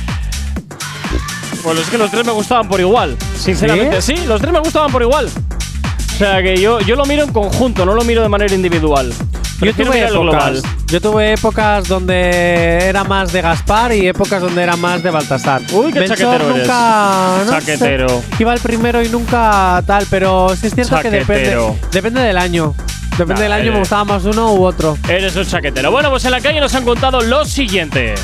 Pues 1.63 1.79
es 1.81 1.91
que 1.91 1.99
los 1.99 2.11
tres 2.11 2.25
me 2.25 2.33
gustaban 2.33 2.69
por 2.69 2.81
igual. 2.81 3.17
Sinceramente, 3.37 4.01
¿Sí? 4.01 4.15
los 4.27 4.41
tres 4.41 4.53
me 4.53 4.61
gustaban 4.61 4.91
por 4.93 5.03
igual. 5.03 5.27
O 5.27 6.19
sea 6.19 6.43
que 6.43 6.57
yo, 6.57 6.81
yo 6.81 6.97
lo 6.97 7.05
miro 7.05 7.25
en 7.25 7.33
conjunto, 7.33 7.85
no 7.85 7.95
lo 7.95 8.03
miro 8.05 8.23
de 8.23 8.29
manera 8.29 8.55
individual. 8.55 9.13
Yo 9.61 9.75
tuve 9.75 10.05
épocas. 10.07 10.63
Yo 10.87 11.01
tuve 11.01 11.33
épocas 11.33 11.89
donde 11.89 12.79
era 12.89 13.03
más 13.05 13.33
de 13.33 13.43
Gaspar 13.43 13.93
y 13.93 14.07
épocas 14.07 14.41
donde 14.41 14.63
era 14.63 14.77
más 14.77 15.03
de 15.03 15.11
Baltasar. 15.11 15.63
Uy, 15.73 15.93
qué 15.93 16.01
Melchor 16.01 16.17
chaquetero 16.19 16.55
eres. 16.55 16.69
no 16.69 17.45
sé, 17.45 17.51
Chaquetero. 17.51 18.23
iba 18.39 18.55
el 18.55 18.61
primero 18.61 19.03
y 19.03 19.09
nunca 19.09 19.83
tal, 19.87 20.07
pero 20.09 20.49
sí 20.57 20.69
es 20.69 20.75
cierto 20.75 20.99
que 21.01 21.11
depende. 21.11 21.57
Depende 21.91 22.21
del 22.21 22.39
año. 22.39 22.75
Depende 23.19 23.35
Nah, 23.35 23.41
del 23.43 23.53
año, 23.53 23.63
eres- 23.63 23.73
me 23.75 23.79
gustaba 23.81 24.05
más 24.05 24.25
uno 24.25 24.55
u 24.55 24.65
otro. 24.65 24.97
Eres 25.09 25.35
un 25.35 25.45
chaquetero. 25.45 25.91
Bueno, 25.91 26.09
pues 26.11 26.25
en 26.25 26.31
la 26.31 26.41
calle 26.41 26.61
nos 26.61 26.73
han 26.77 26.85
contado 26.85 27.21
lo 27.21 27.45
siguiente. 27.45 28.15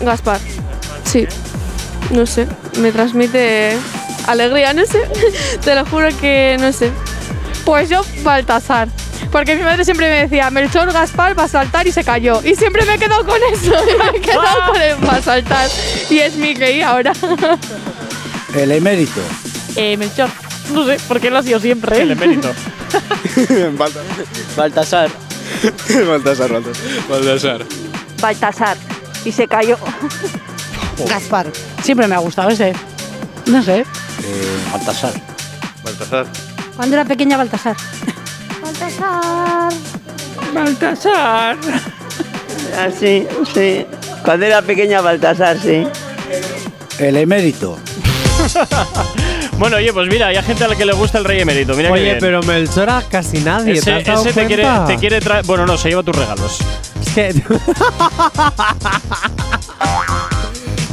Gaspar. 0.00 0.38
Sí. 1.04 1.26
No 2.10 2.24
sé. 2.24 2.46
Me 2.78 2.90
transmite 2.90 3.76
alegría, 4.26 4.72
no 4.72 4.86
sé. 4.86 4.98
Te 5.64 5.74
lo 5.74 5.84
juro 5.84 6.08
que 6.20 6.56
no 6.58 6.72
sé. 6.72 6.90
Pues 7.66 7.90
yo, 7.90 8.00
Baltasar. 8.22 8.88
Porque 9.30 9.54
mi 9.54 9.62
madre 9.62 9.84
siempre 9.84 10.08
me 10.10 10.20
decía, 10.22 10.50
Melchor 10.50 10.92
Gaspar 10.92 11.38
va 11.38 11.44
a 11.44 11.48
saltar 11.48 11.86
y 11.86 11.92
se 11.92 12.02
cayó. 12.02 12.40
Y 12.44 12.54
siempre 12.56 12.84
me 12.84 12.94
he 12.94 12.98
quedado 12.98 13.24
con 13.24 13.38
eso. 13.52 13.72
me 14.12 14.18
he 14.18 14.20
quedado 14.20 14.72
con 14.72 14.80
el 14.82 15.08
va 15.08 15.16
a 15.16 15.22
saltar. 15.22 15.68
Y 16.08 16.18
es 16.18 16.34
mi 16.36 16.54
rey 16.54 16.82
ahora. 16.82 17.12
El 18.54 18.72
emérito. 18.72 19.20
eh, 19.76 19.96
Melchor. 19.96 20.28
No 20.72 20.84
sé, 20.86 20.98
porque 21.08 21.30
lo 21.30 21.38
ha 21.38 21.42
sido 21.42 21.60
siempre. 21.60 22.00
El 22.02 22.10
emérito. 22.12 22.52
Baltasar. 24.56 25.10
Baltasar, 26.08 26.52
Baltasar. 26.52 27.08
Baltasar. 27.08 27.64
Baltasar. 28.20 28.76
Y 29.24 29.32
se 29.32 29.46
cayó. 29.46 29.78
Gaspar. 31.08 31.50
Siempre 31.82 32.06
me 32.08 32.14
ha 32.14 32.18
gustado 32.18 32.50
ese. 32.50 32.72
No 33.46 33.62
sé. 33.62 33.80
Eh, 33.80 34.58
Baltasar. 34.72 35.12
Baltasar. 35.84 36.26
Cuando 36.76 36.96
era 36.96 37.04
pequeña, 37.04 37.36
Baltasar. 37.36 37.76
Baltasar. 38.80 39.72
Baltasar. 40.54 41.56
Ah, 42.78 42.88
sí, 42.98 43.26
sí. 43.52 43.84
Cuando 44.24 44.46
era 44.46 44.62
pequeña, 44.62 45.02
Baltasar, 45.02 45.58
sí. 45.58 45.86
El 46.98 47.16
emérito. 47.16 47.78
Bueno, 49.58 49.76
oye, 49.76 49.92
pues 49.92 50.08
mira, 50.08 50.28
hay 50.28 50.42
gente 50.42 50.64
a 50.64 50.68
la 50.68 50.74
que 50.74 50.86
le 50.86 50.94
gusta 50.94 51.18
el 51.18 51.24
rey 51.26 51.38
emérito. 51.38 51.74
Mira 51.74 51.90
qué 51.90 51.92
Oye, 51.92 52.04
bien. 52.04 52.16
pero 52.18 52.42
Melchor 52.42 52.88
a 52.88 53.02
casi 53.02 53.40
nadie. 53.40 53.74
¿te 53.74 53.80
ese, 53.80 53.92
has 53.92 54.04
dado 54.04 54.24
ese 54.24 54.32
te, 54.32 54.46
quiere, 54.46 54.66
te 54.86 54.96
quiere 54.96 55.20
traer. 55.20 55.44
Bueno, 55.44 55.66
no, 55.66 55.76
se 55.76 55.90
lleva 55.90 56.02
tus 56.02 56.16
regalos. 56.16 56.60
Es 57.02 57.12
que. 57.12 57.34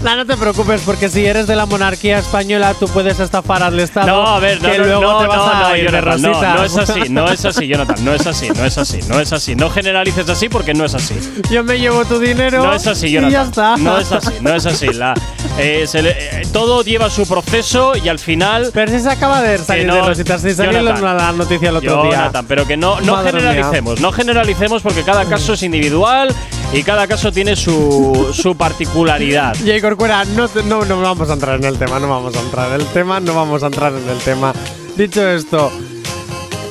No, 0.04 0.16
no 0.16 0.26
te 0.26 0.38
preocupes, 0.38 0.82
porque 0.86 1.10
si 1.10 1.26
eres 1.26 1.48
de 1.48 1.56
la 1.56 1.66
monarquía 1.66 2.20
española, 2.20 2.74
tú 2.80 2.88
puedes 2.88 3.20
estafar 3.20 3.64
al 3.64 3.80
Estado. 3.80 4.08
No, 4.08 4.28
a 4.28 4.40
ver, 4.40 4.62
no, 4.62 4.72
que 4.72 4.78
no, 4.78 4.84
luego 4.86 5.02
no, 5.02 5.20
te 5.20 5.28
vas 5.28 5.38
no, 5.38 5.68
a 5.68 5.78
ir 5.78 5.92
de 5.92 5.98
Jonathan, 5.98 6.22
no, 6.22 6.42
no 6.42 6.64
es 6.64 6.78
así, 6.78 7.10
no 7.10 7.26
es 7.28 7.46
así, 7.46 7.68
Jonathan, 7.68 8.06
no 8.06 8.14
es 8.14 8.28
así, 8.28 8.50
no 8.50 8.66
es 8.66 8.78
así, 8.78 9.00
no 9.08 9.20
es 9.20 9.34
así. 9.34 9.56
No 9.56 9.70
generalices 9.70 10.30
así 10.30 10.50
porque 10.50 10.74
no 10.74 10.86
es 10.86 10.94
así. 10.94 11.16
Yo 11.52 11.64
me 11.64 11.80
llevo 11.80 12.06
tu 12.06 12.20
dinero. 12.20 12.64
No 12.64 12.74
es 12.74 12.86
así, 12.88 13.08
y 13.08 13.12
Jonathan. 13.14 13.32
ya 13.32 13.44
está. 13.44 13.78
No 13.78 13.98
es 13.98 14.12
así, 14.12 14.34
no 14.40 14.56
es 14.56 14.66
así. 14.66 14.88
La, 14.94 15.14
eh, 15.58 15.86
se 15.88 16.02
le- 16.02 16.42
eh, 16.42 16.48
todo 16.54 16.84
lleva 16.84 17.10
su 17.10 17.28
proceso 17.28 17.94
y 17.96 18.08
al 18.08 18.20
final. 18.20 18.70
Pero 18.74 18.92
si 18.92 19.00
se 19.00 19.10
acaba 19.10 19.42
de 19.42 19.58
salir 19.58 19.92
de 19.92 20.02
rositas, 20.02 20.42
si 20.42 20.54
salió 20.54 20.80
Jonathan. 20.80 21.18
la, 21.18 21.32
noticia 21.32 21.70
el 21.70 21.76
otro 21.78 22.04
día. 22.04 22.12
Jonathan, 22.12 22.46
pero 22.48 22.68
que 22.68 22.78
no, 22.78 23.02
no 23.02 23.16
Madre 23.16 23.32
generalicemos, 23.32 24.00
no 24.00 24.12
generalicemos 24.12 24.82
porque 24.84 25.04
cada 25.04 25.26
caso 25.26 25.54
es 25.54 25.64
individual 25.64 26.34
y 26.74 26.84
cada 26.84 27.08
caso 27.08 27.32
tiene 27.32 27.56
su, 27.56 28.30
su 28.34 28.56
particularidad. 28.56 29.56
J. 29.66 29.82
Corcuera, 29.82 30.26
no, 30.26 30.48
te- 30.48 30.64
no, 30.64 30.86
no 30.86 31.02
vamos 31.02 31.30
a 31.30 31.34
entrar 31.34 31.56
en 31.58 31.66
el 31.66 31.78
tema, 31.78 32.00
no 32.00 32.10
vamos 32.10 32.36
a 32.36 32.42
entrar 32.42 32.70
en 32.74 32.82
el 32.82 32.88
tema, 32.88 33.20
no 33.20 33.34
vamos 33.34 33.64
a 33.64 33.68
entrar 33.68 33.94
en 33.94 34.10
el 34.10 34.18
tema. 34.20 34.54
Dicho 34.98 35.28
esto, 35.30 35.72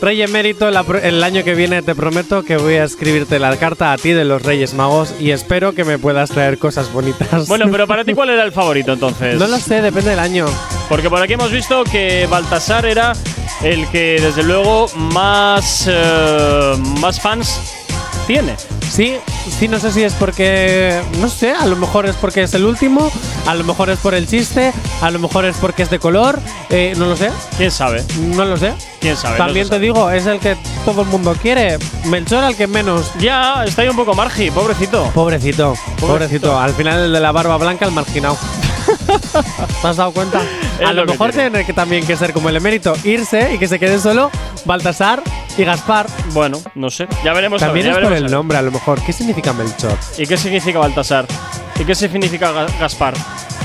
Rey 0.02 0.20
Emérito, 0.20 0.68
el 0.68 1.22
año 1.24 1.42
que 1.44 1.54
viene 1.54 1.80
te 1.82 1.94
prometo 1.94 2.42
que 2.42 2.56
voy 2.58 2.74
a 2.74 2.84
escribirte 2.84 3.38
la 3.38 3.56
carta 3.56 3.92
a 3.92 3.96
ti 3.98 4.10
de 4.10 4.24
los 4.24 4.42
Reyes 4.42 4.74
Magos 4.74 5.14
y 5.18 5.30
espero 5.30 5.72
que 5.74 5.84
me 5.84 5.98
puedas 5.98 6.30
traer 6.30 6.58
cosas 6.58 6.92
bonitas. 6.92 7.48
Bueno, 7.48 7.66
pero 7.72 7.86
para 7.86 8.04
ti, 8.04 8.12
¿cuál 8.14 8.30
era 8.30 8.44
el 8.44 8.52
favorito 8.52 8.92
entonces? 8.92 9.38
no 9.38 9.46
lo 9.46 9.58
sé, 9.58 9.80
depende 9.80 10.10
del 10.10 10.18
año. 10.18 10.46
Porque 10.88 11.08
por 11.08 11.22
aquí 11.22 11.32
hemos 11.32 11.50
visto 11.50 11.82
que 11.84 12.26
Baltasar 12.30 12.84
era 12.84 13.14
el 13.62 13.88
que 13.88 14.18
desde 14.20 14.42
luego 14.42 14.88
más, 14.96 15.86
eh, 15.88 16.74
más 17.00 17.18
fans 17.20 17.58
tiene. 18.26 18.56
Sí, 18.90 19.16
sí, 19.58 19.68
no 19.68 19.78
sé 19.78 19.92
si 19.92 20.02
es 20.02 20.12
porque. 20.14 21.00
No 21.20 21.28
sé, 21.28 21.52
a 21.52 21.66
lo 21.66 21.76
mejor 21.76 22.06
es 22.06 22.16
porque 22.16 22.42
es 22.42 22.54
el 22.54 22.64
último, 22.64 23.10
a 23.46 23.54
lo 23.54 23.64
mejor 23.64 23.90
es 23.90 23.98
por 23.98 24.14
el 24.14 24.26
chiste, 24.26 24.72
a 25.00 25.10
lo 25.10 25.18
mejor 25.18 25.44
es 25.44 25.56
porque 25.56 25.82
es 25.82 25.90
de 25.90 25.98
color, 25.98 26.38
eh, 26.70 26.94
no 26.96 27.06
lo 27.06 27.16
sé. 27.16 27.30
¿Quién 27.56 27.70
sabe? 27.70 28.04
No 28.18 28.44
lo 28.44 28.56
sé. 28.56 28.74
¿Quién 29.00 29.16
sabe? 29.16 29.36
También 29.38 29.66
No 29.66 29.70
te 29.70 29.78
digo, 29.80 30.10
es 30.10 30.26
el 30.26 30.38
que 30.38 30.56
todo 30.84 31.02
el 31.02 31.08
mundo 31.08 31.36
quiere. 31.40 31.78
Melchor 32.04 32.44
al 32.44 32.56
que 32.56 32.66
menos. 32.66 33.10
Ya, 33.18 33.64
está 33.64 33.82
ahí 33.82 33.88
un 33.88 33.96
poco 33.96 34.14
margi, 34.14 34.50
pobrecito. 34.50 35.10
Pobrecito, 35.14 35.74
pobrecito. 36.00 36.58
Al 36.58 36.72
final 36.72 37.06
el 37.06 37.12
de 37.12 37.20
la 37.20 37.32
barba 37.32 37.56
blanca, 37.56 37.84
el 37.84 37.92
marginado. 37.92 38.38
¿Te 39.82 39.88
has 39.88 39.96
dado 39.96 40.12
cuenta? 40.12 40.40
A 40.84 40.92
lo, 40.92 41.04
lo 41.04 41.12
mejor 41.12 41.32
tiene. 41.32 41.64
que 41.64 41.72
también 41.72 42.06
que 42.06 42.16
ser 42.16 42.32
como 42.32 42.48
el 42.48 42.56
emérito, 42.56 42.94
irse 43.04 43.54
y 43.54 43.58
que 43.58 43.68
se 43.68 43.78
quede 43.78 43.98
solo 43.98 44.30
Baltasar 44.64 45.22
y 45.56 45.64
Gaspar. 45.64 46.06
Bueno, 46.32 46.60
no 46.74 46.90
sé. 46.90 47.06
Ya 47.24 47.32
veremos. 47.32 47.62
a 47.62 47.66
ver, 47.66 47.68
También 47.74 47.86
ya 47.86 47.92
es 48.00 48.06
por 48.06 48.12
el 48.16 48.30
nombre, 48.30 48.58
a 48.58 48.62
lo 48.62 48.70
mejor. 48.70 49.00
¿Qué 49.02 49.12
significa 49.12 49.52
Melchor? 49.52 49.96
¿Y 50.18 50.26
qué 50.26 50.36
significa 50.36 50.78
Baltasar? 50.78 51.26
¿Y 51.78 51.84
qué 51.84 51.94
significa 51.94 52.52
Ga- 52.52 52.78
Gaspar? 52.78 53.14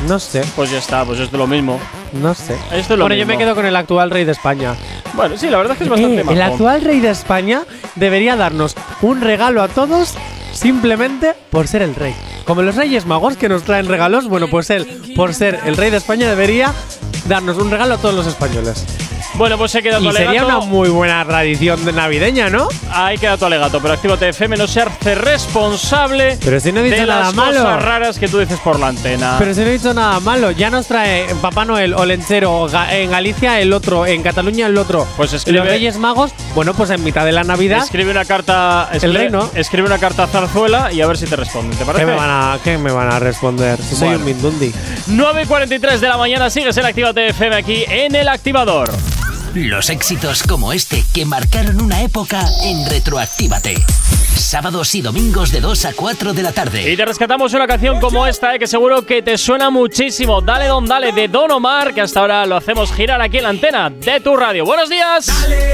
No 0.08 0.20
sé. 0.20 0.42
Pues 0.56 0.72
ya 0.72 0.80
está, 0.80 1.06
pues 1.06 1.20
es 1.20 1.32
de 1.32 1.38
lo 1.38 1.48
mismo. 1.48 1.80
No 2.14 2.34
sé. 2.34 2.56
Es 2.74 2.90
lo 2.90 2.98
bueno, 2.98 3.16
yo 3.16 3.26
me 3.26 3.34
mismo. 3.34 3.40
quedo 3.40 3.56
con 3.56 3.66
el 3.66 3.76
actual 3.76 4.10
rey 4.10 4.26
de 4.26 4.32
España. 4.32 4.74
Bueno, 5.14 5.38
sí, 5.38 5.50
la 5.50 5.58
verdad 5.58 5.74
es 5.74 5.78
que 5.78 5.84
es 5.84 5.90
bastante 5.90 6.22
Eh, 6.22 6.26
el 6.30 6.42
actual 6.42 6.82
rey 6.82 7.00
de 7.00 7.10
España 7.10 7.62
debería 7.96 8.36
darnos 8.36 8.76
un 9.02 9.22
regalo 9.22 9.62
a 9.62 9.68
todos 9.68 10.16
simplemente 10.54 11.34
por 11.50 11.68
ser 11.68 11.82
el 11.84 11.94
rey. 11.96 12.16
Como 12.52 12.64
los 12.64 12.76
reyes 12.76 13.06
magos 13.06 13.38
que 13.38 13.48
nos 13.48 13.64
traen 13.64 13.88
regalos, 13.88 14.28
bueno, 14.28 14.50
pues 14.50 14.70
él, 14.72 14.86
por 15.16 15.34
ser 15.34 15.62
el 15.66 15.78
rey 15.78 15.90
de 15.90 15.96
España, 15.96 16.28
debería 16.28 16.74
darnos 17.30 17.58
un 17.58 17.72
regalo 17.72 17.94
a 17.94 17.98
todos 17.98 18.14
los 18.14 18.28
españoles. 18.28 18.86
Bueno, 19.36 19.58
pues 19.58 19.72
se 19.72 19.82
queda 19.82 19.98
tu 19.98 20.04
Y 20.10 20.12
sería 20.12 20.30
alegato. 20.30 20.48
una 20.60 20.66
muy 20.66 20.90
buena 20.90 21.24
tradición 21.26 21.84
de 21.86 21.94
navideña, 21.94 22.50
¿no? 22.50 22.68
Ahí 22.92 23.18
queda 23.18 23.38
tu 23.38 23.46
alegato, 23.46 23.80
pero 23.82 23.94
Actívate 23.94 24.30
FM 24.30 24.58
no 24.58 24.68
se 24.68 24.82
hace 24.82 25.16
responsable 25.16 26.38
Pero 26.44 26.60
si 26.60 26.72
no 26.72 26.82
he 26.82 26.84
dicho 26.84 26.98
de 26.98 27.06
nada 27.08 27.22
las 27.26 27.34
malo. 27.34 27.58
cosas 27.64 27.82
raras 27.84 28.20
que 28.20 28.28
tú 28.28 28.40
dices 28.40 28.60
por 28.60 28.80
la 28.80 28.88
antena. 28.88 29.36
Pero 29.40 29.54
si 29.54 29.62
no 29.62 29.68
he 29.68 29.72
dicho 29.74 29.94
nada 29.94 30.20
malo, 30.20 30.52
ya 30.52 30.70
nos 30.70 30.86
trae 30.88 31.28
Papá 31.42 31.66
Noel 31.66 31.94
o 31.94 32.06
Lenchero 32.06 32.68
Ga- 32.70 32.92
en 32.94 33.10
Galicia 33.12 33.60
el 33.62 33.72
otro, 33.74 34.06
en 34.06 34.22
Cataluña 34.22 34.68
el 34.68 34.78
otro. 34.78 35.08
Pues 35.18 35.34
escribe- 35.34 35.60
los 35.60 35.68
Reyes 35.68 35.98
Magos, 35.98 36.32
bueno, 36.54 36.74
pues 36.74 36.90
en 36.90 37.04
mitad 37.04 37.26
de 37.26 37.32
la 37.32 37.44
Navidad. 37.44 37.84
Escribe 37.84 38.12
una 38.12 38.26
carta. 38.26 38.90
Escribe, 38.92 39.18
reino. 39.18 39.50
Escribe 39.56 39.88
una 39.88 39.98
carta 39.98 40.24
a 40.24 40.28
Zarzuela 40.28 40.92
y 40.92 41.02
a 41.02 41.08
ver 41.08 41.18
si 41.18 41.26
te 41.26 41.36
responden. 41.38 41.78
¿Te 41.78 41.86
parece? 41.86 42.06
¿Qué 42.06 42.12
me, 42.12 42.18
van 42.18 42.30
a, 42.30 42.60
qué 42.64 42.78
me 42.78 42.92
van 42.92 43.12
a 43.12 43.20
responder? 43.20 43.80
Si 43.82 43.96
soy 43.96 44.10
Bueno. 44.10 44.20
un 44.20 44.26
Mindundi. 44.26 44.74
9.43 45.08 46.00
de 46.00 46.08
la 46.10 46.18
mañana 46.18 46.50
sigues 46.50 46.76
en 46.78 46.86
Actívate 46.86 47.28
FM 47.30 47.56
aquí 47.56 47.84
en 47.88 48.14
el 48.16 48.28
activador. 48.28 48.92
Los 49.54 49.90
éxitos 49.90 50.44
como 50.44 50.72
este 50.72 51.04
que 51.14 51.26
marcaron 51.26 51.82
una 51.82 52.02
época 52.04 52.42
en 52.64 52.90
Retroactívate. 52.90 53.76
Sábados 54.34 54.96
y 54.96 55.02
domingos 55.02 55.52
de 55.52 55.60
2 55.60 55.86
a 55.86 55.94
4 55.94 56.32
de 56.34 56.42
la 56.42 56.54
tarde. 56.54 56.90
Y 56.90 56.96
te 56.96 57.04
rescatamos 57.04 57.54
una 57.54 57.68
canción 57.68 58.00
como 58.00 58.26
esta, 58.26 58.56
eh, 58.56 58.60
que 58.60 58.68
seguro 58.68 59.06
que 59.06 59.22
te 59.22 59.38
suena 59.38 59.70
muchísimo. 59.70 60.40
Dale 60.40 60.68
Don 60.68 60.86
Dale 60.86 61.12
de 61.12 61.28
Don 61.28 61.52
Omar, 61.52 61.94
que 61.94 62.00
hasta 62.00 62.22
ahora 62.22 62.46
lo 62.46 62.56
hacemos 62.56 62.94
girar 62.94 63.22
aquí 63.22 63.38
en 63.38 63.44
la 63.44 63.50
antena 63.50 63.90
de 63.90 64.22
tu 64.22 64.38
radio. 64.38 64.64
¡Buenos 64.64 64.90
días! 64.90 65.28
Dale, 65.28 65.74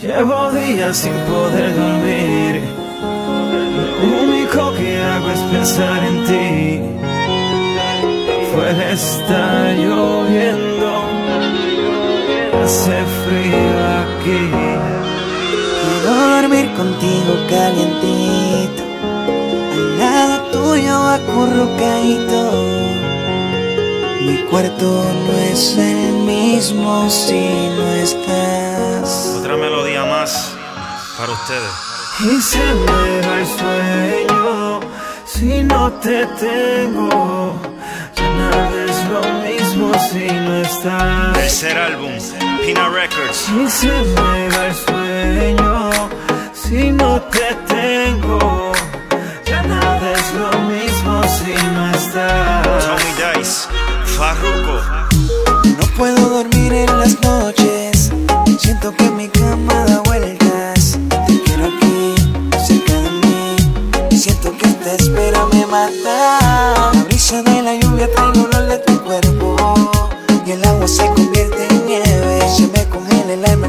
Llevo 0.00 0.50
días 0.50 0.96
sin 0.96 1.12
poder 1.12 1.76
dormir. 1.76 2.60
Lo 4.00 4.22
único 4.24 4.74
que 4.74 4.98
hago 5.00 5.30
es 5.30 5.40
pensar 5.40 6.02
en 6.04 6.24
ti. 6.24 6.80
Fuera 8.52 8.90
está 8.90 9.72
lloviendo. 9.74 10.90
Hace 12.62 12.98
frío 13.24 13.74
aquí. 14.02 14.50
Quiero 15.82 16.14
dormir 16.36 16.66
contigo 16.74 17.32
calientito, 17.48 18.82
al 19.72 19.98
lado 19.98 20.42
tuyo 20.52 20.96
acurrucadito. 20.96 22.81
Mi 24.24 24.38
cuarto 24.48 25.04
no 25.26 25.38
es 25.50 25.76
el 25.76 26.12
mismo 26.24 27.10
si 27.10 27.68
no 27.76 27.92
estás. 27.94 29.36
Otra 29.38 29.56
melodía 29.56 30.04
más 30.04 30.54
para 31.18 31.32
ustedes. 31.32 31.72
Y 32.20 32.40
se 32.40 32.58
me 32.58 33.20
va 33.26 33.40
el 33.40 33.46
sueño 33.58 34.80
si 35.24 35.64
no 35.64 35.92
te 35.94 36.24
tengo. 36.26 37.60
Ya 38.14 38.30
nada 38.34 38.84
es 38.84 38.98
lo 39.08 39.22
mismo 39.42 39.92
si 40.08 40.26
no 40.30 40.56
estás. 40.62 41.32
Tercer 41.32 41.78
álbum, 41.78 42.12
Pina 42.64 42.88
Records. 42.90 43.48
Y 43.48 43.68
se 43.68 43.88
me 43.88 44.48
va 44.54 44.66
el 44.66 44.74
sueño 44.74 45.90
si 46.52 46.92
no 46.92 47.20
te 47.22 47.54
tengo. 47.66 48.61
No 55.64 55.86
puedo 55.96 56.28
dormir 56.28 56.72
en 56.72 56.98
las 56.98 57.20
noches. 57.22 58.10
Siento 58.58 58.94
que 58.96 59.10
mi 59.10 59.28
cama 59.28 59.84
da 59.86 60.00
vueltas. 60.00 60.98
Te 61.26 61.42
quiero 61.42 61.66
aquí, 61.66 62.14
cerca 62.66 62.94
de 62.94 63.10
mí. 63.10 64.18
Siento 64.18 64.56
que 64.56 64.66
esta 64.68 64.94
espera 64.94 65.46
me 65.52 65.66
mata. 65.66 66.90
La 66.94 67.04
brisa 67.04 67.42
de 67.42 67.62
la 67.62 67.74
lluvia 67.76 68.10
trae 68.14 68.30
el 68.32 68.40
olor 68.40 68.66
de 68.66 68.78
tu 68.78 69.02
cuerpo. 69.02 69.56
Y 70.46 70.52
el 70.52 70.64
agua 70.64 70.88
se 70.88 71.06
convierte 71.06 71.66
en 71.68 71.86
nieve. 71.86 72.40
Se 72.56 72.66
me 72.68 72.88
congela 72.88 73.32
el 73.34 73.44
alma, 73.44 73.68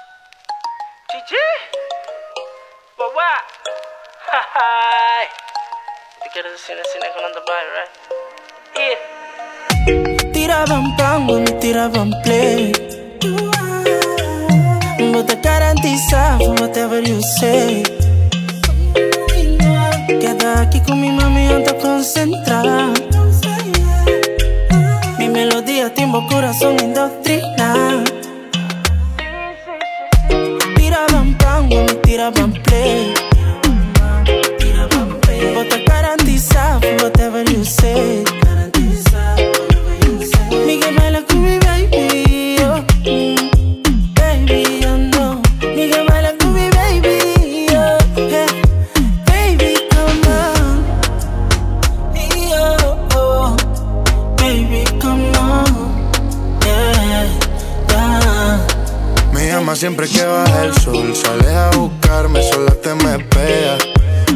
Siempre 59.81 60.07
que 60.07 60.23
baja 60.23 60.65
el 60.65 60.77
sol. 60.77 61.15
Sales 61.15 61.47
a 61.47 61.71
buscarme, 61.71 62.43
sola 62.43 62.71
te 62.75 62.93
me 62.93 63.17
pega. 63.17 63.79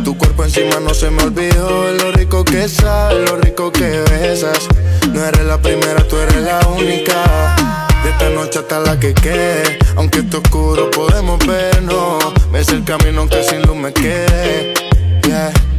Tu 0.04 0.18
cuerpo 0.18 0.44
encima 0.44 0.80
no 0.80 0.92
se 0.96 1.12
me 1.12 1.22
olvidó. 1.22 1.92
Lo 2.00 2.12
rico 2.14 2.44
que 2.44 2.68
sabes, 2.68 3.30
lo 3.30 3.38
rico 3.38 3.72
que 3.72 4.04
besas. 4.10 4.68
No 5.14 5.24
eres 5.24 5.46
la 5.46 5.60
primera, 5.60 6.02
tú 6.08 6.18
eres 6.18 6.42
la 6.42 6.68
única. 6.68 7.56
De 8.04 8.10
esta 8.10 8.30
noche 8.32 8.58
hasta 8.58 8.80
la 8.80 9.00
que 9.00 9.14
quede. 9.14 9.78
Aunque 9.98 10.22
esté 10.22 10.38
oscuro, 10.38 10.90
podemos 10.90 11.38
vernos. 11.46 12.24
Ves 12.52 12.70
el 12.70 12.84
camino 12.84 13.20
aunque 13.20 13.44
sin 13.44 13.62
luz 13.62 13.76
me 13.76 13.94
quede. 13.94 14.74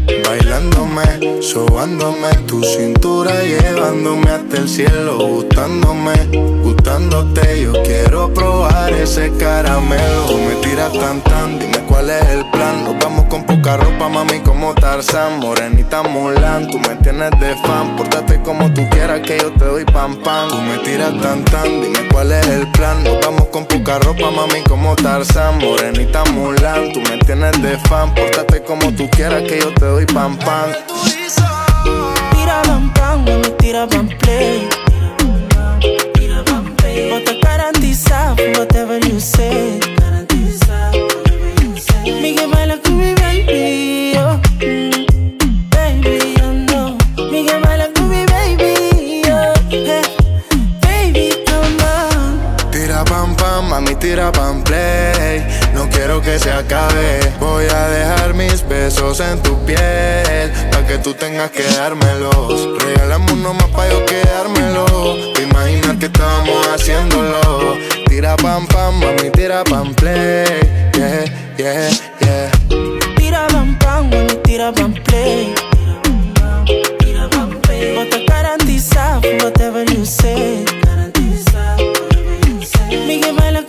Bailándome, 0.06 1.42
sobándome 1.42 2.28
tu 2.46 2.62
cintura, 2.62 3.42
llevándome 3.42 4.30
hasta 4.30 4.56
el 4.58 4.68
cielo, 4.68 5.18
gustándome, 5.18 6.14
gustándote. 6.62 7.62
Yo 7.62 7.72
quiero 7.82 8.32
probar 8.32 8.92
ese 8.92 9.32
caramelo. 9.38 10.26
Me 10.48 10.54
tiras 10.56 10.92
tan 10.92 11.20
tan, 11.22 11.58
dime 11.58 11.85
cuál 11.96 12.10
es 12.10 12.28
el 12.28 12.44
plan. 12.50 12.84
Nos 12.84 12.98
vamos 12.98 13.24
con 13.24 13.42
poca 13.44 13.76
ropa, 13.78 14.08
mami, 14.08 14.40
como 14.40 14.74
Tarzán, 14.74 15.38
morenita 15.38 16.02
Mulan. 16.02 16.68
Tú 16.68 16.78
me 16.78 16.94
tienes 16.96 17.30
de 17.40 17.56
fan, 17.66 17.96
pórtate 17.96 18.40
como 18.42 18.72
tú 18.74 18.82
quieras 18.90 19.20
que 19.20 19.38
yo 19.38 19.50
te 19.52 19.64
doy 19.64 19.84
pam 19.86 20.16
pam. 20.16 20.48
Tú 20.50 20.60
me 20.60 20.78
tiras 20.78 21.18
tan 21.22 21.44
tan, 21.46 21.64
dime 21.80 22.00
cuál 22.12 22.32
es 22.32 22.46
el 22.48 22.70
plan. 22.72 23.02
Nos 23.02 23.18
vamos 23.24 23.46
con 23.46 23.64
poca 23.64 23.98
ropa, 23.98 24.30
mami, 24.30 24.62
como 24.68 24.94
Tarzán, 24.94 25.58
morenita 25.58 26.22
Mulan. 26.32 26.92
Tú 26.92 27.00
me 27.00 27.16
tienes 27.24 27.62
de 27.62 27.78
fan, 27.88 28.14
pórtate 28.14 28.62
como 28.62 28.92
tú 28.92 29.08
quieras 29.10 29.42
que 29.42 29.60
yo 29.60 29.72
te 29.72 29.86
doy 29.86 30.04
pam 30.06 30.36
pam. 30.38 30.70
Tiraban 32.32 32.92
pan, 32.92 33.24
me 33.24 33.50
tiraban 33.58 34.08
play. 34.18 34.68
But 37.08 37.28
I 37.28 37.40
garantiza 37.40 38.34
whatever 38.58 38.98
you 38.98 39.20
say. 39.20 39.95
Tira 54.16 54.32
pam 54.32 54.62
play. 54.62 55.44
No 55.74 55.86
quiero 55.90 56.22
que 56.22 56.38
se 56.38 56.50
acabe. 56.50 57.20
Voy 57.38 57.66
a 57.66 57.88
dejar 57.88 58.32
mis 58.32 58.66
besos 58.66 59.20
en 59.20 59.42
tu 59.42 59.54
piel. 59.66 60.50
Pa' 60.70 60.86
que 60.86 60.96
tú 61.04 61.12
tengas 61.12 61.50
que 61.50 61.64
dármelos. 61.64 62.78
Regálame 62.82 63.32
uno 63.32 63.52
más 63.52 63.68
pa' 63.68 63.86
yo 63.90 64.06
quedármelo. 64.06 64.86
Te 65.34 65.42
imaginas 65.42 65.96
que 65.98 66.06
estábamos 66.06 66.66
haciéndolo. 66.68 67.76
Tira 68.08 68.36
pam 68.36 68.66
pam, 68.66 68.94
mami, 69.00 69.30
tira 69.32 69.62
pam 69.64 69.94
play. 69.94 70.60
Yeah, 70.94 71.24
yeah, 71.58 71.90
yeah. 72.20 72.50
Tiraban 73.16 73.78
pan, 73.78 74.08
me 74.08 74.26
tiraban 74.44 74.94
play. 75.04 75.54
But 77.96 78.14
I 78.14 78.24
garantiza 78.26 79.20
whatever 79.42 79.84
you 79.92 80.06
say. 80.06 80.64
Miguel 83.06 83.34
baila 83.36 83.62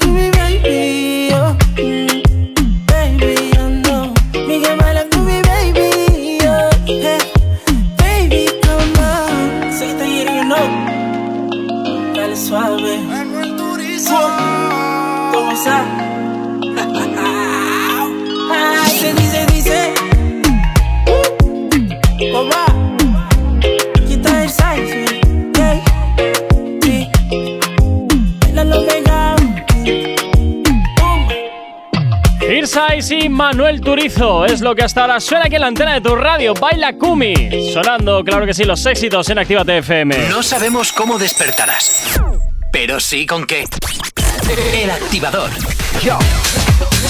Y 33.10 33.28
Manuel 33.28 33.82
Turizo 33.82 34.46
es 34.46 34.62
lo 34.62 34.76
que 34.76 34.84
hasta 34.84 35.02
ahora 35.02 35.20
suena 35.20 35.46
aquí 35.46 35.56
en 35.56 35.62
la 35.62 35.68
antena 35.68 35.96
de 35.96 36.02
tu 36.02 36.16
radio. 36.16 36.54
Baila 36.54 36.94
Kumi. 36.94 37.72
Sonando, 37.74 38.24
claro 38.24 38.46
que 38.46 38.54
sí, 38.54 38.66
los 38.66 38.86
éxitos 38.86 39.28
en 39.30 39.40
Actívate 39.40 39.80
FM. 39.80 40.30
No 40.30 40.44
sabemos 40.44 40.92
cómo 40.92 41.18
despertarás, 41.18 42.20
pero 42.72 43.00
sí 43.00 43.26
con 43.26 43.48
qué. 43.48 43.66
El 44.76 44.92
activador. 44.92 45.50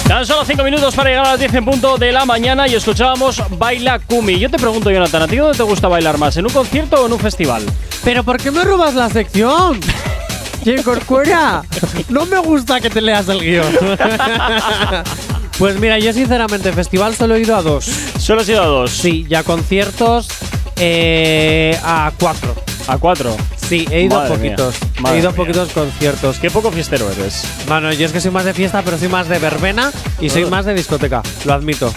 Tan 0.08 0.26
solo 0.26 0.46
5 0.46 0.64
minutos 0.64 0.96
para 0.96 1.10
llegar 1.10 1.26
a 1.26 1.32
las 1.32 1.40
10 1.40 1.54
en 1.56 1.66
punto 1.66 1.98
de 1.98 2.14
la 2.14 2.24
mañana 2.24 2.66
y 2.70 2.76
escuchábamos 2.76 3.44
Baila 3.58 4.00
Kumi. 4.00 4.40
Yo 4.40 4.50
te 4.50 4.58
pregunto, 4.58 4.90
Jonathan, 4.90 5.24
¿a 5.24 5.28
ti 5.28 5.36
dónde 5.36 5.58
te 5.58 5.64
gusta 5.64 5.90
bailar 5.90 6.18
más? 6.18 6.38
¿En 6.38 6.46
un 6.46 6.54
concierto 6.54 7.04
o 7.04 7.08
en 7.08 7.14
un 7.14 7.20
festival? 7.20 7.64
¿Pero 8.06 8.24
por 8.24 8.38
qué 8.38 8.52
me 8.52 8.64
robas 8.64 8.94
la 8.94 9.10
sección? 9.10 9.82
¡Qué 10.64 10.82
corcuera! 10.82 11.64
No 12.08 12.26
me 12.26 12.38
gusta 12.40 12.80
que 12.80 12.90
te 12.90 13.02
leas 13.02 13.28
el 13.28 13.42
guion. 13.42 13.78
pues 15.58 15.80
mira, 15.80 15.98
yo 16.00 16.14
sinceramente, 16.14 16.72
festival 16.74 17.16
solo 17.16 17.36
he 17.36 17.42
ido 17.42 17.56
a 17.56 17.62
dos. 17.62 17.86
¿Solo 18.20 18.42
has 18.42 18.50
ido 18.50 18.62
a 18.62 18.66
dos? 18.66 18.92
Sí, 18.92 19.26
y 19.30 19.36
a 19.36 19.44
conciertos 19.44 20.28
eh, 20.76 21.78
a 21.84 22.12
cuatro. 22.20 22.56
¿A 22.88 22.98
cuatro? 22.98 23.36
Sí, 23.58 23.86
he 23.92 24.04
ido 24.04 24.16
Madre 24.16 24.34
a 24.34 24.38
poquitos. 24.38 24.76
he 25.14 25.18
ido 25.18 25.30
a 25.30 25.34
poquitos 25.34 25.70
conciertos. 25.74 26.38
Qué 26.40 26.50
poco 26.50 26.72
fiestero 26.72 27.12
eres. 27.12 27.44
Mano, 27.68 27.92
yo 27.92 28.06
es 28.06 28.14
que 28.14 28.22
soy 28.22 28.32
más 28.32 28.46
de 28.46 28.54
fiesta, 28.54 28.82
pero 28.82 28.98
soy 28.98 29.10
más 29.10 29.28
de 29.28 29.40
verbena 29.40 29.92
y 30.22 30.30
soy 30.30 30.46
Uh. 30.46 30.50
más 30.50 30.66
de 30.66 30.74
discoteca. 30.74 31.22
Lo 31.44 31.54
admito. 31.54 31.92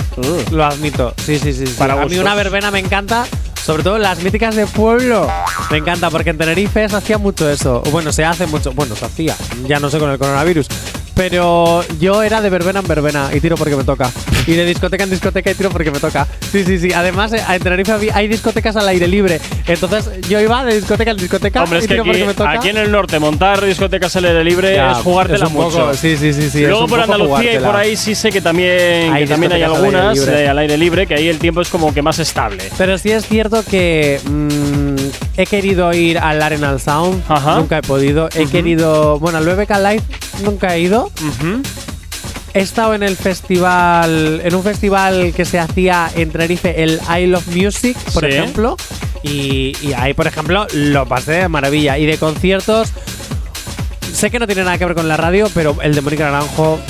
Lo 0.51 0.65
admito. 0.65 1.15
Sí, 1.24 1.39
sí, 1.39 1.53
sí. 1.53 1.66
sí. 1.69 1.74
Para 1.78 2.01
a 2.01 2.07
mí 2.07 2.19
una 2.19 2.35
verbena 2.35 2.73
me 2.73 2.81
encanta, 2.81 3.24
sobre 3.65 3.85
todo 3.85 3.99
las 3.99 4.20
míticas 4.20 4.57
de 4.57 4.66
pueblo. 4.66 5.28
Me 5.70 5.77
encanta, 5.78 6.11
porque 6.11 6.31
en 6.31 6.39
Tenerife 6.39 6.89
se 6.89 6.97
hacía 6.97 7.19
mucho 7.19 7.49
eso. 7.49 7.82
Bueno, 7.93 8.11
se 8.12 8.24
hace 8.24 8.47
mucho. 8.49 8.73
Bueno, 8.73 8.97
se 8.97 9.05
hacía. 9.05 9.37
Ya 9.69 9.78
no 9.78 9.91
sé 9.91 10.01
con 10.01 10.11
el 10.11 10.19
coronavirus. 10.19 10.66
Pero 11.15 11.85
yo 11.99 12.23
era 12.23 12.41
de 12.41 12.49
verbena 12.51 12.81
en 12.81 12.87
verbena 12.89 13.31
y 13.35 13.41
tiro 13.41 13.57
porque 13.57 13.77
me 13.77 13.85
toca. 13.85 14.11
Y 14.47 14.53
de 14.53 14.65
discoteca 14.65 15.05
en 15.05 15.11
discoteca 15.11 15.51
y 15.51 15.55
tiro 15.55 15.70
porque 15.70 15.91
me 15.91 16.01
toca. 16.01 16.27
Sí, 16.51 16.65
sí, 16.65 16.78
sí. 16.78 16.93
Además, 16.93 17.32
eh, 17.32 17.43
en 17.49 17.62
Tenerife 17.62 17.93
hay 18.12 18.27
discotecas 18.28 18.77
al 18.77 18.89
aire 18.89 19.07
libre. 19.07 19.41
Entonces 19.66 20.09
yo 20.28 20.41
iba 20.41 20.65
de 20.65 20.77
discoteca 20.77 21.11
en 21.11 21.16
discoteca 21.19 21.62
Hombre, 21.62 21.78
y 21.78 21.82
es 21.82 21.89
que 21.89 21.95
tiro 21.95 22.03
aquí, 22.03 22.11
porque 22.11 22.27
me 22.27 22.35
toca. 22.35 22.51
aquí 22.53 22.69
en 22.70 22.78
el 22.78 22.91
norte 22.91 23.19
montar 23.19 23.65
discotecas 23.65 24.15
al 24.16 24.24
aire 24.24 24.45
libre 24.45 24.74
Ya, 24.74 24.93
es 24.93 24.99
jugártela 24.99 25.45
es 25.45 25.51
un 25.51 25.57
poco- 25.57 25.70
mucho. 25.70 25.95
sí, 25.95 26.16
sí, 26.16 26.32
sí, 26.32 26.49
sí, 26.51 26.61
Luego 26.66 26.87
por 26.87 27.01
Andalucía 27.01 27.55
y 27.55 27.59
por 27.59 27.77
ahí 27.77 27.97
sí 27.97 28.15
sé 28.15 28.31
que 28.31 28.41
también 28.41 29.12
Hay 29.12 29.24
que 29.24 29.31
también 29.31 29.53
hay 29.53 29.61
discotecas 29.61 29.78
al 29.78 29.85
aire 29.85 29.99
algunas 29.99 30.28
eh, 30.28 30.49
al 30.49 30.59
aire 30.59 30.77
libre 30.78 31.07
que 31.07 31.15
ahí 31.15 31.28
el 31.28 31.39
tiempo 31.39 31.61
es 31.61 31.69
como 31.69 31.93
que 31.93 32.03
más 32.03 32.19
estable. 32.19 32.65
Pero 32.78 32.97
sí 32.99 33.11
es 33.11 33.27
cierto 33.27 33.62
que 33.65 34.20
mm, 34.24 34.60
he 35.43 35.47
querido 35.47 35.93
ir 35.93 36.19
al 36.19 36.41
Arenal 36.43 36.81
Sound, 36.81 37.23
Ajá. 37.29 37.57
nunca 37.57 37.79
he 37.79 37.83
podido. 37.83 38.29
He 38.35 38.47
querido, 38.47 39.19
bueno, 39.19 39.39
al 39.39 39.45
BBK 39.47 39.71
Live 39.79 40.03
nunca 40.45 40.75
he 40.77 40.81
ido. 40.81 41.11
He 42.53 42.61
estado 42.61 42.95
en 42.95 43.03
el 43.05 43.17
festival, 43.17 44.41
en 44.45 44.55
un 44.55 44.62
festival 44.65 45.33
que 45.37 45.45
se 45.45 45.59
hacía 45.61 46.11
en 46.17 46.31
Tenerife, 46.31 46.83
el 46.83 47.01
I 47.17 47.27
Love 47.27 47.47
Music, 47.55 47.97
por 48.12 48.25
Sí. 48.25 48.31
ejemplo. 48.31 48.77
Y, 49.23 49.77
y 49.83 49.93
ahí, 49.97 50.15
por 50.15 50.27
ejemplo, 50.27 50.67
lo 50.73 51.07
pasé 51.07 51.33
de 51.33 51.49
maravilla. 51.49 51.97
Y 51.99 52.07
de 52.07 52.17
conciertos, 52.19 52.89
sé 54.12 54.31
que 54.31 54.39
no 54.41 54.47
tiene 54.47 54.65
nada 54.65 54.79
que 54.79 54.85
ver 54.85 54.95
con 54.97 55.07
la 55.09 55.17
radio, 55.17 55.49
pero 55.55 55.77
el 55.83 55.95
de 55.95 56.01
Mónica 56.01 56.25
Naranjo, 56.25 56.81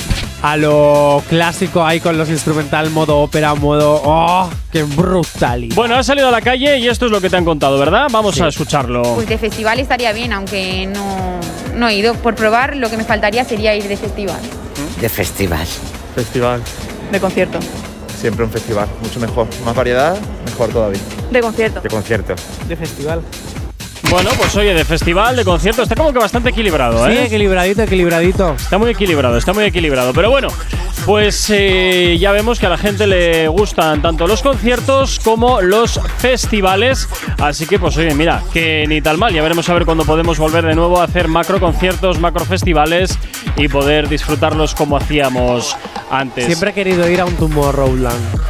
a 0.41 0.57
lo 0.57 1.23
clásico 1.29 1.83
ahí 1.83 1.99
con 1.99 2.17
los 2.17 2.29
instrumental, 2.29 2.89
modo 2.89 3.19
ópera, 3.19 3.53
modo. 3.53 4.01
¡Oh! 4.03 4.49
¡Qué 4.71 4.83
brutalidad! 4.83 5.75
Bueno, 5.75 5.95
has 5.95 6.05
salido 6.05 6.27
a 6.27 6.31
la 6.31 6.41
calle 6.41 6.77
y 6.79 6.87
esto 6.87 7.05
es 7.05 7.11
lo 7.11 7.21
que 7.21 7.29
te 7.29 7.37
han 7.37 7.45
contado, 7.45 7.77
¿verdad? 7.77 8.07
Vamos 8.11 8.39
a 8.41 8.47
escucharlo. 8.47 9.03
Pues 9.15 9.27
de 9.27 9.37
festival 9.37 9.79
estaría 9.79 10.11
bien, 10.13 10.33
aunque 10.33 10.87
no, 10.87 11.39
no 11.75 11.87
he 11.87 11.95
ido. 11.95 12.15
Por 12.15 12.35
probar, 12.35 12.75
lo 12.75 12.89
que 12.89 12.97
me 12.97 13.03
faltaría 13.03 13.43
sería 13.43 13.75
ir 13.75 13.87
de 13.87 13.97
festival. 13.97 14.39
De 14.99 15.09
festival. 15.09 15.67
Festival. 16.15 16.61
De 17.11 17.19
concierto. 17.19 17.59
Siempre 18.19 18.45
un 18.45 18.51
festival, 18.51 18.87
mucho 19.01 19.19
mejor. 19.19 19.47
Más 19.65 19.75
variedad, 19.75 20.17
mejor 20.45 20.69
todavía. 20.69 21.01
De 21.31 21.41
concierto. 21.41 21.81
De 21.81 21.89
concierto. 21.89 22.35
De 22.67 22.75
festival. 22.75 23.21
Bueno, 24.11 24.29
pues 24.37 24.53
oye, 24.57 24.73
de 24.73 24.83
festival, 24.83 25.37
de 25.37 25.45
concierto, 25.45 25.83
está 25.83 25.95
como 25.95 26.11
que 26.11 26.19
bastante 26.19 26.49
equilibrado, 26.49 27.05
Sí, 27.05 27.13
¿eh? 27.13 27.25
equilibradito, 27.27 27.81
equilibradito. 27.81 28.55
Está 28.55 28.77
muy 28.77 28.89
equilibrado, 28.91 29.37
está 29.37 29.53
muy 29.53 29.63
equilibrado. 29.63 30.11
Pero 30.11 30.29
bueno, 30.29 30.49
pues 31.05 31.49
eh, 31.49 32.17
ya 32.19 32.33
vemos 32.33 32.59
que 32.59 32.65
a 32.65 32.69
la 32.69 32.77
gente 32.77 33.07
le 33.07 33.47
gustan 33.47 34.01
tanto 34.01 34.27
los 34.27 34.41
conciertos 34.41 35.17
como 35.21 35.61
los 35.61 35.97
festivales. 36.17 37.07
Así 37.39 37.65
que, 37.65 37.79
pues 37.79 37.95
oye, 37.95 38.13
mira, 38.13 38.43
que 38.51 38.85
ni 38.85 39.01
tal 39.01 39.17
mal. 39.17 39.33
Ya 39.33 39.41
veremos 39.41 39.69
a 39.69 39.73
ver 39.75 39.85
cuándo 39.85 40.03
podemos 40.03 40.37
volver 40.37 40.65
de 40.65 40.75
nuevo 40.75 40.99
a 40.99 41.05
hacer 41.05 41.29
macro 41.29 41.61
conciertos, 41.61 42.19
macro 42.19 42.43
festivales 42.43 43.17
y 43.55 43.69
poder 43.69 44.09
disfrutarlos 44.09 44.75
como 44.75 44.97
hacíamos 44.97 45.77
antes. 46.09 46.47
Siempre 46.47 46.71
he 46.71 46.73
querido 46.73 47.09
ir 47.09 47.21
a 47.21 47.25
un 47.25 47.35
Tomorrowland. 47.35 48.41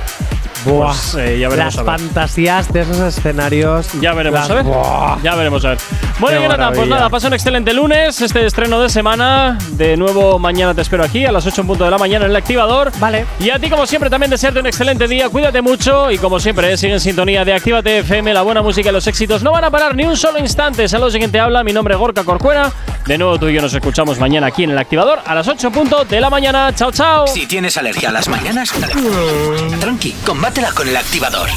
Buah, 0.66 0.88
Pues, 0.94 1.16
eh, 1.16 1.40
ya 1.40 1.50
veremos 1.50 1.76
las 1.76 1.78
a 1.78 1.84
ver. 1.84 2.00
fantasías 2.00 2.72
de 2.72 2.82
esos 2.82 2.98
escenarios. 3.00 3.88
Ya 4.00 4.14
veremos 4.14 4.40
las- 4.42 4.50
a 4.50 4.54
ver. 4.56 4.64
Buah. 4.64 5.18
Ya 5.24 5.36
veremos 5.36 5.66
a 5.66 5.70
ver. 5.70 5.78
Bueno, 6.20 6.38
Qué 6.38 6.44
Jonathan, 6.44 6.74
pues 6.76 6.88
nada, 6.88 7.10
pasa 7.10 7.28
un 7.28 7.34
excelente 7.34 7.74
lunes, 7.74 8.22
este 8.22 8.46
estreno 8.46 8.80
de 8.80 8.90
semana. 8.90 9.58
De 9.72 9.98
nuevo, 9.98 10.38
mañana 10.38 10.76
te 10.76 10.82
espero 10.82 11.04
aquí 11.04 11.26
a 11.26 11.32
las 11.32 11.46
8 11.48 11.62
en 11.62 11.68
punto 11.68 11.84
de 11.84 11.90
la 11.92 11.98
mañana 11.98 12.26
en 12.26 12.32
el 12.32 12.38
activador. 12.38 12.92
Vale. 13.00 13.26
Y 13.40 13.50
a 13.50 13.58
ti, 13.58 13.70
como 13.72 13.88
siempre, 13.88 14.10
también 14.10 14.30
desearte 14.30 14.60
un 14.60 14.68
excelente 14.68 15.08
día. 15.08 15.30
Cuídate 15.30 15.62
mucho 15.64 16.12
y, 16.12 16.20
como 16.20 16.40
siempre, 16.40 16.72
eh, 16.72 16.78
sigue 16.78 16.94
en 16.94 17.00
sintonía 17.00 17.44
de 17.44 17.54
Actívate 17.54 18.00
FM. 18.00 18.32
La 18.34 18.44
buena 18.44 18.62
música 18.62 18.90
y 18.90 18.94
los 18.94 19.08
éxitos 19.08 19.42
no 19.42 19.52
van 19.52 19.64
a 19.64 19.72
parar 19.72 19.96
ni 19.96 20.06
un 20.06 20.16
solo 20.16 20.38
instante. 20.38 20.88
Saludos, 20.88 21.16
quien 21.16 21.32
te 21.32 21.40
habla. 21.40 21.64
Mi 21.64 21.74
nombre 21.74 21.96
es 21.96 22.00
Gorka 22.00 22.24
Corcuera. 22.24 22.72
De 23.08 23.18
nuevo, 23.18 23.40
tú 23.40 23.48
y 23.48 23.54
yo 23.56 23.62
nos 23.64 23.74
escuchamos 23.74 24.20
mañana 24.20 24.46
aquí 24.48 24.64
en 24.64 24.70
el 24.70 24.78
activador 24.78 25.20
a 25.26 25.34
las 25.34 25.48
8 25.48 25.68
en 25.68 25.74
punto 25.74 26.06
de 26.06 26.22
la 26.22 26.30
mañana. 26.30 26.72
Chao, 26.76 26.92
chao. 26.92 27.26
Si 27.26 27.48
tienes 27.48 27.76
alergia 27.78 28.10
a 28.10 28.12
las 28.12 28.28
mañanas, 28.28 28.72
tranqui, 29.80 30.16
combátela 30.52 30.74
con 30.74 30.88
el 30.88 30.98
activador. 30.98 31.50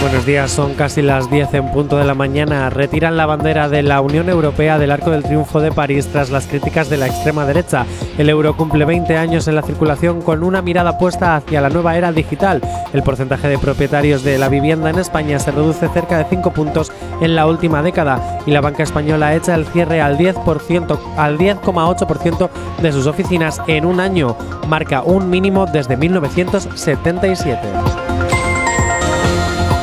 Buenos 0.00 0.24
días, 0.24 0.52
son 0.52 0.74
casi 0.74 1.02
las 1.02 1.28
10 1.28 1.54
en 1.54 1.72
punto 1.72 1.96
de 1.96 2.04
la 2.04 2.14
mañana. 2.14 2.70
Retiran 2.70 3.16
la 3.16 3.26
bandera 3.26 3.68
de 3.68 3.82
la 3.82 4.00
Unión 4.00 4.28
Europea 4.28 4.78
del 4.78 4.92
Arco 4.92 5.10
del 5.10 5.24
Triunfo 5.24 5.60
de 5.60 5.72
París 5.72 6.08
tras 6.12 6.30
las 6.30 6.46
críticas 6.46 6.88
de 6.88 6.98
la 6.98 7.08
extrema 7.08 7.44
derecha. 7.44 7.84
El 8.16 8.30
euro 8.30 8.56
cumple 8.56 8.84
20 8.84 9.16
años 9.16 9.48
en 9.48 9.56
la 9.56 9.62
circulación 9.62 10.22
con 10.22 10.44
una 10.44 10.62
mirada 10.62 10.98
puesta 10.98 11.34
hacia 11.34 11.60
la 11.60 11.68
nueva 11.68 11.96
era 11.96 12.12
digital. 12.12 12.62
El 12.92 13.02
porcentaje 13.02 13.48
de 13.48 13.58
propietarios 13.58 14.22
de 14.22 14.38
la 14.38 14.48
vivienda 14.48 14.88
en 14.88 15.00
España 15.00 15.40
se 15.40 15.50
reduce 15.50 15.88
cerca 15.88 16.16
de 16.16 16.26
5 16.30 16.52
puntos 16.52 16.92
en 17.20 17.34
la 17.34 17.48
última 17.48 17.82
década 17.82 18.38
y 18.46 18.52
la 18.52 18.60
banca 18.60 18.84
española 18.84 19.34
echa 19.34 19.56
el 19.56 19.66
cierre 19.66 20.00
al 20.00 20.16
10%, 20.16 20.96
al 21.16 21.38
10,8% 21.38 22.50
de 22.80 22.92
sus 22.92 23.08
oficinas 23.08 23.60
en 23.66 23.84
un 23.84 23.98
año. 23.98 24.36
Marca 24.68 25.02
un 25.02 25.28
mínimo 25.28 25.66
desde 25.66 25.96
1977. 25.96 28.07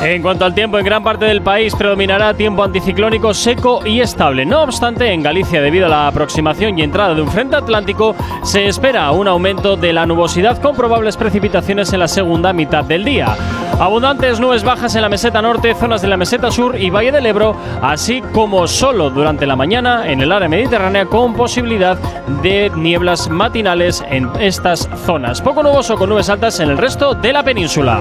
En 0.06 0.22
cuanto 0.22 0.44
al 0.44 0.54
tiempo, 0.54 0.78
en 0.78 0.84
gran 0.84 1.02
parte 1.02 1.24
del 1.24 1.42
país 1.42 1.74
predominará 1.74 2.32
tiempo 2.32 2.62
anticiclónico 2.62 3.34
seco 3.34 3.84
y 3.84 4.00
estable. 4.00 4.46
No 4.46 4.62
obstante, 4.62 5.10
en 5.10 5.20
Galicia, 5.20 5.60
debido 5.60 5.86
a 5.86 5.88
la 5.88 6.06
aproximación 6.06 6.78
y 6.78 6.82
entrada 6.82 7.12
de 7.12 7.22
un 7.22 7.28
frente 7.28 7.56
atlántico, 7.56 8.14
se 8.44 8.68
espera 8.68 9.10
un 9.10 9.26
aumento 9.26 9.76
de 9.76 9.92
la 9.92 10.06
nubosidad 10.06 10.62
con 10.62 10.76
probables 10.76 11.16
precipitaciones 11.16 11.92
en 11.92 11.98
la 11.98 12.06
segunda 12.06 12.52
mitad 12.52 12.84
del 12.84 13.04
día. 13.04 13.36
Abundantes 13.80 14.38
nubes 14.38 14.62
bajas 14.62 14.94
en 14.94 15.02
la 15.02 15.08
meseta 15.08 15.42
norte, 15.42 15.74
zonas 15.74 16.02
de 16.02 16.08
la 16.08 16.16
meseta 16.16 16.52
sur 16.52 16.80
y 16.80 16.88
Valle 16.88 17.10
del 17.10 17.26
Ebro, 17.26 17.56
así 17.82 18.22
como 18.32 18.68
solo 18.68 19.10
durante 19.10 19.44
la 19.44 19.56
mañana 19.56 20.08
en 20.08 20.20
el 20.20 20.30
área 20.30 20.48
mediterránea 20.48 21.06
con 21.06 21.34
posibilidad 21.34 21.98
de 22.44 22.70
nieblas 22.76 23.28
matinales 23.28 24.04
en 24.08 24.30
estas 24.38 24.88
zonas. 25.04 25.42
Poco 25.42 25.64
nuboso 25.64 25.96
con 25.96 26.10
nubes 26.10 26.30
altas 26.30 26.60
en 26.60 26.70
el 26.70 26.78
resto 26.78 27.12
de 27.14 27.32
la 27.32 27.42
península. 27.42 28.00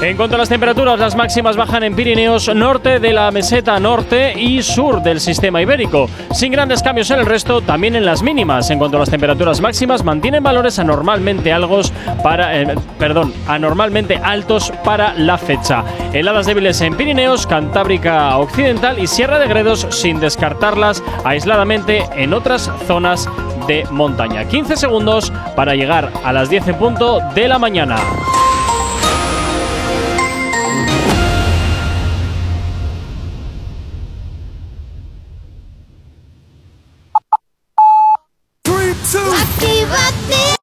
En 0.00 0.16
cuanto 0.16 0.36
a 0.36 0.38
las 0.38 0.48
temperaturas, 0.48 0.96
las 1.00 1.16
máximas 1.16 1.56
bajan 1.56 1.82
en 1.82 1.96
Pirineos, 1.96 2.54
norte 2.54 3.00
de 3.00 3.12
la 3.12 3.32
meseta 3.32 3.80
norte 3.80 4.32
y 4.40 4.62
sur 4.62 5.02
del 5.02 5.18
sistema 5.18 5.60
ibérico, 5.60 6.08
sin 6.32 6.52
grandes 6.52 6.84
cambios 6.84 7.10
en 7.10 7.18
el 7.18 7.26
resto, 7.26 7.62
también 7.62 7.96
en 7.96 8.06
las 8.06 8.22
mínimas. 8.22 8.70
En 8.70 8.78
cuanto 8.78 8.96
a 8.96 9.00
las 9.00 9.10
temperaturas 9.10 9.60
máximas, 9.60 10.04
mantienen 10.04 10.44
valores 10.44 10.78
anormalmente 10.78 11.52
altos 11.52 11.92
para, 12.22 12.62
eh, 12.62 12.76
perdón, 12.96 13.34
anormalmente 13.48 14.20
altos 14.22 14.72
para 14.84 15.14
la 15.14 15.36
fecha. 15.36 15.82
Heladas 16.12 16.46
débiles 16.46 16.80
en 16.80 16.96
Pirineos, 16.96 17.48
Cantábrica 17.48 18.36
Occidental 18.36 19.00
y 19.00 19.08
Sierra 19.08 19.40
de 19.40 19.48
Gredos, 19.48 19.84
sin 19.90 20.20
descartarlas 20.20 21.02
aisladamente 21.24 22.04
en 22.14 22.34
otras 22.34 22.70
zonas 22.86 23.28
de 23.66 23.84
montaña. 23.90 24.44
15 24.44 24.76
segundos 24.76 25.32
para 25.56 25.74
llegar 25.74 26.12
a 26.24 26.32
las 26.32 26.48
10 26.50 26.68
en 26.68 26.74
punto 26.76 27.18
de 27.34 27.48
la 27.48 27.58
mañana. 27.58 27.96